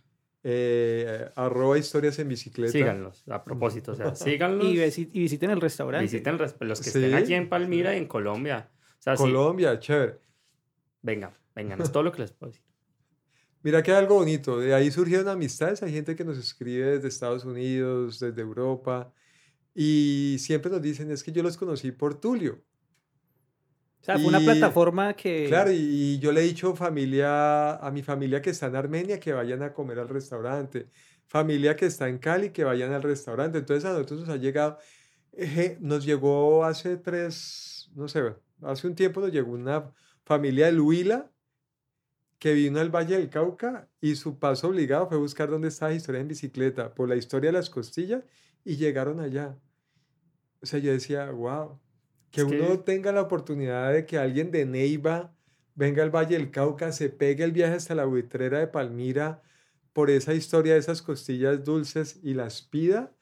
eh, 0.48 1.27
arroba 1.36 1.76
historias 1.76 2.19
en 2.19 2.30
bicicleta. 2.30 2.72
Síganlos, 2.72 3.23
a 3.27 3.44
propósito, 3.44 3.94
o 3.94 3.95
sea, 3.95 4.14
síganlos. 4.15 4.68
Y, 4.68 5.06
visiten 5.06 5.49
el 5.49 5.60
restaurante. 5.60 6.03
Visiten 6.03 6.38
los 6.38 6.82
que 6.82 6.90
estén 6.90 7.15
aquí 7.15 7.34
en 7.34 7.49
Palmira 7.49 7.95
y 7.95 7.98
en 7.98 8.06
Colombia. 8.06 8.69
Colombia, 9.18 9.80
chévere. 9.80 10.19
Venga, 11.02 11.34
vengan, 11.56 11.82
es 11.82 11.91
todo 11.91 12.03
lo 12.03 12.11
que 12.11 12.22
les 12.22 12.32
puedo 12.32 12.52
decir. 12.52 12.64
Mira 13.65 13.81
que 13.81 13.91
hay 13.91 13.97
algo 13.97 14.13
bonito, 14.13 14.59
de 14.59 14.75
ahí 14.75 14.91
surgieron 14.91 15.27
amistades, 15.27 15.81
hay 15.81 15.91
gente 15.91 16.15
que 16.15 16.23
nos 16.23 16.37
escribe 16.37 16.85
desde 16.85 17.07
Estados 17.07 17.45
Unidos, 17.45 18.19
desde 18.19 18.39
Europa, 18.39 19.11
y 19.73 20.35
siempre 20.37 20.69
nos 20.69 20.83
dicen, 20.83 21.09
es 21.09 21.23
que 21.23 21.31
yo 21.31 21.41
los 21.41 21.57
conocí 21.57 21.91
por 21.91 22.13
Tulio. 22.13 22.63
O 24.01 24.03
sea, 24.03 24.19
fue 24.19 24.27
una 24.27 24.39
plataforma 24.39 25.15
que... 25.15 25.47
Claro, 25.47 25.71
y, 25.71 26.19
yo 26.19 26.31
le 26.31 26.41
he 26.41 26.43
dicho 26.43 26.75
familia, 26.75 27.77
a 27.77 27.89
mi 27.89 28.03
familia 28.03 28.39
que 28.39 28.51
está 28.51 28.67
en 28.67 28.75
Armenia 28.75 29.19
que 29.19 29.33
vayan 29.33 29.63
a 29.63 29.73
comer 29.73 29.97
al 29.97 30.09
restaurante, 30.09 30.91
familia 31.25 31.75
que 31.75 31.87
está 31.87 32.07
en 32.07 32.19
Cali 32.19 32.51
que 32.51 32.63
vayan 32.63 32.93
al 32.93 33.01
restaurante. 33.01 33.57
Entonces 33.57 33.83
a 33.85 33.93
nosotros 33.93 34.19
nos 34.19 34.29
ha 34.29 34.37
llegado, 34.37 34.77
nos 35.79 36.05
llegó 36.05 36.65
hace 36.65 36.97
tres, 36.97 37.89
no 37.95 38.07
sé, 38.07 38.21
hace 38.61 38.85
un 38.85 38.93
tiempo 38.93 39.21
nos 39.21 39.31
llegó 39.31 39.53
una 39.53 39.91
familia 40.23 40.71
de 40.71 40.79
Huila 40.79 41.31
que 42.40 42.53
vino 42.53 42.80
al 42.80 42.90
Valle 42.90 43.18
del 43.18 43.30
Cauca 43.30 43.90
y 44.02 44.16
su 44.16 44.40
paso 44.40 44.68
obligado 44.68 45.07
fue 45.07 45.18
buscar 45.18 45.49
dónde 45.49 45.70
estaba 45.70 45.91
la 45.91 45.98
historia 45.98 46.22
en 46.22 46.28
bicicleta, 46.28 46.94
por 46.94 47.10
la 47.10 47.16
historia 47.16 47.49
de 47.49 47.57
las 47.57 47.70
costillas, 47.70 48.24
y 48.64 48.76
llegaron 48.78 49.20
allá. 49.20 49.57
O 50.62 50.66
sea, 50.66 50.80
yo 50.80 50.91
decía, 50.91 51.30
wow, 51.32 51.80
que 52.32 52.44
uno 52.44 52.80
tenga 52.80 53.12
la 53.12 53.22
oportunidad 53.22 53.94
de 53.94 54.06
que 54.06 54.18
alguien 54.18 54.52
de 54.52 54.66
Neiva 54.66 55.34
venga 55.76 56.03
al 56.03 56.10
Valle 56.10 56.38
del 56.38 56.52
Cauca, 56.52 56.91
se 56.91 57.10
pegue 57.10 57.44
el 57.44 57.52
viaje 57.52 57.76
hasta 57.76 57.95
la 57.95 58.06
buitrera 58.06 58.60
de 58.60 58.68
Palmira 58.68 59.41
por 59.94 60.10
esa 60.10 60.34
historia 60.34 60.74
de 60.74 60.80
esas 60.80 61.02
costillas 61.02 61.64
dulces 61.64 62.20
y 62.24 62.34
las 62.34 62.62
pida 62.62 63.14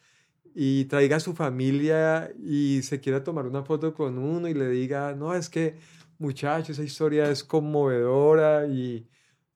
y 0.56 0.85
traiga 0.85 1.18
a 1.18 1.19
su 1.19 1.34
familia 1.34 2.31
y 2.44 2.81
se 2.84 2.99
quiera 2.99 3.23
tomar 3.23 3.48
una 3.48 3.64
foto 3.64 3.94
con 3.94 4.18
uno 4.18 4.48
y 4.48 4.53
le 4.53 4.69
diga, 4.69 5.14
no, 5.14 5.34
es 5.34 5.49
que 5.49 5.77
muchacho, 6.18 6.72
esa 6.72 6.84
historia 6.84 7.30
es 7.30 7.44
conmovedora 7.44 8.68
y 8.68 9.07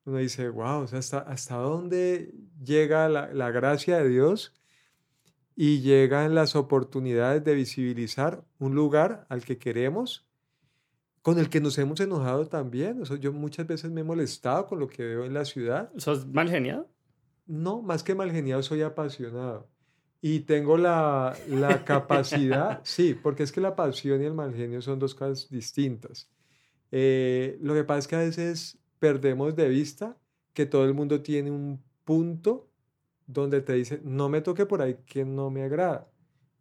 uno 0.06 0.18
dice, 0.18 0.50
wow, 0.50 0.82
o 0.82 0.88
sea, 0.88 1.00
¿hasta, 1.00 1.20
hasta 1.20 1.56
dónde 1.58 2.34
llega 2.64 3.10
la, 3.10 3.34
la 3.34 3.52
gracia 3.52 3.98
de 3.98 4.10
Dios 4.10 4.54
y 5.60 5.82
llegan 5.82 6.36
las 6.36 6.56
oportunidades 6.56 7.44
de 7.44 7.56
visibilizar 7.56 8.46
un 8.60 8.76
lugar 8.76 9.26
al 9.28 9.44
que 9.44 9.58
queremos, 9.58 10.28
con 11.24 11.40
el 11.40 11.50
que 11.50 11.60
nos 11.60 11.78
hemos 11.80 12.00
enojado 12.00 12.48
también. 12.48 13.04
yo 13.20 13.34
muchas 13.34 13.66
veces 13.66 13.90
me 13.90 14.02
he 14.02 14.04
molestado 14.04 14.68
con 14.68 14.80
lo 14.80 14.88
que 14.88 15.04
veo 15.04 15.26
en 15.26 15.34
la 15.34 15.46
ciudad. 15.46 15.92
¿Sos 15.98 16.28
mal 16.28 16.48
geniado? 16.48 16.88
No, 17.48 17.82
más 17.82 18.04
que 18.04 18.14
mal 18.14 18.32
geniado, 18.32 18.62
soy 18.62 18.84
apasionado. 18.84 19.68
Y 20.22 20.42
tengo 20.42 20.78
la, 20.78 21.36
la 21.50 21.84
capacidad, 21.86 22.80
sí, 22.84 23.16
porque 23.16 23.42
es 23.42 23.52
que 23.52 23.60
la 23.60 23.76
pasión 23.76 24.22
y 24.22 24.26
el 24.26 24.36
mal 24.36 24.54
genio 24.54 24.82
son 24.82 25.00
dos 25.00 25.16
cosas 25.16 25.50
distintas. 25.50 26.30
Eh, 26.92 27.58
lo 27.62 27.74
que 27.74 27.84
pasa 27.84 28.00
es 28.00 28.08
que 28.08 28.16
a 28.16 28.20
veces 28.20 28.80
perdemos 29.00 29.56
de 29.56 29.70
vista 29.70 30.18
que 30.54 30.66
todo 30.66 30.86
el 30.86 30.94
mundo 30.94 31.22
tiene 31.22 31.52
un 31.52 31.84
punto 32.04 32.72
donde 33.28 33.62
te 33.62 33.74
dice, 33.74 34.02
no 34.04 34.30
me 34.30 34.42
toque 34.42 34.66
por 34.66 34.82
ahí 34.82 34.98
que 35.06 35.26
no 35.26 35.50
me 35.52 35.64
agrada. 35.64 36.12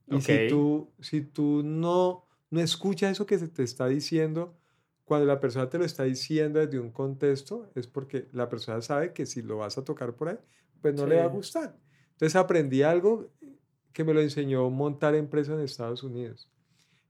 Y 0.08 0.20
si 0.20 0.40
tú, 0.40 0.92
si 1.00 1.22
tú 1.22 1.62
no, 1.64 2.24
no 2.50 2.60
escuchas 2.60 3.12
eso 3.12 3.26
que 3.26 3.38
se 3.38 3.48
te 3.48 3.62
está 3.62 3.86
diciendo, 3.86 4.58
cuando 5.04 5.26
la 5.26 5.40
persona 5.40 5.68
te 5.70 5.78
lo 5.78 5.84
está 5.84 6.04
diciendo 6.04 6.58
desde 6.60 6.80
un 6.80 6.90
contexto, 6.90 7.70
es 7.74 7.86
porque 7.86 8.28
la 8.32 8.48
persona 8.48 8.80
sabe 8.82 9.12
que 9.12 9.26
si 9.26 9.42
lo 9.42 9.58
vas 9.58 9.78
a 9.78 9.84
tocar 9.84 10.16
por 10.16 10.28
ahí, 10.28 10.38
pues 10.80 10.94
no 10.94 11.06
le 11.06 11.16
va 11.18 11.24
a 11.24 11.28
gustar. 11.28 11.78
Entonces 12.12 12.36
aprendí 12.36 12.82
algo 12.82 13.32
que 13.92 14.04
me 14.04 14.14
lo 14.14 14.20
enseñó 14.20 14.68
montar 14.70 15.14
empresa 15.14 15.54
en 15.54 15.60
Estados 15.60 16.02
Unidos. 16.02 16.50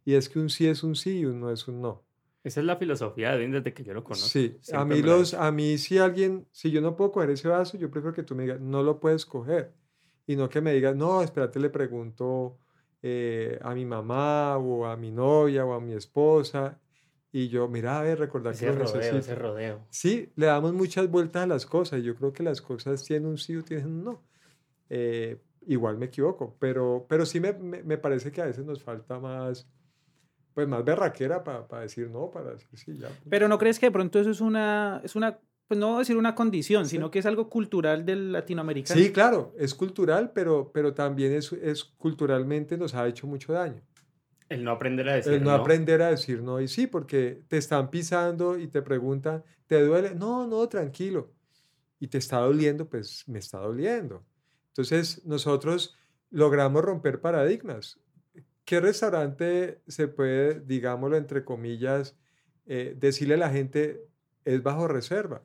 Y 0.05 0.15
es 0.15 0.29
que 0.29 0.39
un 0.39 0.51
sí 0.51 0.67
es 0.69 0.85
un 0.85 0.97
sí 0.97 1.21
y 1.21 1.25
un 1.27 1.41
no 1.41 1.51
es 1.51 1.69
un 1.69 1.83
no. 1.83 2.06
Esa 2.47 2.61
es 2.61 2.67
la 2.67 2.77
filosofía 2.77 3.33
de 3.33 3.39
Edwin 3.39 3.51
desde 3.51 3.75
que 3.75 3.83
yo 3.83 3.93
lo 3.93 4.05
conozco. 4.05 4.29
Sí, 4.29 4.57
a 4.73 4.85
mí 4.85 5.03
los, 5.03 5.35
a 5.35 5.51
mí 5.51 5.79
si 5.79 5.99
alguien, 5.99 6.47
si 6.53 6.71
yo 6.71 6.81
no 6.81 6.95
puedo 6.95 7.11
coger 7.11 7.31
ese 7.31 7.49
vaso, 7.49 7.77
yo 7.77 7.91
prefiero 7.91 8.15
que 8.15 8.23
tú 8.23 8.37
me 8.37 8.45
digas, 8.45 8.61
no 8.61 8.85
lo 8.85 9.01
puedes 9.01 9.27
coger. 9.27 9.75
Y 10.29 10.37
no 10.37 10.49
que 10.49 10.61
me 10.61 10.73
digas, 10.73 10.95
no, 10.95 11.23
espérate, 11.23 11.59
le 11.59 11.71
pregunto 11.71 12.59
eh, 13.03 13.59
a 13.63 13.75
mi 13.75 13.85
mamá 13.85 14.59
o 14.59 14.87
a 14.87 14.97
mi 14.97 15.11
novia 15.11 15.65
o 15.65 15.73
a 15.75 15.81
mi 15.81 15.95
esposa. 15.95 16.81
Y 17.33 17.49
yo, 17.49 17.67
mira, 17.67 17.99
a 17.99 18.03
ver, 18.05 18.21
recordar 18.21 18.57
que 18.57 18.67
Ese 18.69 18.79
lo 18.79 18.85
rodeo, 18.85 19.01
ese 19.01 19.13
necesito. 19.13 19.43
rodeo. 19.43 19.87
Sí, 19.91 20.33
le 20.37 20.47
damos 20.47 20.73
muchas 20.73 21.11
vueltas 21.11 21.43
a 21.43 21.47
las 21.49 21.67
cosas. 21.67 22.01
Yo 22.05 22.15
creo 22.15 22.33
que 22.33 22.45
las 22.45 22.63
cosas 22.63 23.03
tienen 23.05 23.29
un 23.29 23.39
sí 23.39 23.57
o 23.57 23.65
tienen 23.65 23.87
un 23.89 24.05
no. 24.05 24.23
Eh, 24.89 25.41
igual 25.67 25.99
me 25.99 26.07
equivoco, 26.07 26.57
pero, 26.61 27.07
pero 27.09 27.27
sí 27.27 27.41
me, 27.41 27.53
me, 27.55 27.83
me 27.83 27.99
parece 27.99 28.31
que 28.31 28.41
a 28.41 28.47
veces 28.47 28.65
nos 28.65 28.83
falta 28.85 29.19
más, 29.19 29.69
pues 30.57 30.67
más 30.67 30.83
berraquera 30.83 31.45
para 31.45 31.83
decir 31.83 32.09
no, 32.09 32.31
para 32.31 32.53
decir 32.53 32.67
sí, 32.73 32.97
ya. 32.97 33.09
punto. 33.09 33.25
Pero 33.29 33.47
¿no 33.47 33.59
crees 33.59 33.79
que 33.79 33.85
de 33.87 33.93
pronto 33.93 34.19
eso 34.19 34.31
es 34.31 34.41
una, 34.41 35.03
es 35.05 35.15
una 35.15 35.39
pues 35.69 35.79
no 35.79 35.89
voy 35.89 35.97
a 35.97 35.99
decir 35.99 36.17
una 36.17 36.35
condición, 36.35 36.87
Sí. 36.87 36.93
sino 36.93 37.11
que 37.11 37.19
es 37.19 37.27
algo 37.27 37.51
cultural 37.51 38.07
del 38.07 38.33
latinoamericano? 38.33 38.99
Sí, 38.99 39.13
claro, 39.13 39.53
es 39.59 39.75
cultural, 39.75 40.33
pero, 40.35 40.71
pero 40.73 40.95
también 40.95 41.33
es, 41.35 41.53
es 41.53 41.85
culturalmente 41.85 42.79
nos 42.79 42.95
ha 42.95 43.07
hecho 43.07 43.27
mucho 43.27 43.53
daño. 43.53 43.83
El 44.49 44.65
no 44.65 44.71
aprender 44.71 45.07
a 45.11 45.17
decir 45.17 45.35
El 45.35 45.45
no, 45.45 45.51
no. 45.51 45.57
aprender 45.57 46.01
a 46.01 46.09
decir 46.09 46.43
no 46.43 46.59
y 46.61 46.69
sí, 46.69 46.87
porque 46.87 47.43
te 47.49 47.59
están 47.59 47.91
pisando 47.91 48.57
y 48.59 48.67
te 48.69 48.81
preguntan, 48.81 49.45
¿te 49.67 49.83
duele? 49.83 50.15
No, 50.15 50.47
no, 50.47 50.67
tranquilo. 50.71 51.33
Y 52.01 52.07
te 52.07 52.17
está 52.17 52.39
doliendo, 52.39 52.89
pues 52.89 53.25
me 53.29 53.41
está 53.41 53.59
doliendo. 53.59 54.25
Entonces, 54.69 55.23
nosotros 55.27 55.95
logramos 56.31 56.83
romper 56.83 57.21
paradigmas. 57.21 57.99
¿Qué 58.67 58.81
restaurante 58.81 59.81
se 59.87 60.09
puede, 60.09 60.59
digámoslo 60.59 61.17
entre 61.17 61.45
comillas, 61.45 62.19
eh, 62.67 62.97
decirle 62.99 63.35
a 63.35 63.39
la 63.39 63.51
gente 63.51 64.05
es 64.45 64.61
bajo 64.61 64.89
reserva? 64.89 65.45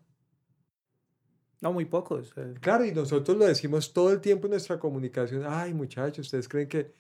No, 1.62 1.72
muy 1.72 1.86
pocos. 1.86 2.34
eh. 2.36 2.56
Claro, 2.60 2.84
y 2.84 2.92
nosotros 2.92 3.38
lo 3.38 3.46
decimos 3.46 3.94
todo 3.94 4.12
el 4.12 4.22
tiempo 4.22 4.48
en 4.48 4.52
nuestra 4.52 4.80
comunicación. 4.80 5.44
Ay, 5.46 5.72
muchachos, 5.76 6.26
ustedes 6.26 6.50
creen 6.50 6.68
que 6.68 6.92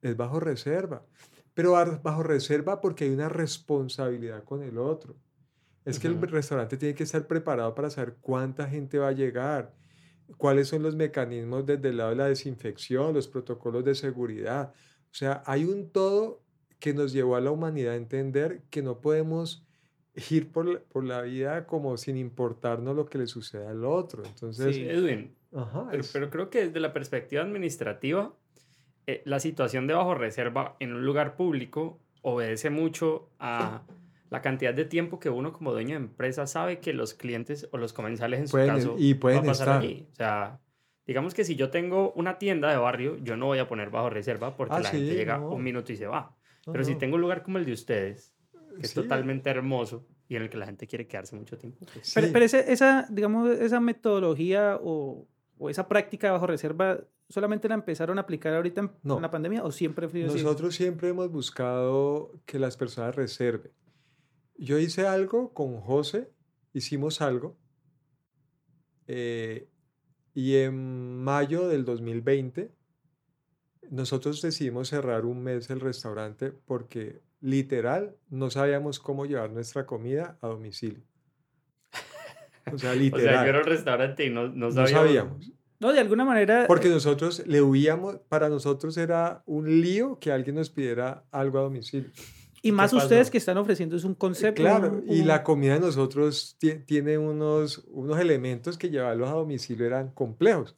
es 0.00 0.16
bajo 0.16 0.40
reserva. 0.40 1.04
Pero 1.52 1.72
bajo 2.02 2.22
reserva 2.22 2.80
porque 2.80 3.04
hay 3.04 3.10
una 3.10 3.28
responsabilidad 3.28 4.42
con 4.44 4.62
el 4.62 4.78
otro. 4.78 5.14
Es 5.84 5.98
que 5.98 6.06
el 6.06 6.18
restaurante 6.22 6.78
tiene 6.78 6.94
que 6.94 7.02
estar 7.02 7.26
preparado 7.26 7.74
para 7.74 7.90
saber 7.90 8.16
cuánta 8.22 8.66
gente 8.66 8.96
va 8.96 9.08
a 9.08 9.12
llegar, 9.12 9.74
cuáles 10.38 10.68
son 10.68 10.82
los 10.82 10.96
mecanismos 10.96 11.66
desde 11.66 11.88
el 11.90 11.98
lado 11.98 12.10
de 12.10 12.16
la 12.16 12.28
desinfección, 12.28 13.12
los 13.12 13.28
protocolos 13.28 13.84
de 13.84 13.94
seguridad. 13.94 14.72
O 15.10 15.14
sea, 15.14 15.42
hay 15.46 15.64
un 15.64 15.90
todo 15.90 16.40
que 16.78 16.94
nos 16.94 17.12
llevó 17.12 17.36
a 17.36 17.40
la 17.40 17.50
humanidad 17.50 17.94
a 17.94 17.96
entender 17.96 18.62
que 18.70 18.82
no 18.82 19.00
podemos 19.00 19.64
ir 20.30 20.50
por 20.50 20.66
la, 20.66 20.80
por 20.80 21.04
la 21.04 21.22
vida 21.22 21.66
como 21.66 21.96
sin 21.96 22.16
importarnos 22.16 22.96
lo 22.96 23.06
que 23.06 23.18
le 23.18 23.26
sucede 23.26 23.66
al 23.66 23.84
otro. 23.84 24.22
Entonces, 24.24 24.74
Sí. 24.76 24.82
Edwin, 24.88 25.34
ajá, 25.54 25.86
pero, 25.90 26.00
es- 26.02 26.12
pero 26.12 26.30
creo 26.30 26.50
que 26.50 26.66
desde 26.66 26.80
la 26.80 26.92
perspectiva 26.92 27.42
administrativa, 27.42 28.34
eh, 29.06 29.22
la 29.24 29.40
situación 29.40 29.86
de 29.86 29.94
bajo 29.94 30.14
reserva 30.14 30.76
en 30.80 30.92
un 30.94 31.04
lugar 31.04 31.36
público 31.36 31.98
obedece 32.22 32.70
mucho 32.70 33.28
a 33.38 33.82
la 34.30 34.42
cantidad 34.42 34.72
de 34.74 34.84
tiempo 34.84 35.18
que 35.18 35.28
uno 35.30 35.52
como 35.52 35.72
dueño 35.72 35.90
de 35.98 36.04
empresa 36.04 36.46
sabe 36.46 36.78
que 36.78 36.92
los 36.92 37.14
clientes 37.14 37.68
o 37.72 37.78
los 37.78 37.92
comensales 37.92 38.40
en 38.40 38.46
su 38.48 38.52
Pueden- 38.52 38.68
caso 38.76 38.94
y 38.98 39.12
va 39.14 39.16
a 39.16 39.20
pueden 39.20 39.44
pasar 39.44 39.68
estar. 39.68 39.80
allí. 39.82 40.06
O 40.12 40.14
sea, 40.16 40.60
digamos 41.10 41.34
que 41.34 41.44
si 41.44 41.56
yo 41.56 41.70
tengo 41.70 42.12
una 42.12 42.38
tienda 42.38 42.70
de 42.70 42.76
barrio, 42.76 43.16
yo 43.18 43.36
no 43.36 43.46
voy 43.46 43.58
a 43.58 43.66
poner 43.66 43.90
bajo 43.90 44.10
reserva 44.10 44.56
porque 44.56 44.76
Ah, 44.76 44.80
la 44.80 44.90
gente 44.90 45.10
sí, 45.10 45.16
llega 45.16 45.38
no. 45.38 45.50
un 45.50 45.62
minuto 45.62 45.92
y 45.92 45.96
se 45.96 46.06
va. 46.06 46.36
no, 46.66 46.72
Pero 46.72 46.84
si 46.84 46.92
no, 46.92 46.98
tengo 46.98 47.16
un 47.16 47.20
lugar 47.22 47.42
como 47.42 47.58
el 47.58 47.64
de 47.64 47.72
ustedes, 47.72 48.32
que 48.76 48.82
es 48.82 48.90
sí, 48.90 48.94
totalmente 48.94 49.50
hermoso 49.50 50.06
y 50.28 50.36
en 50.36 50.42
el 50.42 50.48
que 50.50 50.56
la 50.56 50.66
gente 50.66 50.86
quiere 50.86 51.08
quedarse 51.08 51.34
mucho 51.34 51.58
tiempo, 51.58 51.84
pues, 51.92 52.12
Pero, 52.14 52.26
sí. 52.28 52.32
pero 52.32 52.44
ese- 52.44 52.72
esa, 52.72 53.08
digamos, 53.10 53.50
esa 53.50 53.80
metodología 53.80 54.78
o, 54.80 55.26
o 55.58 55.68
esa 55.68 55.88
práctica 55.88 56.30
bajo 56.30 56.46
reserva, 56.46 57.00
¿solamente 57.28 57.68
la 57.68 57.74
empezaron 57.74 58.16
a 58.18 58.20
aplicar 58.20 58.54
ahorita 58.54 58.80
en, 58.82 58.90
No. 59.02 59.16
en 59.16 59.22
la 59.22 59.30
pandemia 59.32 59.64
o 59.64 59.72
siempre 59.72 60.08
fue 60.08 60.22
así? 60.24 60.34
Nosotros 60.42 60.76
siempre 60.76 61.08
hemos 61.08 61.28
buscado 61.32 62.30
que 62.46 62.60
las 62.60 62.76
personas 62.76 63.16
reserven. 63.16 63.72
Yo 64.56 64.78
hice 64.78 65.08
algo 65.08 65.52
con 65.52 65.80
José, 65.80 66.30
hicimos 66.72 67.20
algo, 67.20 67.56
eh, 69.08 69.68
y 70.34 70.56
en 70.56 71.22
mayo 71.22 71.68
del 71.68 71.84
2020 71.84 72.70
nosotros 73.90 74.40
decidimos 74.40 74.88
cerrar 74.88 75.24
un 75.24 75.42
mes 75.42 75.68
el 75.70 75.80
restaurante 75.80 76.52
porque 76.52 77.20
literal 77.40 78.14
no 78.28 78.50
sabíamos 78.50 79.00
cómo 79.00 79.26
llevar 79.26 79.50
nuestra 79.50 79.86
comida 79.86 80.38
a 80.40 80.48
domicilio. 80.48 81.02
O 81.90 81.96
sea, 82.66 82.72
o 82.74 82.78
sea, 82.78 82.94
literal. 82.94 83.44
yo 83.44 83.50
era 83.50 83.58
un 83.58 83.64
restaurante 83.64 84.26
y 84.26 84.30
no, 84.30 84.48
no 84.48 84.66
no 84.66 84.72
sabía. 84.72 84.94
sabíamos. 84.94 85.52
No, 85.80 85.92
de 85.92 86.00
alguna 86.00 86.26
manera. 86.26 86.66
Porque 86.66 86.88
eh, 86.88 86.92
nosotros 86.92 87.42
le 87.46 87.62
huíamos, 87.62 88.18
para 88.28 88.50
nosotros 88.50 88.96
era 88.98 89.42
un 89.46 89.80
lío 89.80 90.18
que 90.20 90.30
alguien 90.30 90.56
nos 90.56 90.68
pidiera 90.68 91.24
algo 91.32 91.58
a 91.58 91.62
domicilio. 91.62 92.10
Y 92.62 92.72
más 92.72 92.92
ustedes 92.92 93.30
que 93.30 93.38
están 93.38 93.56
ofreciendo 93.58 93.96
es 93.96 94.04
un 94.04 94.14
concepto. 94.14 94.62
Claro, 94.62 94.88
un- 94.92 95.04
y 95.08 95.20
un- 95.20 95.26
la 95.26 95.42
comida 95.42 95.74
de 95.74 95.80
nosotros 95.80 96.56
tie- 96.60 96.84
tiene 96.84 97.16
unos, 97.18 97.84
unos 97.88 98.18
elementos 98.18 98.76
que 98.78 98.90
llevarlos 98.90 99.28
a 99.28 99.32
domicilio 99.32 99.86
eran 99.86 100.10
complejos. 100.12 100.76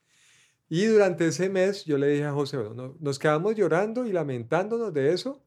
Y 0.69 0.85
durante 0.87 1.27
ese 1.27 1.51
mes 1.51 1.85
yo 1.85 1.99
le 1.99 2.09
dije 2.09 2.25
a 2.25 2.33
José, 2.33 2.57
bueno, 2.57 2.75
no- 2.75 2.97
nos 3.01 3.19
quedamos 3.19 3.55
llorando 3.55 4.07
y 4.07 4.13
lamentándonos 4.13 4.93
de 4.95 5.13
eso 5.13 5.43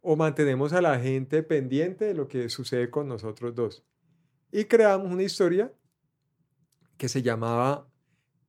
o 0.00 0.14
mantenemos 0.16 0.72
a 0.72 0.80
la 0.82 0.98
gente 0.98 1.42
pendiente 1.42 2.04
de 2.06 2.14
lo 2.14 2.28
que 2.28 2.48
sucede 2.48 2.90
con 2.90 3.08
nosotros 3.08 3.54
dos. 3.54 3.84
Y 4.52 4.64
creamos 4.64 5.10
una 5.12 5.22
historia 5.22 5.72
que 6.96 7.08
se 7.08 7.22
llamaba 7.22 7.88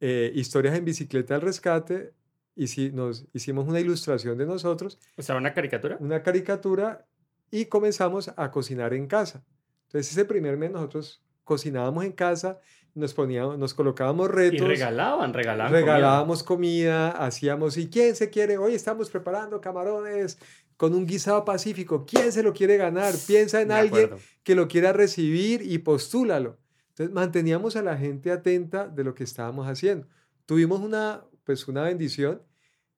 eh, 0.01 0.31
Historias 0.33 0.77
en 0.77 0.85
bicicleta 0.85 1.35
al 1.35 1.41
rescate 1.41 2.13
y 2.55 2.67
si 2.67 2.89
nos 2.91 3.25
hicimos 3.33 3.67
una 3.67 3.81
ilustración 3.81 4.37
de 4.37 4.45
nosotros 4.45 4.97
O 5.17 5.21
sea, 5.21 5.35
una 5.35 5.53
caricatura. 5.53 5.97
una 5.99 6.23
caricatura 6.23 7.05
y 7.51 7.65
comenzamos 7.65 8.31
a 8.35 8.51
cocinar 8.51 8.93
en 8.93 9.07
casa. 9.07 9.43
Entonces 9.87 10.11
ese 10.11 10.25
primer 10.25 10.57
mes 10.57 10.71
nosotros 10.71 11.23
cocinábamos 11.43 12.05
en 12.05 12.11
casa, 12.11 12.59
nos 12.93 13.13
poníamos, 13.13 13.57
nos 13.57 13.73
colocábamos 13.73 14.29
Y 14.29 14.31
retos, 14.31 14.67
regalaban, 14.67 15.33
regalaban. 15.33 15.71
comida. 15.71 15.85
regalábamos 15.85 16.43
comida, 16.43 17.11
hacíamos, 17.11 17.77
¿y 17.77 17.89
quién 17.89 18.15
se 18.15 18.29
quiere? 18.29 18.57
Hoy 18.57 18.75
estamos 18.75 19.09
preparando 19.09 19.59
camarones 19.61 20.37
con 20.77 20.93
un 20.93 21.05
guisado 21.05 21.43
pacífico, 21.43 22.05
¿quién 22.05 22.31
se 22.31 22.43
lo 22.43 22.53
quiere 22.53 22.77
ganar? 22.77 23.13
Piensa 23.27 23.61
en 23.61 23.71
alguien 23.71 24.11
que 24.43 24.55
lo 24.55 24.67
quiera 24.67 24.93
recibir 24.93 25.61
y 25.61 25.79
postúlalo. 25.79 26.57
Entonces 26.89 27.13
manteníamos 27.13 27.75
a 27.75 27.81
la 27.81 27.97
gente 27.97 28.31
atenta 28.31 28.87
de 28.87 29.03
lo 29.03 29.13
que 29.13 29.23
estábamos 29.23 29.67
haciendo. 29.67 30.07
Tuvimos 30.45 30.79
una, 30.81 31.25
pues 31.43 31.67
una 31.67 31.83
bendición 31.83 32.41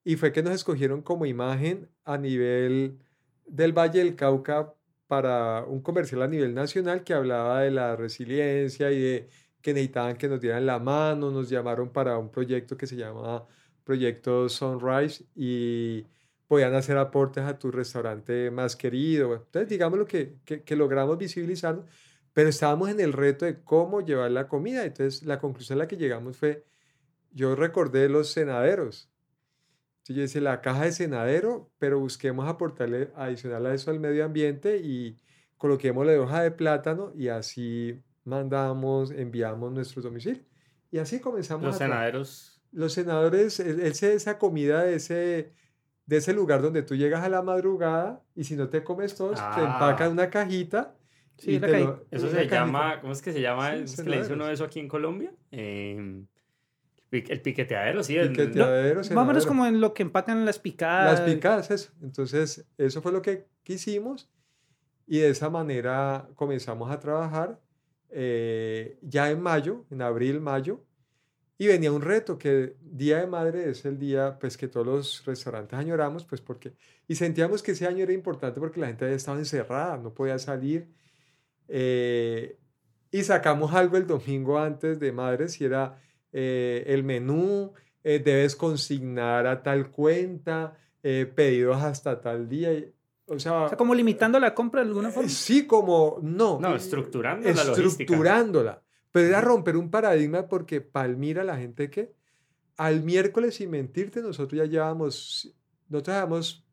y 0.04 0.16
fue 0.16 0.32
que 0.32 0.44
nos 0.44 0.54
escogieron 0.54 1.02
como 1.02 1.26
imagen 1.26 1.90
a 2.04 2.18
nivel 2.18 3.00
del 3.52 3.74
Valle 3.74 4.00
del 4.00 4.16
Cauca 4.16 4.74
para 5.08 5.66
un 5.66 5.82
comercial 5.82 6.22
a 6.24 6.28
nivel 6.28 6.54
nacional 6.56 7.04
que 7.04 7.14
hablaba 7.14 7.62
de 7.62 7.72
la 7.72 7.96
resiliencia 7.98 8.92
y 8.92 9.00
de 9.02 9.30
que 9.62 9.74
necesitaban 9.74 10.18
que 10.18 10.30
nos 10.30 10.40
dieran 10.42 10.66
la 10.66 10.80
mano, 10.80 11.32
nos 11.32 11.50
llamaron 11.50 11.92
para 11.92 12.18
un 12.18 12.32
proyecto 12.32 12.78
que 12.78 12.88
se 12.88 12.96
llamaba 12.96 13.48
Proyecto 13.84 14.48
Sunrise 14.50 15.26
y 15.36 16.06
podían 16.48 16.74
hacer 16.76 16.98
aportes 16.98 17.44
a 17.44 17.60
tu 17.60 17.72
restaurante 17.72 18.52
más 18.52 18.76
querido. 18.76 19.34
Entonces, 19.36 19.70
digamos 19.70 20.00
lo 20.00 20.06
que, 20.08 20.38
que, 20.46 20.64
que 20.64 20.76
logramos 20.78 21.18
visibilizar, 21.18 21.84
pero 22.34 22.50
estábamos 22.50 22.90
en 22.90 23.00
el 23.02 23.14
reto 23.14 23.46
de 23.46 23.64
cómo 23.64 24.02
llevar 24.02 24.32
la 24.32 24.48
comida. 24.48 24.86
Entonces, 24.86 25.24
la 25.24 25.40
conclusión 25.40 25.80
a 25.80 25.84
la 25.84 25.88
que 25.88 25.98
llegamos 25.98 26.38
fue, 26.38 26.66
yo 27.32 27.56
recordé 27.56 28.10
los 28.10 28.34
cenaderos. 28.34 29.11
Entonces, 30.02 30.16
yo 30.16 30.22
decía, 30.24 30.42
la 30.42 30.62
caja 30.62 30.86
de 30.86 30.92
cenadero, 30.92 31.70
pero 31.78 32.00
busquemos 32.00 32.48
aportarle 32.48 33.12
adicional 33.16 33.66
a 33.68 33.74
eso 33.74 33.92
al 33.92 34.00
medio 34.00 34.26
ambiente 34.26 34.78
y 34.78 35.20
coloquémosle 35.58 36.18
hoja 36.18 36.42
de 36.42 36.52
plátano 36.52 37.14
y 37.16 37.28
así 37.28 38.00
mandamos, 38.26 39.12
enviamos 39.12 39.72
nuestros 39.72 40.04
domicilios. 40.04 40.44
Y 40.92 40.98
así 40.98 41.20
comenzamos 41.20 41.66
Los 41.66 41.78
cenaderos. 41.78 42.62
los 42.72 42.94
senadores, 42.94 43.60
ese- 43.60 44.14
esa 44.16 44.38
comida 44.40 44.84
de 44.84 44.96
ese, 44.96 45.54
de 46.08 46.18
ese 46.18 46.34
lugar 46.34 46.62
donde 46.64 46.82
tú 46.82 46.96
llegas 46.96 47.24
a 47.24 47.30
la 47.30 47.42
madrugada 47.44 48.24
y 48.36 48.44
si 48.46 48.56
no 48.56 48.70
te 48.70 48.84
comes 48.84 49.14
todos, 49.16 49.36
te 49.56 49.62
empacan 49.62 50.08
Ah. 50.08 50.12
una 50.12 50.30
cajita 50.30 50.96
Sí, 51.38 51.52
y 51.52 51.60
la 51.60 51.68
te 51.68 51.80
lo- 51.80 52.06
Eso 52.12 52.28
se 52.30 52.36
cajita. 52.38 52.56
llama, 52.56 53.02
¿cómo 53.02 53.14
es 53.14 53.22
que 53.22 53.34
se 53.34 53.42
llama? 53.42 53.76
Sí, 53.78 53.84
¿Es 53.84 53.96
que 54.02 54.10
le 54.10 54.18
dice 54.18 54.28
uno 54.34 54.44
cenadero. 54.46 54.54
eso 54.54 54.64
aquí 54.66 54.80
en 54.80 54.88
Colombia? 54.88 55.32
Eh, 55.52 56.24
el 57.12 57.42
piqueteadero, 57.42 58.04
sí. 58.04 58.16
el- 58.16 58.30
Piqueteadero, 58.30 59.00
Más 59.00 59.10
o 59.12 59.14
menos 59.14 59.44
cenadero. 59.44 59.48
como 59.48 59.66
en 59.66 59.82
lo 59.82 59.94
que 59.94 60.04
empacan 60.04 60.46
las 60.46 60.60
picadas. 60.60 61.20
Las 61.20 61.30
picadas, 61.30 61.70
eso. 61.72 61.92
Entonces, 62.02 62.66
eso 62.78 63.02
fue 63.02 63.12
lo 63.12 63.22
que 63.22 63.48
quisimos 63.64 64.30
y 65.08 65.20
de 65.20 65.30
esa 65.30 65.50
manera 65.50 66.30
comenzamos 66.36 66.90
a 66.90 67.00
trabajar 67.00 67.60
eh, 68.10 68.98
ya 69.02 69.30
en 69.32 69.42
mayo, 69.42 69.86
en 69.90 70.02
abril, 70.02 70.40
mayo, 70.42 70.84
y 71.58 71.68
venía 71.68 71.92
un 71.92 72.02
reto 72.02 72.38
que 72.38 72.76
Día 72.82 73.20
de 73.20 73.28
Madre 73.28 73.70
es 73.70 73.86
el 73.86 74.00
día 74.00 74.38
pues 74.40 74.58
que 74.58 74.68
todos 74.68 74.86
los 74.88 75.26
restaurantes 75.26 75.78
añoramos, 75.78 76.26
pues 76.26 76.42
porque, 76.42 76.74
y 77.08 77.16
sentíamos 77.16 77.62
que 77.62 77.72
ese 77.72 77.86
año 77.88 78.04
era 78.04 78.14
importante 78.14 78.60
porque 78.60 78.80
la 78.80 78.88
gente 78.88 79.06
había 79.06 79.16
estado 79.18 79.38
encerrada, 79.38 79.98
no 79.98 80.14
podía 80.14 80.40
salir, 80.40 80.88
eh, 81.68 82.58
y 83.12 83.24
sacamos 83.24 83.74
algo 83.74 83.98
el 83.98 84.08
domingo 84.08 84.58
antes 84.58 85.00
de 85.00 85.12
Madres 85.12 85.60
y 85.62 85.66
era 85.66 85.98
eh, 86.32 86.84
el 86.88 87.04
menú, 87.04 87.74
eh, 88.04 88.20
debes 88.20 88.56
consignar 88.56 89.46
a 89.48 89.62
tal 89.64 89.92
cuenta, 89.92 90.78
eh, 91.04 91.32
pedidos 91.34 91.82
hasta 91.82 92.20
tal 92.22 92.48
día. 92.50 92.74
y- 92.74 92.92
O 93.28 93.40
sea, 93.40 93.64
O 93.64 93.70
sea, 93.70 93.78
como 93.78 93.96
limitando 93.96 94.40
la 94.40 94.54
compra 94.54 94.82
de 94.82 94.88
alguna 94.88 95.10
eh, 95.10 95.12
forma. 95.12 95.30
sí, 95.30 95.66
como 95.68 96.20
no. 96.22 96.60
No, 96.60 96.74
eh, 96.74 96.78
estructurando 96.78 97.48
la 97.48 97.64
logística. 97.64 97.88
Estructurándola. 97.88 98.82
Pero 99.12 99.28
era 99.28 99.42
romper 99.42 99.78
un 99.78 99.90
paradigma 99.92 100.48
porque 100.48 100.82
Palmira, 100.82 101.44
la 101.44 101.58
gente 101.58 101.90
que 101.90 102.14
al 102.78 103.04
miércoles, 103.04 103.56
sin 103.56 103.70
mentirte, 103.70 104.22
nosotros 104.22 104.58
ya 104.58 104.66
llevábamos, 104.66 105.54
nosotros 105.90 106.16
habíamos 106.18 106.66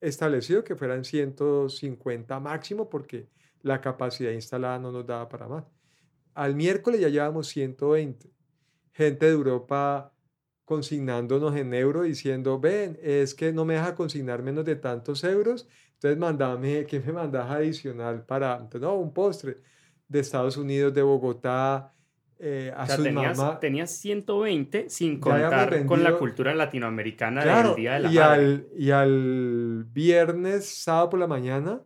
establecido 0.00 0.62
que 0.62 0.76
fueran 0.76 1.04
150 1.04 2.38
máximo 2.40 2.88
porque 2.88 3.28
la 3.62 3.80
capacidad 3.80 4.30
instalada 4.30 4.78
no 4.78 4.92
nos 4.92 5.06
daba 5.06 5.28
para 5.28 5.48
más. 5.48 5.64
Al 6.34 6.54
miércoles 6.54 7.00
ya 7.00 7.08
llevábamos 7.08 7.48
120. 7.48 8.30
Gente 8.98 9.26
de 9.26 9.32
Europa 9.32 10.12
consignándonos 10.64 11.54
en 11.56 11.72
euro 11.72 12.02
diciendo, 12.02 12.58
ven, 12.60 12.98
es 13.02 13.34
que 13.34 13.52
no 13.52 13.64
me 13.64 13.74
deja 13.74 13.94
consignar 13.94 14.42
menos 14.42 14.64
de 14.64 14.76
tantos 14.76 15.22
euros, 15.24 15.68
entonces 15.94 16.18
mandame, 16.18 16.84
¿qué 16.84 17.00
me 17.00 17.12
mandas 17.12 17.48
adicional 17.50 18.26
para, 18.26 18.54
entonces, 18.56 18.82
no, 18.82 18.96
un 18.96 19.14
postre 19.14 19.58
de 20.08 20.18
Estados 20.20 20.56
Unidos, 20.56 20.92
de 20.92 21.02
Bogotá, 21.02 21.94
eh, 22.40 22.72
a 22.76 22.82
O 22.84 22.86
sea, 22.86 22.96
sus 22.96 23.04
tenías, 23.04 23.36
mamás. 23.38 23.60
tenías 23.60 23.90
120 23.92 24.90
sin 24.90 25.18
contar 25.20 25.84
con 25.86 26.02
la 26.04 26.16
cultura 26.18 26.54
latinoamericana 26.54 27.42
Claro, 27.42 27.68
del 27.70 27.76
Día 27.76 27.94
de 27.94 28.00
la 28.00 28.12
y 28.12 28.14
Madre. 28.16 28.44
al, 28.44 28.68
y 28.76 28.90
al 28.90 29.84
viernes, 29.92 30.66
sábado 30.68 31.10
por 31.10 31.20
la 31.20 31.26
mañana, 31.28 31.82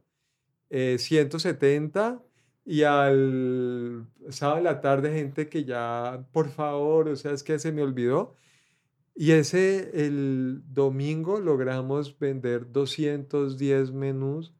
eh, 0.70 0.96
170, 0.98 2.22
y 2.64 2.84
al 2.84 4.06
sábado 4.30 4.58
en 4.58 4.64
la 4.64 4.80
tarde, 4.80 5.12
gente 5.14 5.48
que 5.48 5.64
ya, 5.64 6.26
por 6.32 6.48
favor, 6.50 7.08
o 7.08 7.16
sea, 7.16 7.32
es 7.32 7.42
que 7.42 7.58
se 7.58 7.72
me 7.72 7.82
olvidó. 7.82 8.36
Y 9.14 9.32
ese, 9.32 10.06
el 10.06 10.62
domingo, 10.66 11.40
logramos 11.40 12.18
vender 12.18 12.70
210 12.72 13.92
menús 13.92 14.54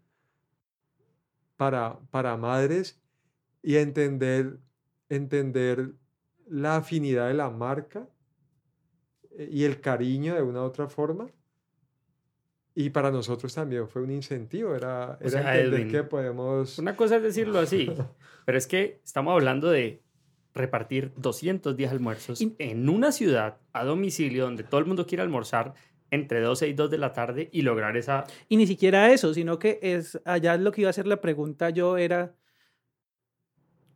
para, 1.57 2.01
para 2.11 2.37
madres 2.37 3.01
y 3.63 3.77
entender, 3.77 4.59
entender 5.09 5.95
la 6.49 6.77
afinidad 6.77 7.29
de 7.29 7.35
la 7.35 7.51
marca 7.51 8.09
eh, 9.31 9.49
y 9.51 9.65
el 9.65 9.81
cariño 9.81 10.35
de 10.35 10.43
una 10.43 10.63
u 10.63 10.65
otra 10.65 10.89
forma. 10.89 11.31
Y 12.75 12.91
para 12.91 13.11
nosotros 13.11 13.55
también 13.55 13.87
fue 13.89 14.03
un 14.03 14.11
incentivo, 14.11 14.75
era, 14.75 15.19
era 15.21 15.31
sea, 15.31 15.41
entender 15.57 15.81
Edwin, 15.81 15.93
que 15.93 16.03
podemos... 16.05 16.79
Una 16.79 16.97
cosa 16.97 17.17
es 17.17 17.23
decirlo 17.23 17.59
así, 17.59 17.91
pero 18.47 18.57
es 18.57 18.67
que 18.67 19.01
estamos 19.05 19.33
hablando 19.33 19.71
de 19.71 20.03
repartir 20.55 21.13
210 21.17 21.91
almuerzos 21.91 22.41
Y- 22.41 22.55
en 22.59 22.89
una 22.89 23.13
ciudad 23.13 23.59
a 23.73 23.85
domicilio 23.85 24.45
donde 24.45 24.65
todo 24.65 24.81
el 24.81 24.87
mundo 24.87 25.07
quiere 25.07 25.23
almorzar 25.23 25.75
entre 26.11 26.41
12 26.41 26.69
y 26.69 26.73
2 26.75 26.91
de 26.91 26.99
la 26.99 27.13
tarde 27.13 27.49
y 27.53 27.63
lograr 27.63 27.97
esa... 27.97 28.25
Y 28.49 28.57
ni 28.57 28.67
siquiera 28.67 29.13
eso, 29.13 29.33
sino 29.35 29.59
que 29.59 29.79
es 29.83 30.21
allá 30.25 30.57
lo 30.57 30.73
que 30.73 30.83
iba 30.83 30.91
a 30.91 30.95
ser 30.95 31.07
la 31.07 31.21
pregunta 31.21 31.71
yo 31.71 31.97
era, 31.99 32.35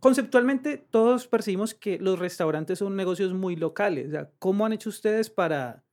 conceptualmente 0.00 0.78
todos 0.78 1.26
percibimos 1.26 1.74
que 1.74 1.98
los 1.98 2.18
restaurantes 2.18 2.78
son 2.78 2.96
negocios 2.96 3.32
muy 3.34 3.56
locales. 3.56 4.08
O 4.08 4.10
sea, 4.12 4.30
¿Cómo 4.38 4.64
han 4.66 4.72
hecho 4.72 4.88
ustedes 4.88 5.30
para, 5.30 5.84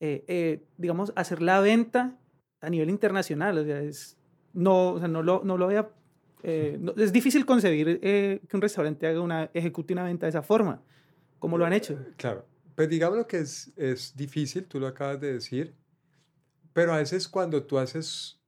eh, 0.00 0.24
eh, 0.28 0.64
digamos, 0.76 1.12
hacer 1.16 1.42
la 1.42 1.60
venta 1.60 2.18
a 2.62 2.70
nivel 2.70 2.88
internacional? 2.88 3.58
O 3.58 3.64
sea, 3.64 3.82
es, 3.82 4.16
no, 4.54 4.92
o 4.94 4.98
sea, 4.98 5.08
no, 5.08 5.22
lo, 5.22 5.42
no 5.44 5.58
lo 5.58 5.66
había... 5.66 5.90
eh, 6.42 6.78
no- 6.80 6.92
es 6.96 7.12
difícil 7.12 7.44
concebir 7.44 8.00
eh, 8.02 8.40
que 8.48 8.56
un 8.56 8.62
restaurante 8.62 9.06
haga 9.06 9.20
una, 9.20 9.50
ejecute 9.52 9.92
una 9.92 10.04
venta 10.04 10.24
de 10.26 10.30
esa 10.30 10.42
forma. 10.42 10.82
¿Cómo 11.38 11.58
lo 11.58 11.66
han 11.66 11.72
hecho? 11.74 11.98
Claro, 12.16 12.46
pues 12.74 12.88
digamos 12.88 13.26
que 13.26 13.38
es, 13.40 13.72
es 13.76 14.16
difícil, 14.16 14.64
tú 14.64 14.80
lo 14.80 14.86
acabas 14.86 15.20
de 15.20 15.34
decir, 15.34 15.74
pero 16.72 16.92
a 16.94 16.98
veces 16.98 17.28
cuando 17.28 17.64
tú 17.64 17.78
haces 17.78 18.40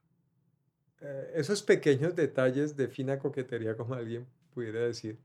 eh, 1.01 1.32
esos 1.35 1.62
pequeños 1.62 2.15
detalles 2.15 2.77
de 2.77 2.89
fina 2.89 3.19
coquetería, 3.19 3.77
como 3.77 3.95
alguien 3.95 4.27
pudiera 4.55 4.81
decir, 4.81 5.19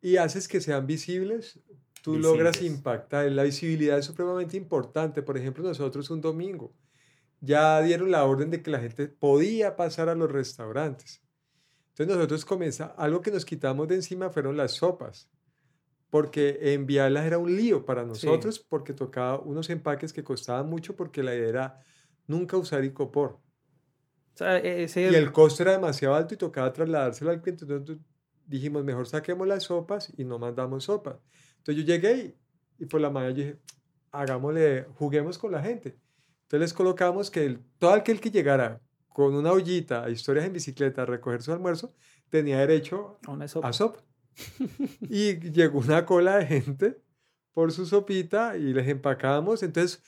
y 0.00 0.16
haces 0.16 0.46
que 0.48 0.60
sean 0.60 0.86
visibles, 0.86 1.58
tú 2.02 2.16
logras 2.18 2.52
Visibles. 2.58 2.78
impactar. 2.78 3.30
La 3.32 3.42
visibilidad 3.44 3.98
es 3.98 4.04
supremamente 4.06 4.56
importante. 4.56 5.22
Por 5.22 5.36
ejemplo, 5.36 5.62
nosotros 5.62 6.10
un 6.10 6.20
domingo 6.20 6.72
ya 7.42 7.82
dieron 7.82 8.10
la 8.10 8.24
orden 8.24 8.50
de 8.50 8.62
que 8.62 8.70
la 8.70 8.78
gente 8.78 9.08
podía 9.08 9.76
pasar 9.76 10.08
a 10.08 10.14
los 10.14 10.30
restaurantes. 10.30 11.22
Entonces 11.90 12.16
nosotros 12.16 12.44
comenzamos, 12.44 12.94
algo 12.96 13.20
que 13.20 13.32
nos 13.32 13.44
quitamos 13.44 13.88
de 13.88 13.96
encima 13.96 14.30
fueron 14.30 14.56
las 14.56 14.72
sopas 14.72 15.28
porque 16.08 16.74
enviarlas 16.74 17.24
era 17.24 17.38
un 17.38 17.56
lío 17.56 17.84
para 17.84 18.04
nosotros 18.04 18.60
porque 18.60 18.92
tocaba 18.92 19.40
unos 19.40 19.68
empaques 19.70 20.12
que 20.12 20.22
costaban 20.22 20.68
mucho 20.68 20.94
porque 20.94 21.22
la 21.22 21.34
idea 21.34 21.48
era 21.48 21.80
nunca 22.26 22.56
usar 22.56 22.84
icopor. 22.84 23.40
O 24.34 24.36
sea, 24.36 24.58
e- 24.58 24.84
ese, 24.84 25.10
Y 25.10 25.14
el 25.14 25.32
costo 25.32 25.62
era 25.62 25.72
demasiado 25.72 26.14
alto 26.14 26.34
y 26.34 26.36
tocaba 26.36 26.72
trasladárselo 26.72 27.30
al 27.30 27.42
cliente. 27.42 27.64
Entonces 27.64 27.96
dijimos, 28.46 28.84
mejor 28.84 29.06
saquemos 29.06 29.48
las 29.48 29.64
sopas 29.64 30.12
y 30.16 30.24
no 30.24 30.38
mandamos 30.38 30.84
sopas. 30.84 31.16
Entonces 31.58 31.82
yo 31.82 31.92
llegué 31.92 32.36
y, 32.78 32.84
y 32.84 32.86
por 32.86 33.00
la 33.00 33.10
mañana 33.10 33.34
dije, 33.34 33.58
hagámosle, 34.10 34.84
juguemos 34.94 35.38
con 35.38 35.50
la 35.50 35.62
gente. 35.62 35.98
Entonces 36.52 36.68
les 36.68 36.74
colocamos 36.74 37.30
que 37.30 37.46
el- 37.46 37.60
todo 37.78 37.92
aquel 37.94 38.20
que 38.20 38.30
llegara 38.30 38.78
con 39.08 39.34
una 39.34 39.52
ollita 39.52 40.04
a 40.04 40.10
historias 40.10 40.44
en 40.44 40.52
bicicleta 40.52 41.00
a 41.00 41.06
recoger 41.06 41.40
su 41.40 41.50
almuerzo 41.50 41.94
tenía 42.28 42.58
derecho 42.58 43.18
a 43.26 43.30
una 43.30 43.48
sopa. 43.48 43.68
a 43.68 43.72
sopa. 43.72 44.00
y 45.08 45.36
llegó 45.50 45.78
una 45.78 46.04
cola 46.04 46.36
de 46.36 46.46
gente 46.46 47.00
por 47.54 47.72
su 47.72 47.86
sopita 47.86 48.58
y 48.58 48.74
les 48.74 48.86
empacábamos. 48.86 49.62
Entonces, 49.62 50.02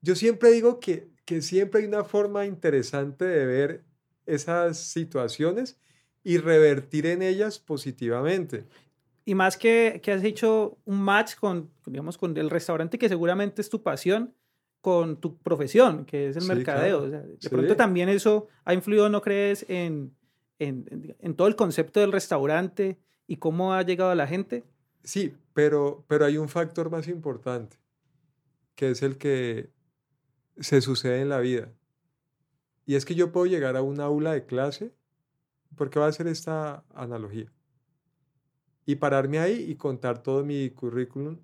yo 0.00 0.14
siempre 0.14 0.52
digo 0.52 0.78
que, 0.78 1.10
que 1.24 1.42
siempre 1.42 1.80
hay 1.80 1.86
una 1.88 2.04
forma 2.04 2.46
interesante 2.46 3.24
de 3.24 3.46
ver 3.46 3.84
esas 4.26 4.78
situaciones 4.78 5.76
y 6.22 6.38
revertir 6.38 7.06
en 7.06 7.22
ellas 7.22 7.58
positivamente. 7.58 8.64
Y 9.24 9.34
más 9.34 9.56
que, 9.56 10.00
que 10.04 10.12
has 10.12 10.22
hecho 10.22 10.78
un 10.84 11.00
match 11.02 11.34
con, 11.34 11.68
digamos, 11.84 12.16
con 12.16 12.36
el 12.36 12.48
restaurante 12.48 12.96
que 12.96 13.08
seguramente 13.08 13.60
es 13.60 13.68
tu 13.68 13.82
pasión, 13.82 14.34
con 14.80 15.20
tu 15.20 15.36
profesión, 15.38 16.04
que 16.06 16.28
es 16.28 16.36
el 16.36 16.42
Sí, 16.42 16.48
mercadeo. 16.48 17.00
claro. 17.00 17.06
O 17.06 17.10
sea, 17.10 17.20
de 17.20 17.36
Sí. 17.40 17.48
pronto 17.50 17.76
también 17.76 18.08
eso 18.08 18.48
ha 18.64 18.72
influido, 18.74 19.08
¿no 19.08 19.20
crees?, 19.20 19.64
en, 19.68 20.14
en, 20.58 21.14
en- 21.20 21.34
todo 21.36 21.48
el 21.48 21.56
concepto 21.56 22.00
del 22.00 22.12
restaurante 22.12 22.98
y 23.26 23.36
cómo 23.36 23.74
ha 23.74 23.82
llegado 23.82 24.10
a 24.10 24.14
la 24.14 24.26
gente. 24.26 24.64
Sí, 25.04 25.34
pero, 25.54 26.04
pero 26.08 26.24
hay 26.24 26.36
un 26.38 26.48
factor 26.48 26.90
más 26.90 27.08
importante, 27.08 27.76
que 28.74 28.90
es 28.90 29.02
el 29.02 29.16
que 29.18 29.70
se 30.58 30.80
sucede 30.80 31.20
en 31.22 31.28
la 31.28 31.40
vida. 31.40 31.72
Y 32.86 32.94
es 32.96 33.04
que 33.04 33.14
yo 33.14 33.32
puedo 33.32 33.46
llegar 33.46 33.76
a 33.76 33.82
un 33.82 34.00
aula 34.00 34.32
de 34.32 34.44
clase, 34.46 34.92
porque 35.76 35.98
va 36.00 36.06
a 36.06 36.08
hacer 36.08 36.26
esta 36.26 36.84
analogía, 36.94 37.52
y 38.86 38.96
pararme 38.96 39.38
ahí 39.38 39.66
y 39.70 39.76
contar 39.76 40.22
todo 40.22 40.44
mi 40.44 40.70
currículum 40.70 41.38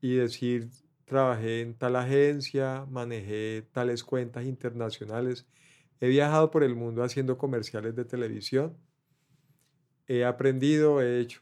y 0.00 0.14
decir, 0.14 0.70
trabajé 1.10 1.62
en 1.62 1.74
tal 1.74 1.96
agencia, 1.96 2.86
manejé 2.88 3.68
tales 3.72 4.04
cuentas 4.04 4.44
internacionales, 4.44 5.44
he 5.98 6.08
viajado 6.08 6.52
por 6.52 6.62
el 6.62 6.76
mundo 6.76 7.02
haciendo 7.02 7.36
comerciales 7.36 7.96
de 7.96 8.04
televisión, 8.04 8.78
he 10.06 10.24
aprendido, 10.24 11.02
he 11.02 11.18
hecho. 11.18 11.40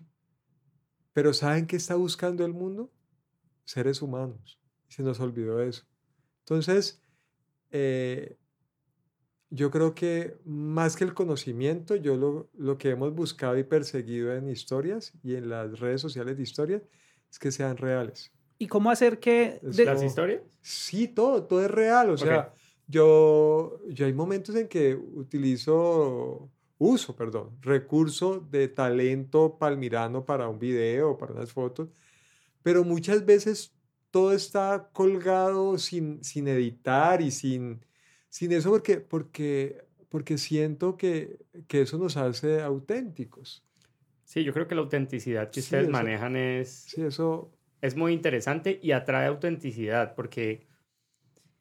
Pero 1.13 1.35
¿saben 1.35 1.67
qué 1.67 1.77
está 1.77 1.97
buscando 1.97 2.47
el 2.47 2.55
mundo? 2.55 2.91
Seres 3.65 4.01
humanos. 4.01 4.59
Se 4.89 5.03
nos 5.03 5.21
olvidó 5.21 5.63
eso. 5.63 5.85
Entonces, 6.39 7.03
eh, 7.71 8.39
yo 9.51 9.71
creo 9.71 9.95
que 9.95 10.39
más 10.47 10.97
que 10.97 11.05
el 11.05 11.13
conocimiento, 11.13 11.95
yo 11.95 12.17
lo, 12.17 12.49
lo 12.55 12.79
que 12.79 12.89
hemos 12.89 13.15
buscado 13.15 13.59
y 13.59 13.65
perseguido 13.65 14.35
en 14.35 14.49
historias 14.49 15.13
y 15.23 15.35
en 15.35 15.51
las 15.51 15.79
redes 15.79 16.01
sociales 16.01 16.39
de 16.39 16.43
historias 16.43 16.83
es 17.31 17.39
que 17.39 17.53
sean 17.53 17.77
reales. 17.77 18.33
¿Y 18.59 18.67
cómo 18.67 18.91
hacer 18.91 19.19
que... 19.21 19.61
Es 19.63 19.77
de- 19.77 19.85
¿Las 19.85 20.03
historias? 20.03 20.43
Sí, 20.61 21.09
todo, 21.09 21.45
todo 21.45 21.65
es 21.65 21.71
real. 21.71 22.11
O 22.11 22.15
Ok. 22.15 22.19
sea, 22.19 22.53
yo, 22.87 23.81
yo 23.89 24.07
hay 24.07 24.13
momentos 24.13 24.55
en 24.57 24.69
que 24.69 24.95
utilizo 24.95 26.51
uso, 26.79 27.17
perdón, 27.17 27.57
recurso 27.61 28.41
de 28.41 28.69
talento 28.69 29.59
palmirano 29.59 30.25
para 30.25 30.49
un 30.49 30.59
video, 30.59 31.17
para 31.19 31.33
unas 31.33 31.53
fotos, 31.53 31.89
pero 32.63 32.85
muchas 32.85 33.25
veces 33.25 33.75
todo 34.11 34.33
está 34.33 34.91
colgado 34.93 35.77
sin, 35.79 36.23
sin 36.23 36.49
editar 36.49 37.21
y 37.21 37.31
sin, 37.31 37.85
sin 38.29 38.53
eso 38.53 38.71
porque, 38.71 38.99
porque, 39.01 39.85
porque 40.09 40.39
siento 40.39 40.97
que, 40.97 41.39
que 41.67 41.83
eso 41.83 41.99
nos 41.99 42.17
hace 42.17 42.61
auténticos. 42.63 43.65
Sí, 44.25 44.45
yo 44.45 44.53
creo 44.53 44.69
que 44.69 44.75
la 44.75 44.83
autenticidad 44.83 45.51
que 45.51 45.61
ustedes 45.61 45.89
manejan 45.89 46.37
es, 46.37 46.69
sí, 46.69 47.03
eso... 47.03 47.51
es 47.81 47.97
muy 47.97 48.13
interesante 48.13 48.79
y 48.83 48.93
atrae 48.93 49.27
autenticidad 49.27 50.15
porque 50.15 50.67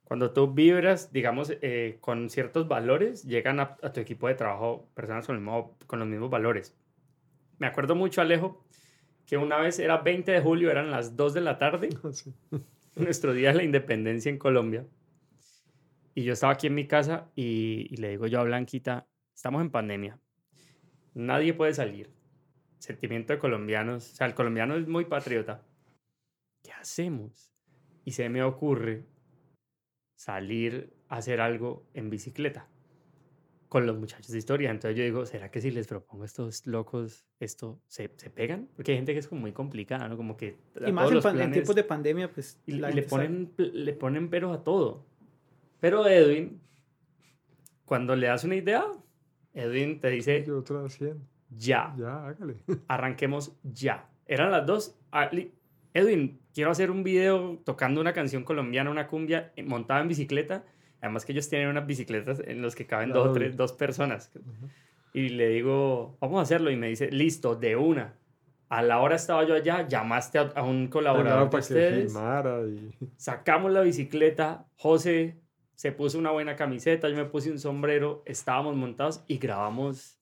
cuando 0.08 0.32
tú 0.32 0.54
vibras, 0.54 1.12
digamos, 1.12 1.52
eh, 1.62 1.98
con 2.00 2.30
ciertos 2.30 2.68
valores, 2.68 3.24
llegan 3.24 3.60
a, 3.60 3.76
tu 3.76 4.00
equipo 4.00 4.30
de 4.30 4.36
trabajo 4.36 4.90
personas 4.94 5.28
con, 5.28 5.36
el 5.36 5.42
mismo, 5.42 5.78
con 5.86 6.00
los 6.00 6.08
mismos 6.08 6.30
valores. 6.30 6.78
Me 7.58 7.68
acuerdo 7.68 7.94
mucho, 7.94 8.22
Alejo, 8.22 8.66
que 9.26 9.36
una 9.36 9.58
vez 9.58 9.80
era 9.80 9.98
20 9.98 10.32
de 10.32 10.40
julio, 10.40 10.72
eran 10.72 10.92
las 10.92 11.18
2 11.18 11.34
de 11.34 11.42
la 11.42 11.58
tarde, 11.58 11.90
nuestro 12.96 13.34
día 13.34 13.50
de 13.50 13.56
la 13.56 13.64
independencia 13.64 14.30
en 14.30 14.38
Colombia. 14.38 14.86
Y 16.16 16.24
yo 16.24 16.32
estaba 16.32 16.54
aquí 16.54 16.68
en 16.68 16.76
mi 16.76 16.88
casa 16.88 17.30
y, 17.36 17.88
y 17.92 17.98
le 17.98 18.12
digo 18.12 18.28
yo 18.28 18.40
a 18.40 18.44
Blanquita, 18.44 19.08
estamos 19.36 19.62
en 19.62 19.70
pandemia, 19.70 20.18
nadie 21.14 21.54
puede 21.54 21.74
salir, 21.74 22.10
sentimiento 22.80 23.34
de 23.34 23.40
colombianos. 23.40 24.14
O 24.14 24.16
sea, 24.16 24.28
el 24.28 24.34
colombiano 24.34 24.78
es 24.78 24.88
muy 24.88 25.04
patriota. 25.04 25.64
¿Qué 26.68 26.74
hacemos? 26.74 27.54
Y 28.04 28.12
se 28.12 28.28
me 28.28 28.44
ocurre 28.44 29.06
salir 30.18 30.94
a 31.08 31.16
hacer 31.16 31.40
algo 31.40 31.88
en 31.94 32.10
bicicleta 32.10 32.68
con 33.70 33.88
los 33.88 33.98
muchachos 33.98 34.34
de 34.34 34.38
historia. 34.38 34.70
Entonces 34.70 34.98
yo 34.98 35.06
digo, 35.06 35.26
¿será 35.26 35.50
que 35.50 35.62
si 35.62 35.72
les 35.72 35.88
propongo 35.88 36.24
a 36.24 36.26
estos 36.26 36.68
locos 36.68 37.26
esto 37.40 37.80
se, 37.88 38.12
se 38.18 38.30
pegan? 38.30 38.68
Porque 38.76 38.92
hay 38.92 38.98
gente 38.98 39.14
que 39.14 39.20
es 39.20 39.30
como 39.30 39.40
muy 39.40 39.54
complicada, 39.54 40.10
¿no? 40.10 40.18
Como 40.18 40.36
que... 40.36 40.58
Y 40.86 40.92
más 40.92 41.10
en, 41.10 41.52
tiempos 41.54 41.74
de 41.74 41.86
pandemia, 41.86 42.34
pues... 42.34 42.60
Y, 42.66 42.74
le, 42.74 43.04
ponen, 43.04 43.54
le 43.56 43.94
ponen 43.94 44.30
peros 44.30 44.54
a 44.54 44.62
todo. 44.62 45.06
Pero 45.80 46.06
Edwin, 46.06 46.60
cuando 47.86 48.14
le 48.18 48.28
das 48.28 48.44
una 48.44 48.56
idea, 48.56 48.84
Edwin 49.54 50.02
te 50.02 50.10
dice... 50.10 50.44
Yo 50.46 50.60
otra 50.60 50.84
haciendo 50.84 51.26
ya. 51.50 51.96
Ya, 51.98 52.28
hágale. 52.28 52.58
Arranquemos 52.90 53.58
ya. 53.64 54.10
Eran 54.26 54.52
las 54.52 54.66
dos. 54.66 55.00
Edwin, 55.98 56.40
quiero 56.54 56.72
hacer 56.72 56.92
un 56.92 57.04
video 57.04 57.60
tocando 57.66 58.02
una 58.02 58.14
canción 58.14 58.44
colombiana, 58.44 58.90
una 58.90 59.08
cumbia, 59.08 59.52
eh, 59.56 59.64
montada 59.64 60.02
en 60.02 60.08
bicicleta. 60.08 60.64
Además 61.02 61.26
que 61.26 61.32
ellos 61.32 61.48
tienen 61.50 61.70
unas 61.70 61.86
bicicletas 61.86 62.42
en 62.46 62.62
las 62.62 62.76
que 62.76 62.86
caben 62.86 63.12
dos 63.12 63.28
o 63.28 63.32
tres, 63.34 63.56
dos 63.56 63.74
personas. 63.74 64.32
Y 65.14 65.30
le 65.30 65.50
digo, 65.50 66.18
vamos 66.20 66.40
a 66.40 66.42
hacerlo. 66.44 66.72
Y 66.72 66.76
me 66.76 66.88
dice, 66.88 67.12
listo, 67.12 67.56
de 67.56 67.76
una. 67.76 68.16
A 68.70 68.82
la 68.82 69.00
hora 69.00 69.16
estaba 69.16 69.46
yo 69.46 69.54
allá, 69.54 69.88
llamaste 69.88 70.40
a, 70.40 70.64
un 70.64 70.88
colaborador 70.88 71.50
de 71.50 71.58
ustedes. 71.58 72.14
Sacamos 73.18 73.72
la 73.72 73.82
bicicleta, 73.82 74.66
José 74.76 75.40
se 75.76 75.92
puso 75.92 76.18
una 76.18 76.32
buena 76.32 76.56
camiseta, 76.56 77.08
yo 77.08 77.16
me 77.16 77.26
puse 77.26 77.52
un 77.52 77.60
sombrero, 77.60 78.24
estábamos 78.26 78.76
montados 78.76 79.24
y 79.28 79.38
grabamos 79.38 80.18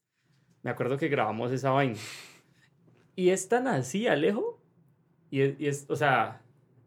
me 0.66 0.72
acuerdo 0.72 0.98
que 0.98 1.10
grabamos 1.10 1.52
esa 1.52 1.70
vaina. 1.70 2.00
Y 3.16 3.30
es 3.30 3.48
tan 3.48 3.68
así, 3.68 4.08
Alejo. 4.08 4.55
Y 5.30 5.42
es, 5.42 5.56
y 5.60 5.68
es, 5.68 5.86
o 5.90 5.96
sea, 5.96 6.42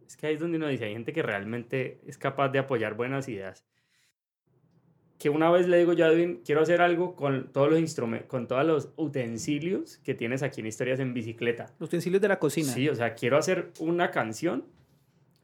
es 0.06 0.16
que 0.16 0.26
ahí 0.26 0.34
es 0.34 0.40
donde 0.40 0.56
uno 0.56 0.68
dice, 0.68 0.86
hay 0.86 0.92
gente 0.92 1.12
que 1.12 1.22
realmente 1.22 2.00
es 2.06 2.16
capaz 2.16 2.48
de 2.48 2.58
apoyar 2.58 2.94
buenas 2.94 3.28
ideas. 3.28 3.66
Que 5.18 5.30
una 5.30 5.50
vez 5.50 5.66
le 5.66 5.78
digo 5.78 5.92
yo 5.92 6.06
a 6.06 6.12
Edwin, 6.12 6.42
quiero 6.44 6.62
hacer 6.62 6.80
algo 6.80 7.16
con 7.16 7.52
todos 7.52 7.70
los 7.70 7.80
instrumentos, 7.80 8.28
con 8.28 8.46
todos 8.46 8.64
los 8.64 8.92
utensilios 8.96 9.98
que 9.98 10.14
tienes 10.14 10.42
aquí 10.42 10.60
en 10.60 10.68
Historias 10.68 11.00
en 11.00 11.12
Bicicleta. 11.12 11.66
Los 11.78 11.88
utensilios 11.88 12.22
de 12.22 12.28
la 12.28 12.38
cocina. 12.38 12.72
Sí, 12.72 12.88
o 12.88 12.94
sea, 12.94 13.14
quiero 13.14 13.36
hacer 13.36 13.72
una 13.80 14.10
canción 14.10 14.64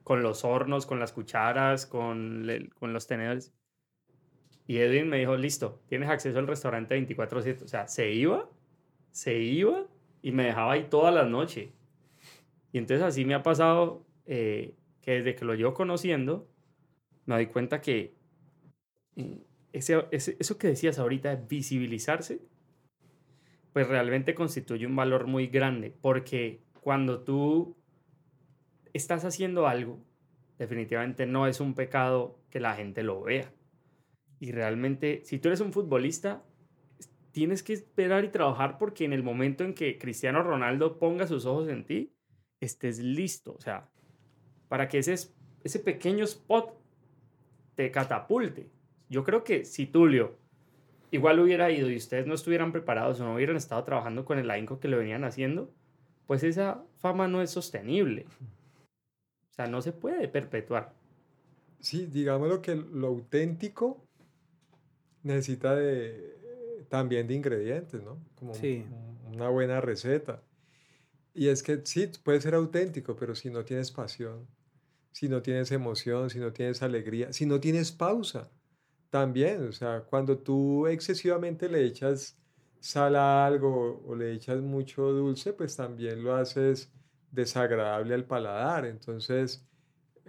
con 0.05 0.23
los 0.23 0.45
hornos, 0.45 0.87
con 0.87 1.01
las 1.01 1.13
cucharas, 1.13 1.87
con, 1.87 2.47
con 2.79 2.93
los 2.93 3.07
tenedores. 3.07 3.53
Y 4.67 4.79
Edwin 4.79 5.09
me 5.09 5.19
dijo, 5.19 5.37
listo, 5.37 5.83
tienes 5.89 6.09
acceso 6.09 6.39
al 6.39 6.47
restaurante 6.47 6.97
24/7. 6.97 7.65
O 7.65 7.69
sea, 7.69 7.89
se 7.89 8.13
iba, 8.13 8.49
se 9.11 9.39
iba 9.39 9.87
y 10.23 10.33
me 10.33 10.45
dejaba 10.45 10.73
ahí 10.73 10.87
toda 10.89 11.11
la 11.11 11.25
noche. 11.25 11.73
Y 12.75 12.79
entonces 12.79 13.07
así 13.07 13.25
me 13.25 13.35
ha 13.35 13.43
pasado 13.45 14.05
eh, 14.27 14.75
que 15.01 15.13
desde 15.13 15.37
que 15.37 15.45
lo 15.45 15.55
llevo 15.55 15.75
conociendo, 15.75 16.51
me 17.25 17.37
doy 17.37 17.47
cuenta 17.47 17.81
que 17.81 18.17
eh, 19.15 19.47
ese, 19.73 20.09
eso 20.11 20.59
que 20.59 20.67
decías 20.67 20.99
ahorita 20.99 21.37
de 21.37 21.47
visibilizarse, 21.47 22.41
pues 23.73 23.87
realmente 23.87 24.35
constituye 24.35 24.89
un 24.89 24.97
valor 24.97 25.29
muy 25.29 25.47
grande, 25.47 25.95
porque 26.01 26.65
cuando 26.81 27.23
tú 27.23 27.77
estás 28.93 29.25
haciendo 29.25 29.69
algo, 29.69 30.05
definitivamente 30.59 31.27
no 31.27 31.47
es 31.47 31.61
un 31.61 31.75
pecado 31.75 32.41
que 32.51 32.59
la 32.59 32.75
gente 32.75 33.05
lo 33.05 33.23
vea. 33.23 33.53
Y 34.41 34.51
realmente, 34.51 35.21
si 35.23 35.39
tú 35.39 35.47
eres 35.47 35.61
un 35.61 35.73
futbolista, 35.73 36.43
tienes 37.31 37.63
que 37.63 37.75
esperar 37.75 38.25
y 38.25 38.31
trabajar 38.31 38.79
porque 38.79 39.05
en 39.05 39.13
el 39.13 39.23
momento 39.23 39.63
en 39.63 39.75
que 39.75 39.97
Cristiano 39.97 40.43
Ronaldo 40.43 40.99
ponga 40.99 41.29
sus 41.29 41.47
ojos 41.47 41.69
en 41.69 41.85
ti, 41.85 42.14
estés 42.65 42.99
listo. 42.99 43.55
O 43.57 43.61
sea, 43.61 43.89
para 44.69 44.89
que 44.89 44.99
ese, 44.99 45.15
ese 45.63 45.79
pequeño 45.79 46.25
spot 46.25 46.75
te 47.75 47.91
catapulte. 47.91 48.69
Yo 49.09 49.25
creo 49.25 49.45
que 49.45 49.65
si 49.65 49.87
Tulio 49.87 50.37
igual 51.11 51.39
hubiera 51.39 51.71
ido 51.71 51.91
y 51.91 51.97
ustedes 51.97 52.27
no 52.27 52.35
estuvieran 52.35 52.73
preparados 52.73 53.21
o 53.21 53.25
no 53.25 53.35
hubieran 53.35 53.57
estado 53.57 53.85
trabajando 53.85 54.25
con 54.25 54.39
el 54.39 54.51
ahínco 54.51 54.81
que 54.81 54.89
lo 54.89 54.99
venían 54.99 55.25
haciendo, 55.25 55.71
pues 56.27 56.43
esa 56.43 56.83
fama 56.97 57.29
no 57.29 57.43
es 57.43 57.51
sostenible. 57.51 58.27
O 59.51 59.55
sea, 59.55 59.67
no 59.67 59.81
se 59.83 59.93
puede 59.93 60.27
perpetuar. 60.27 60.93
Sí, 61.79 62.07
digámoslo 62.07 62.63
que 62.63 62.75
lo 62.75 63.09
auténtico 63.09 64.05
necesita 65.23 65.75
de, 65.77 66.35
también 66.89 67.27
de 67.27 67.35
ingredientes, 67.35 68.03
¿no? 68.03 68.19
Como 68.35 68.53
una 69.33 69.49
buena 69.51 69.81
receta. 69.81 70.43
Y 71.35 71.49
es 71.49 71.63
que 71.63 71.83
sí, 71.85 72.09
puede 72.23 72.41
ser 72.41 72.55
auténtico, 72.55 73.17
pero 73.17 73.35
si 73.35 73.51
no 73.51 73.65
tienes 73.65 73.91
pasión, 73.93 74.49
si 75.13 75.29
no 75.29 75.43
tienes 75.43 75.73
emoción, 75.73 76.31
si 76.31 76.39
no 76.41 76.53
tienes 76.53 76.83
alegría, 76.83 77.33
si 77.33 77.47
no 77.47 77.61
tienes 77.61 77.93
pausa, 77.93 78.53
también, 79.11 79.69
o 79.69 79.73
sea, 79.73 80.03
cuando 80.05 80.39
tú 80.39 80.87
excesivamente 80.89 81.69
le 81.69 81.85
echas 81.85 82.41
sal 82.81 83.17
a 83.17 83.47
algo 83.47 84.03
o 84.07 84.15
le 84.17 84.33
echas 84.35 84.61
mucho 84.63 85.13
dulce, 85.13 85.53
pues 85.55 85.77
también 85.77 86.23
lo 86.25 86.35
haces 86.37 86.93
desagradable 87.31 88.15
al 88.15 88.27
paladar. 88.27 88.87
Entonces, 88.87 89.69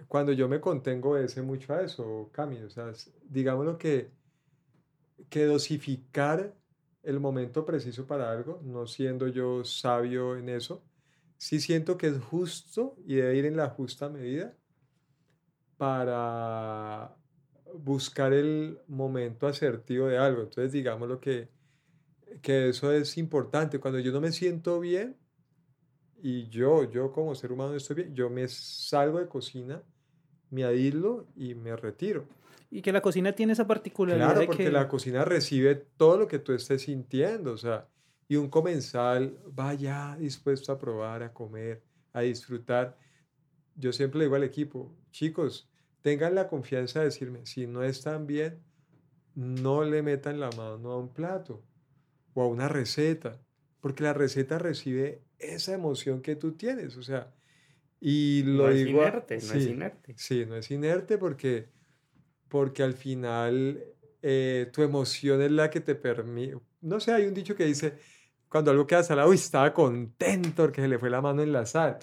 cuando 0.08 0.32
yo 0.32 0.48
me 0.48 0.60
contengo 0.60 1.16
ese 1.18 1.42
mucho 1.42 1.74
a 1.74 1.82
eso, 1.82 2.30
Cami, 2.32 2.58
o 2.62 2.70
sea, 2.70 2.92
digámoslo 3.24 3.78
que 3.78 4.12
que 5.28 5.44
dosificar 5.46 6.56
el 7.02 7.20
momento 7.20 7.64
preciso 7.64 8.06
para 8.06 8.30
algo, 8.30 8.60
no 8.64 8.86
siendo 8.86 9.28
yo 9.28 9.64
sabio 9.64 10.36
en 10.36 10.48
eso, 10.48 10.85
sí 11.38 11.60
siento 11.60 11.96
que 11.96 12.08
es 12.08 12.18
justo 12.18 12.96
y 13.06 13.16
debe 13.16 13.36
ir 13.36 13.46
en 13.46 13.56
la 13.56 13.68
justa 13.68 14.08
medida 14.08 14.54
para 15.76 17.14
buscar 17.74 18.32
el 18.32 18.78
momento 18.88 19.46
asertivo 19.46 20.06
de 20.06 20.18
algo. 20.18 20.42
Entonces, 20.42 20.72
digamos 20.72 21.08
lo 21.08 21.20
que, 21.20 21.48
que 22.42 22.70
eso 22.70 22.92
es 22.92 23.18
importante. 23.18 23.78
Cuando 23.78 23.98
yo 24.00 24.12
no 24.12 24.20
me 24.20 24.32
siento 24.32 24.80
bien 24.80 25.16
y 26.22 26.48
yo, 26.48 26.90
yo 26.90 27.12
como 27.12 27.34
ser 27.34 27.52
humano 27.52 27.70
no 27.70 27.76
estoy 27.76 27.96
bien, 27.96 28.14
yo 28.14 28.30
me 28.30 28.48
salgo 28.48 29.18
de 29.18 29.28
cocina, 29.28 29.82
me 30.50 30.64
adhilo 30.64 31.26
y 31.36 31.54
me 31.54 31.76
retiro. 31.76 32.24
Y 32.70 32.82
que 32.82 32.92
la 32.92 33.00
cocina 33.00 33.32
tiene 33.32 33.52
esa 33.52 33.66
particularidad. 33.66 34.32
Claro, 34.32 34.46
porque 34.46 34.70
la 34.70 34.88
cocina 34.88 35.24
recibe 35.24 35.74
todo 35.96 36.18
lo 36.18 36.26
que 36.26 36.38
tú 36.38 36.52
estés 36.52 36.82
sintiendo, 36.82 37.52
o 37.52 37.56
sea, 37.56 37.86
y 38.28 38.36
un 38.36 38.48
comensal 38.48 39.38
vaya 39.46 40.16
dispuesto 40.18 40.72
a 40.72 40.78
probar, 40.78 41.22
a 41.22 41.32
comer, 41.32 41.82
a 42.12 42.22
disfrutar. 42.22 42.98
Yo 43.74 43.92
siempre 43.92 44.18
le 44.18 44.24
digo 44.24 44.36
al 44.36 44.44
equipo, 44.44 44.96
chicos, 45.10 45.70
tengan 46.02 46.34
la 46.34 46.48
confianza 46.48 47.00
de 47.00 47.06
decirme, 47.06 47.46
si 47.46 47.66
no 47.66 47.82
están 47.82 48.26
bien, 48.26 48.62
no 49.34 49.84
le 49.84 50.02
metan 50.02 50.40
la 50.40 50.50
mano 50.50 50.92
a 50.92 50.98
un 50.98 51.12
plato 51.12 51.64
o 52.34 52.42
a 52.42 52.46
una 52.46 52.68
receta, 52.68 53.40
porque 53.80 54.02
la 54.02 54.14
receta 54.14 54.58
recibe 54.58 55.22
esa 55.38 55.74
emoción 55.74 56.22
que 56.22 56.36
tú 56.36 56.52
tienes, 56.52 56.96
o 56.96 57.02
sea, 57.02 57.34
y 58.00 58.42
lo 58.44 58.68
no 58.68 58.72
digo... 58.72 59.02
Es 59.02 59.08
inerte, 59.08 59.38
no 59.38 59.52
es 59.54 59.66
inerte. 59.66 60.14
Sí, 60.16 60.46
no 60.46 60.56
es 60.56 60.70
inerte 60.70 61.18
porque 61.18 61.76
porque 62.48 62.82
al 62.82 62.94
final 62.94 63.84
eh, 64.22 64.70
tu 64.72 64.82
emoción 64.82 65.42
es 65.42 65.50
la 65.50 65.70
que 65.70 65.80
te 65.80 65.94
permite, 65.94 66.56
no 66.80 67.00
sé, 67.00 67.12
hay 67.12 67.26
un 67.26 67.34
dicho 67.34 67.56
que 67.56 67.64
dice, 67.64 67.94
cuando 68.56 68.70
algo 68.70 68.86
queda 68.86 69.02
salado, 69.02 69.28
uy, 69.28 69.36
estaba 69.36 69.72
contento 69.74 70.62
porque 70.62 70.80
se 70.80 70.88
le 70.88 70.98
fue 70.98 71.10
la 71.10 71.20
mano 71.20 71.42
en 71.42 71.52
la 71.52 71.66
sal. 71.66 71.98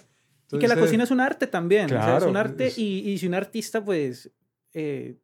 y 0.52 0.60
que 0.60 0.68
la 0.68 0.78
cocina 0.78 1.04
es 1.04 1.12
un 1.12 1.20
arte 1.20 1.48
también, 1.48 1.90
es 1.92 2.24
un 2.24 2.38
arte 2.38 2.72
y, 2.78 3.10
y, 3.10 3.18
si 3.18 3.26
un 3.26 3.34
artista 3.34 3.84
pues 3.84 4.32
eh, 4.74 5.18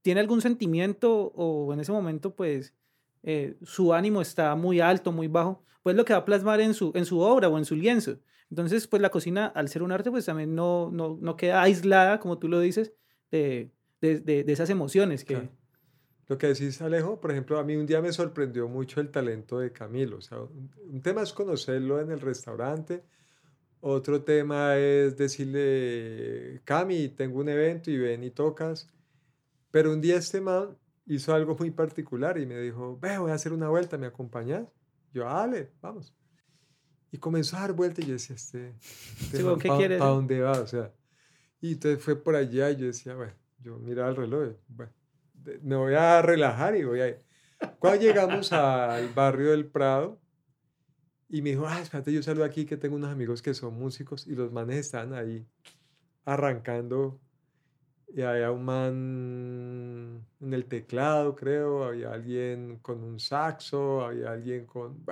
tiene 0.00 0.20
algún 0.20 0.40
sentimiento 0.40 1.32
o 1.34 1.72
en 1.74 1.80
ese 1.80 1.92
momento 1.92 2.34
pues 2.34 2.72
eh, 3.22 3.56
su 3.62 3.92
ánimo 3.92 4.22
está 4.22 4.54
muy 4.54 4.80
alto, 4.80 5.12
muy 5.12 5.28
bajo, 5.28 5.62
pues 5.82 5.94
lo 5.94 6.04
que 6.04 6.14
va 6.14 6.20
a 6.20 6.24
plasmar 6.24 6.60
en 6.60 6.72
su, 6.72 6.90
en 6.94 7.04
su 7.04 7.20
obra 7.20 7.48
o 7.48 7.58
en 7.58 7.64
su 7.64 7.76
lienzo. 7.76 8.18
Entonces, 8.50 8.86
pues 8.86 9.00
la 9.00 9.10
cocina, 9.10 9.46
al 9.46 9.68
ser 9.68 9.82
un 9.82 9.92
arte, 9.92 10.10
pues 10.10 10.26
también 10.26 10.54
no, 10.54 10.90
no, 10.90 11.18
no 11.20 11.36
queda 11.36 11.62
aislada, 11.62 12.18
como 12.20 12.38
tú 12.38 12.48
lo 12.48 12.60
dices, 12.60 12.92
de, 13.30 13.70
de, 14.00 14.20
de, 14.20 14.52
esas 14.52 14.68
emociones 14.70 15.24
que... 15.24 15.48
Lo 16.28 16.38
que 16.38 16.48
decís, 16.48 16.80
Alejo, 16.80 17.20
por 17.20 17.30
ejemplo, 17.32 17.58
a 17.58 17.64
mí 17.64 17.76
un 17.76 17.86
día 17.86 18.00
me 18.00 18.12
sorprendió 18.12 18.68
mucho 18.68 19.00
el 19.00 19.10
talento 19.10 19.58
de 19.58 19.72
Camilo. 19.72 20.18
O 20.18 20.20
sea, 20.20 20.38
un, 20.40 21.02
tema 21.02 21.22
es 21.22 21.32
conocerlo 21.32 22.00
en 22.00 22.10
el 22.10 22.20
restaurante, 22.20 23.04
otro 23.80 24.22
tema 24.22 24.76
es 24.76 25.16
decirle, 25.16 26.60
Cami, 26.64 27.08
tengo 27.08 27.40
un 27.40 27.48
evento 27.48 27.90
y 27.90 27.98
ven 27.98 28.22
y 28.22 28.30
tocas. 28.30 28.88
Pero 29.70 29.92
un 29.92 30.00
día 30.00 30.16
este 30.16 30.40
man 30.40 30.76
hizo 31.06 31.34
algo 31.34 31.56
muy 31.56 31.70
particular 31.70 32.38
y 32.38 32.46
me 32.46 32.58
dijo, 32.60 32.98
ve, 33.00 33.18
voy 33.18 33.32
a 33.32 33.34
hacer 33.34 33.52
una 33.52 33.68
vuelta, 33.68 33.98
¿me 33.98 34.06
acompañas? 34.06 34.68
Yo, 35.12 35.24
dale, 35.24 35.72
vamos. 35.80 36.14
Y 37.10 37.18
comenzó 37.18 37.56
a 37.56 37.60
dar 37.60 37.72
vueltas 37.72 38.04
y 38.04 38.08
yo 38.08 38.12
decía, 38.14 38.36
este, 38.36 38.74
este 39.20 39.38
¿qué 39.58 39.68
¿para 39.68 40.10
dónde 40.10 40.40
va? 40.40 40.60
O 40.60 40.66
sea, 40.66 40.92
y 41.60 41.72
entonces 41.72 42.02
fue 42.02 42.16
por 42.16 42.36
allá 42.36 42.70
y 42.70 42.76
yo 42.76 42.86
decía, 42.86 43.14
bueno, 43.14 43.34
yo 43.60 43.78
miraba 43.78 44.10
el 44.10 44.16
reloj, 44.16 44.54
bueno, 44.68 44.92
me 45.62 45.76
voy 45.76 45.94
a 45.94 46.22
relajar 46.22 46.76
y 46.76 46.84
voy 46.84 47.00
a 47.00 47.08
ir. 47.08 47.22
Cuando 47.78 48.00
llegamos 48.00 48.52
al 48.52 49.08
barrio 49.10 49.52
del 49.52 49.66
Prado, 49.66 50.22
y 51.32 51.40
me 51.40 51.50
dijo, 51.50 51.66
ah, 51.66 51.80
espérate, 51.80 52.12
yo 52.12 52.22
salgo 52.22 52.44
aquí 52.44 52.66
que 52.66 52.76
tengo 52.76 52.94
unos 52.94 53.10
amigos 53.10 53.40
que 53.40 53.54
son 53.54 53.72
músicos 53.72 54.26
y 54.26 54.34
los 54.34 54.52
manes 54.52 54.76
están 54.76 55.14
ahí 55.14 55.46
arrancando. 56.26 57.18
Y 58.14 58.20
había 58.20 58.50
un 58.50 58.64
man 58.66 60.26
en 60.40 60.52
el 60.52 60.66
teclado, 60.66 61.34
creo, 61.34 61.84
había 61.84 62.12
alguien 62.12 62.80
con 62.82 63.02
un 63.02 63.18
saxo, 63.18 64.04
había 64.04 64.30
alguien 64.30 64.66
con, 64.66 65.02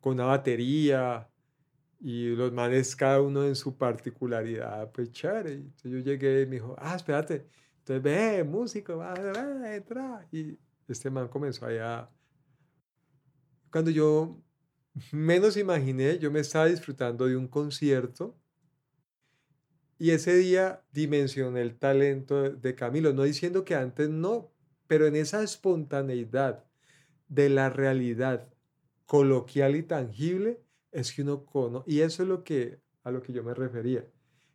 con 0.00 0.14
una 0.14 0.24
batería. 0.24 1.28
Y 2.00 2.28
los 2.36 2.50
manes, 2.50 2.96
cada 2.96 3.20
uno 3.20 3.44
en 3.44 3.54
su 3.54 3.76
particularidad, 3.76 4.90
pues 4.92 5.12
chévere. 5.12 5.52
Entonces 5.52 5.92
yo 5.92 5.98
llegué 5.98 6.40
y 6.40 6.46
me 6.46 6.52
dijo, 6.52 6.74
ah, 6.78 6.96
espérate. 6.96 7.48
Entonces, 7.86 8.02
ve, 8.02 8.44
músico, 8.44 8.96
va, 8.96 9.14
entra. 9.74 10.26
Y 10.32 10.58
este 10.88 11.10
man 11.10 11.28
comenzó 11.28 11.66
allá. 11.66 12.08
Cuando 13.70 13.90
yo 13.90 14.40
menos 15.12 15.58
imaginé, 15.58 16.18
yo 16.18 16.30
me 16.30 16.40
estaba 16.40 16.64
disfrutando 16.64 17.26
de 17.26 17.36
un 17.36 17.46
concierto 17.46 18.38
y 19.98 20.12
ese 20.12 20.34
día 20.34 20.82
dimensioné 20.92 21.60
el 21.60 21.76
talento 21.76 22.50
de 22.50 22.74
Camilo, 22.74 23.12
no 23.12 23.24
diciendo 23.24 23.64
que 23.64 23.74
antes 23.74 24.08
no, 24.08 24.50
pero 24.86 25.06
en 25.06 25.16
esa 25.16 25.42
espontaneidad 25.42 26.64
de 27.28 27.50
la 27.50 27.68
realidad 27.68 28.48
coloquial 29.04 29.76
y 29.76 29.82
tangible 29.82 30.62
es 30.90 31.12
que 31.12 31.22
uno 31.22 31.44
conoce, 31.44 31.90
y 31.90 32.00
eso 32.00 32.22
es 32.22 32.28
lo 32.28 32.44
que 32.44 32.80
a 33.02 33.10
lo 33.10 33.22
que 33.22 33.32
yo 33.34 33.44
me 33.44 33.52
refería. 33.52 34.06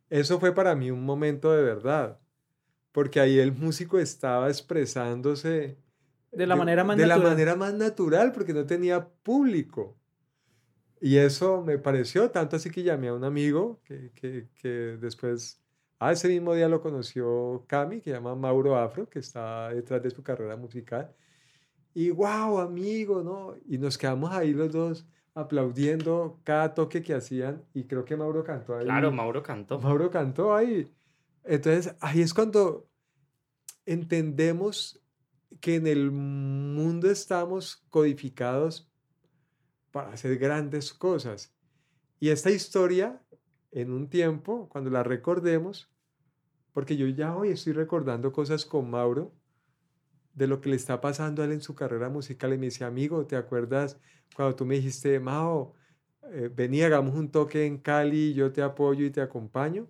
Eso 0.10 0.40
fue 0.40 0.56
para 0.56 0.74
mí 0.74 0.90
un 0.90 1.04
momento 1.04 1.52
de 1.52 1.62
verdad, 1.62 2.20
porque 3.00 3.22
ahí 3.22 3.40
el 3.40 3.54
músico 3.54 3.98
estaba 3.98 4.50
expresándose 4.50 5.78
de 6.34 6.46
la 6.46 6.58
manera 6.58 6.84
más 6.84 6.98
de 6.98 7.04
natural. 7.04 7.24
la 7.24 7.30
manera 7.30 7.56
más 7.56 7.74
natural 7.74 8.34
porque 8.34 8.54
no 8.54 8.66
tenía 8.66 9.08
público. 9.24 9.98
Y 11.00 11.16
eso 11.16 11.64
me 11.64 11.78
pareció, 11.78 12.30
tanto 12.30 12.58
así 12.58 12.70
que 12.70 12.84
llamé 12.84 13.08
a 13.08 13.14
un 13.14 13.24
amigo 13.24 13.80
que, 13.86 14.12
que, 14.14 14.50
que 14.54 14.68
después, 15.00 15.64
a 15.98 16.12
ese 16.12 16.28
mismo 16.28 16.54
día 16.54 16.68
lo 16.68 16.82
conoció 16.82 17.64
Cami, 17.68 18.02
que 18.02 18.10
se 18.10 18.18
llama 18.18 18.36
Mauro 18.36 18.78
Afro, 18.78 19.10
que 19.10 19.20
está 19.20 19.70
detrás 19.70 20.04
de 20.04 20.10
su 20.10 20.22
carrera 20.22 20.58
musical. 20.58 21.16
Y 21.94 22.10
wow, 22.10 22.60
amigo, 22.60 23.24
¿no? 23.24 23.56
Y 23.66 23.78
nos 23.78 23.98
quedamos 23.98 24.30
ahí 24.34 24.52
los 24.52 24.74
dos 24.74 25.08
aplaudiendo 25.34 26.42
cada 26.44 26.74
toque 26.74 27.02
que 27.02 27.14
hacían 27.14 27.64
y 27.74 27.86
creo 27.86 28.04
que 28.04 28.18
Mauro 28.18 28.44
cantó 28.44 28.76
ahí. 28.76 28.84
Claro, 28.84 29.10
Mauro 29.14 29.42
cantó. 29.42 29.80
Mauro 29.80 30.12
cantó 30.12 30.54
ahí. 30.54 30.94
Entonces, 31.46 31.96
ahí 32.02 32.22
es 32.22 32.34
cuando 32.34 32.89
entendemos 33.90 35.02
que 35.60 35.76
en 35.76 35.88
el 35.88 36.12
mundo 36.12 37.10
estamos 37.10 37.84
codificados 37.90 38.88
para 39.92 40.14
hacer 40.14 40.38
grandes 40.38 40.94
cosas. 40.94 41.56
Y 42.20 42.30
esta 42.30 42.52
historia, 42.52 43.20
en 43.72 43.92
un 43.92 44.08
tiempo, 44.08 44.70
cuando 44.70 44.92
la 44.92 45.02
recordemos, 45.02 45.92
porque 46.72 46.98
yo 46.98 47.08
ya 47.08 47.36
hoy 47.36 47.50
estoy 47.50 47.74
recordando 47.74 48.32
cosas 48.32 48.64
con 48.64 48.92
Mauro, 48.92 49.34
de 50.36 50.46
lo 50.46 50.62
que 50.62 50.70
le 50.70 50.76
está 50.76 51.02
pasando 51.02 51.42
a 51.42 51.46
él 51.46 51.54
en 51.54 51.62
su 51.62 51.74
carrera 51.74 52.10
musical, 52.10 52.54
y 52.54 52.60
me 52.60 52.68
dice, 52.68 52.86
amigo, 52.86 53.26
¿te 53.26 53.36
acuerdas 53.36 54.00
cuando 54.36 54.56
tú 54.56 54.66
me 54.68 54.76
dijiste, 54.76 55.20
Mao, 55.20 55.74
eh, 56.32 56.52
vení, 56.54 56.84
hagamos 56.84 57.16
un 57.16 57.32
toque 57.32 57.66
en 57.66 57.80
Cali, 57.80 58.36
yo 58.36 58.52
te 58.52 58.62
apoyo 58.62 59.04
y 59.04 59.10
te 59.10 59.22
acompaño? 59.22 59.90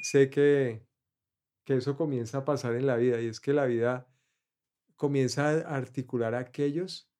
Sé 0.00 0.30
que, 0.30 0.85
que 1.66 1.74
eso 1.74 1.96
comienza 1.96 2.38
a 2.38 2.44
pasar 2.44 2.76
en 2.76 2.86
la 2.86 2.96
vida, 2.96 3.20
y 3.20 3.26
es 3.26 3.40
que 3.40 3.52
la 3.52 3.66
vida 3.66 4.08
comienza 4.94 5.48
a 5.48 5.76
articular 5.76 6.34
a 6.34 6.38
aquellos 6.38 7.10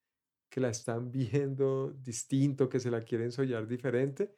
que 0.48 0.60
la 0.60 0.70
están 0.70 1.10
viendo 1.10 1.90
distinto, 1.90 2.68
que 2.68 2.78
se 2.78 2.92
la 2.92 3.02
quieren 3.02 3.32
soñar 3.32 3.66
diferente. 3.66 4.34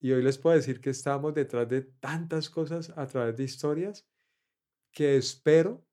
Y 0.00 0.10
hoy 0.10 0.22
les 0.22 0.38
puedo 0.38 0.56
decir 0.56 0.80
que 0.80 0.90
estamos 0.90 1.32
detrás 1.34 1.68
de 1.68 1.82
tantas 1.82 2.50
cosas 2.50 2.92
a 2.96 3.06
través 3.06 3.36
de 3.36 3.44
historias 3.44 4.06
que 4.90 5.16
espero 5.16 5.86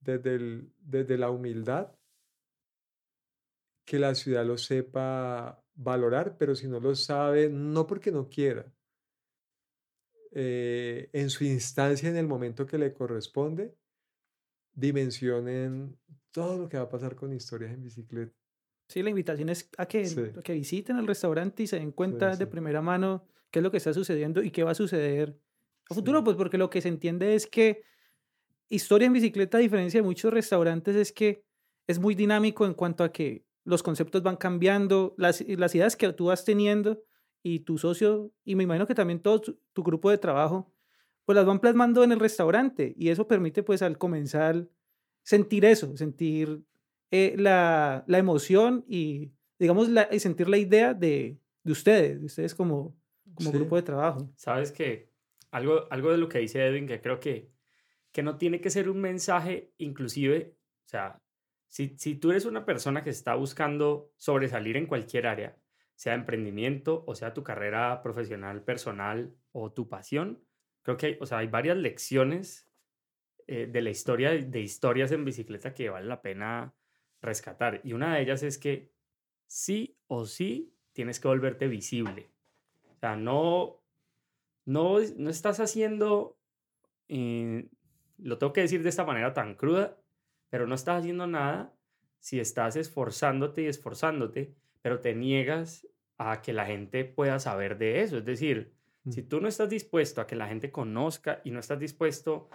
desde, 0.00 0.66
desde 0.80 1.16
la 1.16 1.30
humildad 1.30 1.96
que 3.84 4.00
la 4.00 4.14
ciudad 4.16 4.44
lo 4.44 4.58
sepa 4.58 5.64
valorar, 5.74 6.36
pero 6.36 6.56
si 6.56 6.66
no 6.66 6.80
lo 6.80 6.96
sabe, 6.96 7.48
no 7.48 7.86
porque 7.86 8.10
no 8.10 8.28
quiera, 8.28 8.66
eh, 10.34 11.10
en 11.12 11.30
su 11.30 11.44
instancia, 11.44 12.08
en 12.08 12.16
el 12.16 12.26
momento 12.26 12.66
que 12.66 12.78
le 12.78 12.92
corresponde, 12.92 13.74
dimensionen 14.74 15.98
todo 16.30 16.56
lo 16.56 16.68
que 16.68 16.78
va 16.78 16.84
a 16.84 16.88
pasar 16.88 17.14
con 17.14 17.32
historias 17.32 17.72
en 17.72 17.82
bicicleta. 17.82 18.32
Sí, 18.88 19.02
la 19.02 19.10
invitación 19.10 19.48
es 19.48 19.68
a 19.78 19.86
que, 19.86 20.32
que 20.42 20.52
visiten 20.52 20.98
el 20.98 21.06
restaurante 21.06 21.62
y 21.62 21.66
se 21.66 21.76
den 21.76 21.92
cuenta 21.92 22.36
de 22.36 22.46
primera 22.46 22.82
mano 22.82 23.26
qué 23.50 23.58
es 23.58 23.62
lo 23.62 23.70
que 23.70 23.76
está 23.76 23.92
sucediendo 23.92 24.42
y 24.42 24.50
qué 24.50 24.64
va 24.64 24.72
a 24.72 24.74
suceder 24.74 25.38
a 25.88 25.94
futuro, 25.94 26.24
pues 26.24 26.36
porque 26.36 26.58
lo 26.58 26.70
que 26.70 26.80
se 26.80 26.88
entiende 26.88 27.34
es 27.34 27.46
que 27.46 27.82
historia 28.68 29.06
en 29.06 29.12
bicicleta, 29.12 29.58
a 29.58 29.60
diferencia 29.60 30.00
de 30.00 30.06
muchos 30.06 30.32
restaurantes, 30.32 30.96
es 30.96 31.12
que 31.12 31.44
es 31.86 31.98
muy 31.98 32.14
dinámico 32.14 32.64
en 32.64 32.74
cuanto 32.74 33.04
a 33.04 33.12
que 33.12 33.44
los 33.64 33.82
conceptos 33.82 34.22
van 34.22 34.36
cambiando, 34.36 35.14
las, 35.18 35.44
las 35.46 35.74
ideas 35.74 35.96
que 35.96 36.12
tú 36.12 36.26
vas 36.26 36.44
teniendo 36.44 37.02
y 37.42 37.60
tu 37.60 37.78
socio, 37.78 38.30
y 38.44 38.54
me 38.54 38.64
imagino 38.64 38.86
que 38.86 38.94
también 38.94 39.20
todo 39.20 39.40
tu, 39.40 39.58
tu 39.72 39.82
grupo 39.82 40.10
de 40.10 40.18
trabajo, 40.18 40.72
pues 41.24 41.36
las 41.36 41.46
van 41.46 41.60
plasmando 41.60 42.04
en 42.04 42.12
el 42.12 42.20
restaurante 42.20 42.94
y 42.96 43.10
eso 43.10 43.28
permite 43.28 43.62
pues 43.62 43.82
al 43.82 43.98
comenzar 43.98 44.66
sentir 45.22 45.64
eso, 45.64 45.96
sentir 45.96 46.62
eh, 47.10 47.34
la, 47.36 48.04
la, 48.06 48.18
emoción 48.18 48.84
y, 48.88 49.32
digamos, 49.58 49.88
la, 49.88 50.08
y 50.10 50.18
sentir 50.18 50.48
la 50.48 50.58
idea 50.58 50.94
de, 50.94 51.38
de 51.62 51.72
ustedes, 51.72 52.20
de 52.20 52.26
ustedes 52.26 52.54
como, 52.54 52.96
como 53.34 53.52
grupo 53.52 53.76
de 53.76 53.82
trabajo. 53.82 54.30
Sabes 54.36 54.72
que 54.72 55.10
algo, 55.50 55.86
algo 55.90 56.10
de 56.10 56.18
lo 56.18 56.28
que 56.28 56.38
dice 56.38 56.64
Edwin, 56.66 56.86
que 56.86 57.00
creo 57.00 57.20
que, 57.20 57.50
que 58.10 58.22
no 58.22 58.36
tiene 58.36 58.60
que 58.60 58.70
ser 58.70 58.88
un 58.88 59.00
mensaje, 59.00 59.72
inclusive, 59.78 60.56
o 60.86 60.88
sea, 60.88 61.20
si, 61.68 61.94
si 61.96 62.16
tú 62.16 62.30
eres 62.30 62.44
una 62.44 62.64
persona 62.64 63.02
que 63.02 63.10
está 63.10 63.34
buscando 63.34 64.10
sobresalir 64.16 64.76
en 64.76 64.86
cualquier 64.86 65.26
área, 65.26 65.56
sea 65.94 66.14
emprendimiento 66.14 67.04
o 67.06 67.14
sea 67.14 67.34
tu 67.34 67.42
carrera 67.42 68.02
profesional, 68.02 68.62
personal 68.62 69.34
o 69.52 69.72
tu 69.72 69.88
pasión, 69.88 70.42
creo 70.82 70.96
que 70.96 71.06
hay, 71.06 71.18
o 71.20 71.26
sea, 71.26 71.38
hay 71.38 71.46
varias 71.46 71.76
lecciones 71.76 72.68
eh, 73.46 73.66
de 73.66 73.82
la 73.82 73.90
historia 73.90 74.30
de 74.30 74.60
historias 74.60 75.12
en 75.12 75.24
bicicleta 75.24 75.74
que 75.74 75.90
vale 75.90 76.06
la 76.06 76.22
pena 76.22 76.74
rescatar. 77.20 77.80
Y 77.84 77.92
una 77.92 78.14
de 78.14 78.22
ellas 78.22 78.42
es 78.42 78.58
que 78.58 78.92
sí 79.46 79.98
o 80.06 80.26
sí 80.26 80.74
tienes 80.92 81.20
que 81.20 81.28
volverte 81.28 81.68
visible. 81.68 82.30
O 82.96 82.98
sea, 82.98 83.16
no, 83.16 83.82
no, 84.64 84.98
no 85.16 85.30
estás 85.30 85.60
haciendo, 85.60 86.38
eh, 87.08 87.68
lo 88.18 88.38
tengo 88.38 88.52
que 88.52 88.60
decir 88.62 88.82
de 88.82 88.88
esta 88.88 89.04
manera 89.04 89.32
tan 89.32 89.54
cruda, 89.54 89.98
pero 90.48 90.66
no 90.66 90.74
estás 90.74 91.00
haciendo 91.00 91.26
nada 91.26 91.74
si 92.20 92.38
estás 92.38 92.76
esforzándote 92.76 93.62
y 93.62 93.66
esforzándote, 93.66 94.54
pero 94.82 95.00
te 95.00 95.14
niegas 95.14 95.86
a 96.18 96.42
que 96.42 96.52
la 96.52 96.66
gente 96.66 97.04
pueda 97.04 97.38
saber 97.38 97.78
de 97.78 98.02
eso. 98.02 98.18
Es 98.18 98.24
decir, 98.24 98.74
si 99.08 99.22
mm. 99.22 99.28
tú 99.28 99.40
no 99.40 99.48
estás 99.48 99.68
dispuesto 99.68 100.20
a 100.20 100.26
que 100.26 100.36
la 100.36 100.48
gente 100.48 100.70
conozca 100.70 101.40
y 101.44 101.50
no 101.50 101.60
estás 101.60 101.78
dispuesto 101.78 102.48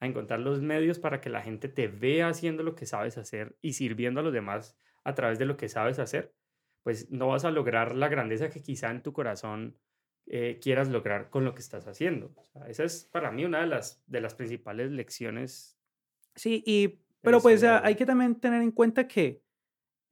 a 0.00 0.06
encontrar 0.06 0.40
los 0.40 0.60
medios 0.62 0.98
para 0.98 1.20
que 1.20 1.30
la 1.30 1.42
gente 1.42 1.68
te 1.68 1.86
vea 1.86 2.28
haciendo 2.28 2.62
lo 2.62 2.74
que 2.74 2.86
sabes 2.86 3.18
hacer 3.18 3.56
y 3.60 3.74
sirviendo 3.74 4.20
a 4.20 4.22
los 4.22 4.32
demás 4.32 4.76
a 5.04 5.14
través 5.14 5.38
de 5.38 5.44
lo 5.44 5.56
que 5.56 5.68
sabes 5.68 5.98
hacer, 5.98 6.34
pues 6.82 7.10
no 7.10 7.28
vas 7.28 7.44
a 7.44 7.50
lograr 7.50 7.94
la 7.94 8.08
grandeza 8.08 8.50
que 8.50 8.62
quizá 8.62 8.90
en 8.90 9.02
tu 9.02 9.12
corazón 9.12 9.76
eh, 10.26 10.58
quieras 10.60 10.88
lograr 10.88 11.30
con 11.30 11.44
lo 11.44 11.54
que 11.54 11.60
estás 11.60 11.86
haciendo. 11.86 12.34
esa 12.66 12.84
es 12.84 13.04
para 13.04 13.30
mí 13.30 13.44
una 13.44 13.60
de 13.60 13.66
las, 13.66 14.02
de 14.06 14.20
las 14.20 14.34
principales 14.34 14.90
lecciones. 14.90 15.78
Sí, 16.34 16.62
y, 16.66 17.00
pero 17.20 17.40
pues 17.40 17.62
hay 17.62 17.94
que 17.94 18.06
también 18.06 18.40
tener 18.40 18.62
en 18.62 18.72
cuenta 18.72 19.06
que 19.06 19.42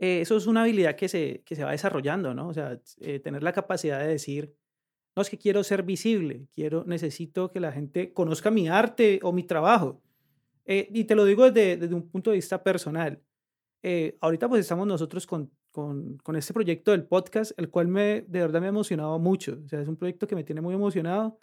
eh, 0.02 0.22
eso 0.22 0.34
es 0.38 0.46
una 0.46 0.62
habilidad 0.62 0.96
que 0.96 1.08
se, 1.08 1.42
que 1.44 1.54
se 1.54 1.62
va 1.62 1.72
desarrollando, 1.72 2.32
¿no? 2.32 2.48
O 2.48 2.54
sea, 2.54 2.80
eh, 3.00 3.20
tener 3.20 3.42
la 3.42 3.52
capacidad 3.52 4.00
de 4.00 4.08
decir, 4.08 4.56
no 5.14 5.20
es 5.20 5.28
que 5.28 5.36
quiero 5.36 5.62
ser 5.62 5.82
visible, 5.82 6.46
quiero, 6.54 6.84
necesito 6.86 7.50
que 7.50 7.60
la 7.60 7.70
gente 7.70 8.14
conozca 8.14 8.50
mi 8.50 8.66
arte 8.66 9.20
o 9.22 9.30
mi 9.30 9.42
trabajo. 9.42 10.02
Eh, 10.64 10.88
y 10.90 11.04
te 11.04 11.14
lo 11.14 11.26
digo 11.26 11.50
desde, 11.50 11.76
desde, 11.76 11.94
un 11.94 12.08
punto 12.08 12.30
de 12.30 12.36
vista 12.36 12.62
personal. 12.62 13.22
ahorita 14.20 14.48
pues 14.48 14.62
estamos 14.62 14.86
nosotros 14.86 15.26
con, 15.26 15.50
con, 15.70 16.16
con, 16.18 16.34
este 16.36 16.54
proyecto 16.54 16.92
del 16.92 17.04
podcast, 17.04 17.52
el 17.58 17.68
cual 17.68 17.88
me, 17.88 18.22
de 18.22 18.40
verdad 18.40 18.60
me 18.60 18.66
ha 18.66 18.70
emocionado 18.70 19.18
mucho. 19.18 19.58
O 19.64 19.68
sea, 19.68 19.82
es 19.82 19.88
un 19.88 19.96
proyecto 19.96 20.26
que 20.26 20.34
me 20.34 20.44
tiene 20.44 20.62
muy 20.62 20.74
emocionado. 20.74 21.38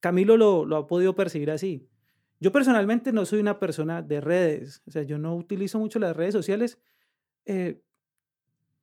Camilo 0.00 0.38
lo, 0.38 0.64
lo 0.64 0.76
ha 0.76 0.86
podido 0.86 1.14
percibir 1.14 1.50
así. 1.50 1.86
Yo 2.40 2.52
personalmente 2.52 3.12
no 3.12 3.26
soy 3.26 3.40
una 3.40 3.58
persona 3.58 4.00
de 4.00 4.20
redes, 4.22 4.80
o 4.86 4.90
sea, 4.92 5.02
yo 5.02 5.18
no 5.18 5.36
utilizo 5.36 5.78
mucho 5.78 5.98
las 5.98 6.16
redes 6.16 6.32
sociales. 6.32 6.78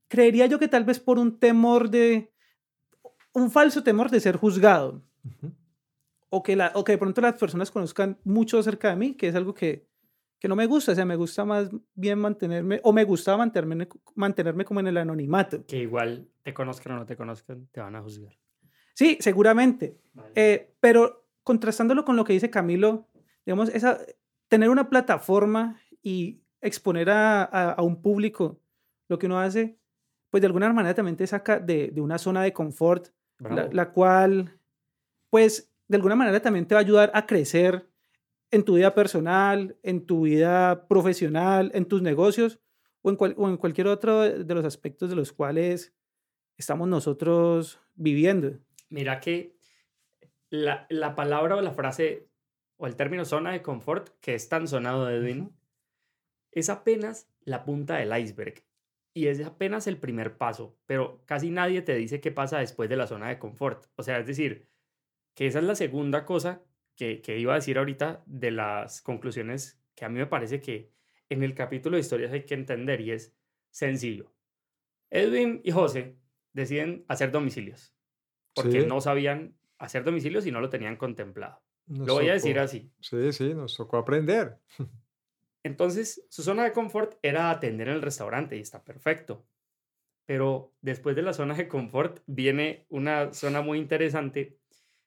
Creería 0.07 0.45
yo 0.45 0.59
que 0.59 0.67
tal 0.67 0.83
vez 0.83 0.99
por 0.99 1.19
un 1.19 1.39
temor 1.39 1.89
de, 1.89 2.31
un 3.35 3.51
falso 3.51 3.83
temor 3.83 4.09
de 4.09 4.19
ser 4.19 4.37
juzgado. 4.37 5.03
o, 6.29 6.41
que 6.41 6.55
la, 6.55 6.71
o 6.73 6.83
que 6.83 6.93
de 6.93 6.97
pronto 6.97 7.21
las 7.21 7.35
personas 7.35 7.69
conozcan 7.69 8.17
mucho 8.23 8.57
acerca 8.57 8.89
de 8.89 8.95
mí, 8.95 9.13
que 9.13 9.27
es 9.27 9.35
algo 9.35 9.53
que, 9.53 9.87
que 10.39 10.47
no 10.47 10.55
me 10.55 10.65
gusta. 10.65 10.93
O 10.93 10.95
sea, 10.95 11.05
me 11.05 11.15
gusta 11.15 11.45
más 11.45 11.69
bien 11.93 12.19
mantenerme, 12.19 12.79
o 12.83 12.93
me 12.93 13.03
gusta 13.03 13.35
mantenerme, 13.37 13.87
mantenerme 14.15 14.65
como 14.65 14.79
en 14.79 14.87
el 14.87 14.97
anonimato. 14.97 15.65
Que 15.65 15.79
igual 15.79 16.27
te 16.43 16.53
conozcan 16.53 16.93
o 16.93 16.95
no 16.97 17.05
te 17.05 17.15
conozcan, 17.15 17.67
te 17.71 17.81
van 17.81 17.95
a 17.95 18.01
juzgar. 18.01 18.33
Sí, 18.93 19.17
seguramente. 19.19 19.99
Eh, 20.33 20.73
pero 20.79 21.27
contrastándolo 21.43 22.05
con 22.05 22.15
lo 22.15 22.23
que 22.23 22.33
dice 22.33 22.49
Camilo, 22.49 23.09
digamos, 23.45 23.69
esa, 23.69 23.99
tener 24.47 24.69
una 24.69 24.89
plataforma 24.89 25.79
y 26.01 26.41
exponer 26.61 27.09
a, 27.09 27.43
a 27.43 27.81
un 27.81 28.01
público 28.01 28.61
lo 29.09 29.19
que 29.19 29.25
uno 29.25 29.39
hace, 29.39 29.77
pues 30.35 30.41
de 30.41 30.47
alguna 30.47 30.73
manera 30.73 30.93
también 30.93 31.15
te 31.15 31.25
saca 31.25 31.61
de, 31.61 31.91
de 31.93 32.01
una 32.01 32.17
zona 32.17 32.43
de 32.43 32.51
confort, 32.51 33.07
la, 33.39 33.93
cual, 33.93 34.59
pues 35.29 35.73
de 35.87 35.95
alguna 35.95 36.17
manera 36.17 36.41
también 36.41 36.67
te 36.67 36.75
va 36.75 36.81
a 36.81 36.83
ayudar 36.83 37.09
a 37.13 37.25
crecer 37.25 37.87
en 38.51 38.65
tu 38.65 38.75
vida 38.75 38.93
personal, 38.93 39.77
en 39.81 40.05
tu 40.05 40.23
vida 40.23 40.89
profesional, 40.89 41.71
en 41.73 41.85
tus 41.85 42.01
negocios 42.01 42.59
o 43.01 43.11
en, 43.11 43.35
o 43.37 43.47
en 43.47 43.55
cualquier 43.55 43.87
otro 43.87 44.23
de 44.23 44.53
los 44.53 44.65
aspectos 44.65 45.09
de 45.09 45.15
los 45.15 45.31
cuales 45.31 45.95
estamos 46.57 46.89
nosotros 46.89 47.79
viviendo. 47.93 48.59
Mira 48.89 49.21
que 49.21 49.55
la, 50.49 50.85
la 50.89 51.15
palabra 51.15 51.55
o 51.55 51.61
la 51.61 51.71
frase 51.71 52.27
o 52.75 52.87
el 52.87 52.97
término 52.97 53.23
zona 53.23 53.53
de 53.53 53.61
confort, 53.61 54.09
que 54.19 54.35
es 54.35 54.49
tan 54.49 54.67
sonado 54.67 55.05
de 55.05 55.15
Edwin, 55.15 55.55
es 56.51 56.67
apenas 56.67 57.29
la 57.45 57.63
punta 57.63 57.95
del 57.95 58.11
iceberg 58.19 58.65
y 59.15 59.27
es 59.27 59.39
apenas 59.45 59.87
el 59.87 59.97
primer 59.97 60.37
paso, 60.37 60.77
pero 60.85 61.23
casi 61.25 61.49
nadie 61.49 61.81
te 61.81 61.95
dice 61.95 62.19
qué 62.19 62.31
pasa 62.31 62.59
después 62.59 62.89
de 62.89 62.97
la 62.97 63.07
zona 63.07 63.29
de 63.29 63.39
confort. 63.39 63.85
O 63.95 64.03
sea, 64.03 64.19
es 64.19 64.27
decir, 64.27 64.67
que 65.33 65.47
esa 65.47 65.59
es 65.59 65.65
la 65.65 65.75
segunda 65.75 66.25
cosa 66.25 66.61
que, 66.95 67.21
que 67.21 67.39
iba 67.39 67.53
a 67.53 67.55
decir 67.55 67.77
ahorita 67.77 68.23
de 68.25 68.51
las 68.51 69.01
conclusiones 69.01 69.81
que 69.95 70.03
a 70.03 70.09
mí 70.09 70.19
me 70.19 70.27
parece 70.27 70.59
que 70.59 70.91
en 71.29 71.43
el 71.43 71.55
capítulo 71.55 71.95
de 71.95 72.01
historias 72.01 72.33
hay 72.33 72.43
que 72.43 72.55
entender 72.55 72.99
y 72.99 73.11
es 73.11 73.33
sencillo. 73.71 74.33
Edwin 75.09 75.61
y 75.63 75.71
José 75.71 76.17
deciden 76.51 77.05
hacer 77.07 77.31
domicilios 77.31 77.95
porque 78.53 78.85
no 78.85 78.99
sabían 78.99 79.55
hacer 79.77 80.03
domicilios 80.03 80.45
y 80.45 80.51
no 80.51 80.59
lo 80.59 80.69
tenían 80.69 80.97
contemplado. 80.97 81.61
lo 81.87 82.15
voy 82.15 82.27
a 82.27 82.33
decir 82.33 82.59
así. 82.59 82.91
Sí, 82.99 83.31
sí, 83.31 83.53
nos 83.53 83.77
tocó 83.77 83.95
aprender. 83.97 84.59
Entonces, 85.65 86.23
su 86.29 86.43
zona 86.43 86.63
de 86.63 86.73
confort 86.73 87.17
era 87.23 87.49
atender 87.49 87.87
en 87.87 87.95
el 87.95 88.03
restaurante 88.03 88.55
y 88.55 88.59
está 88.59 88.83
perfecto. 88.83 89.47
Pero 90.27 90.75
después 90.81 91.15
de 91.15 91.23
la 91.23 91.33
zona 91.33 91.55
de 91.55 91.67
confort 91.67 92.19
viene 92.27 92.85
una 92.89 93.33
zona 93.33 93.63
muy 93.63 93.79
interesante 93.79 94.59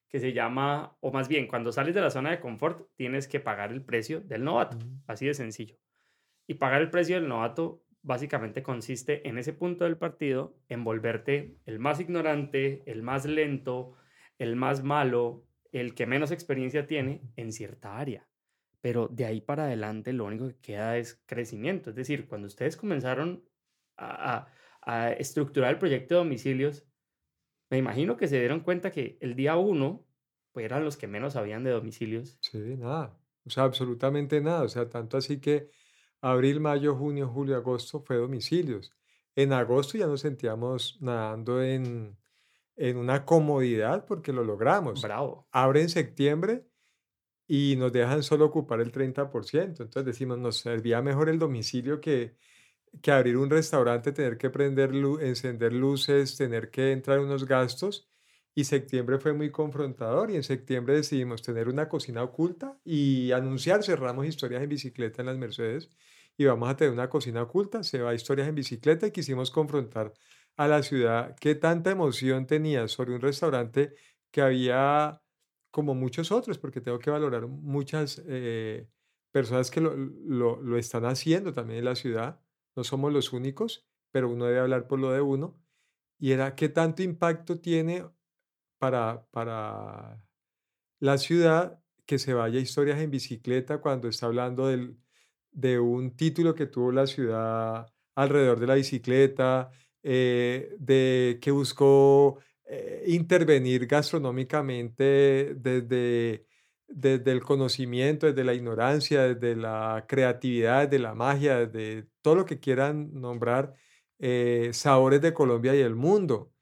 que 0.09 0.19
se 0.19 0.33
llama, 0.33 0.97
o 0.99 1.13
más 1.13 1.29
bien, 1.29 1.47
cuando 1.47 1.71
sales 1.71 1.95
de 1.95 2.01
la 2.01 2.11
zona 2.11 2.33
de 2.33 2.41
confort, 2.41 2.89
tienes 2.97 3.29
que 3.29 3.39
pagar 3.39 3.71
el 3.71 3.83
precio 3.83 4.21
del 4.21 4.43
novato, 4.43 4.79
así 5.07 5.27
de 5.27 5.35
sencillo. 5.35 5.79
Y 6.49 6.55
pagar 6.55 6.83
el 6.83 6.91
precio 6.91 7.15
del 7.15 7.29
novato 7.29 7.85
básicamente 8.03 8.65
consiste 8.65 9.29
en 9.29 9.39
ese 9.39 9.53
punto 9.53 9.85
del 9.85 9.97
partido 9.97 10.57
en 10.69 10.83
volverte 10.83 11.55
el 11.67 11.79
más 11.79 12.01
ignorante, 12.01 12.83
el 12.87 13.05
más 13.05 13.27
lento, 13.27 13.95
el 14.39 14.57
más 14.57 14.83
malo, 14.83 15.45
el 15.71 15.95
que 15.95 16.07
menos 16.07 16.33
experiencia 16.33 16.89
tiene 16.89 17.23
en 17.37 17.53
cierta 17.53 17.97
área. 17.97 18.27
Pero 18.81 19.09
de 19.09 19.25
ahí 19.25 19.41
para 19.41 19.65
adelante 19.65 20.13
lo 20.13 20.25
único 20.25 20.49
que 20.49 20.59
queda 20.59 20.99
es 20.99 21.21
crecimiento. 21.27 21.91
Es 21.91 21.97
decir, 21.97 22.29
cuando 22.29 22.47
ustedes 22.47 22.77
comenzaron 22.77 23.45
a, 23.97 24.47
estructurar 25.19 25.73
el 25.73 25.79
proyecto 25.79 26.15
de 26.15 26.21
domicilios, 26.21 26.87
me 27.69 27.77
imagino 27.77 28.17
que 28.17 28.27
se 28.29 28.39
dieron 28.39 28.61
cuenta 28.61 28.91
que 28.91 29.19
el 29.21 29.35
día 29.35 29.57
uno 29.57 30.07
pues 30.53 30.65
eran 30.65 30.83
los 30.83 30.97
que 30.97 31.07
menos 31.07 31.35
sabían 31.35 31.63
de 31.63 31.73
domicilios. 31.73 32.39
Sí, 32.41 32.59
nada. 32.79 33.19
O 33.45 33.51
sea, 33.51 33.65
absolutamente 33.65 34.41
nada. 34.41 34.63
O 34.63 34.69
sea, 34.69 34.89
tanto 34.89 35.19
así 35.19 35.41
que 35.41 35.69
abril, 36.23 36.61
mayo, 36.61 36.97
junio, 36.97 37.29
julio, 37.29 37.57
agosto 37.57 38.01
fue 38.01 38.17
domicilios. 38.17 38.93
En 39.37 39.53
agosto 39.53 39.99
ya 39.99 40.07
nos 40.07 40.23
sentíamos 40.23 40.97
nadando 41.03 41.63
en, 41.63 42.17
en 42.77 42.97
una 42.97 43.25
comodidad 43.25 44.07
porque 44.07 44.33
lo 44.33 44.43
logramos. 44.43 45.03
Bravo. 45.03 45.47
Abre 45.53 45.83
en 45.83 45.91
septiembre 45.91 46.68
y 47.49 47.77
nos 47.77 47.93
dejan 47.93 48.23
solo 48.23 48.47
ocupar 48.47 48.81
el 48.81 48.93
30%. 48.93 49.83
Entonces 49.83 50.05
decimos, 50.05 50.39
nos 50.39 50.59
servía 50.59 51.03
mejor 51.03 51.31
el 51.31 51.39
domicilio 51.39 52.01
que, 52.01 52.37
que 53.03 53.11
abrir 53.13 53.37
un 53.39 53.51
restaurante, 53.51 54.13
tener 54.13 54.39
que 54.39 54.51
prender 54.51 54.93
encender 55.23 55.73
luces, 55.73 56.37
tener 56.37 56.71
que 56.71 56.93
entrar 56.93 57.21
unos 57.21 57.47
gastos. 57.47 58.09
Y 58.55 58.65
septiembre 58.65 59.19
fue 59.19 59.33
muy 59.33 59.51
confrontador 59.51 60.31
y 60.31 60.37
en 60.37 60.43
septiembre 60.43 60.95
decidimos 60.97 61.43
tener 61.43 61.69
una 61.69 61.89
cocina 61.89 62.23
oculta 62.25 62.79
y 62.85 63.33
anunciar, 63.33 63.85
cerramos 63.85 64.27
historias 64.27 64.63
en 64.63 64.69
bicicleta 64.69 65.23
en 65.23 65.27
las 65.27 65.39
Mercedes 65.39 65.91
y 66.37 66.45
vamos 66.45 66.69
a 66.69 66.77
tener 66.77 66.93
una 66.93 67.09
cocina 67.09 67.43
oculta, 67.43 67.83
se 67.83 68.01
va 68.01 68.11
a 68.11 68.15
historias 68.15 68.49
en 68.49 68.57
bicicleta 68.57 69.07
y 69.07 69.13
quisimos 69.13 69.51
confrontar 69.51 70.13
a 70.57 70.69
la 70.69 70.83
ciudad 70.83 71.37
que 71.37 71.55
tanta 71.55 71.91
emoción 71.93 72.47
tenía 72.47 72.89
sobre 72.89 73.15
un 73.15 73.21
restaurante 73.21 73.95
que 74.31 74.43
había 74.43 75.23
como 75.71 75.95
muchos 75.95 76.33
otros, 76.33 76.59
porque 76.59 76.81
tengo 76.81 76.99
que 76.99 77.11
valorar 77.11 77.47
muchas 77.47 78.23
eh, 78.27 78.89
personas 79.31 79.71
que 79.71 79.81
lo, 79.81 79.95
lo, 79.97 80.63
lo, 80.63 80.77
están 80.79 81.05
haciendo 81.05 81.53
también 81.53 81.81
en 81.81 81.85
la 81.85 81.97
ciudad. 81.97 82.41
No 82.77 82.85
somos 82.85 83.13
los 83.13 83.33
únicos, 83.33 83.87
pero 84.11 84.31
uno 84.31 84.47
debe 84.47 84.61
hablar 84.61 84.87
por 84.89 84.99
lo 84.99 85.13
de 85.13 85.21
uno. 85.21 85.61
Y 86.19 86.33
era 86.33 86.55
qué 86.55 86.69
tanto 86.69 87.03
impacto 87.03 87.61
tiene 87.61 88.05
para, 88.79 89.27
para 89.31 90.23
la 91.01 91.19
ciudad 91.19 91.81
que 92.07 92.19
se 92.19 92.35
vaya 92.35 92.59
historias 92.59 93.01
en 93.01 93.11
bicicleta 93.11 93.81
cuando 93.81 94.09
está 94.09 94.27
hablando 94.27 94.69
del, 94.69 94.99
de 95.53 95.79
un 95.79 96.17
título 96.17 96.55
que 96.55 96.67
tuvo 96.67 96.93
la 96.93 97.07
ciudad 97.07 97.87
alrededor 98.15 98.59
de 98.61 98.67
la 98.67 98.75
bicicleta, 98.75 99.71
eh, 100.03 100.75
de 100.79 101.39
que 101.43 101.51
buscó 101.51 102.39
eh, 102.69 103.05
intervenir 103.07 103.87
gastronómicamente 103.87 105.55
desde, 105.57 106.47
desde 106.87 107.33
el 107.33 107.43
conocimiento, 107.43 108.27
desde 108.27 108.45
la 108.45 108.55
ignorancia, 108.55 109.23
desde 109.35 109.57
la 109.57 110.05
creatividad, 110.09 110.89
desde 110.89 111.03
la 111.03 111.15
magia, 111.15 111.67
desde 111.67 112.09
todo 112.23 112.37
lo 112.37 112.45
que 112.47 112.61
quieran 112.61 113.11
nombrar, 113.15 113.75
eh, 114.19 114.71
sabores 114.75 115.21
de 115.23 115.33
Colombia 115.35 115.75
y 115.75 115.81
el 115.81 115.95
mundo. 115.95 116.53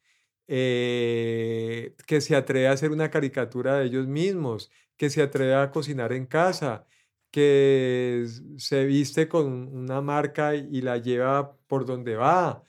Eh, 0.49 1.97
que 2.07 2.21
se 2.21 2.37
atreve 2.37 2.69
a 2.69 2.73
hacer 2.73 2.93
una 2.93 3.11
caricatura 3.11 3.79
de 3.79 3.87
ellos 3.87 4.07
mismos, 4.07 4.71
que 4.97 5.11
se 5.11 5.23
atreve 5.23 5.55
a 5.57 5.71
cocinar 5.73 6.13
en 6.13 6.27
casa, 6.27 6.87
que 7.33 8.27
se 8.57 8.85
viste 8.87 9.29
con 9.29 9.47
una 9.77 10.01
marca 10.01 10.55
y 10.55 10.81
la 10.83 10.99
lleva 10.99 11.57
por 11.67 11.85
donde 11.85 12.17
va, 12.17 12.63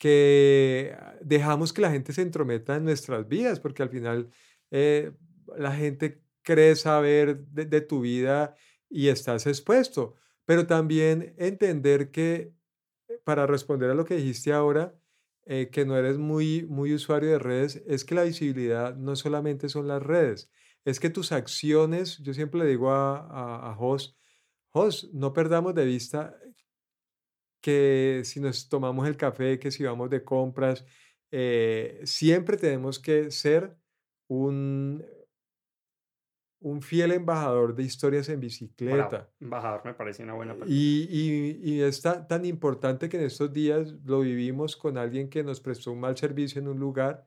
que 0.00 0.96
dejamos 1.20 1.74
que 1.74 1.82
la 1.82 1.90
gente 1.90 2.14
se 2.14 2.22
entrometa 2.22 2.76
en 2.76 2.84
nuestras 2.84 3.28
vidas, 3.28 3.60
porque 3.60 3.82
al 3.82 3.90
final 3.90 4.30
eh, 4.70 5.12
la 5.58 5.72
gente 5.72 6.22
cree 6.40 6.74
saber 6.74 7.44
de, 7.48 7.82
tu 7.82 8.00
vida 8.00 8.56
y 8.88 9.08
estás 9.08 9.46
expuesto. 9.46 10.14
Pero 10.46 10.66
también 10.66 11.34
entender 11.36 12.10
que, 12.10 12.54
eh, 13.08 13.20
para 13.24 13.46
responder 13.46 13.90
a 13.90 13.94
lo 13.94 14.06
que 14.06 14.16
dijiste 14.16 14.54
ahora, 14.54 14.98
eh, 15.44 15.68
que 15.70 15.84
no 15.84 15.98
eres 15.98 16.16
muy, 16.16 16.64
muy 16.66 16.94
usuario 16.94 17.28
de 17.28 17.38
redes, 17.38 17.82
es 17.86 18.06
que 18.06 18.14
la 18.14 18.24
visibilidad 18.24 18.96
no 18.96 19.16
solamente 19.16 19.68
son 19.68 19.86
las 19.86 20.02
redes, 20.02 20.50
es 20.86 20.98
que 20.98 21.10
tus 21.10 21.30
acciones, 21.30 22.18
yo 22.22 22.32
siempre 22.32 22.60
le 22.60 22.66
digo 22.66 22.90
a, 22.90 23.18
a, 23.18 23.70
a 23.70 23.74
Jos, 23.74 24.16
Jos, 24.70 25.10
no 25.12 25.34
perdamos 25.34 25.74
de 25.74 25.84
vista 25.84 26.38
que 27.60 28.22
si 28.24 28.40
nos 28.40 28.68
tomamos 28.68 29.06
el 29.06 29.16
café, 29.16 29.58
que 29.58 29.70
si 29.70 29.84
vamos 29.84 30.10
de 30.10 30.24
compras, 30.24 30.84
eh, 31.30 32.00
siempre 32.04 32.56
tenemos 32.56 32.98
que 32.98 33.30
ser 33.30 33.76
un, 34.28 35.04
un 36.60 36.82
fiel 36.82 37.12
embajador 37.12 37.74
de 37.74 37.82
historias 37.82 38.28
en 38.28 38.40
bicicleta. 38.40 39.30
Embajador 39.40 39.82
me 39.84 39.94
parece 39.94 40.22
una 40.22 40.34
buena 40.34 40.52
palabra. 40.52 40.72
Y, 40.72 41.08
y, 41.10 41.72
y 41.72 41.80
es 41.82 42.02
tan, 42.02 42.44
importante 42.44 43.08
que 43.08 43.16
en 43.16 43.24
estos 43.24 43.52
días 43.52 43.92
lo 44.04 44.20
vivimos 44.20 44.76
con 44.76 44.98
alguien 44.98 45.30
que 45.30 45.42
nos 45.42 45.60
prestó 45.60 45.92
un 45.92 46.00
mal 46.00 46.16
servicio 46.16 46.60
en 46.60 46.68
un 46.68 46.78
lugar. 46.78 47.26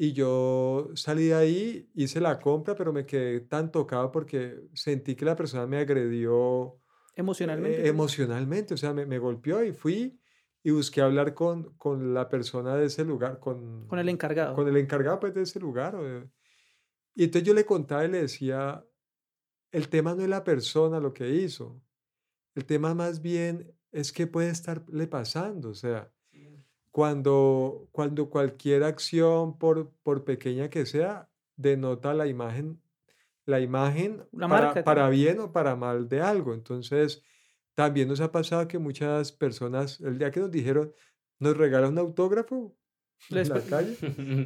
Y 0.00 0.12
yo 0.12 0.90
salí 0.94 1.26
de 1.26 1.34
ahí, 1.34 1.90
hice 1.94 2.20
la 2.20 2.38
compra, 2.38 2.76
pero 2.76 2.92
me 2.92 3.04
quedé 3.04 3.40
tan 3.40 3.72
tocado 3.72 4.12
porque 4.12 4.60
sentí 4.72 5.16
que 5.16 5.24
la 5.24 5.34
persona 5.34 5.66
me 5.66 5.78
agredió. 5.78 6.80
Emocionalmente. 7.18 7.84
Eh, 7.84 7.88
emocionalmente, 7.88 8.74
o 8.74 8.76
sea, 8.76 8.92
me, 8.92 9.04
me, 9.04 9.18
golpeó 9.18 9.64
y 9.64 9.72
fui 9.72 10.20
y 10.62 10.70
busqué 10.70 11.00
hablar 11.00 11.34
con, 11.34 11.74
con 11.74 12.14
la 12.14 12.28
persona 12.28 12.76
de 12.76 12.86
ese 12.86 13.04
lugar, 13.04 13.40
con... 13.40 13.88
Con 13.88 13.98
el 13.98 14.08
encargado. 14.08 14.54
Con 14.54 14.68
el 14.68 14.76
encargado 14.76 15.18
pues, 15.18 15.34
de 15.34 15.42
ese 15.42 15.58
lugar. 15.58 15.98
Y 17.16 17.24
entonces 17.24 17.44
yo 17.44 17.54
le 17.54 17.66
contaba 17.66 18.04
y 18.04 18.08
le 18.08 18.22
decía, 18.22 18.86
el 19.72 19.88
tema 19.88 20.14
no 20.14 20.22
es 20.22 20.28
la 20.28 20.44
persona 20.44 21.00
lo 21.00 21.12
que 21.12 21.28
hizo, 21.28 21.82
el 22.54 22.64
tema 22.64 22.94
más 22.94 23.20
bien 23.20 23.74
es 23.90 24.12
qué 24.12 24.28
puede 24.28 24.50
estarle 24.50 25.08
pasando. 25.08 25.70
O 25.70 25.74
sea, 25.74 26.12
cuando, 26.92 27.88
cuando 27.90 28.30
cualquier 28.30 28.84
acción, 28.84 29.58
por, 29.58 29.90
por 30.04 30.22
pequeña 30.22 30.70
que 30.70 30.86
sea, 30.86 31.28
denota 31.56 32.14
la 32.14 32.28
imagen, 32.28 32.80
la 33.48 33.60
imagen 33.60 34.28
para, 34.38 34.84
para 34.84 35.08
bien 35.08 35.40
o 35.40 35.52
para 35.52 35.74
mal 35.74 36.06
de 36.06 36.20
algo. 36.20 36.52
Entonces, 36.52 37.22
también 37.74 38.06
nos 38.06 38.20
ha 38.20 38.30
pasado 38.30 38.68
que 38.68 38.78
muchas 38.78 39.32
personas, 39.32 40.00
el 40.00 40.18
día 40.18 40.30
que 40.30 40.40
nos 40.40 40.50
dijeron, 40.50 40.92
nos 41.38 41.56
regala 41.56 41.88
un 41.88 41.96
autógrafo 41.96 42.76
en 43.30 43.48
la 43.48 43.62
calle, 43.62 43.96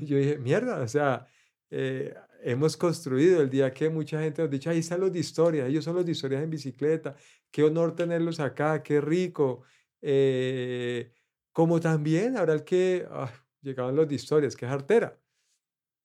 yo 0.02 0.16
dije, 0.18 0.38
mierda, 0.38 0.80
o 0.80 0.86
sea, 0.86 1.26
eh, 1.68 2.14
hemos 2.42 2.76
construido 2.76 3.42
el 3.42 3.50
día 3.50 3.74
que 3.74 3.90
mucha 3.90 4.20
gente 4.20 4.40
nos 4.40 4.48
ha 4.48 4.52
dicho, 4.52 4.70
ahí 4.70 4.78
están 4.78 5.00
los 5.00 5.12
de 5.12 5.18
historia, 5.18 5.66
ellos 5.66 5.84
son 5.84 5.96
los 5.96 6.06
de 6.06 6.12
historias 6.12 6.44
en 6.44 6.50
bicicleta, 6.50 7.16
qué 7.50 7.64
honor 7.64 7.96
tenerlos 7.96 8.38
acá, 8.38 8.84
qué 8.84 9.00
rico. 9.00 9.62
Eh, 10.00 11.12
como 11.50 11.80
también 11.80 12.36
habrá 12.36 12.54
el 12.54 12.62
que 12.62 13.04
ah, 13.10 13.32
llegaban 13.60 13.96
los 13.96 14.08
de 14.08 14.14
historias, 14.14 14.54
que 14.54 14.64
es 14.64 14.70
artera. 14.70 15.18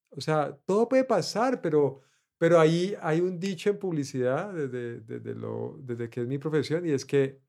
O 0.09 0.19
sea, 0.19 0.57
todo 0.65 0.89
puede 0.89 1.03
pasar, 1.03 1.61
pero, 1.61 2.01
pero 2.37 2.59
ahí 2.59 2.95
hay 3.01 3.21
un 3.21 3.39
dicho 3.39 3.69
en 3.69 3.79
publicidad 3.79 4.53
desde, 4.53 4.99
desde, 5.01 5.33
lo, 5.35 5.77
desde 5.79 6.09
que 6.09 6.21
es 6.21 6.27
mi 6.27 6.37
profesión 6.37 6.85
y 6.85 6.91
es 6.91 7.05
que 7.05 7.39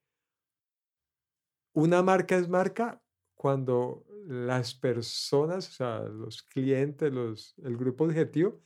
una 1.75 2.03
marca 2.03 2.37
es 2.37 2.49
marca 2.49 3.03
cuando 3.35 4.05
las 4.27 4.75
personas, 4.75 5.69
o 5.69 5.73
sea, 5.73 6.01
los 6.01 6.43
clientes, 6.43 7.13
los, 7.13 7.55
el 7.63 7.77
grupo 7.77 8.05
objetivo, 8.05 8.61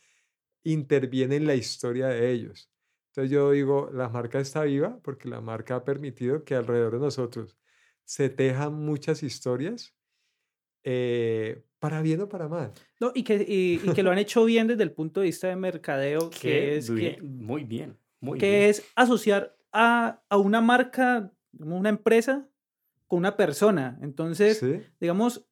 interviene 0.64 1.36
en 1.36 1.46
la 1.46 1.54
historia 1.54 2.08
de 2.08 2.30
ellos. 2.30 2.70
Entonces 3.08 3.30
yo 3.30 3.50
digo, 3.50 3.90
la 3.92 4.08
marca 4.08 4.40
está 4.40 4.62
viva 4.62 4.98
porque 5.02 5.28
la 5.28 5.40
marca 5.40 5.76
ha 5.76 5.84
permitido 5.84 6.44
que 6.44 6.54
alrededor 6.54 6.94
de 6.94 7.00
nosotros 7.00 7.58
se 8.04 8.30
tejan 8.30 8.74
muchas 8.74 9.22
historias, 9.22 9.94
eh, 10.84 11.62
para 11.78 12.02
bien 12.02 12.20
o 12.20 12.28
para 12.28 12.48
mal. 12.48 12.72
No, 13.00 13.12
y 13.14 13.22
que, 13.22 13.44
y, 13.46 13.78
que 13.94 14.02
lo 14.02 14.10
han 14.10 14.18
hecho 14.18 14.44
bien 14.44 14.66
desde 14.66 14.82
el 14.82 14.92
punto 14.92 15.20
de 15.20 15.26
vista 15.26 15.48
de 15.48 15.56
mercadeo, 15.56 16.30
que 16.40 16.76
es... 16.76 16.90
muy 17.20 17.64
bien, 17.64 17.98
muy 18.20 18.38
que 18.38 18.68
es 18.68 18.84
asociar 18.94 19.56
a, 19.72 20.22
a, 20.28 20.36
una 20.36 20.60
marca, 20.60 21.32
una 21.59 21.88
empresa, 21.88 22.48
con 23.12 23.18
una 23.18 23.36
persona. 23.36 23.98
Entonces, 24.00 24.64
digamos, 24.98 25.46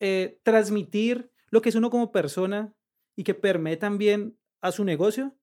eh, 0.00 0.40
transmitir 0.42 1.30
lo 1.50 1.62
que 1.62 1.68
es 1.68 1.74
uno 1.74 1.90
como 1.90 2.10
persona 2.10 2.74
y 3.14 3.24
que 3.24 3.34
permee 3.34 3.76
también 3.76 4.36
a 4.60 4.72
su 4.72 4.84
negocio, 4.84 5.36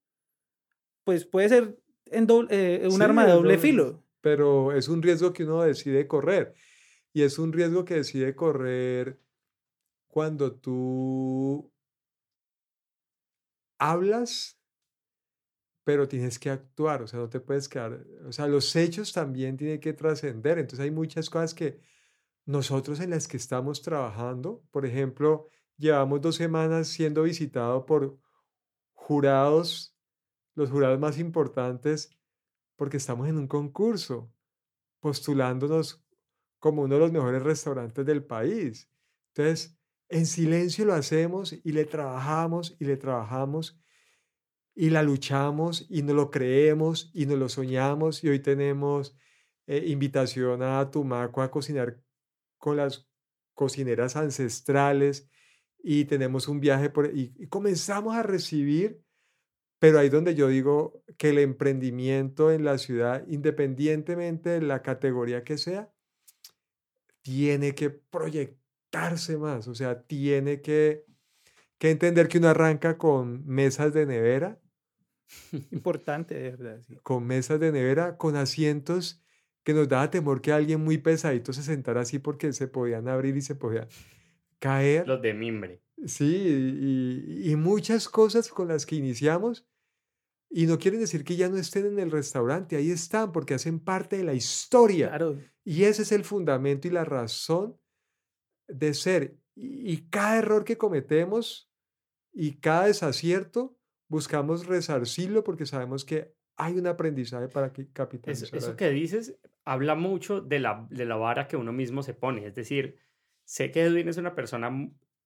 pues 1.06 1.26
puede 1.26 1.50
ser 1.50 1.80
en 2.08 2.28
eh, 2.50 2.88
un 2.92 3.02
arma 3.02 3.26
de 3.26 3.32
doble 3.32 3.58
filo. 3.58 4.04
Pero 4.22 4.72
es 4.74 4.88
un 4.88 5.02
riesgo 5.02 5.32
que 5.32 5.44
uno 5.44 5.62
decide 5.62 6.08
correr. 6.08 6.56
Y 7.16 7.24
es 7.24 7.40
un 7.40 7.54
riesgo 7.54 7.86
que 7.86 7.94
decide 7.94 8.36
correr 8.36 9.22
cuando 10.06 10.54
tú 10.54 11.72
hablas, 13.80 14.60
pero 15.86 16.10
tienes 16.10 16.38
que 16.38 16.50
actuar, 16.50 17.04
o 17.04 17.08
sea, 17.08 17.20
no 17.22 17.30
te 17.30 17.40
puedes 17.40 17.70
quedar, 17.70 18.06
o 18.28 18.34
sea, 18.34 18.48
los 18.48 18.76
hechos 18.76 19.14
también 19.14 19.56
tienen 19.56 19.80
que 19.80 19.94
trascender. 19.94 20.60
Entonces 20.60 20.84
hay 20.84 20.92
muchas 20.92 21.30
cosas 21.30 21.54
que 21.54 21.80
nosotros 22.46 23.00
en 23.00 23.12
las 23.12 23.30
que 23.30 23.38
estamos 23.38 23.82
trabajando, 23.82 24.66
por 24.72 24.86
ejemplo, 24.86 25.48
llevamos 25.78 26.20
dos 26.20 26.36
semanas 26.36 26.90
siendo 26.90 27.24
visitado 27.24 27.86
por 27.86 28.20
jurados, 28.92 29.96
los 30.54 30.70
jurados 30.70 31.00
más 31.00 31.18
importantes, 31.18 32.10
porque 32.76 32.98
estamos 32.98 33.30
en 33.30 33.38
un 33.38 33.48
concurso, 33.48 34.34
postulándonos 35.00 36.05
como 36.66 36.82
uno 36.82 36.96
de 36.96 37.02
los 37.02 37.12
mejores 37.12 37.44
restaurantes 37.44 38.04
del 38.08 38.24
país. 38.24 38.90
Entonces, 39.36 39.78
en 40.10 40.26
silencio 40.26 40.84
lo 40.84 40.96
hacemos 40.96 41.54
y 41.64 41.74
le 41.74 41.86
trabajamos 41.86 42.76
y 42.80 42.86
le 42.86 42.98
trabajamos 42.98 43.80
y 44.74 44.90
la 44.90 45.04
luchamos 45.04 45.86
y 45.92 46.02
nos 46.02 46.16
lo 46.16 46.32
creemos 46.32 47.12
y 47.14 47.28
nos 47.28 47.38
lo 47.38 47.50
soñamos 47.50 48.24
y 48.24 48.30
hoy 48.30 48.40
tenemos 48.40 49.16
eh, 49.68 49.84
invitación 49.90 50.64
a 50.64 50.90
Tumaco 50.90 51.44
a 51.44 51.52
cocinar 51.52 52.02
con 52.58 52.78
las 52.78 53.08
cocineras 53.54 54.16
ancestrales 54.16 55.30
y 55.84 56.06
tenemos 56.06 56.48
un 56.48 56.62
viaje 56.62 56.90
por, 56.90 57.16
y, 57.16 57.48
comenzamos 57.48 58.16
a 58.16 58.24
recibir, 58.24 59.04
pero 59.78 60.00
ahí 60.00 60.10
donde 60.10 60.34
yo 60.34 60.48
digo 60.48 61.04
que 61.20 61.30
el 61.30 61.38
emprendimiento 61.38 62.52
en 62.52 62.66
la 62.66 62.80
ciudad, 62.80 63.24
independientemente 63.28 64.50
de 64.50 64.62
la 64.64 64.82
categoría 64.82 65.44
que 65.44 65.60
sea, 65.60 65.92
tiene 67.26 67.74
que 67.74 67.90
proyectarse 67.90 69.36
más, 69.38 69.68
o 69.68 69.74
sea, 69.74 70.04
tiene 70.04 70.62
que, 70.62 71.06
que 71.80 71.90
entender 71.90 72.28
que 72.28 72.38
uno 72.38 72.50
arranca 72.50 73.00
con 73.00 73.44
mesas 73.48 73.96
de 73.96 74.06
nevera. 74.06 74.60
Importante, 75.72 76.36
de 76.36 76.52
verdad. 76.52 76.82
Con 77.02 77.26
mesas 77.26 77.60
de 77.60 77.72
nevera, 77.72 78.18
con 78.18 78.36
asientos 78.36 79.24
que 79.64 79.74
nos 79.74 79.90
daba 79.90 80.12
temor 80.12 80.40
que 80.40 80.52
alguien 80.52 80.84
muy 80.84 81.00
pesadito 81.00 81.52
se 81.52 81.64
sentara 81.64 82.02
así 82.02 82.20
porque 82.20 82.54
se 82.54 82.68
podían 82.68 83.08
abrir 83.08 83.36
y 83.36 83.42
se 83.42 83.56
podía 83.56 83.88
caer. 84.60 85.08
Los 85.08 85.20
de 85.24 85.34
mimbre. 85.34 85.82
Sí, 86.06 87.42
y, 87.44 87.56
muchas 87.56 88.08
cosas 88.08 88.50
con 88.50 88.68
las 88.68 88.86
que 88.86 88.98
iniciamos. 88.98 89.66
Y 90.48 90.68
no 90.68 90.78
quieren 90.78 91.00
decir 91.00 91.24
que 91.24 91.36
ya 91.36 91.50
no 91.50 91.58
estén 91.58 91.88
en 91.88 91.98
el 91.98 92.12
restaurante, 92.12 92.76
ahí 92.76 92.92
están 92.92 93.32
porque 93.32 93.56
hacen 93.56 93.80
parte 93.80 94.18
de 94.18 94.26
la 94.26 94.36
historia. 94.36 95.08
Claro. 95.08 95.40
Y 95.66 95.86
ese 95.86 96.04
es 96.04 96.12
el 96.12 96.24
fundamento 96.24 96.88
y 96.88 96.92
la 96.92 97.04
razón 97.04 97.78
de 98.68 98.94
ser. 98.94 99.38
Y, 99.56 100.10
cada 100.10 100.38
error 100.38 100.64
que 100.64 100.78
cometemos 100.78 101.72
y 102.32 102.58
cada 102.60 102.86
desacierto, 102.86 103.76
buscamos 104.08 104.68
resarcirlo 104.68 105.44
porque 105.44 105.66
sabemos 105.66 106.06
que 106.06 106.36
hay 106.56 106.78
un 106.78 106.88
aprendizaje 106.88 107.48
para 107.48 107.74
capitalizar. 107.94 108.48
Eso, 108.48 108.56
eso 108.56 108.76
que 108.76 108.90
dices 108.92 109.40
habla 109.64 109.96
mucho 109.96 110.42
de 110.42 110.60
la, 110.60 110.86
de 110.90 111.06
la 111.06 111.16
vara 111.16 111.48
que 111.48 111.58
uno 111.58 111.74
mismo 111.74 112.04
se 112.04 112.14
pone. 112.14 112.46
Es 112.46 112.54
decir, 112.54 113.00
sé 113.44 113.72
que 113.72 113.82
Edwin 113.82 114.08
es 114.08 114.18
una 114.18 114.36
persona 114.36 114.70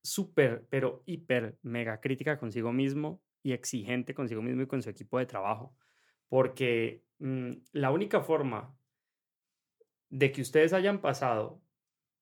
súper, 0.02 0.66
pero 0.70 1.04
hiper, 1.06 1.58
mega 1.62 2.00
crítica 2.00 2.40
consigo 2.40 2.72
mismo 2.72 3.22
y 3.44 3.52
exigente 3.52 4.14
consigo 4.14 4.42
mismo 4.42 4.62
y 4.62 4.68
con 4.68 4.82
su 4.82 4.90
equipo 4.90 5.20
de 5.20 5.26
trabajo. 5.26 5.76
Porque 6.30 7.04
mm, 7.20 7.52
la 7.74 7.92
única 7.92 8.22
forma 8.22 8.79
de 10.10 10.32
que 10.32 10.42
ustedes 10.42 10.74
hayan 10.74 11.02
pasado 11.02 11.62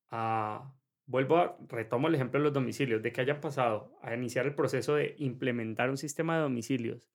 a, 0.10 0.74
vuelvo 1.06 1.38
a, 1.38 1.58
retomo 1.68 2.08
el 2.08 2.16
ejemplo 2.16 2.40
de 2.40 2.46
los 2.46 2.54
domicilios, 2.54 3.02
de 3.02 3.12
que 3.12 3.22
hayan 3.22 3.42
pasado 3.42 3.98
a 4.02 4.14
iniciar 4.14 4.46
el 4.46 4.56
proceso 4.56 4.96
de 4.96 5.16
implementar 5.18 5.90
un 5.90 5.98
sistema 5.98 6.36
de 6.36 6.44
domicilios, 6.44 7.10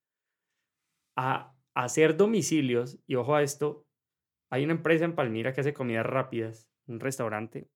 a 1.16 1.54
hacer 1.74 2.16
domicilios, 2.16 2.98
y 3.06 3.14
ojo 3.16 3.34
a 3.34 3.42
esto, 3.42 3.86
hay 4.50 4.64
una 4.64 4.74
empresa 4.74 5.04
en 5.04 5.14
Palmira 5.14 5.52
que 5.52 5.60
hace 5.60 5.74
comidas 5.74 6.06
rápidas, 6.06 6.68
un 6.86 7.00
restaurante, 7.00 7.68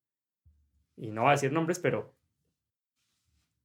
y 0.97 1.11
no 1.11 1.25
va 1.25 1.31
a 1.31 1.33
decir 1.33 1.53
nombres, 1.53 1.79
pero, 1.79 2.15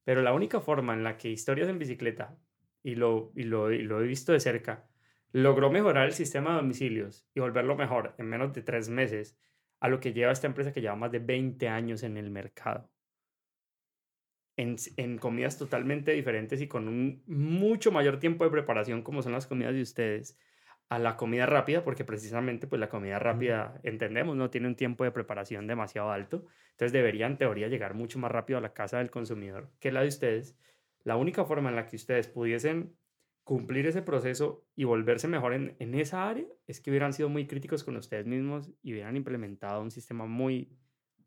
pero 0.04 0.22
la 0.22 0.34
única 0.34 0.60
forma 0.60 0.92
en 0.94 1.04
la 1.04 1.16
que 1.16 1.30
Historias 1.30 1.68
en 1.68 1.78
Bicicleta, 1.78 2.38
y 2.82 2.96
lo, 2.96 3.32
y 3.34 3.44
lo, 3.44 3.70
y 3.72 3.82
lo 3.82 4.00
he 4.00 4.06
visto 4.06 4.32
de 4.32 4.40
cerca, 4.40 4.88
logró 5.32 5.70
mejorar 5.70 6.06
el 6.06 6.12
sistema 6.12 6.50
de 6.50 6.56
domicilios 6.56 7.26
y 7.34 7.40
volverlo 7.40 7.76
mejor 7.76 8.14
en 8.18 8.26
menos 8.26 8.52
de 8.52 8.62
tres 8.62 8.88
meses 8.88 9.38
a 9.80 9.88
lo 9.88 9.98
que 9.98 10.12
lleva 10.12 10.32
esta 10.32 10.46
empresa 10.46 10.72
que 10.72 10.80
lleva 10.80 10.94
más 10.94 11.10
de 11.10 11.18
20 11.18 11.68
años 11.68 12.02
en 12.02 12.16
el 12.16 12.30
mercado. 12.30 12.90
En, 14.56 14.76
en, 14.98 15.16
comidas 15.16 15.58
totalmente 15.58 16.12
diferentes 16.12 16.60
y 16.60 16.68
con 16.68 16.86
un 16.86 17.22
mucho 17.26 17.90
mayor 17.90 18.20
tiempo 18.20 18.44
de 18.44 18.50
preparación 18.50 19.02
como 19.02 19.22
son 19.22 19.32
las 19.32 19.46
comidas 19.46 19.72
de 19.72 19.80
ustedes 19.80 20.38
a 20.90 20.98
la 20.98 21.16
comida 21.16 21.46
rápida, 21.46 21.84
porque 21.84 22.04
precisamente 22.04 22.66
pues 22.66 22.78
la 22.78 22.90
comida 22.90 23.18
rápida, 23.18 23.80
entendemos, 23.82 24.36
no 24.36 24.50
tiene 24.50 24.68
un 24.68 24.76
tiempo 24.76 25.04
de 25.04 25.10
preparación 25.10 25.66
demasiado 25.66 26.10
alto, 26.10 26.44
entonces 26.72 26.92
debería 26.92 27.26
en 27.26 27.38
teoría 27.38 27.68
llegar 27.68 27.94
mucho 27.94 28.18
más 28.18 28.30
rápido 28.30 28.58
a 28.58 28.60
la 28.60 28.74
casa 28.74 28.98
del 28.98 29.10
consumidor 29.10 29.70
que 29.80 29.90
la 29.90 30.02
de 30.02 30.08
ustedes. 30.08 30.58
La 31.02 31.16
única 31.16 31.46
forma 31.46 31.70
en 31.70 31.76
la 31.76 31.86
que 31.86 31.96
ustedes 31.96 32.28
pudiesen 32.28 32.94
cumplir 33.44 33.86
ese 33.86 34.02
proceso 34.02 34.64
y 34.76 34.84
volverse 34.84 35.28
mejor 35.28 35.54
en, 35.54 35.76
en 35.78 35.94
esa 35.94 36.28
área 36.28 36.46
es 36.66 36.80
que 36.80 36.90
hubieran 36.90 37.12
sido 37.12 37.28
muy 37.28 37.46
críticos 37.46 37.84
con 37.84 37.96
ustedes 37.96 38.26
mismos 38.26 38.70
y 38.82 38.92
hubieran 38.92 39.16
implementado 39.16 39.82
un 39.82 39.90
sistema 39.90 40.26
muy, 40.26 40.76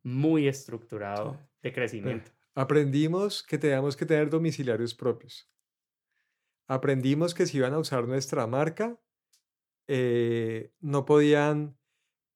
muy 0.03 0.47
estructurado 0.47 1.37
de 1.61 1.73
crecimiento. 1.73 2.31
Aprendimos 2.53 3.43
que 3.43 3.57
teníamos 3.57 3.97
que 3.97 4.05
tener 4.05 4.29
domiciliarios 4.29 4.95
propios. 4.95 5.51
Aprendimos 6.67 7.33
que 7.33 7.45
si 7.45 7.57
iban 7.57 7.73
a 7.73 7.79
usar 7.79 8.07
nuestra 8.07 8.47
marca, 8.47 8.97
eh, 9.87 10.71
no 10.79 11.05
podían 11.05 11.77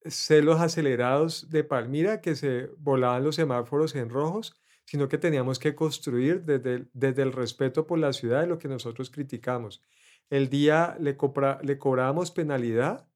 ser 0.06 0.44
los 0.44 0.60
acelerados 0.60 1.50
de 1.50 1.64
Palmira 1.64 2.22
que 2.22 2.36
se 2.36 2.68
volaban 2.78 3.24
los 3.24 3.36
semáforos 3.36 3.96
en 3.96 4.10
rojos, 4.10 4.60
sino 4.90 5.08
que 5.08 5.20
teníamos 5.20 5.60
que 5.60 5.76
construir 5.76 6.42
desde 6.46 6.74
el, 6.74 6.90
desde 6.94 7.22
el 7.22 7.32
respeto 7.32 7.86
por 7.86 8.00
la 8.00 8.12
ciudad 8.12 8.42
de 8.42 8.48
lo 8.48 8.58
que 8.58 8.68
nosotros 8.68 9.12
criticamos. 9.12 9.84
El 10.32 10.50
día 10.50 10.98
le, 11.00 11.16
le 11.62 11.78
cobrábamos 11.78 12.32
penalidad 12.32 13.08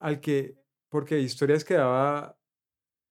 al 0.00 0.18
que, 0.18 0.58
porque 0.88 1.20
Historias 1.20 1.64
quedaba 1.64 2.36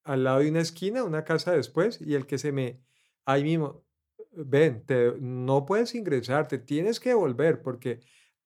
al 0.04 0.24
lado 0.24 0.40
de 0.40 0.50
una 0.50 0.60
esquina, 0.60 1.02
una 1.02 1.24
casa 1.24 1.52
después, 1.52 1.98
y 1.98 2.14
el 2.14 2.26
que 2.26 2.36
se 2.36 2.52
me, 2.52 2.82
ahí 3.24 3.42
mismo, 3.42 3.86
ven, 4.32 4.84
te, 4.84 5.14
no 5.18 5.64
puedes 5.64 5.94
ingresar, 5.94 6.46
te 6.46 6.58
tienes 6.58 7.00
que 7.00 7.14
volver, 7.14 7.62
porque 7.62 8.00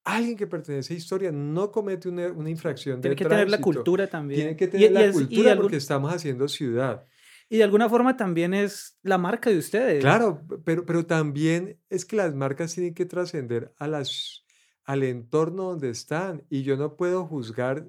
alguien 0.04 0.36
que 0.36 0.46
pertenece 0.46 0.94
a 0.94 0.96
historia 0.96 1.32
no 1.32 1.72
comete 1.72 2.08
una, 2.08 2.28
una 2.28 2.48
infracción 2.48 3.00
Tiene 3.00 3.16
que 3.16 3.24
tener 3.24 3.50
la 3.50 3.60
cultura 3.60 4.06
también. 4.06 4.38
Tiene 4.38 4.56
que 4.56 4.68
tener 4.68 4.92
la 4.92 5.10
cultura 5.10 5.56
porque 5.56 5.78
estamos 5.78 6.12
haciendo 6.12 6.46
ciudad. 6.46 7.04
Y 7.48 7.58
de 7.58 7.64
alguna 7.64 7.88
forma 7.88 8.16
también 8.16 8.54
es 8.54 8.98
la 9.02 9.18
marca 9.18 9.50
de 9.50 9.58
ustedes. 9.58 10.00
Claro, 10.00 10.42
pero, 10.64 10.84
pero 10.86 11.06
también 11.06 11.78
es 11.90 12.04
que 12.04 12.16
las 12.16 12.34
marcas 12.34 12.74
tienen 12.74 12.94
que 12.94 13.04
trascender 13.04 13.74
a 13.78 13.86
las, 13.86 14.44
al 14.84 15.02
entorno 15.02 15.64
donde 15.64 15.90
están 15.90 16.44
y 16.48 16.62
yo 16.62 16.76
no 16.76 16.96
puedo 16.96 17.26
juzgar 17.26 17.86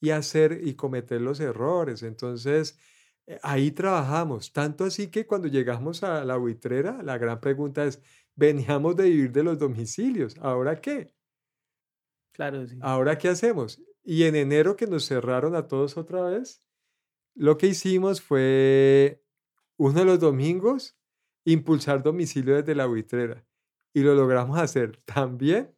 y 0.00 0.10
hacer 0.10 0.60
y 0.62 0.74
cometer 0.74 1.20
los 1.20 1.40
errores. 1.40 2.02
Entonces, 2.02 2.78
eh, 3.26 3.38
ahí 3.42 3.70
trabajamos. 3.70 4.52
Tanto 4.52 4.84
así 4.84 5.08
que 5.08 5.26
cuando 5.26 5.48
llegamos 5.48 6.02
a 6.02 6.24
la 6.24 6.36
buitrera, 6.36 7.02
la 7.02 7.18
gran 7.18 7.40
pregunta 7.40 7.84
es, 7.84 8.02
veníamos 8.34 8.96
de 8.96 9.04
vivir 9.04 9.32
de 9.32 9.42
los 9.42 9.58
domicilios, 9.58 10.36
¿ahora 10.38 10.80
qué? 10.80 11.14
Claro, 12.32 12.66
sí. 12.66 12.78
¿Ahora 12.80 13.18
qué 13.18 13.28
hacemos? 13.28 13.82
Y 14.02 14.24
en 14.24 14.34
enero 14.34 14.76
que 14.76 14.86
nos 14.86 15.06
cerraron 15.06 15.54
a 15.54 15.68
todos 15.68 15.96
otra 15.96 16.22
vez, 16.22 16.62
lo 17.40 17.56
que 17.56 17.68
hicimos 17.68 18.20
fue 18.20 19.24
uno 19.78 20.00
de 20.00 20.04
los 20.04 20.20
domingos 20.20 20.94
impulsar 21.46 22.02
domicilio 22.02 22.54
desde 22.56 22.74
la 22.74 22.84
buitrera. 22.84 23.46
Y 23.94 24.00
lo 24.00 24.14
logramos 24.14 24.58
hacer 24.58 24.98
tan 25.06 25.38
bien, 25.38 25.74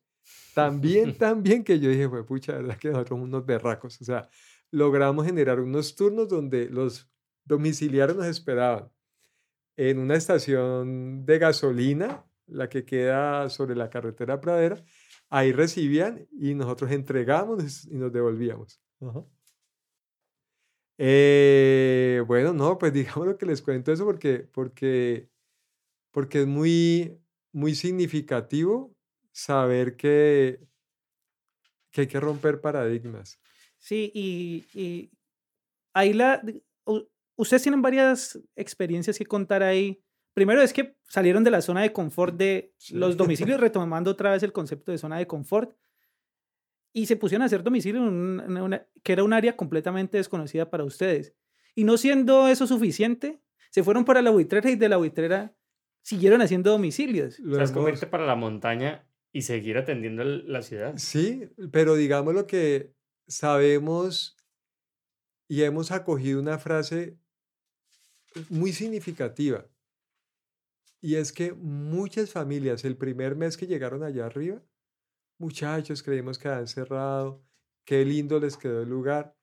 tan 0.57 0.81
bien, 0.81 1.17
tan 1.19 1.45
bien 1.45 1.63
que 1.63 1.79
yo 1.79 1.89
dije, 1.89 2.09
fue 2.09 2.27
pucha, 2.27 2.55
verdad 2.55 2.79
que 2.79 2.89
nosotros 2.89 3.11
somos 3.11 3.29
unos 3.29 3.47
berracos. 3.47 4.01
O 4.01 4.05
sea, 4.05 4.29
logramos 4.73 5.25
generar 5.25 5.61
unos 5.61 5.95
turnos 5.95 6.29
donde 6.29 6.69
los 6.69 7.09
domiciliarios 7.45 8.19
nos 8.19 8.27
esperaban 8.27 8.91
en 9.77 10.01
una 10.01 10.17
estación 10.17 11.25
de 11.25 11.39
gasolina, 11.39 12.27
la 12.49 12.69
que 12.69 12.85
queda 12.85 13.49
sobre 13.51 13.77
la 13.77 13.89
carretera 13.89 14.41
Pradera, 14.41 14.83
ahí 15.31 15.53
recibían 15.53 16.27
y 16.33 16.55
nosotros 16.55 16.91
entregamos 16.91 17.85
y 17.85 17.95
nos 17.95 18.13
devolvíamos. 18.13 18.81
Eh, 20.99 22.23
bueno, 22.27 22.53
no, 22.53 22.79
pues 22.79 22.93
digamos 22.95 23.27
lo 23.27 23.37
que 23.37 23.47
les 23.47 23.63
cuento 23.63 23.93
eso 23.93 24.05
porque, 24.05 24.49
porque, 24.53 25.29
porque 26.11 26.43
es 26.43 26.47
muy, 26.47 27.19
muy 27.53 27.75
significativo 27.75 28.95
saber 29.33 29.97
que, 29.97 30.61
que 31.91 32.03
hay 32.03 32.07
que 32.07 32.21
romper 32.21 32.61
paradigmas. 32.61 33.41
Sí, 33.79 34.11
y, 34.15 34.65
y 34.75 35.11
ahí 35.93 36.13
la, 36.13 36.43
ustedes 37.37 37.63
tienen 37.63 37.83
varias 37.83 38.39
experiencias 38.57 39.19
que 39.19 39.27
contar 39.27 39.63
ahí. 39.63 40.03
Primero 40.35 40.63
es 40.63 40.73
que 40.73 40.97
salieron 41.09 41.45
de 41.45 41.51
la 41.51 41.61
zona 41.61 41.83
de 41.83 41.93
confort 41.93 42.37
de 42.37 42.75
los 42.91 43.17
domicilios, 43.17 43.61
retomando 43.61 44.11
otra 44.11 44.33
vez 44.33 44.43
el 44.43 44.53
concepto 44.53 44.93
de 44.93 44.99
zona 44.99 45.19
de 45.19 45.27
confort, 45.27 45.77
y 46.93 47.07
se 47.07 47.17
pusieron 47.17 47.43
a 47.43 47.47
hacer 47.47 47.63
domicilio 47.63 48.07
en 48.07 48.81
que 49.03 49.13
era 49.13 49.25
un 49.25 49.33
área 49.33 49.57
completamente 49.57 50.19
desconocida 50.19 50.71
para 50.71 50.85
ustedes. 50.85 51.35
Y 51.75 51.85
no 51.85 51.97
siendo 51.97 52.49
eso 52.49 52.67
suficiente, 52.67 53.41
se 53.71 53.83
fueron 53.83 54.05
para 54.05 54.21
la 54.21 54.31
buitrera 54.31 54.71
y 54.71 54.77
de 54.77 54.89
la 54.89 54.99
buitrera 54.99 55.55
siguieron 56.03 56.43
haciendo 56.43 56.71
domicilios. 56.71 57.41
O 57.41 57.55
sea, 57.55 57.65
es 57.65 58.05
para 58.07 58.27
la 58.27 58.37
montaña 58.37 59.07
y 59.33 59.43
seguir 59.43 59.79
atendiendo 59.79 60.25
la 60.25 60.63
ciudad. 60.63 60.95
Sí, 60.97 61.49
pero 61.71 61.95
digamos 61.95 62.35
lo 62.35 62.47
que 62.47 62.95
sabemos 63.27 64.37
y 65.49 65.63
hemos 65.63 65.91
acogido 65.91 66.41
una 66.41 66.59
frase 66.59 67.19
muy 68.51 68.73
significativa 68.73 69.67
y 71.03 71.17
es 71.17 71.33
que 71.33 71.53
muchas 71.53 72.31
familias, 72.31 72.85
el 72.85 72.97
primer 72.97 73.35
mes 73.35 73.57
que 73.57 73.67
llegaron 73.67 74.05
allá 74.05 74.25
arriba, 74.25 74.63
muchachos, 75.43 76.03
creímos 76.03 76.39
que 76.39 76.49
habían 76.49 76.69
cerrado, 76.69 77.45
qué 77.85 78.05
lindo 78.05 78.41
les 78.41 78.57
quedó 78.57 78.83
el 78.83 78.89
lugar. 78.89 79.37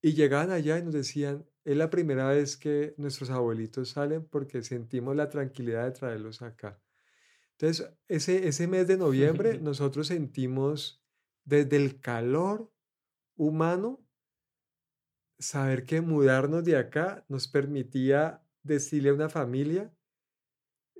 Y 0.00 0.14
llegaban 0.14 0.50
allá 0.50 0.78
y 0.78 0.82
nos 0.82 0.94
decían, 0.94 1.46
es 1.64 1.76
la 1.76 1.90
primera 1.90 2.28
vez 2.28 2.56
que 2.56 2.94
nuestros 2.96 3.30
abuelitos 3.30 3.90
salen 3.90 4.24
porque 4.24 4.62
sentimos 4.62 5.14
la 5.14 5.28
tranquilidad 5.28 5.84
de 5.84 5.92
traerlos 5.92 6.42
acá. 6.42 6.80
Entonces, 7.52 7.92
ese, 8.08 8.48
ese 8.48 8.66
mes 8.66 8.86
de 8.88 8.96
noviembre 8.96 9.58
nosotros 9.60 10.06
sentimos 10.06 11.04
desde 11.44 11.76
el 11.76 12.00
calor 12.00 12.72
humano, 13.36 14.04
saber 15.38 15.84
que 15.84 16.00
mudarnos 16.00 16.64
de 16.64 16.76
acá 16.76 17.24
nos 17.28 17.48
permitía 17.48 18.44
decirle 18.62 19.10
a 19.10 19.14
una 19.14 19.28
familia 19.28 19.92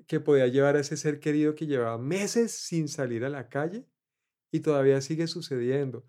que 0.07 0.20
podía 0.20 0.47
llevar 0.47 0.77
a 0.77 0.81
ese 0.81 0.97
ser 0.97 1.20
querido 1.20 1.55
que 1.55 1.66
llevaba 1.66 1.99
meses 1.99 2.53
sin 2.53 2.89
salir 2.89 3.24
a 3.24 3.29
la 3.29 3.49
calle 3.49 3.87
y 4.51 4.61
todavía 4.61 5.01
sigue 5.01 5.27
sucediendo. 5.27 6.05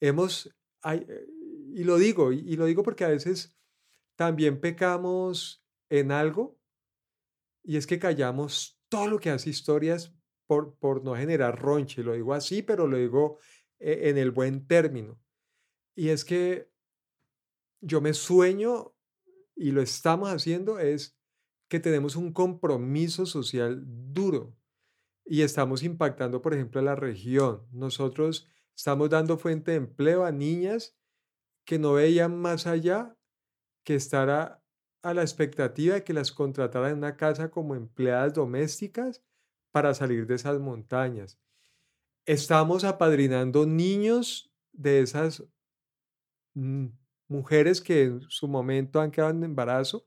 Hemos, 0.00 0.54
eh, 0.84 1.26
y 1.74 1.84
lo 1.84 1.96
digo, 1.96 2.32
y, 2.32 2.56
lo 2.56 2.66
digo 2.66 2.82
porque 2.82 3.04
a 3.04 3.08
veces 3.08 3.56
también 4.16 4.60
pecamos 4.60 5.64
en 5.88 6.12
algo 6.12 6.58
y 7.62 7.76
es 7.76 7.86
que 7.86 7.98
callamos 7.98 8.80
todo 8.88 9.08
lo 9.08 9.18
que 9.18 9.30
hace 9.30 9.50
historias 9.50 10.14
por, 10.46 10.76
por 10.76 11.02
no 11.02 11.14
generar 11.16 11.60
ronche. 11.60 12.02
Lo 12.02 12.12
digo 12.12 12.34
así, 12.34 12.62
pero 12.62 12.86
lo 12.86 12.98
digo 12.98 13.38
eh, 13.78 14.10
en 14.10 14.18
el 14.18 14.30
buen 14.30 14.66
término. 14.66 15.20
Y 15.94 16.08
es 16.08 16.24
que 16.24 16.70
yo 17.80 18.00
me 18.00 18.14
sueño, 18.14 18.94
y 19.54 19.70
lo 19.70 19.82
estamos 19.82 20.30
haciendo, 20.30 20.78
es 20.78 21.16
que 21.74 21.80
tenemos 21.80 22.14
un 22.14 22.32
compromiso 22.32 23.26
social 23.26 23.82
duro 23.84 24.56
y 25.24 25.42
estamos 25.42 25.82
impactando, 25.82 26.40
por 26.40 26.54
ejemplo, 26.54 26.80
a 26.80 26.84
la 26.84 26.94
región. 26.94 27.66
Nosotros 27.72 28.46
estamos 28.76 29.10
dando 29.10 29.38
fuente 29.38 29.72
de 29.72 29.78
empleo 29.78 30.24
a 30.24 30.30
niñas 30.30 30.96
que 31.64 31.80
no 31.80 31.94
veían 31.94 32.40
más 32.40 32.68
allá 32.68 33.18
que 33.82 33.96
estar 33.96 34.30
a, 34.30 34.62
la 35.02 35.22
expectativa 35.22 35.94
de 35.96 36.04
que 36.04 36.12
las 36.12 36.30
contrataran 36.30 36.92
en 36.92 36.98
una 36.98 37.16
casa 37.16 37.50
como 37.50 37.74
empleadas 37.74 38.34
domésticas 38.34 39.24
para 39.72 39.94
salir 39.94 40.28
de 40.28 40.36
esas 40.36 40.60
montañas. 40.60 41.40
Estamos 42.24 42.84
apadrinando 42.84 43.66
niños 43.66 44.54
de 44.70 45.00
esas 45.00 45.42
mm, 46.54 46.86
mujeres 47.26 47.80
que 47.80 48.04
en 48.04 48.20
su 48.28 48.46
momento 48.46 49.00
han 49.00 49.10
quedado 49.10 49.32
en 49.32 49.42
embarazo 49.42 50.06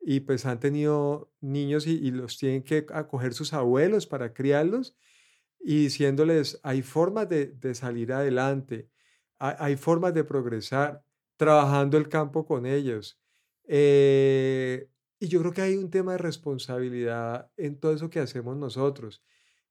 y 0.00 0.20
pues 0.20 0.46
han 0.46 0.60
tenido 0.60 1.30
niños 1.40 1.86
y, 1.86 2.10
los 2.10 2.38
tienen 2.38 2.62
que 2.62 2.86
acoger 2.92 3.34
sus 3.34 3.52
abuelos 3.52 4.06
para 4.06 4.32
criarlos 4.32 4.96
y 5.60 5.82
diciéndoles, 5.82 6.58
hay 6.62 6.82
formas 6.82 7.28
de, 7.28 7.74
salir 7.74 8.12
adelante, 8.12 8.88
hay, 9.38 9.76
formas 9.76 10.14
de 10.14 10.24
progresar, 10.24 11.04
trabajando 11.36 11.98
el 11.98 12.08
campo 12.08 12.46
con 12.46 12.64
ellos. 12.64 13.20
Eh, 13.64 14.88
y 15.18 15.28
yo 15.28 15.40
creo 15.40 15.52
que 15.52 15.60
hay 15.60 15.76
un 15.76 15.90
tema 15.90 16.12
de 16.12 16.18
responsabilidad 16.18 17.50
en 17.58 17.78
todo 17.78 17.92
eso 17.92 18.08
que 18.08 18.20
hacemos 18.20 18.56
nosotros 18.56 19.22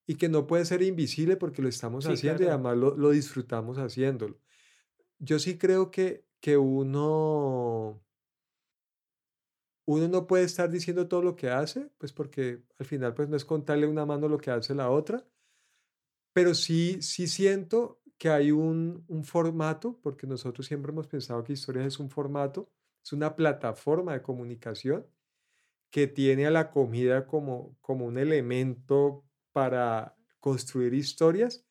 y 0.05 0.15
que 0.15 0.29
no 0.29 0.45
puede 0.45 0.65
ser 0.65 0.83
invisible 0.83 1.37
porque 1.37 1.61
lo 1.61 1.69
estamos 1.69 2.05
haciendo 2.05 2.43
y 2.43 2.47
además 2.47 2.77
lo, 2.77 2.95
lo, 2.95 3.09
disfrutamos 3.09 3.77
haciéndolo. 3.77 4.39
Yo 5.17 5.39
sí 5.39 5.57
creo 5.57 5.89
que, 5.89 6.23
que 6.39 6.57
uno 6.57 8.03
uno 9.89 10.07
no 10.07 10.27
puede 10.27 10.43
estar 10.43 10.69
diciendo 10.69 11.07
todo 11.07 11.21
lo 11.23 11.35
que 11.35 11.49
hace, 11.49 11.89
pues 11.97 12.13
porque 12.13 12.63
al 12.77 12.85
final 12.85 13.13
pues 13.13 13.27
no 13.29 13.35
es 13.35 13.45
contarle 13.45 13.87
una 13.87 14.05
mano 14.05 14.27
lo 14.27 14.37
que 14.37 14.51
hace 14.51 14.75
la 14.75 14.89
otra, 14.91 15.25
pero 16.33 16.53
sí, 16.53 17.01
sí 17.01 17.27
siento 17.27 18.01
que 18.17 18.29
hay 18.29 18.51
un, 18.51 19.03
un 19.07 19.23
formato, 19.23 19.99
porque 20.01 20.27
nosotros 20.27 20.67
siempre 20.67 20.91
hemos 20.91 21.07
pensado 21.07 21.43
que 21.43 21.53
Historias 21.53 21.87
es 21.87 21.99
un 21.99 22.09
formato, 22.09 22.69
es 23.03 23.13
una 23.13 23.35
plataforma 23.35 24.13
de 24.13 24.21
comunicación 24.21 25.07
que 25.91 26.05
tiene 26.07 26.45
a 26.45 26.51
la 26.51 26.69
comida 26.69 27.25
como, 27.25 27.75
como 27.81 28.05
un 28.05 28.17
elemento 28.17 29.25
para 29.51 30.15
construir 30.39 30.93
historias, 30.93 31.65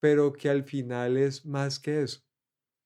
pero 0.00 0.32
que 0.32 0.48
al 0.48 0.64
final 0.64 1.16
es 1.16 1.44
más 1.44 1.78
que 1.78 2.02
eso. 2.02 2.20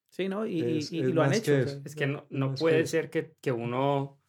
Sí, 0.09 0.29
¿no? 0.29 0.45
Y, 0.45 0.61
y- 0.61 0.79
Es- 0.79 0.91
y- 0.93 0.97
y 0.97 1.01
es 1.03 1.15
lo 1.15 1.23
han 1.23 1.35
hecho. 1.35 1.53
que. 1.53 1.61
Es 1.85 1.95
que 1.95 2.07
no, 2.07 2.27
no 2.31 2.55
que 2.55 2.61
puede 2.61 2.87
ser 2.87 3.11
que, 3.11 3.37
que 3.41 3.53
uno 3.53 4.20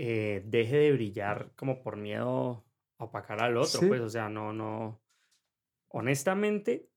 eh, 0.00 0.42
deje 0.46 0.76
de 0.76 0.92
brillar 0.92 1.50
como 1.56 1.82
por 1.82 1.96
miedo 1.96 2.64
a 2.98 3.04
opacar 3.04 3.42
al 3.42 3.56
otro, 3.56 3.80
Sí. 3.80 3.86
pues, 3.88 4.00
o 4.00 4.08
sea, 4.08 4.28
no, 4.28 4.52
no. 4.52 5.00
Honestamente, 5.88 6.88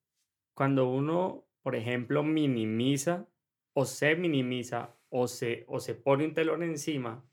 cuando 0.53 0.89
uno, 0.89 1.45
por 1.63 1.75
ejemplo, 1.75 2.23
minimiza 2.23 3.27
o 3.73 3.85
se 3.85 4.15
minimiza 4.15 4.95
o 5.09 5.27
se, 5.27 5.63
o 5.67 5.79
se 5.79 5.95
pone 5.95 6.25
un 6.25 6.33
telón 6.33 6.61
encima 6.63 7.25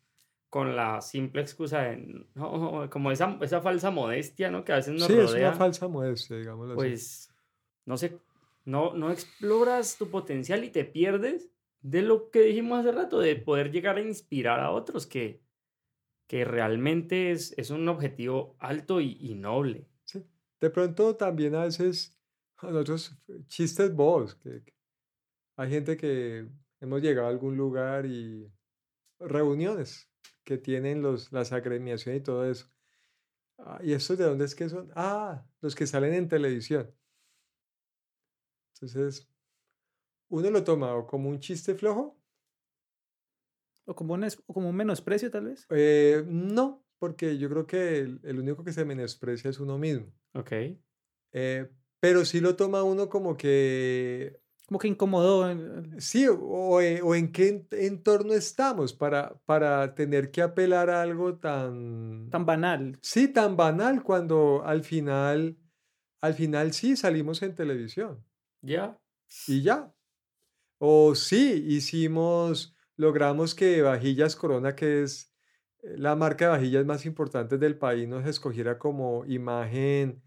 con 0.50 0.76
la 0.76 1.00
simple 1.02 1.42
excusa 1.42 1.82
de, 1.82 2.24
no, 2.34 2.88
como 2.90 3.10
esa, 3.10 3.36
esa 3.42 3.60
falsa 3.60 3.90
modestia, 3.90 4.50
¿no? 4.50 4.64
Que 4.64 4.72
a 4.72 4.76
veces 4.76 4.94
nos 4.94 5.08
Sí, 5.08 5.14
es 5.14 5.30
rodea 5.32 5.48
una 5.48 5.56
falsa 5.58 5.88
modestia, 5.88 6.36
digámoslo 6.38 6.72
así. 6.74 6.76
pues 6.76 7.34
no 7.84 7.96
sé, 7.96 8.18
no, 8.64 8.94
no 8.94 9.10
exploras 9.10 9.96
tu 9.98 10.08
potencial 10.10 10.62
y 10.64 10.70
te 10.70 10.84
pierdes 10.84 11.50
de 11.80 12.02
lo 12.02 12.30
que 12.30 12.40
dijimos 12.40 12.80
hace 12.80 12.92
rato, 12.92 13.18
de 13.18 13.36
poder 13.36 13.70
llegar 13.70 13.96
a 13.96 14.00
inspirar 14.02 14.60
a 14.60 14.70
otros, 14.70 15.06
que, 15.06 15.40
que 16.28 16.44
realmente 16.44 17.32
es, 17.32 17.52
es 17.58 17.70
un 17.70 17.88
objetivo 17.88 18.54
alto 18.60 19.00
y, 19.00 19.16
y 19.20 19.34
noble. 19.34 19.88
Sí. 20.04 20.24
De 20.60 20.70
pronto 20.70 21.16
también 21.16 21.56
a 21.56 21.64
veces 21.64 22.16
a 22.58 22.66
nosotros 22.66 23.18
chistes 23.46 23.94
bobos, 23.94 24.34
que, 24.36 24.62
que 24.62 24.74
hay 25.56 25.70
gente 25.70 25.96
que 25.96 26.46
hemos 26.80 27.02
llegado 27.02 27.26
a 27.26 27.30
algún 27.30 27.56
lugar 27.56 28.06
y 28.06 28.52
reuniones 29.18 30.08
que 30.44 30.58
tienen 30.58 31.02
los, 31.02 31.32
las 31.32 31.52
agremiaciones 31.52 32.20
y 32.20 32.24
todo 32.24 32.48
eso. 32.48 32.70
Ah, 33.58 33.80
¿Y 33.82 33.92
estos 33.92 34.18
de 34.18 34.24
dónde 34.24 34.44
es 34.44 34.54
que 34.54 34.68
son? 34.68 34.90
Ah, 34.94 35.44
los 35.60 35.74
que 35.74 35.86
salen 35.86 36.14
en 36.14 36.28
televisión. 36.28 36.94
Entonces, 38.74 39.28
uno 40.28 40.50
lo 40.50 40.62
toma 40.62 40.94
o 40.94 41.06
como 41.06 41.28
un 41.28 41.40
chiste 41.40 41.74
flojo. 41.74 42.17
O 43.88 43.94
como 43.96 44.14
un, 44.14 44.24
es- 44.24 44.38
o 44.46 44.52
como 44.52 44.68
un 44.68 44.76
menosprecio, 44.76 45.30
tal 45.30 45.46
vez. 45.46 45.66
eh, 45.70 46.22
no, 46.26 46.84
porque 46.98 47.38
yo 47.38 47.48
creo 47.48 47.66
que 47.66 47.98
el, 48.00 48.20
el 48.22 48.38
único 48.38 48.62
que 48.64 48.72
se 48.72 48.84
menosprecia 48.84 49.48
es 49.50 49.58
uno 49.60 49.78
mismo. 49.78 50.12
Ok. 50.34 50.52
Eh, 51.32 51.70
pero 52.00 52.24
sí 52.24 52.40
lo 52.40 52.54
toma 52.54 52.82
uno 52.82 53.08
como 53.08 53.36
que 53.36 54.40
Como 54.66 54.78
que 54.78 54.88
incomodó. 54.88 55.46
Sí, 55.98 56.26
o, 56.30 56.80
e- 56.82 57.00
o 57.02 57.14
en 57.14 57.32
qué 57.32 57.48
en- 57.48 57.68
entorno 57.72 58.34
estamos 58.34 58.92
para, 58.92 59.38
para 59.46 59.94
tener 59.94 60.30
que 60.30 60.42
apelar 60.42 60.90
a 60.90 61.00
algo 61.02 61.38
tan, 61.38 62.28
Tan 62.30 62.44
banal. 62.44 62.98
sí, 63.02 63.28
tan 63.28 63.56
banal 63.56 64.02
cuando 64.02 64.62
al 64.64 64.84
final, 64.84 65.56
al 66.20 66.34
final 66.34 66.72
sí 66.74 66.94
salimos 66.96 67.42
en 67.42 67.54
televisión 67.54 68.22
Ya. 68.60 69.00
y 69.46 69.62
ya. 69.62 69.94
O 70.78 71.14
sí, 71.14 71.64
hicimos, 71.68 72.76
logramos 72.98 73.54
que 73.54 73.82
Vajillas 73.82 74.36
Corona, 74.36 74.76
que 74.76 75.02
es 75.02 75.34
eh, 75.82 75.94
la 75.98 76.16
marca 76.16 76.46
de 76.46 76.50
vajillas 76.52 76.84
más 76.86 77.06
importante 77.06 77.58
del 77.58 77.78
país, 77.78 78.08
nos 78.08 78.26
escogiera 78.26 78.78
como 78.78 79.24
imagen 79.26 80.22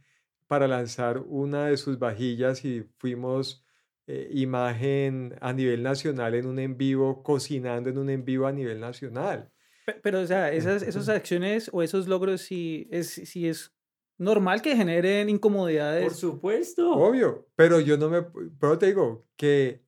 para 0.47 0.67
lanzar 0.67 1.19
una 1.27 1.67
de 1.67 1.77
sus 1.77 1.99
vajillas 1.99 2.65
y 2.65 2.83
fuimos 2.99 3.65
eh, 4.07 4.29
imagen 4.33 5.35
a 5.41 5.53
nivel 5.53 5.83
nacional 5.83 6.35
en 6.35 6.47
un 6.47 6.59
en 6.59 6.77
vivo, 6.77 7.23
cocinando 7.23 7.89
en 7.89 7.97
un 7.99 8.09
en 8.09 8.25
vivo 8.25 8.47
a 8.47 8.51
nivel 8.51 8.79
nacional. 8.79 9.51
Pe- 9.85 9.99
Pero, 10.03 10.21
o 10.21 10.25
sea, 10.25 10.51
esas, 10.51 10.83
esas 10.83 11.09
acciones 11.09 11.69
o 11.73 11.81
esos 11.83 12.07
logros 12.07 12.41
sí 12.41 12.87
es, 12.91 13.09
sí 13.09 13.47
es 13.47 13.73
normal 14.17 14.61
que 14.61 14.75
generen 14.75 15.27
Por 15.27 15.35
incomodidades. 15.35 16.13
supuesto. 16.13 16.91
Obvio, 16.93 17.47
pero 17.55 17.79
yo 17.79 17.97
no 17.97 18.09
me, 18.09 18.23
pero 18.59 18.77
te 18.77 18.87
digo 18.87 19.27
que, 19.35 19.83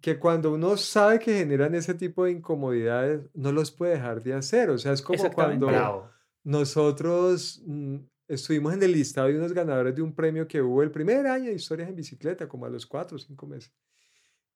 que 0.00 0.18
cuando 0.18 0.52
uno 0.52 0.76
sabe 0.76 1.18
que 1.18 1.38
generan 1.38 1.74
ese 1.74 1.94
tipo 1.94 2.24
de 2.24 2.32
incomodidades, 2.32 3.22
no 3.34 3.52
los 3.52 3.70
puede 3.70 3.92
dejar 3.94 4.22
de 4.22 4.34
hacer. 4.34 4.70
O 4.70 4.78
sea, 4.78 4.92
es 4.92 5.02
como 5.02 5.18
cuando 5.34 5.66
Bravo. 5.68 6.10
nosotros 6.42 7.62
mm, 7.66 7.96
estuvimos 8.28 8.74
en 8.74 8.82
el 8.82 8.92
listado 8.92 9.28
de 9.28 9.36
unos 9.38 9.52
ganadores 9.52 9.94
de 9.94 10.02
un 10.02 10.14
premio 10.14 10.46
que 10.48 10.60
hubo 10.62 10.82
el 10.82 10.90
primer 10.90 11.26
año 11.26 11.46
de 11.46 11.54
historias 11.54 11.88
en 11.88 11.96
bicicleta, 11.96 12.48
como 12.48 12.66
a 12.66 12.70
los 12.70 12.86
cuatro 12.86 13.16
o 13.16 13.18
cinco 13.18 13.46
meses. 13.46 13.72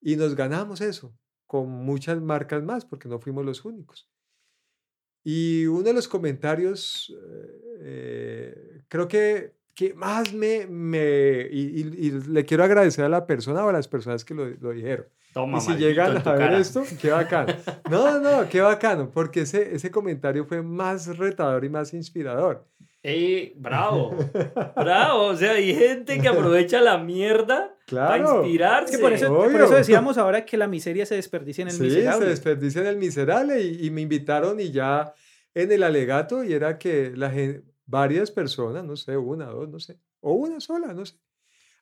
Y 0.00 0.16
nos 0.16 0.34
ganamos 0.34 0.80
eso, 0.80 1.12
con 1.46 1.68
muchas 1.68 2.20
marcas 2.20 2.62
más, 2.62 2.84
porque 2.84 3.08
no 3.08 3.18
fuimos 3.18 3.44
los 3.44 3.64
únicos. 3.64 4.08
Y 5.24 5.66
uno 5.66 5.82
de 5.82 5.92
los 5.92 6.08
comentarios, 6.08 7.14
eh, 7.80 8.82
creo 8.88 9.08
que, 9.08 9.54
que 9.74 9.94
más 9.94 10.32
me, 10.32 10.66
me 10.66 11.48
y, 11.50 11.82
y- 11.82 12.06
y 12.06 12.10
le 12.12 12.44
quiero 12.44 12.64
agradecer 12.64 13.04
a 13.04 13.08
la 13.08 13.26
persona 13.26 13.64
o 13.64 13.68
a 13.68 13.72
las 13.72 13.88
personas 13.88 14.24
que 14.24 14.34
lo, 14.34 14.46
lo 14.48 14.70
dijeron. 14.70 15.06
Toma, 15.32 15.58
Y 15.58 15.60
si 15.60 15.74
llegan 15.76 16.10
a 16.10 16.32
ver 16.32 16.38
cara. 16.38 16.58
esto, 16.58 16.82
qué 17.00 17.10
bacano. 17.10 17.54
No, 17.90 18.18
no, 18.18 18.48
qué 18.48 18.60
bacano, 18.60 19.10
porque 19.10 19.42
ese, 19.42 19.74
ese 19.74 19.90
comentario 19.90 20.44
fue 20.46 20.62
más 20.62 21.16
retador 21.18 21.64
y 21.64 21.68
más 21.68 21.92
inspirador. 21.94 22.66
Ey, 23.02 23.52
bravo. 23.56 24.16
Bravo. 24.74 25.26
O 25.26 25.36
sea, 25.36 25.52
hay 25.52 25.74
gente 25.74 26.18
que 26.20 26.28
aprovecha 26.28 26.80
la 26.80 26.98
mierda 26.98 27.74
para 27.88 28.18
inspirarse. 28.18 28.90
Es 28.92 28.96
que 28.96 29.02
por 29.02 29.12
eso, 29.12 29.28
por 29.28 29.46
Obvio. 29.46 29.64
eso 29.64 29.74
decíamos 29.76 30.18
ahora 30.18 30.44
que 30.44 30.56
la 30.56 30.66
miseria 30.66 31.06
se 31.06 31.14
desperdicia 31.14 31.62
en 31.62 31.68
el 31.68 31.74
Sí, 31.74 31.82
miserable. 31.84 32.24
se 32.24 32.30
desperdicia 32.30 32.80
en 32.80 32.86
el 32.88 32.96
miserable 32.96 33.60
y, 33.60 33.86
y 33.86 33.90
me 33.90 34.00
invitaron 34.00 34.58
y 34.60 34.72
ya 34.72 35.14
en 35.54 35.70
el 35.72 35.82
alegato 35.84 36.42
y 36.42 36.52
era 36.52 36.76
que 36.78 37.12
la 37.14 37.32
varias 37.86 38.30
personas, 38.30 38.84
no 38.84 38.96
sé, 38.96 39.16
una, 39.16 39.46
dos, 39.46 39.68
no 39.68 39.78
sé, 39.80 39.96
o 40.20 40.32
una 40.34 40.60
sola, 40.60 40.92
no 40.92 41.06
sé, 41.06 41.14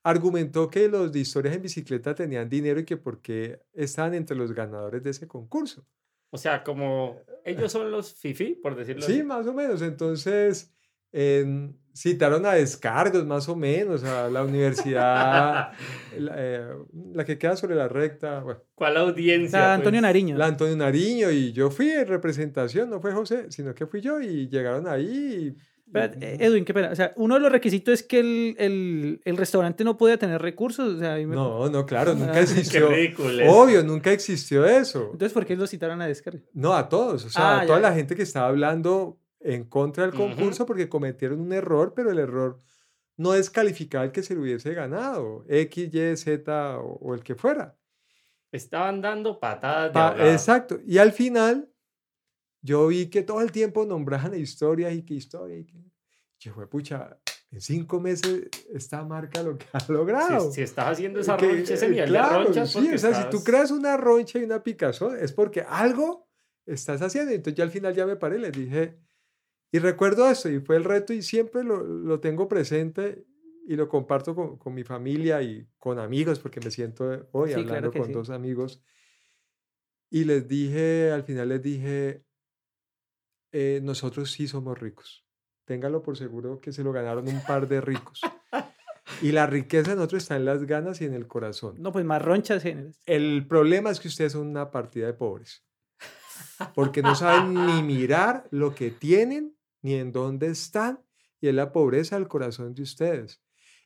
argumentó 0.09 0.69
que 0.71 0.89
los 0.89 1.11
de 1.13 1.19
historias 1.21 1.57
en 1.57 1.63
bicicleta 1.63 2.15
tenían 2.15 2.49
dinero 2.49 2.79
y 2.79 2.85
que 2.85 2.97
por 2.97 3.21
qué 3.21 3.61
estaban 3.73 4.15
entre 4.15 4.37
los 4.37 4.53
ganadores 4.53 5.03
de 5.03 5.11
ese 5.11 5.27
concurso. 5.27 5.85
O 6.31 6.39
sea, 6.39 6.63
como 6.63 7.21
ellos 7.45 7.73
son 7.73 7.91
los 7.91 8.15
fifi, 8.15 8.55
por 8.55 8.77
decirlo 8.77 9.03
Sí, 9.03 9.13
así. 9.15 9.23
más 9.25 9.47
o 9.47 9.53
menos. 9.53 9.83
Entonces, 9.83 10.73
en- 11.13 11.77
citaron 11.93 12.45
a 12.47 12.53
Descargos, 12.53 13.25
más 13.25 13.49
o 13.49 13.57
menos, 13.57 14.05
a 14.05 14.29
la 14.29 14.45
universidad, 14.45 15.73
la, 16.19 16.35
eh, 16.37 16.69
la 17.15 17.25
que 17.25 17.39
queda 17.39 17.57
sobre 17.57 17.75
la 17.75 17.89
recta, 17.89 18.41
bueno, 18.41 18.61
¿Cuál 18.75 18.97
audiencia? 18.99 19.73
Antonio 19.75 20.01
pues? 20.01 20.03
Nariño. 20.03 20.37
la 20.37 20.47
Antonio 20.47 20.77
Nariño, 20.77 21.31
y 21.31 21.53
yo 21.53 21.71
fui 21.71 21.89
en 21.91 22.07
representación, 22.07 22.91
no 22.91 23.01
fue 23.01 23.13
José, 23.13 23.47
sino 23.51 23.75
que 23.75 23.87
fui 23.87 24.01
yo, 24.03 24.21
y 24.21 24.49
llegaron 24.49 24.87
ahí. 24.87 25.55
y- 25.57 25.76
Edwin, 25.95 26.65
qué 26.65 26.75
pena. 26.75 26.91
O 26.91 26.95
sea, 26.97 27.13
uno 27.17 27.35
de 27.35 27.41
los 27.41 27.51
requisitos 27.53 27.95
es 27.95 28.03
que 28.03 28.19
el, 28.21 28.57
el, 28.59 29.21
el 29.25 29.37
restaurante 29.37 29.85
no 29.85 29.97
podía 29.97 30.19
tener 30.19 30.43
recursos. 30.43 30.95
O 30.95 30.99
sea, 30.99 31.15
me- 31.17 31.27
No, 31.27 31.69
no, 31.69 31.87
claro, 31.87 32.15
nunca 32.15 32.33
Ah, 32.33 32.35
Qué 32.35 32.41
existió. 32.41 32.89
ridículo. 32.89 33.31
es. 33.43 33.49
Obvio, 33.51 33.83
nunca 33.85 34.11
existió 34.13 34.67
eso. 34.67 35.05
Entonces, 35.13 35.33
¿por 35.33 35.47
qué 35.47 35.57
lo 35.57 35.67
citaron 35.67 36.01
a 36.03 36.07
descarga? 36.07 36.41
No, 36.53 36.75
a 36.75 36.89
todos, 36.89 37.25
o 37.25 37.31
sea, 37.31 37.59
Ah, 37.59 37.61
a 37.63 37.67
toda 37.67 37.79
ya, 37.79 37.89
la 37.91 37.95
gente 37.95 38.15
que 38.17 38.23
estaba 38.23 38.49
hablando 38.49 39.19
en 39.41 39.65
contra 39.65 40.05
del 40.05 40.13
concurso 40.15 40.67
porque 40.67 40.89
cometieron 40.89 41.41
un 41.41 41.53
error, 41.53 41.93
pero 41.95 42.11
el 42.11 42.19
error 42.19 42.59
no 43.17 43.33
descalificaba 43.33 44.05
el 44.05 44.13
que 44.13 44.23
se 44.23 44.35
lo 44.35 44.43
hubiese 44.43 44.75
ganado, 44.75 45.45
X, 45.49 45.95
Y, 45.95 46.17
Z 46.17 46.79
o, 46.79 46.99
o 47.01 47.15
el 47.15 47.23
que 47.23 47.35
fuera. 47.37 47.77
Estaban 48.53 49.01
dando 49.01 49.39
patadas 49.39 49.89
de 49.91 49.93
Pa- 49.95 50.09
ahogado. 50.09 50.31
exacto. 50.31 50.79
Y 50.87 50.99
al 50.99 51.13
final, 51.13 51.69
yo 52.67 52.89
vi 52.89 53.07
que 53.09 53.23
todo 53.23 53.41
el 53.41 53.53
tiempo 53.53 53.87
nombraban 53.87 54.35
historias 54.35 54.93
y 54.95 55.03
que 55.05 55.15
historia 55.15 55.57
y 55.59 55.65
que... 55.65 55.79
Yo 56.39 56.53
fue, 56.53 56.69
pucha, 56.69 57.19
en 57.51 57.61
cinco 57.61 58.01
meses 58.01 58.49
esta 58.75 59.05
marca 59.05 59.43
lo 59.43 59.57
que 59.57 59.67
ha 59.73 59.93
logrado. 59.93 60.51
Si, 60.51 60.57
si 60.57 60.63
estás 60.63 60.93
haciendo 60.93 61.21
esa 61.21 61.37
Que, 61.37 61.47
roncha, 61.47 61.75
ese 61.75 61.87
eh, 61.87 61.91
nivel 61.91 62.09
claro, 62.09 62.39
de 62.41 62.45
ronchas, 62.47 62.73
sí, 62.73 62.93
o 62.93 62.99
sea, 62.99 63.23
si 63.23 63.31
tú 63.31 63.43
creas 63.45 63.71
una 63.71 63.97
roncha 63.97 64.39
y 64.39 64.43
una 64.45 64.63
picazón, 64.63 65.17
es 65.19 65.33
porque 65.33 65.63
algo 65.63 66.29
estás 66.67 67.01
haciendo. 67.03 67.33
Entonces 67.33 67.57
ya 67.57 67.65
al 67.65 67.71
final 67.71 67.95
ya 67.95 68.05
me 68.05 68.17
paré, 68.17 68.39
les 68.39 68.53
dije, 68.53 68.99
y 69.73 69.79
recuerdo 69.79 70.29
esto, 70.29 70.51
y 70.51 70.61
fue 70.61 70.77
el 70.77 70.85
reto, 70.85 71.13
y 71.13 71.23
siempre 71.23 71.63
lo, 71.65 71.83
lo 71.83 72.21
tengo 72.21 72.49
presente 72.49 73.25
y 73.67 73.77
lo 73.77 73.89
comparto 73.89 74.35
con, 74.35 74.59
con 74.59 74.75
mi 74.75 74.85
familia 74.85 75.41
y 75.43 75.67
con 75.79 75.99
amigos, 75.99 76.39
porque 76.41 76.61
me 76.61 76.71
siento 76.71 77.29
hoy 77.33 77.51
Sí, 77.51 77.55
hablando 77.55 77.91
claro 77.91 77.93
con 77.93 78.07
sí. 78.07 78.13
dos 78.13 78.31
amigos. 78.31 78.83
Y 80.11 80.25
les 80.25 80.47
dije, 80.47 81.11
al 81.13 81.23
final 81.25 81.49
les 81.49 81.63
dije, 81.63 82.26
eh, 83.59 83.81
nosotros 83.83 84.31
sí 84.31 84.47
somos 84.47 84.79
ricos. 84.79 85.25
Téngalo 85.65 86.03
por 86.03 86.19
seguro 86.19 86.61
que 86.61 86.73
se 86.73 86.85
lo 86.85 86.93
ganaron 86.93 87.27
un 87.27 87.43
par 87.43 87.67
de 87.67 87.81
ricos. 87.81 88.21
Y 89.23 89.33
la 89.33 89.47
riqueza 89.47 89.91
de 89.91 89.97
nosotros 89.97 90.25
está 90.25 90.37
en 90.37 90.45
las 90.45 90.65
ganas 90.65 91.01
y 91.01 91.07
en 91.07 91.15
el 91.15 91.27
corazón. 91.27 91.77
No, 91.79 91.91
pues 91.91 92.05
más 92.05 92.21
ronchas. 92.21 92.65
El 93.07 93.47
problema 93.49 93.91
es 93.91 93.99
que 93.99 94.09
ustedes 94.09 94.33
son 94.33 94.49
una 94.49 94.71
partida 94.71 95.07
de 95.07 95.15
pobres. 95.15 95.65
Porque 96.75 97.01
no 97.01 97.15
saben 97.15 97.55
ni 97.55 97.83
mirar 97.83 98.47
lo 98.51 98.75
que 98.75 98.91
tienen, 98.91 99.57
ni 99.81 99.95
en 99.95 100.13
dónde 100.13 100.49
están, 100.49 101.01
y 101.41 101.49
es 101.49 101.55
la 101.55 101.73
pobreza 101.73 102.17
del 102.17 102.29
corazón 102.29 102.75
de 102.75 102.83
ustedes. 102.83 103.41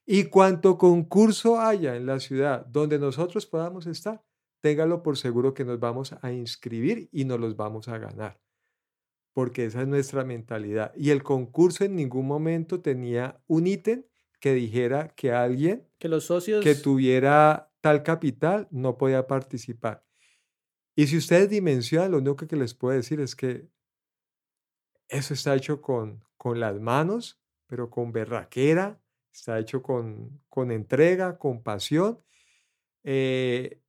Y 0.04 0.24
cuanto 0.24 0.78
concurso 0.78 1.60
haya 1.60 1.94
en 1.94 2.06
la 2.06 2.18
ciudad 2.18 2.66
donde 2.66 2.98
nosotros 2.98 3.46
podamos 3.46 3.86
estar, 3.86 4.20
téngalo 4.60 5.04
por 5.04 5.16
seguro 5.16 5.54
que 5.54 5.64
nos 5.64 5.78
vamos 5.78 6.12
a 6.20 6.32
inscribir 6.32 7.08
y 7.12 7.24
nos 7.24 7.38
los 7.38 7.56
vamos 7.56 7.86
a 7.86 7.98
ganar. 7.98 8.40
Porque 9.32 9.66
esa 9.66 9.82
es 9.82 9.88
nuestra 9.88 10.24
mentalidad. 10.24 10.92
Y 10.96 11.10
el 11.10 11.22
concurso 11.22 11.84
en 11.84 11.94
ningún 11.94 12.26
momento 12.26 12.80
tenía 12.80 13.40
un 13.46 13.66
ítem 13.66 14.04
que 14.40 14.54
dijera 14.54 15.08
que 15.08 15.32
alguien 15.32 15.86
Que 15.98 16.08
los 16.08 16.24
socios... 16.24 16.64
que 16.64 16.74
tuviera 16.74 17.72
tal 17.80 18.02
capital 18.02 18.66
no 18.70 18.98
podía 18.98 19.26
participar. 19.26 20.04
Y 20.96 21.06
si 21.06 21.16
ustedes 21.16 21.48
dimensionan, 21.48 22.10
lo 22.10 22.18
único 22.18 22.46
que 22.46 22.56
les 22.56 22.74
puedo 22.74 22.96
decir 22.96 23.20
es 23.20 23.36
que 23.36 23.68
eso 25.08 25.34
está 25.34 25.54
hecho 25.54 25.80
con, 25.80 26.24
con 26.36 26.60
las 26.60 26.80
manos, 26.80 27.40
pero 27.66 27.90
con 27.90 28.12
berraquera, 28.12 29.00
está 29.32 29.58
hecho 29.58 29.82
con, 29.82 30.40
con 30.48 30.70
entrega, 30.70 31.38
con 31.38 31.62
pasión. 31.62 32.20
Eh, 33.04 33.80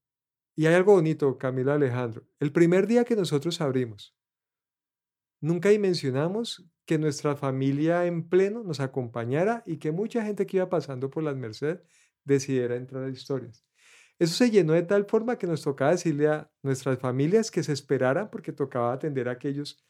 y 0.55 0.65
hay 0.65 0.75
algo 0.75 0.93
bonito, 0.93 1.37
Camilo 1.37 1.71
Alejandro. 1.71 2.23
El 2.39 2.51
primer 2.51 2.87
día 2.87 3.03
que 3.03 3.15
nosotros 3.15 3.61
abrimos, 3.61 4.15
nunca 5.41 5.69
dimensionamos 5.69 6.65
que 6.85 6.97
nuestra 6.97 7.35
familia 7.35 8.05
en 8.05 8.29
pleno 8.29 8.63
nos 8.63 8.79
acompañara 8.79 9.63
y 9.65 9.77
que 9.77 9.91
mucha 9.91 10.23
gente 10.23 10.45
que 10.45 10.57
iba 10.57 10.69
pasando 10.69 11.09
por 11.09 11.23
las 11.23 11.35
Mercedes 11.35 11.81
decidiera 12.23 12.75
entrar 12.75 13.03
a 13.03 13.09
historias. 13.09 13.65
Eso 14.19 14.35
se 14.35 14.51
llenó 14.51 14.73
de 14.73 14.83
tal 14.83 15.05
forma 15.05 15.37
que 15.37 15.47
nos 15.47 15.63
tocaba 15.63 15.91
decirle 15.91 16.27
a 16.27 16.51
nuestras 16.61 16.99
familias 16.99 17.49
que 17.49 17.63
se 17.63 17.73
esperaran 17.73 18.29
porque 18.29 18.51
tocaba 18.51 18.93
atender 18.93 19.27
a 19.27 19.31
aquellos 19.31 19.83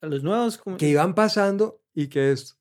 A 0.00 0.06
los 0.06 0.22
nuevos... 0.22 0.62
que 0.78 0.88
iban 0.88 1.14
pasando 1.14 1.82
y 1.92 2.06
que 2.08 2.30
esto. 2.30 2.54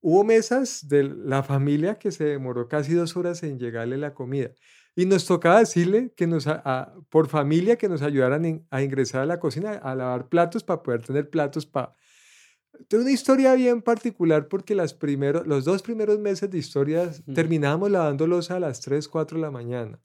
Hubo 0.00 0.24
mesas 0.24 0.88
de 0.88 1.04
la 1.04 1.42
familia 1.42 1.98
que 1.98 2.10
se 2.10 2.24
demoró 2.24 2.68
casi 2.68 2.94
dos 2.94 3.16
horas 3.16 3.42
en 3.42 3.58
llegarle 3.58 3.96
la 3.96 4.12
comida. 4.12 4.50
Y 4.96 5.06
nos 5.06 5.26
tocaba 5.26 5.58
decirle 5.58 6.12
que 6.16 6.26
nos, 6.26 6.46
a- 6.46 6.62
a- 6.64 6.94
por 7.08 7.28
familia 7.28 7.76
que 7.76 7.88
nos 7.88 8.02
ayudaran 8.02 8.44
en- 8.44 8.66
a 8.70 8.82
ingresar 8.82 9.22
a 9.22 9.26
la 9.26 9.40
cocina, 9.40 9.72
a 9.72 9.94
lavar 9.94 10.28
platos 10.28 10.62
para 10.62 10.82
poder 10.82 11.02
tener 11.04 11.28
platos 11.30 11.66
para... 11.66 11.94
Tengo 12.88 13.02
una 13.02 13.12
historia 13.12 13.54
bien 13.54 13.82
particular 13.82 14.48
porque 14.48 14.74
las 14.74 14.94
primeros, 14.94 15.46
los 15.46 15.64
dos 15.64 15.82
primeros 15.82 16.18
meses 16.18 16.50
de 16.50 16.58
historias 16.58 17.20
Ujú. 17.20 17.34
terminábamos 17.34 17.90
lavándolos 17.90 18.50
a 18.50 18.58
las 18.60 18.80
3, 18.80 19.08
4 19.08 19.36
de 19.38 19.42
la 19.42 19.50
mañana. 19.50 20.00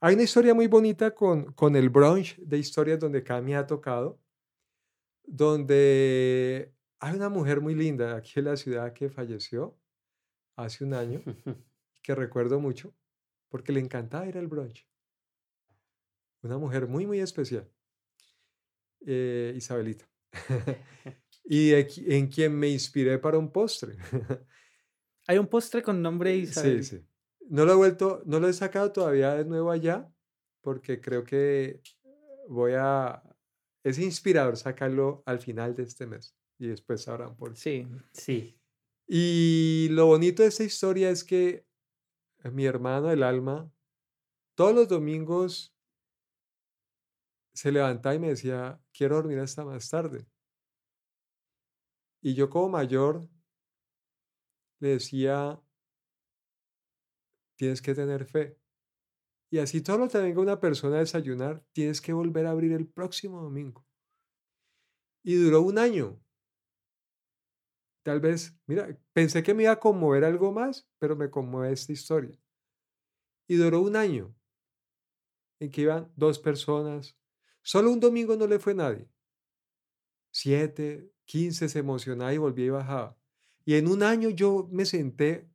Hay 0.00 0.14
una 0.14 0.22
historia 0.24 0.52
muy 0.54 0.66
bonita 0.66 1.12
con, 1.14 1.52
con 1.54 1.76
el 1.76 1.88
brunch 1.88 2.36
de 2.38 2.58
historias 2.58 2.98
donde 3.00 3.22
Cami 3.22 3.54
ha 3.54 3.66
tocado, 3.66 4.18
donde 5.26 6.72
hay 7.00 7.14
una 7.16 7.28
mujer 7.28 7.60
muy 7.60 7.74
linda 7.74 8.16
aquí 8.16 8.32
en 8.36 8.44
la 8.46 8.56
ciudad 8.56 8.92
que 8.92 9.08
falleció 9.08 9.78
hace 10.56 10.84
un 10.84 10.94
año, 10.94 11.22
que 12.02 12.14
recuerdo 12.14 12.60
mucho, 12.60 12.92
porque 13.54 13.70
le 13.70 13.78
encantaba 13.78 14.26
ir 14.26 14.36
al 14.36 14.48
brunch. 14.48 14.84
Una 16.42 16.58
mujer 16.58 16.88
muy, 16.88 17.06
muy 17.06 17.20
especial, 17.20 17.70
eh, 19.06 19.54
Isabelita. 19.54 20.10
y 21.44 21.70
en 21.72 22.26
quien 22.26 22.52
me 22.58 22.68
inspiré 22.68 23.16
para 23.20 23.38
un 23.38 23.52
postre. 23.52 23.94
Hay 25.28 25.38
un 25.38 25.46
postre 25.46 25.84
con 25.84 26.02
nombre 26.02 26.34
Isabel. 26.34 26.82
Sí, 26.82 26.96
sí. 26.96 27.06
No 27.48 27.64
lo 27.64 27.74
he 27.74 27.76
vuelto, 27.76 28.24
no 28.26 28.40
lo 28.40 28.48
he 28.48 28.52
sacado 28.52 28.90
todavía 28.90 29.36
de 29.36 29.44
nuevo 29.44 29.70
allá, 29.70 30.12
porque 30.60 31.00
creo 31.00 31.22
que 31.22 31.80
voy 32.48 32.72
a, 32.76 33.22
es 33.84 34.00
inspirador 34.00 34.56
sacarlo 34.56 35.22
al 35.26 35.38
final 35.38 35.76
de 35.76 35.84
este 35.84 36.08
mes 36.08 36.36
y 36.58 36.66
después 36.66 37.02
sabrán 37.02 37.36
por 37.36 37.52
qué. 37.52 37.60
Sí. 37.60 37.88
Sí. 38.14 38.60
Y 39.06 39.90
lo 39.92 40.06
bonito 40.06 40.42
de 40.42 40.48
esta 40.48 40.64
historia 40.64 41.08
es 41.08 41.22
que 41.22 41.68
mi 42.52 42.66
hermano 42.66 43.08
del 43.08 43.22
alma, 43.22 43.72
todos 44.54 44.74
los 44.74 44.88
domingos 44.88 45.74
se 47.54 47.72
levantaba 47.72 48.14
y 48.14 48.18
me 48.18 48.28
decía, 48.28 48.80
quiero 48.92 49.16
dormir 49.16 49.38
hasta 49.38 49.64
más 49.64 49.88
tarde. 49.88 50.26
Y 52.20 52.34
yo 52.34 52.50
como 52.50 52.70
mayor 52.70 53.28
le 54.80 54.88
decía, 54.88 55.60
tienes 57.56 57.80
que 57.80 57.94
tener 57.94 58.24
fe. 58.24 58.58
Y 59.50 59.58
así 59.58 59.82
todo 59.82 59.98
lo 59.98 60.08
que 60.08 60.18
venga 60.18 60.40
una 60.40 60.58
persona 60.58 60.96
a 60.96 61.00
desayunar, 61.00 61.64
tienes 61.72 62.00
que 62.00 62.12
volver 62.12 62.46
a 62.46 62.50
abrir 62.50 62.72
el 62.72 62.88
próximo 62.88 63.40
domingo. 63.40 63.86
Y 65.22 65.36
duró 65.36 65.62
un 65.62 65.78
año. 65.78 66.23
Tal 68.04 68.20
vez, 68.20 68.54
mira, 68.66 68.86
pensé 69.14 69.42
que 69.42 69.54
me 69.54 69.62
iba 69.62 69.72
a 69.72 69.80
conmover 69.80 70.24
algo 70.24 70.52
más, 70.52 70.86
pero 70.98 71.16
me 71.16 71.30
conmueve 71.30 71.72
esta 71.72 71.90
historia. 71.90 72.38
Y 73.48 73.56
duró 73.56 73.80
un 73.80 73.96
año 73.96 74.36
en 75.58 75.70
que 75.70 75.80
iban 75.80 76.12
dos 76.14 76.38
personas. 76.38 77.18
Solo 77.62 77.90
un 77.90 78.00
domingo 78.00 78.36
no 78.36 78.46
le 78.46 78.58
fue 78.58 78.74
nadie. 78.74 79.08
Siete, 80.30 81.14
quince 81.24 81.66
se 81.70 81.78
emocionaba 81.78 82.34
y 82.34 82.36
volvía 82.36 82.66
y 82.66 82.70
bajaba. 82.70 83.18
Y 83.64 83.76
en 83.76 83.88
un 83.88 84.02
año 84.02 84.28
yo 84.28 84.68
me 84.70 84.84
senté 84.84 85.50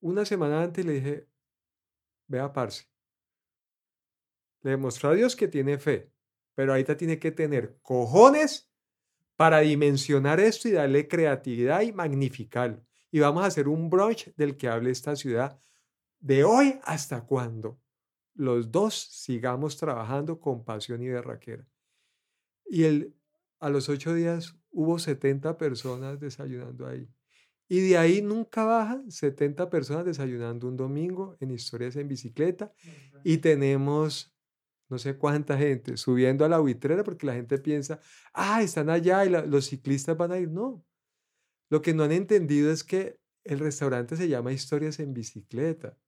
una 0.00 0.26
semana 0.26 0.62
antes 0.62 0.84
y 0.84 0.88
le 0.88 0.94
dije, 0.94 1.28
vea, 2.26 2.52
parce. 2.52 2.84
Le 4.60 4.72
demostró 4.72 5.08
a 5.08 5.14
Dios 5.14 5.36
que 5.36 5.48
tiene 5.48 5.78
fe, 5.78 6.12
pero 6.54 6.72
ahorita 6.72 6.98
tiene 6.98 7.18
que 7.18 7.30
tener 7.30 7.78
cojones 7.80 8.73
para 9.36 9.60
dimensionar 9.60 10.40
esto 10.40 10.68
y 10.68 10.72
darle 10.72 11.08
creatividad 11.08 11.82
y 11.82 11.92
magnificarlo. 11.92 12.84
Y 13.10 13.20
vamos 13.20 13.44
a 13.44 13.46
hacer 13.46 13.68
un 13.68 13.90
brunch 13.90 14.34
del 14.36 14.56
que 14.56 14.68
hable 14.68 14.90
esta 14.90 15.16
ciudad 15.16 15.58
de 16.20 16.44
hoy 16.44 16.78
hasta 16.84 17.22
cuando 17.22 17.80
los 18.34 18.70
dos 18.72 18.94
sigamos 18.94 19.76
trabajando 19.76 20.40
con 20.40 20.64
pasión 20.64 21.02
y 21.02 21.08
berraquera. 21.08 21.68
Y 22.66 22.84
el, 22.84 23.14
a 23.60 23.68
los 23.70 23.88
ocho 23.88 24.14
días 24.14 24.56
hubo 24.70 24.98
70 24.98 25.56
personas 25.56 26.18
desayunando 26.18 26.86
ahí. 26.86 27.08
Y 27.68 27.80
de 27.80 27.96
ahí 27.96 28.20
nunca 28.20 28.64
bajan 28.64 29.10
70 29.10 29.70
personas 29.70 30.04
desayunando 30.04 30.68
un 30.68 30.76
domingo 30.76 31.36
en 31.40 31.50
historias 31.50 31.96
en 31.96 32.08
bicicleta. 32.08 32.72
Y 33.22 33.38
tenemos 33.38 34.33
no 34.88 34.98
sé 34.98 35.16
cuánta 35.16 35.56
gente 35.58 35.96
subiendo 35.96 36.44
a 36.44 36.48
la 36.48 36.58
buitrera 36.58 37.02
porque 37.04 37.26
la 37.26 37.34
gente 37.34 37.58
piensa, 37.58 38.00
ah, 38.32 38.62
están 38.62 38.90
allá 38.90 39.24
y 39.24 39.30
la- 39.30 39.44
los 39.46 39.66
ciclistas 39.66 40.16
van 40.16 40.32
a 40.32 40.38
ir. 40.38 40.50
No. 40.50 40.84
Lo 41.70 41.80
que 41.82 41.94
no 41.94 42.04
han 42.04 42.12
entendido 42.12 42.70
es 42.70 42.84
que 42.84 43.18
el 43.44 43.58
restaurante 43.58 44.16
se 44.16 44.28
llama 44.28 44.52
Historias 44.52 44.98
en 45.00 45.12
Bicicleta, 45.14 45.98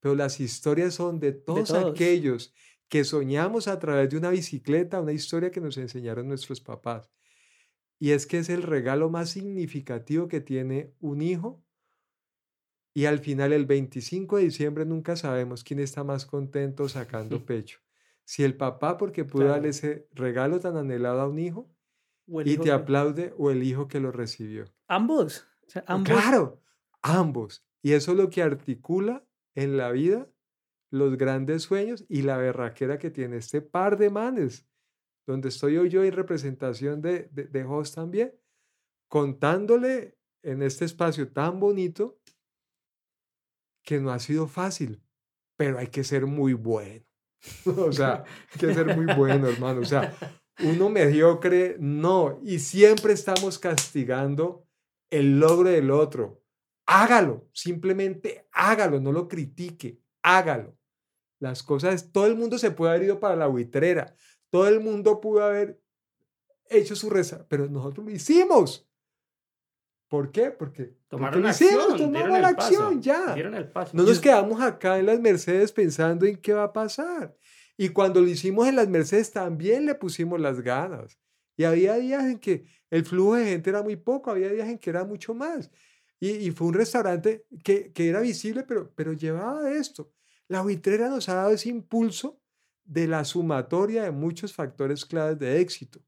pero 0.00 0.14
las 0.14 0.40
historias 0.40 0.94
son 0.94 1.20
de 1.20 1.32
todos, 1.32 1.68
todos. 1.68 1.92
aquellos 1.92 2.52
que 2.88 3.04
soñamos 3.04 3.68
a 3.68 3.78
través 3.78 4.10
de 4.10 4.16
una 4.18 4.30
bicicleta, 4.30 5.00
una 5.00 5.12
historia 5.12 5.50
que 5.50 5.60
nos 5.60 5.76
enseñaron 5.78 6.26
nuestros 6.28 6.60
papás. 6.60 7.10
Y 8.00 8.10
es 8.10 8.26
que 8.26 8.38
es 8.38 8.48
el 8.48 8.62
regalo 8.62 9.10
más 9.10 9.30
significativo 9.30 10.26
que 10.26 10.40
tiene 10.40 10.94
un 11.00 11.22
hijo. 11.22 11.62
Y 12.94 13.04
al 13.04 13.20
final, 13.20 13.52
el 13.52 13.66
25 13.66 14.38
de 14.38 14.44
diciembre, 14.44 14.84
nunca 14.84 15.14
sabemos 15.16 15.62
quién 15.62 15.78
está 15.78 16.02
más 16.02 16.26
contento 16.26 16.88
sacando 16.88 17.44
pecho. 17.46 17.78
Si 18.30 18.44
el 18.44 18.56
papá 18.56 18.96
porque 18.96 19.24
pudo 19.24 19.40
Claro. 19.42 19.54
darle 19.54 19.70
ese 19.70 20.06
regalo 20.12 20.60
tan 20.60 20.76
anhelado 20.76 21.20
a 21.20 21.28
un 21.28 21.40
hijo 21.40 21.68
y 22.28 22.58
te 22.58 22.64
que- 22.64 22.70
aplaude 22.70 23.34
o 23.36 23.50
el 23.50 23.64
hijo 23.64 23.88
que 23.88 23.98
lo 23.98 24.12
recibió. 24.12 24.66
Ambos. 24.86 25.48
O 25.66 25.68
sea, 25.68 25.82
ambos. 25.88 26.12
Claro, 26.12 26.62
ambos. 27.02 27.66
Y 27.82 27.90
eso 27.94 28.12
es 28.12 28.18
lo 28.18 28.30
que 28.30 28.40
articula 28.42 29.26
en 29.56 29.76
la 29.76 29.90
vida 29.90 30.30
los 30.92 31.16
grandes 31.16 31.64
sueños 31.64 32.04
y 32.08 32.22
la 32.22 32.36
berraquera 32.36 32.98
que 32.98 33.10
tiene 33.10 33.36
este 33.38 33.62
par 33.62 33.98
de 33.98 34.10
manes, 34.10 34.64
donde 35.26 35.48
estoy 35.48 35.76
hoy 35.76 35.88
yo 35.88 36.04
en 36.04 36.12
representación 36.12 37.02
de, 37.02 37.30
de, 37.32 37.48
de 37.48 37.66
también, 37.92 38.32
contándole 39.08 40.16
en 40.44 40.62
este 40.62 40.84
espacio 40.84 41.32
tan 41.32 41.58
bonito 41.58 42.20
que 43.82 43.98
no 43.98 44.12
ha 44.12 44.20
sido 44.20 44.46
fácil, 44.46 45.02
pero 45.56 45.78
hay 45.80 45.88
que 45.88 46.04
ser 46.04 46.26
muy 46.26 46.52
bueno. 46.52 47.09
o 47.64 47.92
sea, 47.92 48.24
hay 48.52 48.58
que 48.58 48.74
ser 48.74 48.96
muy 48.96 49.06
bueno, 49.14 49.48
hermano. 49.48 49.80
O 49.80 49.84
sea, 49.84 50.14
uno 50.62 50.88
mediocre, 50.88 51.76
no. 51.78 52.40
Y 52.42 52.58
siempre 52.58 53.12
estamos 53.12 53.58
castigando 53.58 54.66
el 55.10 55.40
logro 55.40 55.68
del 55.68 55.90
otro. 55.90 56.42
Hágalo, 56.86 57.48
simplemente 57.52 58.48
hágalo, 58.52 59.00
no 59.00 59.12
lo 59.12 59.28
critique, 59.28 60.00
hágalo. 60.22 60.76
Las 61.38 61.62
cosas, 61.62 62.12
todo 62.12 62.26
el 62.26 62.36
mundo 62.36 62.58
se 62.58 62.70
puede 62.70 62.92
haber 62.92 63.04
ido 63.04 63.20
para 63.20 63.36
la 63.36 63.46
buitrera, 63.46 64.14
todo 64.50 64.68
el 64.68 64.80
mundo 64.80 65.20
pudo 65.20 65.44
haber 65.44 65.80
hecho 66.68 66.94
su 66.96 67.08
reza, 67.08 67.46
pero 67.48 67.66
nosotros 67.68 68.06
lo 68.06 68.12
hicimos. 68.12 68.89
¿Por 70.10 70.32
qué? 70.32 70.50
Porque 70.50 70.86
porque 70.86 70.96
Tomaron 71.08 71.42
lo 71.42 71.48
acción, 71.48 71.96
tomamos 71.96 72.36
el 72.36 72.42
la 72.42 72.52
paso, 72.52 72.82
acción, 72.82 73.00
ya. 73.00 73.32
El 73.34 73.68
paso. 73.68 73.96
No 73.96 74.02
nos 74.02 74.18
quedamos 74.18 74.60
acá 74.60 74.98
en 74.98 75.06
las 75.06 75.20
Mercedes 75.20 75.70
pensando 75.70 76.26
en 76.26 76.36
qué 76.36 76.52
va 76.52 76.64
a 76.64 76.72
pasar. 76.72 77.36
Y 77.76 77.90
cuando 77.90 78.20
lo 78.20 78.26
hicimos 78.26 78.66
en 78.66 78.74
las 78.74 78.88
Mercedes 78.88 79.30
también 79.30 79.86
le 79.86 79.94
pusimos 79.94 80.40
las 80.40 80.62
ganas. 80.62 81.16
Y 81.56 81.62
había 81.62 81.94
días 81.94 82.24
en 82.24 82.40
que 82.40 82.64
el 82.90 83.04
flujo 83.04 83.36
de 83.36 83.44
gente 83.44 83.70
era 83.70 83.84
muy 83.84 83.94
poco, 83.94 84.32
había 84.32 84.48
días 84.50 84.68
en 84.68 84.78
que 84.78 84.90
era 84.90 85.04
mucho 85.04 85.32
más. 85.32 85.70
Y, 86.18 86.30
y 86.30 86.50
fue 86.50 86.66
un 86.66 86.74
restaurante 86.74 87.46
que, 87.62 87.92
que 87.92 88.08
era 88.08 88.20
visible, 88.20 88.64
pero, 88.64 88.92
pero 88.96 89.12
llevaba 89.12 89.62
de 89.62 89.78
esto. 89.78 90.12
La 90.48 90.62
buitrera 90.62 91.08
nos 91.08 91.28
ha 91.28 91.34
dado 91.34 91.50
ese 91.52 91.68
impulso 91.68 92.42
de 92.82 93.06
la 93.06 93.24
sumatoria 93.24 94.02
de 94.02 94.10
muchos 94.10 94.52
factores 94.54 95.06
claves 95.06 95.38
de 95.38 95.60
éxito. 95.60 96.00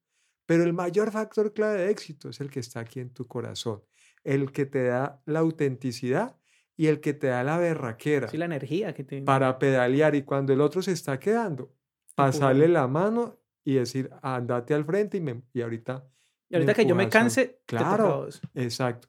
Pero 0.44 0.64
el 0.64 0.72
mayor 0.72 1.12
factor 1.12 1.52
clave 1.52 1.82
de 1.82 1.90
éxito 1.90 2.30
es 2.30 2.40
el 2.40 2.50
que 2.50 2.58
está 2.58 2.80
aquí 2.80 2.98
en 2.98 3.10
tu 3.10 3.28
corazón. 3.28 3.80
El 4.24 4.52
que 4.52 4.66
te 4.66 4.84
da 4.84 5.20
la 5.26 5.40
autenticidad 5.40 6.36
y 6.76 6.86
el 6.86 7.00
que 7.00 7.12
te 7.14 7.28
da 7.28 7.44
la 7.44 7.58
berraquera 7.58 8.28
Sí, 8.28 8.36
la 8.36 8.46
energía 8.46 8.94
que 8.94 9.04
te... 9.04 9.22
para 9.22 9.58
pedalear 9.58 10.14
y 10.14 10.22
cuando 10.22 10.52
el 10.52 10.60
otro 10.60 10.82
se 10.82 10.92
está 10.92 11.18
quedando, 11.18 11.72
pasarle 12.14 12.68
la 12.68 12.86
mano 12.88 13.38
y 13.64 13.74
decir, 13.74 14.10
andate 14.22 14.74
al 14.74 14.84
frente 14.84 15.18
y, 15.18 15.20
me, 15.20 15.42
y 15.52 15.62
ahorita... 15.62 16.04
Y 16.48 16.56
ahorita 16.56 16.74
que 16.74 16.86
yo 16.86 16.94
me 16.94 17.08
canse, 17.08 17.46
te 17.46 17.76
Claro, 17.76 18.24
vos. 18.24 18.42
exacto. 18.54 19.08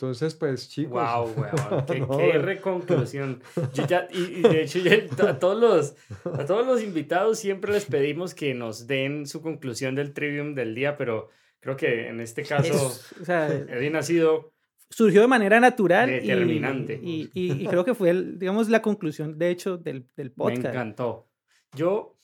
Entonces, 0.00 0.34
pues 0.34 0.68
chicos... 0.68 0.92
Wow, 0.92 1.32
weón, 1.36 1.84
qué, 1.86 2.00
no, 2.00 2.16
qué 2.16 2.30
eh. 2.30 2.38
reconclusión. 2.38 3.42
Yo 3.74 3.86
ya, 3.86 4.08
y, 4.10 4.38
y 4.38 4.42
de 4.42 4.62
hecho, 4.62 4.78
ya 4.78 4.94
a 5.28 5.38
todos, 5.38 5.60
los, 5.60 5.94
a 6.38 6.46
todos 6.46 6.66
los 6.66 6.82
invitados 6.82 7.38
siempre 7.38 7.72
les 7.72 7.84
pedimos 7.84 8.34
que 8.34 8.54
nos 8.54 8.86
den 8.86 9.26
su 9.26 9.42
conclusión 9.42 9.94
del 9.94 10.14
trivium 10.14 10.54
del 10.54 10.74
día, 10.74 10.96
pero 10.96 11.28
creo 11.60 11.76
que 11.76 12.08
en 12.08 12.20
este 12.20 12.42
caso, 12.42 12.72
Es- 12.72 13.12
o 13.20 13.24
sea, 13.24 13.46
Edwin 13.68 13.96
ha 13.96 14.02
sido 14.02 14.52
surgió 14.88 15.20
de 15.20 15.28
manera 15.28 15.60
natural 15.60 16.10
y- 16.10 16.14
Determinante. 16.14 16.98
Y, 17.00 17.30
y- 17.32 17.62
y 17.62 17.66
creo 17.68 17.84
que 17.84 17.94
fue, 17.94 18.10
el, 18.10 18.38
digamos, 18.38 18.68
la 18.68 18.82
conclusión, 18.82 19.38
de 19.38 19.50
hecho, 19.50 19.76
del, 19.76 20.06
del 20.16 20.28
Me 20.30 20.34
podcast. 20.34 20.64
encantó. 20.66 21.28
Yo, 21.76 22.16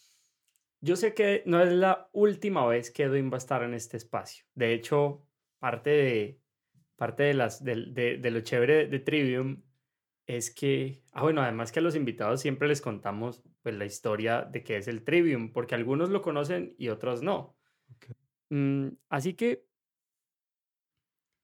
yo 0.81 0.97
sé 0.97 1.15
que 1.15 1.43
no 1.47 1.63
es 1.63 1.73
la 1.73 2.09
última 2.13 2.67
vez 2.67 2.91
que 2.91 3.05
Edwin 3.05 3.31
va 3.31 3.37
a 3.37 3.39
estar 3.39 3.63
en 3.63 3.73
este 3.75 3.97
espacio. 3.97 4.45
De 4.55 4.73
hecho, 4.75 5.23
parte 5.61 5.91
de, 5.91 6.41
parte 6.97 7.23
de, 7.23 7.35
las, 7.35 7.63
del- 7.63 7.95
de, 7.95 8.17
de 8.19 8.31
lo 8.33 8.41
chévere 8.41 8.89
de, 8.89 8.99
Trivium 8.99 9.63
es 10.27 10.51
que, 10.53 11.03
ah, 11.13 11.23
bueno, 11.23 11.43
además 11.43 11.71
que 11.71 11.79
a 11.79 11.83
los 11.83 11.95
invitados 11.95 12.41
siempre 12.41 12.67
les 12.67 12.81
contamos 12.81 13.45
pues, 13.63 13.77
la 13.77 13.85
historia 13.85 14.43
de 14.43 14.65
qué 14.65 14.79
es 14.79 14.89
el 14.89 15.05
Trivium, 15.05 15.53
porque 15.53 15.77
algunos 15.77 16.11
lo 16.11 16.21
conocen 16.21 16.75
y 16.79 16.89
otros 16.89 17.23
no. 17.23 17.57
Ok. 17.95 18.07
Mm, 18.51 18.89
así 19.09 19.35
que 19.35 19.67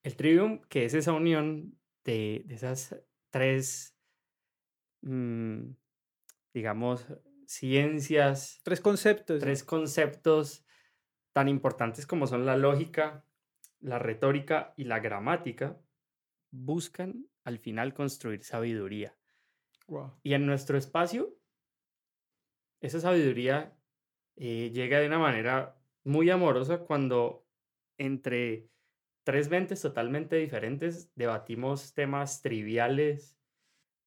el 0.02 0.16
Trivium, 0.16 0.60
que 0.68 0.84
es 0.84 0.94
esa 0.94 1.12
unión 1.12 1.78
de, 2.04 2.42
de 2.46 2.54
esas 2.54 2.96
tres, 3.30 3.96
mm, 5.02 5.70
digamos, 6.52 7.06
ciencias, 7.46 8.60
Tres 8.64 8.80
conceptos. 8.80 9.40
tres 9.40 9.64
conceptos 9.64 10.64
tan 11.32 11.48
importantes 11.48 12.06
como 12.06 12.26
son 12.26 12.46
la 12.46 12.56
lógica, 12.56 13.24
la 13.80 13.98
retórica 13.98 14.74
y 14.76 14.84
la 14.84 15.00
gramática, 15.00 15.80
buscan 16.50 17.26
al 17.44 17.58
final 17.58 17.94
construir 17.94 18.44
sabiduría. 18.44 19.16
Y 20.22 20.34
en 20.34 20.46
nuestro 20.46 20.78
espacio, 20.78 21.36
esa 22.80 23.00
sabiduría 23.00 23.76
eh, 24.36 24.70
llega 24.72 24.98
de 25.00 25.06
una 25.06 25.18
manera 25.18 25.81
muy 26.04 26.30
amorosa 26.30 26.80
cuando 26.80 27.46
entre 27.98 28.68
tres 29.24 29.48
mentes 29.48 29.80
totalmente 29.80 30.36
diferentes 30.36 31.10
debatimos 31.14 31.94
temas 31.94 32.42
triviales 32.42 33.36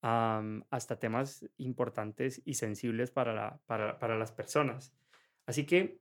hasta 0.01 0.99
temas 0.99 1.49
importantes 1.57 2.39
y 2.45 2.53
sensibles 2.53 3.09
para, 3.09 3.59
para, 3.65 3.97
para 3.97 4.15
las 4.17 4.31
personas. 4.31 4.93
Así 5.47 5.65
que 5.65 5.99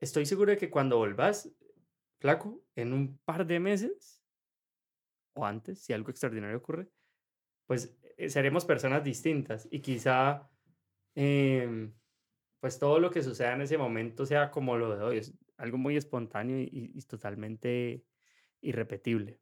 estoy 0.00 0.24
seguro 0.24 0.52
de 0.52 0.56
que 0.56 0.70
cuando 0.70 0.96
volvás, 0.96 1.52
flaco, 2.18 2.62
en 2.76 2.94
un 2.94 3.18
par 3.26 3.46
de 3.46 3.60
meses 3.60 4.24
o 5.34 5.44
antes, 5.44 5.80
si 5.80 5.92
algo 5.92 6.10
extraordinario 6.10 6.56
ocurre, 6.56 6.88
pues 7.66 7.94
eh, 8.16 8.30
seremos 8.30 8.64
personas 8.64 9.04
distintas 9.04 9.68
y 9.70 9.80
quizá 9.80 10.48
em, 11.14 11.92
pues 12.66 12.80
todo 12.80 12.98
lo 12.98 13.12
que 13.12 13.22
suceda 13.22 13.52
en 13.54 13.60
ese 13.60 13.78
momento 13.78 14.26
sea 14.26 14.50
como 14.50 14.76
lo 14.76 14.96
de 14.96 15.04
hoy, 15.04 15.18
es 15.18 15.32
algo 15.56 15.78
muy 15.78 15.96
espontáneo 15.96 16.58
y, 16.58 16.90
y 16.92 17.00
totalmente 17.02 18.02
irrepetible. 18.60 19.38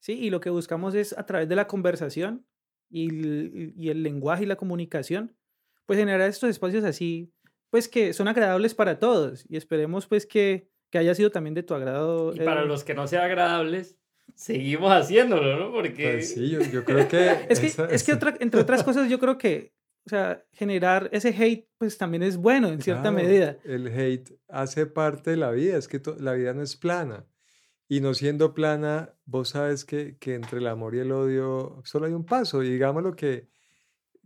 Sí, 0.00 0.14
y 0.14 0.30
lo 0.30 0.40
que 0.40 0.48
buscamos 0.48 0.94
es 0.94 1.12
a 1.18 1.26
través 1.26 1.46
de 1.46 1.56
la 1.56 1.66
conversación 1.66 2.46
y 2.88 3.08
el, 3.10 3.74
y 3.76 3.90
el 3.90 4.02
lenguaje 4.02 4.44
y 4.44 4.46
la 4.46 4.56
comunicación, 4.56 5.36
pues 5.84 5.98
generar 5.98 6.26
estos 6.26 6.48
espacios 6.48 6.84
así, 6.84 7.30
pues 7.68 7.86
que 7.86 8.14
son 8.14 8.28
agradables 8.28 8.74
para 8.74 8.98
todos 8.98 9.44
y 9.46 9.58
esperemos 9.58 10.06
pues 10.06 10.24
que, 10.24 10.70
que 10.88 10.96
haya 10.96 11.14
sido 11.14 11.30
también 11.30 11.52
de 11.52 11.62
tu 11.64 11.74
agrado. 11.74 12.32
Y 12.34 12.38
para 12.38 12.60
Edwin. 12.60 12.68
los 12.68 12.82
que 12.82 12.94
no 12.94 13.06
sean 13.06 13.24
agradables, 13.24 13.98
seguimos 14.34 14.90
haciéndolo, 14.90 15.58
¿no? 15.58 15.70
Porque 15.70 16.12
Pues 16.12 16.32
sí, 16.32 16.48
yo, 16.48 16.60
yo 16.62 16.82
creo 16.82 17.06
que... 17.08 17.18
Es 17.50 17.60
que, 17.60 17.66
esa- 17.66 17.84
es 17.90 18.04
que 18.04 18.12
esa- 18.12 18.16
otra, 18.16 18.36
entre 18.40 18.58
otras 18.62 18.82
cosas 18.84 19.10
yo 19.10 19.18
creo 19.18 19.36
que, 19.36 19.74
o 20.08 20.10
sea, 20.10 20.42
generar 20.52 21.10
ese 21.12 21.28
hate 21.28 21.68
pues 21.76 21.98
también 21.98 22.22
es 22.22 22.38
bueno 22.38 22.68
en 22.68 22.80
cierta 22.80 23.10
Claro, 23.10 23.16
medida. 23.16 23.58
El 23.62 23.88
hate 23.88 24.30
hace 24.48 24.86
parte 24.86 25.32
de 25.32 25.36
la 25.36 25.50
vida, 25.50 25.76
es 25.76 25.86
que 25.86 26.00
la 26.18 26.32
vida 26.32 26.54
no 26.54 26.62
es 26.62 26.76
plana. 26.76 27.26
Y 27.90 28.00
no 28.00 28.14
siendo 28.14 28.54
plana, 28.54 29.14
vos 29.26 29.50
sabes 29.50 29.84
que, 29.84 30.16
que 30.18 30.34
entre 30.34 30.60
el 30.60 30.66
amor 30.66 30.94
y 30.94 31.00
el 31.00 31.12
odio 31.12 31.82
solo 31.84 32.06
hay 32.06 32.14
un 32.14 32.24
paso. 32.24 32.62
Y 32.62 32.70
digamos 32.70 33.02
lo 33.02 33.14
que... 33.14 33.48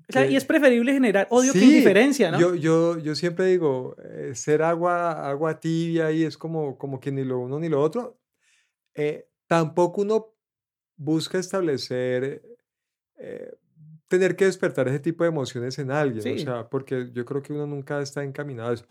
O 0.08 0.12
sea, 0.12 0.24
que- 0.24 0.32
y 0.32 0.36
es 0.36 0.44
preferible 0.44 0.92
generar 0.92 1.26
odio 1.30 1.52
que 1.52 1.58
Sí, 1.58 1.64
indiferencia, 1.70 2.30
¿no? 2.30 2.38
Yo, 2.38 2.54
yo, 2.54 2.98
yo 2.98 3.14
siempre 3.16 3.46
digo, 3.46 3.96
eh, 4.04 4.36
ser 4.36 4.62
agua, 4.62 5.28
agua 5.28 5.58
tibia 5.58 6.12
y 6.12 6.22
es 6.22 6.38
como, 6.38 6.78
como 6.78 7.00
que 7.00 7.10
ni 7.10 7.24
lo 7.24 7.40
uno 7.40 7.58
ni 7.58 7.68
lo 7.68 7.80
otro. 7.82 8.20
Eh, 8.94 9.26
tampoco 9.48 10.02
uno 10.02 10.36
busca 10.96 11.38
establecer, 11.38 12.42
eh, 13.18 13.52
tener 14.12 14.36
que 14.36 14.44
despertar 14.44 14.86
ese 14.88 15.00
tipo 15.00 15.24
de 15.24 15.28
emociones 15.28 15.78
en 15.78 15.90
alguien, 15.90 16.20
o 16.20 16.22
Sí. 16.38 16.44
sea, 16.44 16.68
porque 16.68 17.10
yo 17.12 17.24
creo 17.24 17.42
que 17.42 17.52
uno 17.52 17.66
nunca 17.66 18.00
está 18.00 18.22
encaminado 18.22 18.70
a 18.70 18.74
eso. 18.74 18.86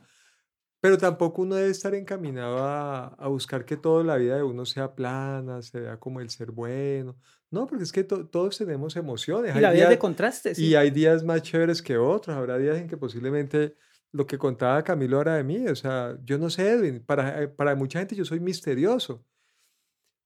Pero 0.81 0.97
tampoco 0.97 1.43
uno 1.43 1.55
debe 1.55 1.69
estar 1.69 1.93
encaminado 1.93 2.57
a, 2.57 3.07
a 3.09 3.27
buscar 3.27 3.65
que 3.65 3.77
toda 3.77 4.03
la 4.03 4.17
vida 4.17 4.35
de 4.35 4.43
uno 4.43 4.65
sea 4.65 4.95
plana, 4.95 5.61
se 5.61 5.79
vea 5.79 5.97
como 5.97 6.21
el 6.21 6.29
ser 6.31 6.51
bueno. 6.51 7.15
No, 7.51 7.67
porque 7.67 7.83
es 7.83 7.91
que 7.91 8.03
to- 8.03 8.25
todos 8.27 8.57
tenemos 8.57 8.95
emociones. 8.95 9.53
y 9.53 9.57
hay 9.57 9.61
la 9.61 9.71
vida 9.71 9.83
es 9.83 9.89
de 9.89 9.95
días- 9.95 9.99
contrastes. 10.01 10.57
y 10.59 10.75
hay 10.75 10.89
días 10.89 11.23
más 11.23 11.43
chéveres 11.43 11.81
que 11.83 11.97
otros. 11.97 12.35
Habrá 12.35 12.57
días 12.57 12.77
en 12.77 12.87
que 12.87 12.97
posiblemente 12.97 13.75
lo 14.11 14.25
que 14.25 14.37
contaba 14.39 14.83
Camilo 14.83 15.17
ahora 15.17 15.35
de 15.35 15.43
mí, 15.43 15.67
o 15.67 15.75
sea, 15.75 16.17
yo 16.23 16.37
no 16.39 16.49
sé, 16.49 16.69
Edwin, 16.71 17.03
para, 17.05 17.43
eh, 17.43 17.47
para 17.47 17.75
mucha 17.75 17.99
gente 17.99 18.15
yo 18.15 18.25
soy 18.25 18.39
misterioso, 18.39 19.23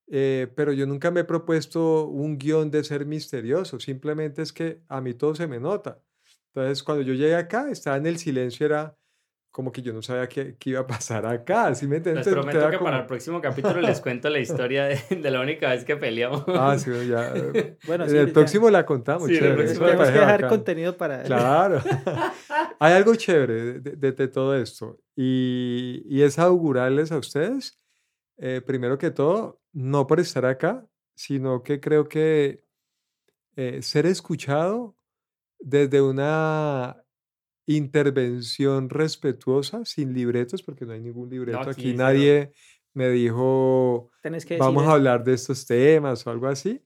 eh, 0.08 0.48
pero 0.56 0.72
yo 0.74 0.86
nunca 0.86 1.12
me 1.12 1.22
he 1.22 1.24
propuesto 1.26 2.06
un 2.08 2.38
guion 2.38 2.70
de 2.72 2.84
ser 2.84 3.06
misterioso, 3.06 3.80
simplemente 3.80 4.42
es 4.42 4.54
que 4.54 4.82
a 4.88 5.02
mí 5.02 5.14
todo 5.14 5.36
se 5.36 5.48
me 5.48 5.60
nota. 5.60 6.00
Entonces, 6.54 6.84
cuando 6.84 7.04
yo 7.04 7.14
llegué 7.14 7.36
acá, 7.36 7.70
estaba 7.70 7.98
en 7.98 8.06
el 8.06 8.18
silencio, 8.18 8.66
era 8.66 8.96
como 9.52 9.72
que 9.72 9.82
yo 9.82 9.94
no 9.94 10.02
sabía 10.02 10.28
qué, 10.28 10.58
qué 10.60 10.72
iba 10.72 10.82
a 10.82 10.88
pasar 10.88 11.26
acá, 11.26 11.74
¿sí 11.76 11.88
me 11.88 11.96
entiendes? 11.98 12.26
les 12.26 12.34
prometo 12.36 12.60
que 12.60 12.66
para 12.66 12.78
como- 12.78 12.90
el 12.98 13.06
próximo 13.06 13.40
capítulo 13.42 13.80
les 13.80 14.02
cuento 14.02 14.30
la 14.30 14.40
historia 14.40 14.84
de, 14.86 15.00
de 15.16 15.32
la 15.32 15.40
única 15.40 15.70
vez 15.70 15.86
que 15.86 15.96
peleamos. 15.96 16.44
Ah, 16.48 16.78
sí, 16.78 16.92
ya. 17.10 17.32
eh, 17.36 17.78
Bueno, 17.88 18.04
en 18.04 18.10
sí, 18.10 18.18
el 18.18 18.28
ya. 18.28 18.34
próximo 18.34 18.70
la 18.70 18.86
contamos, 18.86 19.28
Sí, 19.30 19.38
en 19.38 19.44
el 19.46 19.52
chévere, 19.56 19.74
Tenemos 19.74 20.08
que 20.08 20.14
dejar 20.14 20.28
bacano. 20.42 20.50
contenido 20.50 20.98
para... 20.98 21.24
Claro. 21.24 21.82
Hay 22.80 22.94
algo 22.94 23.16
chévere 23.16 23.80
de, 23.80 23.92
de- 23.96 24.12
de 24.12 24.28
todo 24.28 24.56
esto 24.58 25.00
y, 25.16 26.04
y 26.06 26.22
es 26.24 26.38
augurarles 26.38 27.14
a 27.14 27.18
ustedes, 27.18 27.80
eh, 28.38 28.62
primero 28.66 28.98
que 28.98 29.12
todo, 29.12 29.62
no 29.76 30.08
por 30.08 30.22
estar 30.22 30.46
acá, 30.46 30.88
sino 31.16 31.62
que 31.62 31.82
creo 31.82 32.08
que 32.08 32.64
eh, 33.58 33.82
ser 33.82 34.06
escuchado 34.06 34.96
desde 35.60 36.02
una 36.02 37.04
intervención 37.68 38.90
respetuosa, 38.90 39.84
sin 39.84 40.14
libretos, 40.14 40.64
porque 40.64 40.86
no 40.86 40.94
hay 40.94 41.02
ningún 41.02 41.30
libreto 41.30 41.60
aquí 41.60 41.90
aquí, 41.90 41.94
nadie 41.94 42.54
me 42.94 43.10
dijo 43.10 44.12
que 44.24 44.58
vamos 44.58 44.84
decir 44.84 44.90
a 44.90 44.94
hablar 44.94 45.24
de 45.26 45.34
estos 45.34 45.66
temas 45.66 46.26
o 46.26 46.30
algo 46.30 46.48
así, 46.48 46.82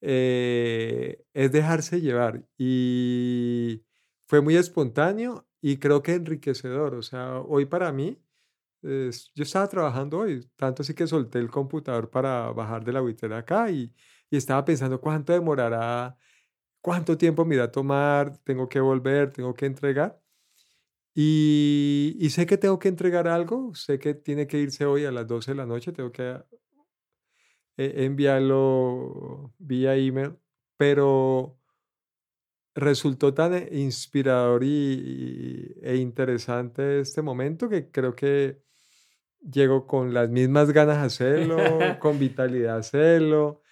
eh, 0.00 1.24
es 1.32 1.52
dejarse 1.52 2.00
llevar. 2.00 2.44
Y 2.58 3.84
fue 4.26 4.40
muy 4.40 4.56
espontáneo 4.56 5.46
y 5.60 5.76
creo 5.76 6.02
que 6.02 6.14
enriquecedor. 6.14 6.94
O 6.94 7.02
sea, 7.02 7.38
hoy 7.38 7.66
para 7.66 7.92
mí, 7.92 8.18
yo 9.34 9.42
estaba 9.44 9.68
trabajando 9.68 10.18
hoy, 10.20 10.48
tanto 10.56 10.82
así 10.82 10.94
que 10.94 11.06
solté 11.06 11.38
el 11.38 11.50
computador 11.50 12.10
para 12.10 12.50
bajar 12.52 12.84
de 12.84 12.92
la 12.92 13.00
buitera 13.00 13.38
acá 13.38 13.70
y, 13.70 13.94
y 14.30 14.36
estaba 14.36 14.64
pensando 14.64 15.00
cuánto 15.00 15.32
demorará, 15.32 16.16
cuánto 16.82 17.18
tiempo 17.18 17.44
me 17.44 17.56
irá 17.56 17.64
a 17.64 17.72
tomar, 17.72 18.38
tengo 18.44 18.68
que 18.68 18.80
volver, 18.80 19.32
tengo 19.32 19.54
que 19.54 19.66
entregar. 19.66 20.20
Y, 21.14 22.16
y 22.20 22.30
sé 22.30 22.46
que 22.46 22.58
tengo 22.58 22.78
que 22.78 22.88
entregar 22.88 23.28
algo, 23.28 23.74
sé 23.74 23.98
que 24.00 24.14
tiene 24.14 24.46
que 24.48 24.58
irse 24.58 24.84
hoy 24.86 25.04
a 25.04 25.12
las 25.12 25.26
12 25.28 25.52
de 25.52 25.56
la 25.56 25.66
noche, 25.66 25.92
tengo 25.92 26.12
que 26.12 26.38
eh, 27.76 28.04
enviarlo 28.04 29.52
vía 29.58 29.96
email, 29.96 30.38
pero 30.76 31.58
resultó 32.74 33.32
tan 33.34 33.54
inspirador 33.72 34.64
y, 34.64 34.68
y- 34.68 35.74
e 35.82 35.96
interesante 35.96 37.00
este 37.00 37.22
momento 37.22 37.68
que 37.68 37.90
creo 37.90 38.14
que 38.14 38.62
llego 39.50 39.86
con 39.86 40.14
las 40.14 40.28
mismas 40.30 40.70
ganas 40.72 40.98
de 40.98 41.04
hacerlo, 41.06 41.56
con 42.00 42.18
vitalidad 42.18 42.76
a 42.76 42.78
hacerlo. 42.78 43.62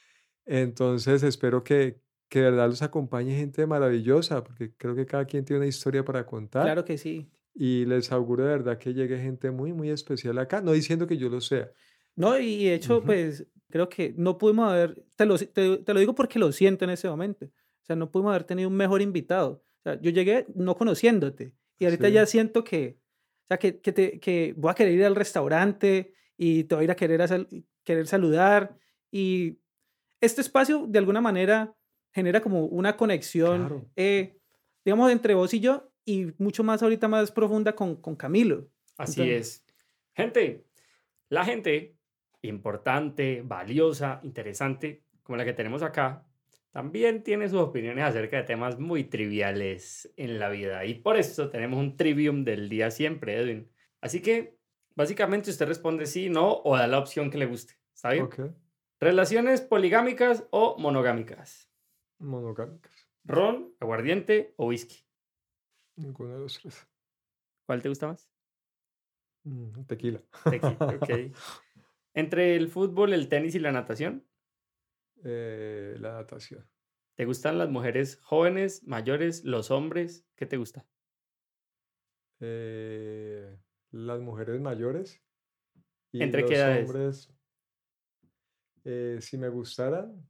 Entonces 0.44 1.23
espero 1.23 1.62
que, 1.65 2.01
que 2.28 2.40
de 2.40 2.51
verdad 2.51 2.69
los 2.69 2.82
acompañe 2.82 3.36
gente 3.36 3.66
maravillosa, 3.66 4.43
porque 4.43 4.73
creo 4.77 4.94
que 4.94 5.07
cada 5.07 5.24
quien 5.24 5.44
tiene 5.44 5.59
una 5.61 5.69
historia 5.69 6.05
para 6.05 6.27
contar. 6.27 6.65
Claro 6.65 6.85
que 6.85 6.99
sí. 6.99 7.31
Y 7.55 7.85
les 7.85 8.11
auguro 8.12 8.44
de 8.44 8.51
verdad 8.51 8.78
que 8.78 8.94
llegue 8.94 9.19
gente 9.19 9.51
muy, 9.51 9.73
muy 9.73 9.90
especial 9.90 10.39
acá, 10.39 10.61
no 10.61 10.73
diciendo 10.73 11.07
que 11.07 11.16
yo 11.19 11.28
lo 11.28 11.40
sea. 11.40 11.70
No, 12.16 12.39
y 12.39 12.65
de 12.65 12.74
hecho, 12.74 12.99
Ujú. 12.99 13.07
pues 13.07 13.47
creo 13.70 13.89
que 13.89 14.15
no 14.16 14.39
pudimos 14.39 14.70
haber, 14.70 15.03
te 15.16 15.27
lo, 15.27 15.39
te, 15.39 15.78
te 15.78 15.94
lo 15.94 16.01
digo 16.01 16.15
porque 16.15 16.39
lo 16.39 16.51
siento 16.53 16.85
en 16.85 16.90
ese 16.90 17.09
momento, 17.09 17.47
o 17.47 17.85
sea, 17.85 17.97
no 17.97 18.11
pudimos 18.11 18.31
haber 18.31 18.44
tenido 18.44 18.69
un 18.69 18.77
mejor 18.77 19.01
invitado. 19.03 19.65
O 19.81 19.82
sea, 19.82 20.01
yo 20.01 20.11
llegué 20.11 20.47
no 20.55 20.77
conociéndote 20.77 21.53
y 21.78 21.85
ahorita 21.86 22.09
Sí. 22.09 22.12
ya 22.15 22.27
siento 22.27 22.65
que, 22.65 22.99
o 23.44 23.47
sea, 23.48 23.59
que, 23.59 23.81
que, 23.81 23.93
te, 23.93 24.20
que 24.20 24.55
voy 24.56 24.70
a 24.70 24.74
querer 24.74 24.94
ir 24.94 25.05
al 25.05 25.16
restaurante 25.16 26.14
y 26.36 26.64
te 26.64 26.74
voy 26.74 26.82
a 26.82 26.85
ir 26.85 26.90
a 26.90 26.97
querer, 26.97 27.23
a 27.23 27.28
sal- 27.28 27.48
querer 27.85 28.06
saludar. 28.06 28.77
Y 29.10 29.59
este 30.20 30.40
espacio, 30.40 30.86
de 30.86 30.98
alguna 30.98 31.20
manera, 31.20 31.74
genera 32.12 32.40
como 32.40 32.64
una 32.66 32.97
conexión, 32.97 33.60
Claro. 33.60 33.90
eh, 33.97 34.39
digamos, 34.85 35.10
entre 35.10 35.35
vos 35.35 35.52
y 35.55 35.60
yo 35.60 35.90
y 36.05 36.32
mucho 36.39 36.62
más 36.64 36.82
ahorita 36.82 37.09
más 37.09 37.31
profunda 37.31 37.74
con, 37.74 37.97
con 37.97 38.16
Camilo. 38.16 38.69
Así 38.97 39.20
Entonces- 39.23 39.47
es. 39.66 39.74
Gente, 40.14 40.66
la 41.31 41.44
gente 41.44 41.97
importante, 42.43 43.43
valiosa, 43.44 44.20
interesante, 44.23 45.05
como 45.23 45.36
la 45.36 45.44
que 45.44 45.52
tenemos 45.52 45.82
acá, 45.82 46.27
también 46.73 47.23
tiene 47.23 47.49
sus 47.49 47.61
opiniones 47.61 48.05
acerca 48.05 48.39
de 48.39 48.44
temas 48.44 48.78
muy 48.78 49.05
triviales 49.05 50.12
en 50.16 50.39
la 50.39 50.49
vida. 50.49 50.85
Y 50.86 50.94
por 50.94 51.19
eso 51.19 51.51
tenemos 51.51 51.78
un 51.78 51.97
trivium 51.97 52.44
del 52.44 52.70
día 52.70 52.90
siempre, 52.90 53.36
Edwin. 53.39 53.70
Así 54.01 54.23
que, 54.23 54.59
básicamente, 54.94 55.51
usted 55.51 55.69
responde 55.69 56.07
sí, 56.07 56.31
no, 56.31 56.62
o 56.65 56.77
da 56.77 56.86
la 56.86 56.99
opción 56.99 57.31
que 57.31 57.36
le 57.36 57.47
guste. 57.47 57.74
¿Está 57.94 58.11
bien? 58.11 58.24
Ok. 58.24 58.40
Relaciones 59.01 59.61
poligámicas 59.61 60.47
o 60.51 60.78
monogámicas. 60.78 61.70
Monogámicas. 62.19 63.09
Ron, 63.24 63.74
aguardiente 63.78 64.55
o 64.57 64.66
whisky. 64.66 65.05
Ninguno 65.97 66.35
de 66.35 66.40
los 66.40 66.59
tres. 66.59 66.89
¿Cuál 67.66 67.82
te 67.82 67.90
gusta 67.90 68.07
más? 68.07 68.31
Mm, 69.44 69.85
Tequila. 69.86 70.23
Tequila, 70.44 70.77
ok. 70.81 71.11
Entre 72.15 72.57
el 72.57 72.69
fútbol, 72.69 73.12
el 73.12 73.28
tenis 73.28 73.55
y 73.55 73.59
la 73.59 73.73
natación, 73.73 74.27
Eh, 75.24 75.97
la 76.01 76.15
natación. 76.15 76.69
¿te 77.15 77.24
gustan 77.27 77.59
las 77.59 77.69
mujeres 77.69 78.19
jóvenes, 78.23 78.82
mayores, 78.85 79.44
los 79.44 79.70
hombres? 79.70 80.27
¿Qué 80.35 80.47
te 80.47 80.57
gusta? 80.57 80.85
Eh, 82.40 83.57
las 83.90 84.20
mujeres 84.20 84.61
mayores. 84.61 85.23
Y 86.11 86.23
¿Entre 86.23 86.44
qué 86.44 86.57
edades? 86.57 86.89
hombres, 86.89 87.32
eh, 88.85 89.19
si 89.20 89.39
me 89.39 89.49
gustaran, 89.49 90.27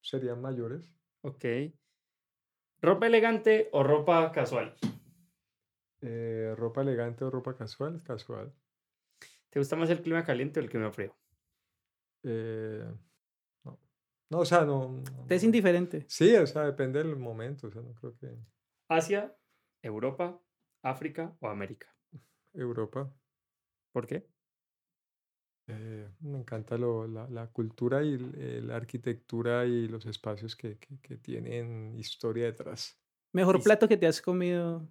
serían 0.00 0.40
mayores. 0.40 0.92
Ok. 1.22 1.44
¿Ropa 2.82 3.06
elegante 3.06 3.70
o 3.72 3.82
ropa 3.82 4.30
casual? 4.30 4.76
Ropa 6.56 6.82
elegante 6.82 7.24
o 7.24 7.30
ropa 7.30 7.56
casual, 7.56 8.02
casual. 8.02 8.52
¿Te 9.48 9.58
gusta 9.58 9.74
más 9.74 9.88
el 9.88 10.02
clima 10.02 10.24
caliente 10.24 10.60
o 10.60 10.62
el 10.62 10.68
clima 10.68 10.92
frío? 10.92 11.16
Eh, 12.24 12.84
no. 13.64 13.80
No, 14.30 14.38
o 14.40 14.44
sea, 14.44 14.64
no. 14.64 14.88
no- 14.88 15.26
Te 15.26 15.34
es 15.36 15.42
no. 15.42 15.46
indiferente. 15.46 16.04
Sí, 16.08 16.34
o 16.36 16.46
sea, 16.46 16.62
depende 16.64 17.02
del 17.02 17.16
momento. 17.16 17.68
O 17.68 17.70
sea, 17.70 17.82
no 17.82 17.94
creo 17.94 18.16
que 18.16 18.36
¿Asia, 18.88 19.36
Europa, 19.82 20.40
África 20.82 21.36
o 21.40 21.48
América? 21.48 21.94
Europa. 22.54 23.12
¿Por 23.92 24.06
qué? 24.06 24.26
eh, 25.66 26.10
me 26.20 26.38
encanta 26.38 26.76
lo- 26.76 27.06
la, 27.06 27.26
la 27.30 27.46
cultura 27.50 28.02
y 28.02 28.14
eh, 28.36 28.60
la 28.62 28.76
arquitectura 28.76 29.64
y 29.64 29.88
los 29.88 30.04
espacios 30.06 30.56
que, 30.56 30.78
que- 30.78 30.98
que 31.00 31.16
tienen 31.16 31.98
historia 31.98 32.44
detrás. 32.44 33.00
Mejor 33.32 33.62
plato 33.62 33.88
que 33.88 33.96
te 33.96 34.06
has 34.06 34.20
comido. 34.20 34.86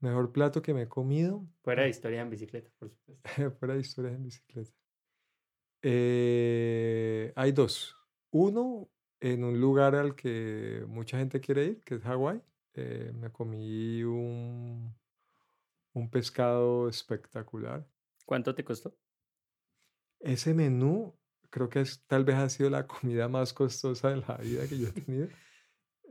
Mejor 0.00 0.32
plato 0.32 0.62
que 0.62 0.72
me 0.74 0.82
he 0.82 0.88
comido, 0.88 1.46
Fuera 1.62 1.82
de 1.82 1.88
historia 1.88 2.20
en 2.22 2.30
bicicleta, 2.30 2.70
por 2.78 2.90
supuesto. 2.90 3.22
fuera 3.58 3.74
de 3.74 3.80
historias 3.80 4.14
en 4.14 4.22
bicicleta. 4.22 4.72
Eh, 5.86 7.30
hay 7.36 7.52
dos. 7.52 7.94
Uno, 8.30 8.90
en 9.20 9.44
un 9.44 9.60
lugar 9.60 9.94
al 9.94 10.14
que 10.16 10.82
mucha 10.88 11.18
gente 11.18 11.40
quiere 11.42 11.64
ir, 11.66 11.82
que 11.84 11.96
es 11.96 12.02
Hawái. 12.02 12.40
eh, 12.74 13.12
me 13.14 13.30
comí 13.30 14.02
un, 14.02 14.94
un 15.92 16.10
pescado 16.10 16.88
espectacular. 16.88 17.86
¿Cuánto 18.24 18.54
te 18.54 18.64
costó? 18.64 18.96
Ese 20.20 20.54
menú 20.54 21.14
creo 21.50 21.68
que 21.68 21.80
es, 21.82 22.04
tal 22.06 22.24
vez 22.24 22.36
ha 22.36 22.48
sido 22.48 22.70
la 22.70 22.86
comida 22.86 23.28
más 23.28 23.52
costosa 23.52 24.08
de 24.10 24.16
la 24.16 24.36
vida 24.38 24.66
que 24.66 24.78
yo 24.78 24.88
he 24.88 24.92
tenido. 25.02 25.28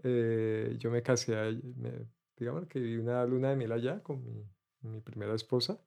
Eh, 0.03 0.75
yo 0.79 0.91
me 0.91 1.01
casé, 1.01 1.35
me- 1.75 2.07
digamos 2.37 2.67
que 2.67 2.79
viví 2.79 2.97
una 2.97 3.25
luna 3.25 3.49
de 3.49 3.55
miel 3.55 3.71
allá 3.71 4.03
con 4.03 4.23
mi, 4.23 4.45
mi 4.81 5.01
primera 5.01 5.33
esposa 5.35 5.79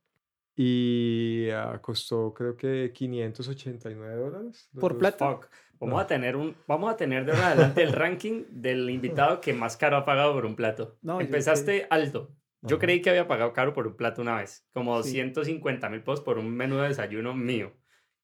y 0.57 1.49
ah, 1.51 1.79
costó 1.83 2.33
creo 2.33 2.57
que 2.57 2.91
589 2.95 4.17
dólares. 4.17 4.71
¿Por? 4.81 4.95
Fuck. 5.13 5.49
Vamos 5.79 6.01
a 6.03 6.07
tener 6.07 6.37
un, 6.37 6.57
vamos 6.67 6.91
a 6.91 6.97
tener 6.97 7.27
de 7.27 7.33
ahora 7.33 7.49
adelante 7.49 7.83
el 7.83 7.93
ranking 7.93 8.45
del 8.49 8.89
invitado 8.89 9.43
que 9.43 9.53
más 9.53 9.77
caro 9.77 9.99
ha 9.99 10.07
pagado 10.07 10.33
por 10.33 10.47
un 10.47 10.57
plato. 10.57 10.97
No, 11.03 11.21
yo 11.21 11.27
Empezaste 11.27 11.87
alto. 11.91 12.35
Yo 12.63 12.77
Ajá. 12.77 12.87
creí 12.87 13.03
que 13.03 13.11
había 13.11 13.29
pagado 13.29 13.53
caro 13.53 13.75
por 13.75 13.87
un 13.87 13.95
plato 13.97 14.23
una 14.23 14.39
vez, 14.39 14.67
como 14.73 15.03
Sí. 15.03 15.11
250 15.11 15.91
mil 15.91 16.01
pesos 16.03 16.23
por 16.23 16.39
un 16.39 16.49
menú 16.57 16.79
de 16.79 16.89
desayuno 16.89 17.35
mío. 17.35 17.75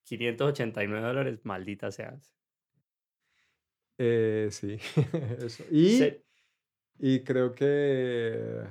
589 0.05 1.07
dólares, 1.07 1.41
maldita 1.45 1.93
sea. 1.93 2.19
Eh, 3.99 4.49
sí, 4.51 4.79
eso. 5.45 5.65
Y, 5.71 5.99
Se- 5.99 6.25
y 6.99 7.23
creo 7.23 7.53
que 7.55 8.65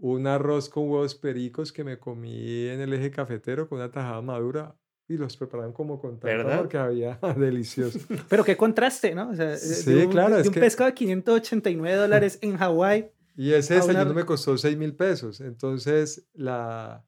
un 0.00 0.26
arroz 0.26 0.68
con 0.68 0.88
huevos 0.88 1.14
pericos 1.14 1.72
que 1.72 1.82
me 1.84 1.98
comí 1.98 2.66
en 2.68 2.80
el 2.80 2.92
eje 2.92 3.10
cafetero 3.10 3.68
con 3.68 3.78
una 3.78 3.90
tajada 3.90 4.22
madura 4.22 4.76
y 5.08 5.16
los 5.16 5.36
preparaban 5.36 5.72
como 5.72 5.98
con 6.00 6.20
amor 6.22 6.68
que 6.68 6.78
había 6.78 7.18
delicioso. 7.36 7.98
Pero 8.28 8.44
qué 8.44 8.56
contraste, 8.56 9.14
¿no? 9.14 9.30
O 9.30 9.34
sea, 9.34 9.46
de- 9.46 9.56
Sí, 9.58 9.92
de 9.92 10.04
un, 10.06 10.12
claro, 10.12 10.34
de 10.36 10.42
es 10.42 10.46
un 10.48 10.54
que- 10.54 10.60
pescado 10.60 10.90
de 10.90 10.94
589 10.94 11.96
dólares 11.96 12.38
en 12.42 12.56
Hawái. 12.56 13.10
Y 13.36 13.52
ese 13.52 13.74
una 13.76 13.82
desayuno 13.86 14.04
ro- 14.10 14.14
me 14.14 14.24
costó 14.26 14.58
6 14.58 14.76
mil 14.76 14.96
pesos. 14.96 15.40
Entonces, 15.40 16.28
la, 16.34 17.04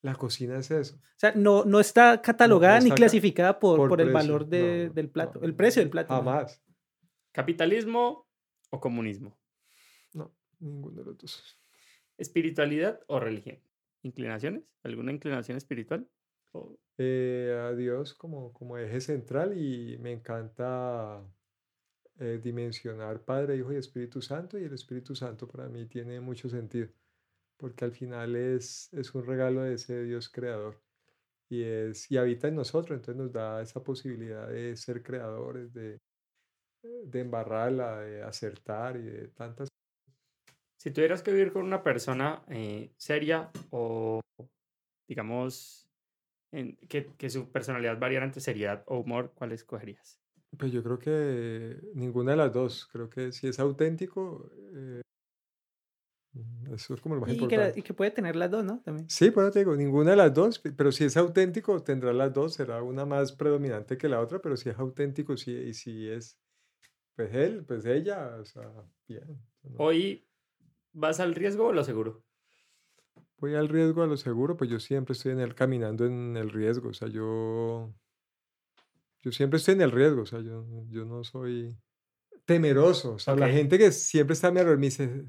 la 0.00 0.14
cocina 0.14 0.56
es 0.58 0.70
eso. 0.70 0.96
O 0.96 1.18
sea, 1.18 1.32
no, 1.36 1.64
no 1.66 1.78
está 1.78 2.22
catalogada 2.22 2.78
ni 2.78 2.84
está 2.86 2.94
ca- 2.94 2.96
clasificada 2.96 3.58
por, 3.60 3.76
por 3.76 3.88
por 3.90 4.00
el 4.00 4.10
valor 4.10 4.46
de- 4.46 4.86
No, 4.88 4.94
del 4.94 5.10
plato. 5.10 5.40
no, 5.40 5.46
el 5.46 5.54
precio 5.54 5.80
del 5.80 5.88
no, 5.88 5.92
plato. 5.92 6.12
¿no? 6.14 6.18
Jamás. 6.24 6.62
¿Capitalismo 7.32 8.26
o 8.70 8.80
comunismo? 8.80 9.36
No, 10.14 10.32
ninguno 10.58 11.00
de 11.00 11.04
los 11.04 11.18
dos. 11.18 11.58
¿Espiritualidad 12.18 13.00
o 13.06 13.20
religión? 13.20 13.58
¿Inclinaciones? 14.02 14.62
¿Alguna 14.82 15.12
inclinación 15.12 15.56
espiritual? 15.56 16.08
Eh, 16.98 17.58
a 17.60 17.74
Dios 17.74 18.14
como, 18.14 18.52
como 18.52 18.78
eje 18.78 19.00
central 19.00 19.58
y 19.58 19.98
me 19.98 20.12
encanta 20.12 21.20
eh, 22.20 22.40
dimensionar 22.42 23.24
Padre, 23.24 23.56
Hijo 23.56 23.72
y 23.72 23.76
Espíritu 23.76 24.22
Santo 24.22 24.58
y 24.58 24.64
el 24.64 24.74
Espíritu 24.74 25.16
Santo 25.16 25.48
para 25.48 25.68
mí 25.68 25.86
tiene 25.86 26.20
mucho 26.20 26.48
sentido 26.48 26.88
porque 27.56 27.84
al 27.84 27.92
final 27.92 28.36
es, 28.36 28.92
es 28.92 29.14
un 29.14 29.26
regalo 29.26 29.62
de 29.62 29.74
ese 29.74 30.02
Dios 30.04 30.28
creador 30.28 30.80
y, 31.48 31.62
es, 31.62 32.10
y 32.10 32.16
habita 32.16 32.48
en 32.48 32.56
nosotros, 32.56 32.96
entonces 32.96 33.16
nos 33.16 33.32
da 33.32 33.62
esa 33.62 33.82
posibilidad 33.82 34.48
de 34.48 34.76
ser 34.76 35.02
creadores, 35.02 35.72
de, 35.72 36.00
de 36.82 37.20
embarrarla, 37.20 38.00
de 38.00 38.22
acertar 38.22 38.96
y 38.96 39.02
de 39.02 39.28
tantas 39.28 39.70
Si 40.84 40.90
tuvieras 40.90 41.22
que 41.22 41.32
vivir 41.32 41.50
con 41.50 41.64
una 41.64 41.82
persona 41.82 42.44
eh, 42.48 42.92
seria 42.98 43.50
o, 43.70 44.20
digamos, 45.08 45.88
en- 46.52 46.76
que, 46.88 47.06
que 47.16 47.30
su 47.30 47.50
personalidad 47.50 47.98
variara 47.98 48.26
entre 48.26 48.42
seriedad 48.42 48.84
o 48.86 48.98
humor, 48.98 49.32
¿cuál 49.34 49.52
escogerías? 49.52 50.20
Pues 50.58 50.72
yo 50.72 50.82
creo 50.82 50.98
que 50.98 51.78
ninguna 51.94 52.32
de 52.32 52.36
las 52.36 52.52
dos. 52.52 52.86
Creo 52.92 53.08
que 53.08 53.32
si 53.32 53.48
es 53.48 53.58
auténtico, 53.58 54.50
eh, 54.74 55.00
mm, 56.34 56.74
eso 56.74 56.94
es 56.94 57.00
como 57.00 57.14
lo 57.14 57.22
más 57.22 57.30
Y 57.32 57.36
que, 57.48 57.56
la- 57.56 57.64
importante. 57.64 57.80
y 57.80 57.82
que 57.82 57.94
puede 57.94 58.10
tener 58.10 58.36
las 58.36 58.50
dos, 58.50 58.64
¿no? 58.64 58.80
También. 58.82 59.08
Sí, 59.08 59.30
bueno, 59.30 59.50
te 59.50 59.60
digo, 59.60 59.74
ninguna 59.76 60.10
de 60.10 60.16
las 60.16 60.34
dos, 60.34 60.58
pe- 60.58 60.72
pero 60.72 60.92
si 60.92 61.04
es 61.04 61.16
auténtico, 61.16 61.82
tendrá 61.82 62.12
las 62.12 62.32
dos, 62.32 62.54
será 62.54 62.82
una 62.82 63.06
más 63.06 63.32
predominante 63.32 63.96
que 63.96 64.08
la 64.08 64.20
otra, 64.20 64.38
pero 64.40 64.56
si 64.56 64.68
es 64.68 64.78
auténtico, 64.78 65.36
sí, 65.36 65.52
y 65.52 65.72
si 65.74 66.08
es, 66.08 66.38
pues 67.16 67.34
él, 67.34 67.64
pues 67.64 67.84
ella, 67.86 68.36
o 68.40 68.44
sea, 68.44 68.70
bien. 69.08 69.40
no- 69.62 69.78
Hoy, 69.78 70.26
¿vas 70.94 71.20
al 71.20 71.34
riesgo 71.34 71.66
o 71.66 71.72
lo 71.72 71.84
seguro? 71.84 72.24
Voy 73.38 73.54
al 73.54 73.68
riesgo 73.68 74.02
a 74.02 74.06
lo 74.06 74.16
seguro, 74.16 74.56
pues 74.56 74.70
yo 74.70 74.80
siempre 74.80 75.12
estoy 75.12 75.32
en 75.32 75.40
el, 75.40 75.54
caminando 75.54 76.06
en 76.06 76.36
el 76.36 76.50
riesgo, 76.50 76.88
o 76.88 76.94
sea, 76.94 77.08
yo, 77.08 77.92
yo 79.22 79.32
siempre 79.32 79.58
estoy 79.58 79.74
en 79.74 79.82
el 79.82 79.90
riesgo, 79.90 80.22
o 80.22 80.26
sea, 80.26 80.40
yo, 80.40 80.64
yo 80.88 81.04
no 81.04 81.22
soy 81.24 81.76
temeroso, 82.46 83.14
o 83.14 83.18
sea, 83.18 83.34
la 83.36 83.46
Ok. 83.46 83.52
gente 83.52 83.78
que 83.78 83.92
siempre 83.92 84.32
está 84.34 84.48
a 84.48 84.50
mi 84.50 84.60
alrededor 84.60 84.78
me 84.78 84.86
dice, 84.86 85.24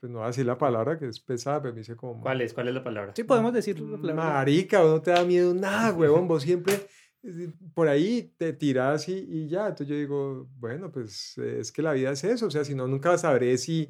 pues 0.00 0.10
no 0.10 0.18
voy 0.18 0.24
a 0.24 0.28
decir 0.28 0.46
la 0.46 0.58
palabra 0.58 0.98
que 0.98 1.06
es 1.06 1.20
pesada, 1.20 1.62
pero 1.62 1.74
me 1.74 1.80
dice 1.80 1.96
como... 1.96 2.20
¿Cuál 2.22 2.40
es? 2.40 2.52
¿Cuál 2.54 2.68
es 2.68 2.74
la 2.74 2.82
palabra? 2.84 3.12
Sí, 3.14 3.24
podemos 3.24 3.52
decir 3.52 3.78
la 3.80 3.98
palabra. 3.98 4.24
Marica, 4.34 4.82
no 4.82 5.00
te 5.00 5.10
da 5.12 5.24
miedo 5.24 5.54
nada, 5.54 5.92
huevón, 5.96 6.26
vos 6.26 6.42
siempre 6.42 6.74
eh, 7.22 7.52
por 7.74 7.88
ahí 7.88 8.34
te 8.36 8.52
tiras 8.52 9.08
y, 9.08 9.14
y 9.18 9.48
ya, 9.48 9.64
entonces 9.68 9.88
yo 9.88 9.96
digo, 9.96 10.48
bueno, 10.56 10.90
pues 10.90 11.38
eh, 11.38 11.58
es 11.60 11.70
que 11.72 11.82
la 11.82 11.92
vida 11.92 12.10
es 12.10 12.24
eso, 12.24 12.46
o 12.46 12.50
sea, 12.50 12.64
si 12.64 12.74
no, 12.74 12.88
nunca 12.88 13.16
sabré 13.18 13.56
si... 13.58 13.88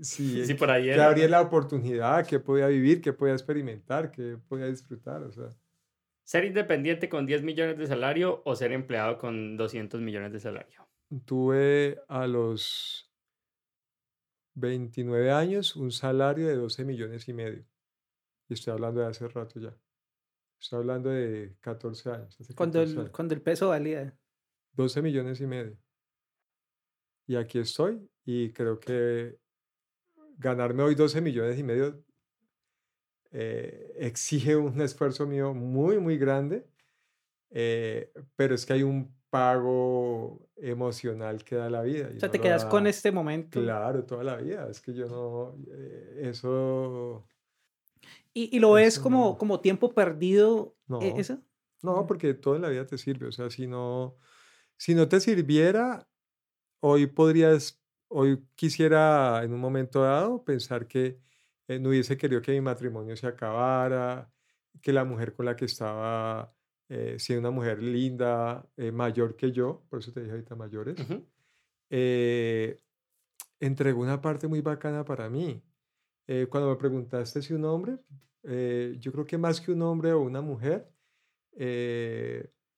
Si, 0.00 0.44
Sí, 0.46 0.54
por 0.54 0.70
ahí 0.70 0.84
que 0.84 0.90
era. 0.92 1.08
habría 1.08 1.28
la 1.28 1.40
oportunidad, 1.42 2.26
que 2.26 2.38
podía 2.40 2.68
vivir, 2.68 3.00
que 3.00 3.12
podía 3.12 3.34
experimentar, 3.34 4.10
que 4.10 4.38
podía 4.48 4.66
disfrutar, 4.66 5.22
o 5.22 5.32
sea. 5.32 5.48
¿Ser 6.24 6.44
independiente 6.44 7.08
con 7.08 7.26
10 7.26 7.42
millones 7.42 7.76
de 7.76 7.86
salario 7.86 8.42
o 8.44 8.54
ser 8.54 8.72
empleado 8.72 9.18
con 9.18 9.56
200 9.56 10.00
millones 10.00 10.32
de 10.32 10.38
salario? 10.40 10.88
Tuve 11.24 12.00
a 12.08 12.26
los 12.28 13.10
29 14.54 15.32
años 15.32 15.74
un 15.76 15.90
salario 15.90 16.46
de 16.46 16.54
12 16.54 16.84
millones 16.84 17.28
y 17.28 17.32
medio. 17.32 17.66
Y 18.48 18.54
estoy 18.54 18.72
hablando 18.72 19.00
de 19.00 19.06
hace 19.08 19.26
rato 19.28 19.58
ya. 19.58 19.76
Estoy 20.60 20.78
hablando 20.80 21.10
de 21.10 21.56
14 21.60 22.10
años. 22.10 22.40
hace 22.40 22.54
Cuando 22.54 22.78
14 22.78 22.92
el, 22.92 22.98
años. 23.00 23.10
cuando 23.10 23.34
el 23.34 23.42
peso 23.42 23.68
valía. 23.70 24.16
12 24.72 25.02
millones 25.02 25.40
y 25.40 25.46
medio. 25.46 25.76
Y 27.26 27.36
aquí 27.36 27.58
estoy 27.58 28.08
y 28.24 28.52
creo 28.52 28.78
que 28.78 29.38
ganarme 30.40 30.82
hoy 30.82 30.94
12 30.94 31.20
millones 31.20 31.58
y 31.58 31.62
medio 31.62 32.04
eh, 33.32 33.92
exige 33.96 34.56
un 34.56 34.80
esfuerzo 34.80 35.26
mío 35.26 35.54
muy, 35.54 35.98
muy 35.98 36.18
grande, 36.18 36.66
eh, 37.50 38.12
pero 38.36 38.54
es 38.54 38.66
que 38.66 38.74
hay 38.74 38.82
un 38.82 39.16
pago 39.30 40.50
emocional 40.56 41.44
que 41.44 41.56
da 41.56 41.70
la 41.70 41.82
vida. 41.82 42.10
O 42.16 42.20
sea, 42.20 42.28
no 42.28 42.30
te 42.30 42.40
quedas 42.40 42.64
con 42.64 42.86
da, 42.86 42.90
este 42.90 43.12
momento. 43.12 43.60
Claro, 43.60 44.04
toda 44.06 44.24
la 44.24 44.36
vida. 44.36 44.68
Es 44.70 44.80
que 44.80 44.94
yo 44.94 45.06
no, 45.08 45.56
eh, 45.74 46.22
eso, 46.30 47.24
Y, 48.32 48.54
y 48.56 48.60
lo 48.60 48.72
ves 48.72 48.98
como, 48.98 49.32
no, 49.32 49.38
como 49.38 49.60
tiempo 49.60 49.92
perdido, 49.94 50.76
e- 50.98 51.14
no, 51.14 51.20
eso. 51.20 51.38
no, 51.82 52.06
porque 52.06 52.34
toda 52.34 52.58
la 52.58 52.68
vida 52.68 52.86
te 52.86 52.98
sirve. 52.98 53.28
O 53.28 53.32
sea, 53.32 53.50
si 53.50 53.66
no, 53.66 54.18
si 54.78 54.94
no 54.94 55.08
te 55.08 55.20
sirviera, 55.20 56.08
hoy 56.80 57.06
podrías, 57.08 57.79
hoy 58.10 58.44
quisiera 58.56 59.42
en 59.44 59.52
un 59.54 59.60
momento 59.60 60.02
dado 60.02 60.44
pensar 60.44 60.86
que 60.88 61.20
eh, 61.68 61.78
no 61.80 61.90
hubiese 61.90 62.16
querido 62.16 62.42
que 62.42 62.52
mi 62.52 62.60
matrimonio 62.60 63.16
se 63.16 63.26
acabara, 63.28 64.32
que 64.82 64.92
la 64.92 65.04
mujer 65.04 65.34
con 65.34 65.46
la 65.46 65.56
que 65.56 65.66
estaba, 65.66 66.54
eh, 66.88 67.16
siendo 67.18 67.48
una 67.48 67.54
mujer 67.56 67.82
linda, 67.82 68.68
eh, 68.76 68.92
mayor 68.92 69.36
que 69.36 69.52
yo, 69.52 69.84
por 69.88 70.00
eso 70.00 70.12
te 70.12 70.20
dije 70.20 70.32
ahorita 70.32 70.56
mayores, 70.56 70.98
Ujú. 71.00 71.26
eh, 71.90 72.80
entregó 73.60 74.02
una 74.02 74.20
parte 74.20 74.48
muy 74.48 74.60
bacana 74.62 75.04
para 75.04 75.28
mí. 75.30 75.62
Eh, 76.28 76.46
cuando 76.50 76.70
me 76.70 76.76
preguntaste 76.76 77.42
si 77.42 77.54
un 77.54 77.64
hombre, 77.66 77.98
eh, 78.44 78.96
yo 79.00 79.12
creo 79.12 79.26
que 79.26 79.38
más 79.38 79.60
que 79.60 79.72
un 79.72 79.82
hombre 79.82 80.12
o 80.12 80.20
una 80.22 80.40
mujer, 80.40 80.90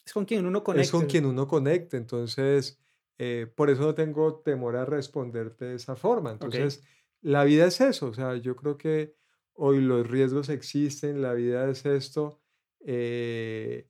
Es 0.04 0.12
con 0.12 0.24
quien 0.24 0.46
uno 0.46 0.58
es 0.58 0.64
conecta. 0.64 0.90
con 0.92 1.06
quien 1.06 1.26
uno 1.26 1.46
conecta. 1.46 1.96
Entonces, 1.96 2.81
eh, 3.18 3.52
por 3.54 3.70
eso 3.70 3.82
no 3.82 3.94
tengo 3.94 4.40
temor 4.40 4.76
a 4.76 4.84
responderte 4.84 5.66
de 5.66 5.76
esa 5.76 5.96
forma. 5.96 6.32
Entonces, 6.32 6.82
la 7.20 7.44
vida 7.44 7.66
es 7.66 7.80
eso. 7.80 8.06
O 8.06 8.14
sea, 8.14 8.36
yo 8.36 8.56
creo 8.56 8.76
que 8.76 9.14
hoy 9.54 9.80
los 9.80 10.06
riesgos 10.08 10.48
existen, 10.48 11.22
la 11.22 11.34
vida 11.34 11.68
es 11.70 11.84
esto. 11.86 12.40
eh, 12.84 13.86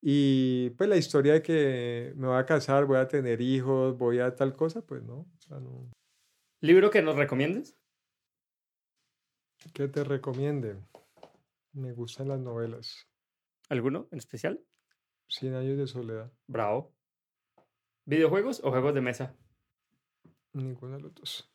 y 0.00 0.70
pues 0.70 0.88
la 0.88 0.96
historia 0.96 1.32
de 1.34 1.42
que 1.42 2.12
me 2.16 2.28
voy 2.28 2.38
a 2.38 2.46
casar, 2.46 2.84
voy 2.84 2.98
a 2.98 3.08
tener 3.08 3.40
hijos, 3.40 3.98
voy 3.98 4.20
a 4.20 4.34
tal 4.34 4.54
cosa, 4.54 4.82
pues 4.82 5.02
no. 5.02 5.20
O 5.20 5.40
sea, 5.40 5.58
no. 5.58 5.90
¿Libro 6.60 6.90
que 6.90 7.02
nos 7.02 7.16
recomiendes? 7.16 7.76
¿Qué 9.74 9.88
te 9.88 10.04
recomiende? 10.04 10.76
Me 11.72 11.92
gustan 11.92 12.28
las 12.28 12.38
novelas. 12.38 13.08
¿Alguno 13.68 14.08
en 14.12 14.18
especial? 14.18 14.64
Cien 15.28 15.54
años 15.54 15.76
de 15.76 15.86
soledad. 15.86 16.32
Bravo. 16.46 16.94
¿Videojuegos 18.08 18.62
o 18.64 18.70
juegos 18.70 18.94
de 18.94 19.02
mesa? 19.02 19.36
Ninguno 20.54 20.96
de 20.96 21.02
los 21.02 21.14
dos. 21.14 21.52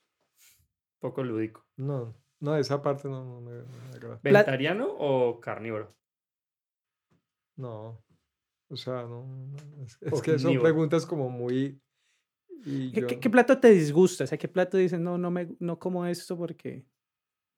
Poco 0.99 1.23
lúdico. 1.23 1.65
No, 1.77 2.15
no, 2.39 2.55
esa 2.55 2.79
parte 2.79 3.09
no, 3.09 3.25
no 3.25 3.41
me, 3.41 3.63
agrada. 3.95 4.19
¿Vegetariano 4.21 4.87
o 4.87 5.39
carnívoro? 5.39 5.95
No, 7.55 8.05
o 8.69 8.75
sea, 8.75 9.01
no, 9.01 9.25
no, 9.25 9.83
es, 9.83 9.97
es 9.99 10.21
que 10.21 10.37
son 10.37 10.59
preguntas 10.59 11.07
como 11.07 11.27
muy... 11.27 11.81
Y 12.65 12.91
¿Qué, 12.91 13.01
yo, 13.01 13.07
qué- 13.07 13.19
qué 13.19 13.29
plato 13.31 13.59
te 13.59 13.69
disgusta? 13.71 14.25
O 14.25 14.27
sea, 14.27 14.37
¿qué 14.37 14.47
plato 14.47 14.77
dices, 14.77 14.99
no, 14.99 15.17
no, 15.17 15.31
me, 15.31 15.55
no 15.59 15.79
como 15.79 16.05
esto 16.05 16.37
porque... 16.37 16.85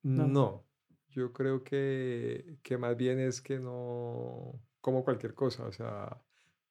no? 0.03 0.25
no, 0.25 0.65
yo 1.09 1.33
creo 1.33 1.65
que, 1.65 2.59
que 2.63 2.77
más 2.77 2.95
bien 2.95 3.19
es 3.19 3.41
que 3.41 3.59
no 3.59 4.57
como 4.79 5.03
cualquier 5.03 5.33
cosa, 5.33 5.65
o 5.65 5.71
sea, 5.73 6.21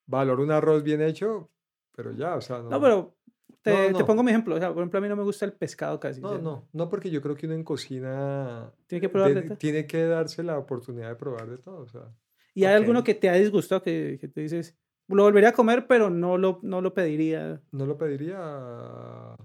valoro 0.07 0.41
un 0.41 0.51
arroz 0.51 0.81
bien 0.81 1.01
hecho, 1.01 1.51
pero 1.95 2.11
ya, 2.11 2.35
o 2.35 2.41
sea, 2.41 2.59
no. 2.59 2.69
No, 2.69 2.81
pero 2.81 3.15
te, 3.61 3.71
No, 3.91 3.97
te 3.97 3.99
no. 4.03 4.05
pongo 4.05 4.23
mi 4.23 4.31
ejemplo. 4.31 4.55
O 4.55 4.59
sea, 4.59 4.69
por 4.69 4.79
ejemplo, 4.79 4.99
a 4.99 5.01
mí 5.01 5.07
no 5.09 5.15
me 5.15 5.23
gusta 5.23 5.45
el 5.45 5.53
pescado 5.53 5.99
casi. 5.99 6.21
No, 6.21 6.37
no, 6.39 6.67
no, 6.73 6.89
porque 6.89 7.09
yo 7.09 7.21
creo 7.21 7.35
que 7.35 7.45
uno 7.47 7.55
en 7.55 7.63
cocina 7.63 8.71
Tiene 8.87 9.01
que 9.01 9.09
probar 9.09 9.33
de 9.33 9.41
de- 9.41 9.47
todo. 9.49 9.57
tiene 9.57 9.87
que 9.87 10.03
darse 10.05 10.43
la 10.43 10.57
oportunidad 10.57 11.09
de 11.09 11.15
probar 11.15 11.49
de 11.49 11.57
todo, 11.57 11.79
o 11.79 11.87
sea, 11.87 12.11
¿Y 12.53 12.63
hay 12.65 12.73
alguno 12.75 13.03
que 13.03 13.15
te 13.15 13.27
ha 13.29 13.33
disgustado 13.33 13.81
que, 13.81 14.17
que 14.21 14.27
tú 14.29 14.39
dices, 14.39 14.77
lo 15.09 15.23
volvería 15.23 15.49
a 15.49 15.53
comer, 15.53 15.87
pero 15.87 16.09
no 16.09 16.37
lo, 16.37 16.59
no 16.63 16.79
lo 16.81 16.93
pediría? 16.93 17.61
no 17.71 17.85
lo 17.85 17.97
pediría 17.97 19.35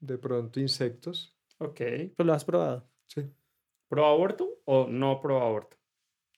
de 0.00 0.18
pronto 0.18 0.60
insectos, 0.60 1.32
Ok. 1.58 1.76
Pero 2.16 2.24
lo 2.24 2.34
has 2.34 2.44
probado. 2.44 2.86
sí. 3.06 3.22
¿Pro 3.88 4.04
aborto 4.04 4.48
o 4.64 4.86
no 4.88 5.20
pro 5.20 5.40
aborto? 5.40 5.76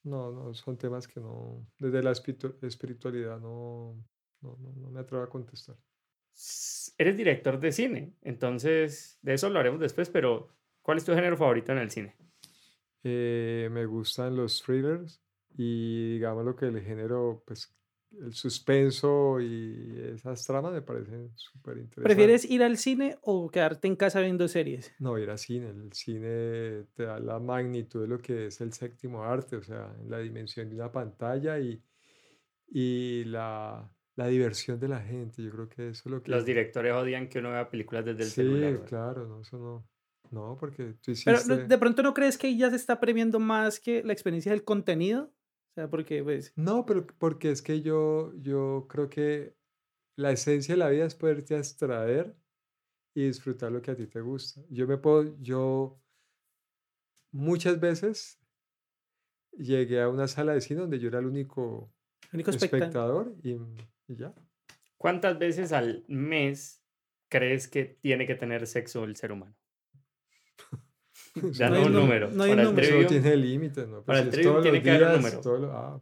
No, 0.04 0.30
no, 0.30 0.52
son 0.54 0.76
temas 0.76 1.08
que 1.08 1.18
no, 1.18 1.66
desde 1.78 2.02
la 2.02 2.12
espiritu- 2.12 2.54
espiritualidad 2.62 3.40
no, 3.40 3.96
no, 4.40 4.56
no, 4.60 4.72
no 4.72 4.90
me 4.90 5.00
atrevo 5.00 5.22
a 5.22 5.28
contestar. 5.28 5.76
Eres 6.96 7.16
director 7.16 7.58
de 7.58 7.72
cine, 7.72 8.12
entonces 8.22 9.18
de 9.22 9.34
eso 9.34 9.50
lo 9.50 9.58
haremos 9.58 9.80
después, 9.80 10.08
pero 10.10 10.48
¿cuál 10.82 10.98
es 10.98 11.04
tu 11.04 11.12
género 11.14 11.36
favorito 11.36 11.72
en 11.72 11.78
el 11.78 11.90
cine? 11.90 12.16
Eh, 13.02 13.68
me 13.72 13.86
gustan 13.86 14.36
los 14.36 14.62
thrillers 14.62 15.22
y 15.56 16.14
digamos 16.14 16.44
lo 16.44 16.54
que 16.54 16.66
el 16.66 16.80
género, 16.80 17.42
pues 17.46 17.74
el 18.20 18.32
suspenso 18.32 19.40
y 19.40 20.12
esas 20.14 20.44
tramas 20.46 20.72
me 20.72 20.82
parecen 20.82 21.30
súper 21.36 21.78
interesantes. 21.78 22.04
¿Prefieres 22.04 22.44
ir 22.50 22.62
al 22.62 22.76
cine 22.76 23.18
o 23.22 23.50
quedarte 23.50 23.86
en 23.86 23.96
casa 23.96 24.20
viendo 24.20 24.48
series? 24.48 24.92
No, 24.98 25.18
ir 25.18 25.30
al 25.30 25.38
cine. 25.38 25.68
El 25.68 25.92
cine 25.92 26.84
te 26.94 27.04
da 27.04 27.18
la 27.20 27.38
magnitud 27.38 28.02
de 28.02 28.08
lo 28.08 28.18
que 28.18 28.46
es 28.46 28.60
el 28.60 28.72
séptimo 28.72 29.24
arte, 29.24 29.56
o 29.56 29.62
sea, 29.62 29.94
en 30.00 30.10
la 30.10 30.18
dimensión 30.18 30.68
de 30.68 30.76
una 30.76 30.90
pantalla 30.90 31.58
y, 31.58 31.82
y 32.68 33.24
la, 33.24 33.88
la 34.18 34.26
diversión 34.26 34.80
de 34.80 34.88
la 34.88 35.00
gente. 35.00 35.40
Yo 35.44 35.50
creo 35.52 35.68
que 35.68 35.90
eso 35.90 36.02
es 36.06 36.10
lo 36.10 36.20
que... 36.20 36.32
Los 36.32 36.44
directores 36.44 36.92
odian 36.92 37.28
que 37.28 37.38
uno 37.38 37.50
vea 37.52 37.70
películas 37.70 38.04
desde 38.04 38.24
el 38.24 38.28
Sí, 38.28 38.34
celular. 38.34 38.72
¿verdad? 38.72 38.86
claro, 38.88 39.28
no, 39.28 39.42
eso 39.42 39.58
no. 39.58 39.88
No, 40.32 40.56
porque 40.58 40.94
tú 40.94 41.12
Pero 41.24 41.36
hiciste... 41.38 41.56
¿no- 41.56 41.68
de 41.68 41.78
pronto 41.78 42.02
no 42.02 42.14
crees 42.14 42.36
que 42.36 42.56
ya 42.56 42.68
se 42.68 42.74
está 42.74 42.98
premiando 42.98 43.38
más 43.38 43.78
que 43.78 44.02
la 44.02 44.12
experiencia 44.12 44.50
del 44.50 44.64
contenido? 44.64 45.26
O 45.26 45.74
sea, 45.76 45.88
porque 45.88 46.24
pues... 46.24 46.52
No, 46.56 46.84
pero 46.84 47.06
porque 47.06 47.52
es 47.52 47.62
que 47.62 47.80
yo, 47.80 48.32
yo 48.38 48.86
creo 48.90 49.08
que 49.08 49.56
la 50.16 50.32
esencia 50.32 50.74
de 50.74 50.78
la 50.80 50.88
vida 50.88 51.04
es 51.06 51.14
poderte 51.14 51.54
abstraer 51.54 52.34
y 53.14 53.24
disfrutar 53.24 53.70
lo 53.70 53.80
que 53.80 53.92
a 53.92 53.96
ti 53.96 54.08
te 54.08 54.20
gusta. 54.20 54.60
Yo 54.68 54.88
me 54.88 54.96
puedo, 54.98 55.36
yo 55.40 56.02
muchas 57.30 57.78
veces 57.78 58.40
llegué 59.52 60.02
a 60.02 60.08
una 60.08 60.26
sala 60.26 60.54
de 60.54 60.60
cine 60.60 60.80
donde 60.80 60.98
yo 60.98 61.06
era 61.06 61.20
el 61.20 61.26
único 61.26 61.94
el 62.32 62.38
único 62.38 62.50
espectador 62.50 63.36
y, 63.44 63.56
y 64.08 64.16
ya. 64.16 64.34
¿Cuántas 64.96 65.38
veces 65.38 65.72
al 65.72 66.04
mes 66.08 66.82
crees 67.28 67.68
que 67.68 67.84
tiene 67.84 68.26
que 68.26 68.34
tener 68.34 68.66
sexo 68.66 69.04
el 69.04 69.14
ser 69.16 69.32
humano? 69.32 69.54
Ya 71.52 71.68
No 71.68 71.74
no, 71.76 71.80
hay 71.80 71.86
un 71.86 71.92
número. 71.92 72.30
no 72.30 72.42
hay 72.44 72.50
Para 72.50 72.68
un 72.70 72.78
el 72.78 72.90
número. 72.90 73.06
tiene 73.08 73.36
límites, 73.36 73.86
¿no? 73.88 74.02
Para 74.04 74.04
Pues 74.04 74.18
el 74.20 74.24
si 74.24 74.28
es 74.28 74.34
Trivium 74.46 74.62
tiene 74.62 74.82
que 74.82 74.90
haber 74.90 75.02
un 75.02 75.08
días, 75.08 75.22
número. 75.22 75.40
todos 75.40 75.60
los- 75.60 75.70
ah, 75.72 76.00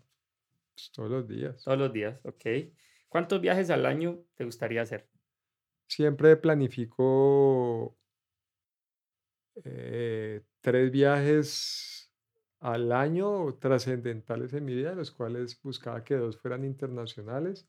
pues 0.75 0.91
todos 0.93 1.11
los 1.11 1.29
días. 1.29 1.63
todos 1.63 1.79
los 1.79 1.93
días, 1.93 2.21
ok. 2.25 2.45
¿Cuántos 3.09 3.41
viajes 3.41 3.71
al 3.71 3.87
año 3.87 4.25
te 4.35 4.45
gustaría 4.45 4.83
hacer? 4.83 5.09
Siempre 5.89 6.37
planifico 6.37 7.97
eh, 9.65 10.43
tres 10.61 10.91
viajes 10.91 12.13
al 12.61 12.93
año 12.93 13.55
trascendentales 13.59 14.53
en 14.53 14.65
mi 14.65 14.75
vida, 14.75 14.95
los 14.95 15.11
cuales 15.11 15.61
buscaba 15.63 16.03
que 16.05 16.17
dos 16.17 16.37
fueran 16.39 16.65
internacionales, 16.65 17.69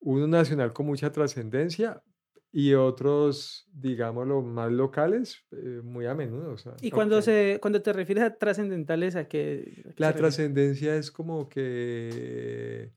uno 0.00 0.26
nacional 0.26 0.72
con 0.72 0.86
mucha 0.86 1.10
trascendencia 1.12 2.02
y 2.52 2.74
otros, 2.74 3.68
digámoslo, 3.72 4.42
más 4.42 4.72
locales, 4.72 5.44
eh, 5.52 5.80
muy 5.84 6.06
a 6.06 6.14
menudo. 6.14 6.52
o 6.52 6.58
sea, 6.58 6.74
Y 6.80 6.90
cuando, 6.90 7.20
se, 7.22 7.58
cuando 7.60 7.82
te 7.82 7.92
refieres 7.92 8.24
a 8.24 8.34
trascendentales, 8.38 9.16
¿a 9.16 9.28
qué? 9.28 9.82
a 9.88 9.92
qué 9.92 9.92
se 9.92 10.00
la 10.00 10.14
trascendencia 10.14 10.96
es 10.96 11.10
como 11.10 11.48
que 11.48 12.92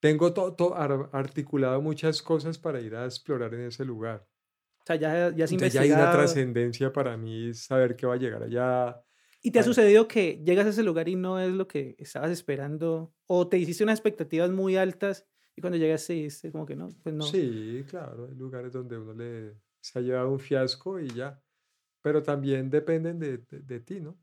tengo 0.00 0.32
to- 0.32 0.54
to- 0.54 0.74
ar- 0.76 1.10
articulado 1.12 1.80
muchas 1.80 2.22
cosas 2.22 2.58
para 2.58 2.80
ir 2.80 2.94
a 2.94 3.04
explorar 3.04 3.54
en 3.54 3.62
ese 3.62 3.84
lugar. 3.84 4.26
O 4.80 4.86
sea, 4.86 4.96
ya, 4.96 5.34
ya 5.34 5.44
Entonces 5.44 5.72
ya 5.72 5.80
hay 5.82 5.90
una 5.92 6.10
trascendencia 6.10 6.92
para 6.92 7.16
mí 7.16 7.54
saber 7.54 7.96
que 7.96 8.06
va 8.06 8.14
a 8.14 8.18
llegar 8.18 8.42
allá. 8.42 9.00
¿Y 9.42 9.50
te 9.50 9.58
ha 9.58 9.62
sucedido 9.62 10.08
que 10.08 10.42
llegas 10.44 10.66
a 10.66 10.70
ese 10.70 10.82
lugar 10.82 11.08
y 11.08 11.16
no 11.16 11.38
es 11.40 11.52
lo 11.52 11.68
que 11.68 11.94
estabas 11.98 12.30
esperando? 12.30 13.14
¿O 13.26 13.48
te 13.48 13.58
hiciste 13.58 13.84
unas 13.84 13.98
expectativas 13.98 14.50
muy 14.50 14.76
altas 14.76 15.26
y 15.56 15.60
cuando 15.60 15.78
llegaste 15.78 16.14
dijiste 16.14 16.50
como 16.52 16.66
que 16.66 16.76
no? 16.76 16.88
Pues 17.02 17.14
no. 17.14 17.24
Sí, 17.24 17.84
claro, 17.88 18.26
hay 18.26 18.34
lugares 18.34 18.72
donde 18.72 18.98
uno 18.98 19.14
le 19.14 19.56
se 19.80 19.98
ha 19.98 20.02
llevado 20.02 20.30
un 20.30 20.40
fiasco 20.40 20.98
y 21.00 21.08
ya. 21.08 21.40
Pero 22.02 22.22
también 22.22 22.70
dependen 22.70 23.18
de, 23.18 23.38
de- 23.38 23.60
de 23.60 23.80
ti, 23.80 24.00
¿no? 24.00 24.18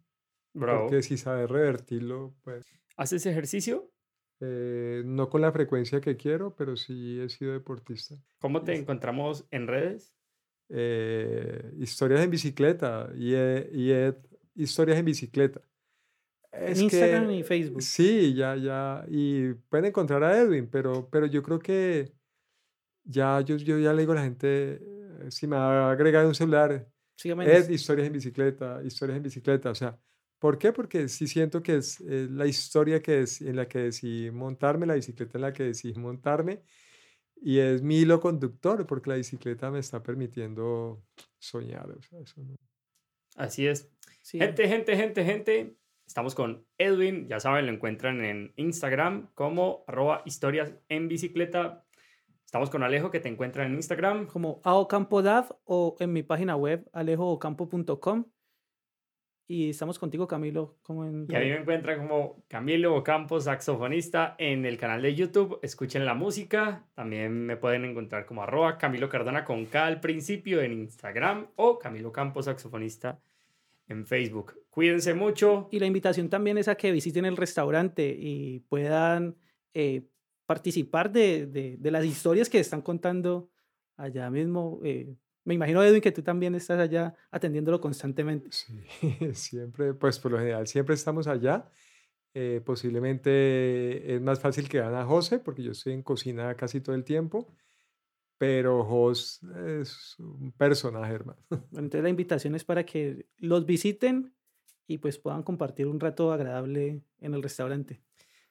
Bravo. 0.54 0.88
Porque 0.88 1.02
si 1.04 1.18
sabes 1.18 1.50
revertirlo, 1.50 2.36
pues 2.44 2.66
¿Haces 2.98 3.26
ejercicio? 3.26 3.92
Eh, 4.40 5.04
no 5.06 5.30
con 5.30 5.42
la 5.42 5.52
frecuencia 5.52 6.02
que 6.02 6.18
quiero, 6.18 6.56
pero 6.56 6.76
sí 6.76 7.20
he 7.20 7.30
sido 7.30 7.54
deportista. 7.54 8.16
¿Cómo 8.40 8.64
te 8.64 8.76
encontramos 8.76 9.46
en 9.52 9.68
redes? 9.68 10.16
Eh, 10.70 11.74
historias 11.80 12.22
en 12.22 12.32
bicicleta 12.32 13.12
y, 13.16 13.36
y 13.36 13.94
historias 14.56 14.98
en 15.00 15.06
bicicleta. 15.06 15.62
Es 16.52 16.82
Instagram 16.82 17.32
y 17.32 17.44
Facebook. 17.44 17.82
Sí, 17.82 18.34
ya, 18.34 18.56
ya. 18.56 19.06
Y 19.08 19.54
pueden 19.70 19.86
encontrar 19.86 20.24
a 20.24 20.38
Edwin, 20.38 20.68
pero, 20.68 21.10
pero 21.10 21.26
yo 21.26 21.42
creo 21.42 21.60
que 21.60 22.12
ya 23.04 23.42
yo, 23.42 23.56
yo 23.56 23.80
ya 23.80 23.94
le 23.94 24.02
digo 24.02 24.12
a 24.12 24.16
la 24.16 24.24
gente, 24.24 24.80
eh, 24.82 25.32
si 25.32 25.48
me 25.48 25.56
ha 25.56 25.92
agregado 25.92 26.28
un 26.28 26.36
celular, 26.36 26.88
es 27.18 27.70
historias 27.70 28.08
en 28.08 28.14
bicicleta, 28.14 28.82
historias 28.84 29.18
en 29.18 29.24
bicicleta. 29.24 29.70
O 29.70 29.76
sea, 29.76 29.98
¿por 30.40 30.58
qué? 30.58 30.74
Porque 30.74 31.08
sí 31.08 31.28
siento 31.28 31.64
que 31.64 31.78
es 31.78 32.00
la 32.02 32.46
historia 32.48 33.02
que 33.02 33.22
es, 33.22 33.42
en 33.42 33.56
la 33.56 33.68
que 33.68 33.80
decidí 33.80 34.32
montarme, 34.32 34.86
la 34.86 34.96
bicicleta 34.96 35.38
en 35.38 35.42
la 35.42 35.54
que 35.54 35.64
decidí 35.64 36.00
montarme. 36.00 36.64
Y 37.44 37.58
es 37.58 37.82
mi 37.82 37.98
hilo 37.98 38.20
conductor, 38.20 38.86
porque 38.86 39.10
la 39.10 39.16
bicicleta 39.16 39.72
me 39.72 39.80
está 39.80 40.04
permitiendo 40.04 41.04
soñar. 41.40 41.98
Así 43.36 43.68
es. 43.68 43.90
Gente, 44.24 44.68
gente, 44.68 44.96
gente, 44.96 45.26
gente. 45.26 45.76
Estamos 46.12 46.36
con 46.36 46.66
Edwin, 46.78 47.30
ya 47.30 47.40
saben, 47.40 47.68
lo 47.68 47.72
encuentran 47.72 48.20
en 48.26 48.52
Instagram 48.58 49.30
como 49.34 49.86
arroba 49.88 50.24
historias 50.26 50.76
en 50.90 51.08
bicicleta. 51.08 51.86
Estamos 52.44 52.70
con 52.70 52.84
Alejo, 52.84 53.12
que 53.12 53.22
te 53.22 53.30
encuentran 53.30 53.68
en 53.68 53.76
Instagram. 53.76 54.28
Como 54.28 54.60
aocampodad 54.66 55.56
o 55.64 55.96
en 56.02 56.12
mi 56.12 56.22
página 56.22 56.58
web 56.58 56.86
alejoocampo.com. 56.92 58.26
Y 59.48 59.70
estamos 59.70 60.00
contigo, 60.00 60.28
Camilo. 60.28 60.80
Como 60.82 61.06
en... 61.06 61.28
Y 61.30 61.36
a 61.36 61.40
mí 61.40 61.46
me 61.46 61.60
encuentran 61.60 62.00
como 62.00 62.44
Camilo 62.50 62.94
Ocampo, 62.94 63.40
saxofonista, 63.40 64.36
en 64.38 64.66
el 64.66 64.78
canal 64.78 65.02
de 65.02 65.16
YouTube. 65.16 65.60
Escuchen 65.62 66.04
la 66.04 66.14
música. 66.14 66.90
También 66.94 67.46
me 67.46 67.56
pueden 67.56 67.86
encontrar 67.86 68.26
como 68.26 68.44
arroba 68.44 68.78
Camilo 68.78 69.08
Cardona 69.08 69.46
con 69.46 69.66
K 69.66 69.86
al 69.86 70.02
principio 70.02 70.62
en 70.62 70.74
Instagram 70.74 71.48
o 71.56 71.80
Camilo 71.80 72.12
Campos, 72.12 72.46
saxofonista 72.46 73.22
en 73.88 74.06
Facebook. 74.06 74.61
Cuídense 74.72 75.14
mucho. 75.14 75.68
Y 75.72 75.80
la 75.80 75.86
invitación 75.86 76.30
también 76.30 76.58
es 76.58 76.68
a 76.68 76.76
que 76.76 76.92
visiten 76.92 77.26
el 77.26 77.38
restaurante 77.38 78.16
y 78.18 78.62
puedan 78.62 79.36
eh, 79.74 80.08
participar 80.46 81.12
de, 81.12 81.46
de, 81.78 81.92
las 81.92 82.06
historias 82.06 82.50
que 82.50 82.60
están 82.60 82.82
contando 82.82 83.52
allá 83.98 84.30
mismo. 84.30 84.80
Eh, 84.84 85.16
me 85.44 85.54
imagino, 85.54 85.84
Edwin, 85.84 86.02
que 86.02 86.12
tú 86.12 86.24
también 86.24 86.56
estás 86.56 86.80
allá 86.80 87.14
atendiéndolo 87.32 87.80
constantemente. 87.80 88.50
Sí, 88.52 88.82
siempre, 89.34 89.94
pues 89.94 90.18
por 90.20 90.32
lo 90.32 90.40
general, 90.40 90.66
siempre 90.68 90.96
estamos 90.96 91.28
allá. 91.28 91.70
Eh, 92.34 92.62
posiblemente 92.66 94.16
es 94.16 94.22
más 94.22 94.40
fácil 94.40 94.70
que 94.70 94.80
a 94.80 95.06
José, 95.06 95.40
porque 95.40 95.64
yo 95.64 95.74
estoy 95.74 95.94
en 95.94 96.02
cocina 96.02 96.56
casi 96.56 96.80
todo 96.80 96.96
el 96.96 97.04
tiempo 97.04 97.54
pero 98.42 98.84
Jos 98.84 99.44
es 99.78 100.16
un 100.18 100.52
personaje, 100.54 101.14
hermano. 101.14 101.38
entonces 101.74 102.02
la 102.02 102.10
invitación 102.10 102.56
es 102.56 102.64
para 102.64 102.84
que 102.84 103.28
los 103.38 103.68
visiten 103.68 104.34
y 104.92 104.98
pues 104.98 105.18
puedan 105.18 105.42
compartir 105.42 105.88
un 105.88 106.02
rato 106.02 106.34
agradable 106.34 107.02
en 107.22 107.34
el 107.34 107.42
restaurante. 107.42 108.02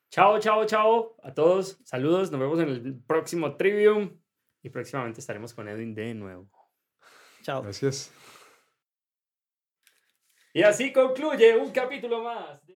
Chao, 0.08 0.38
chao, 0.40 0.64
chao 0.64 1.16
a 1.22 1.34
todos. 1.34 1.78
Saludos, 1.84 2.32
nos 2.32 2.40
vemos 2.40 2.58
en 2.60 2.68
el 2.70 2.98
próximo 3.02 3.56
Trivium 3.56 4.18
y 4.62 4.70
próximamente 4.70 5.20
estaremos 5.20 5.52
con 5.52 5.68
Edwin 5.68 5.94
de 5.94 6.14
nuevo. 6.14 6.50
Chao. 7.42 7.62
Gracias. 7.62 8.10
Y 10.54 10.62
así 10.62 10.92
concluye 10.92 11.56
un 11.56 11.70
capítulo 11.72 12.22
más. 12.22 12.60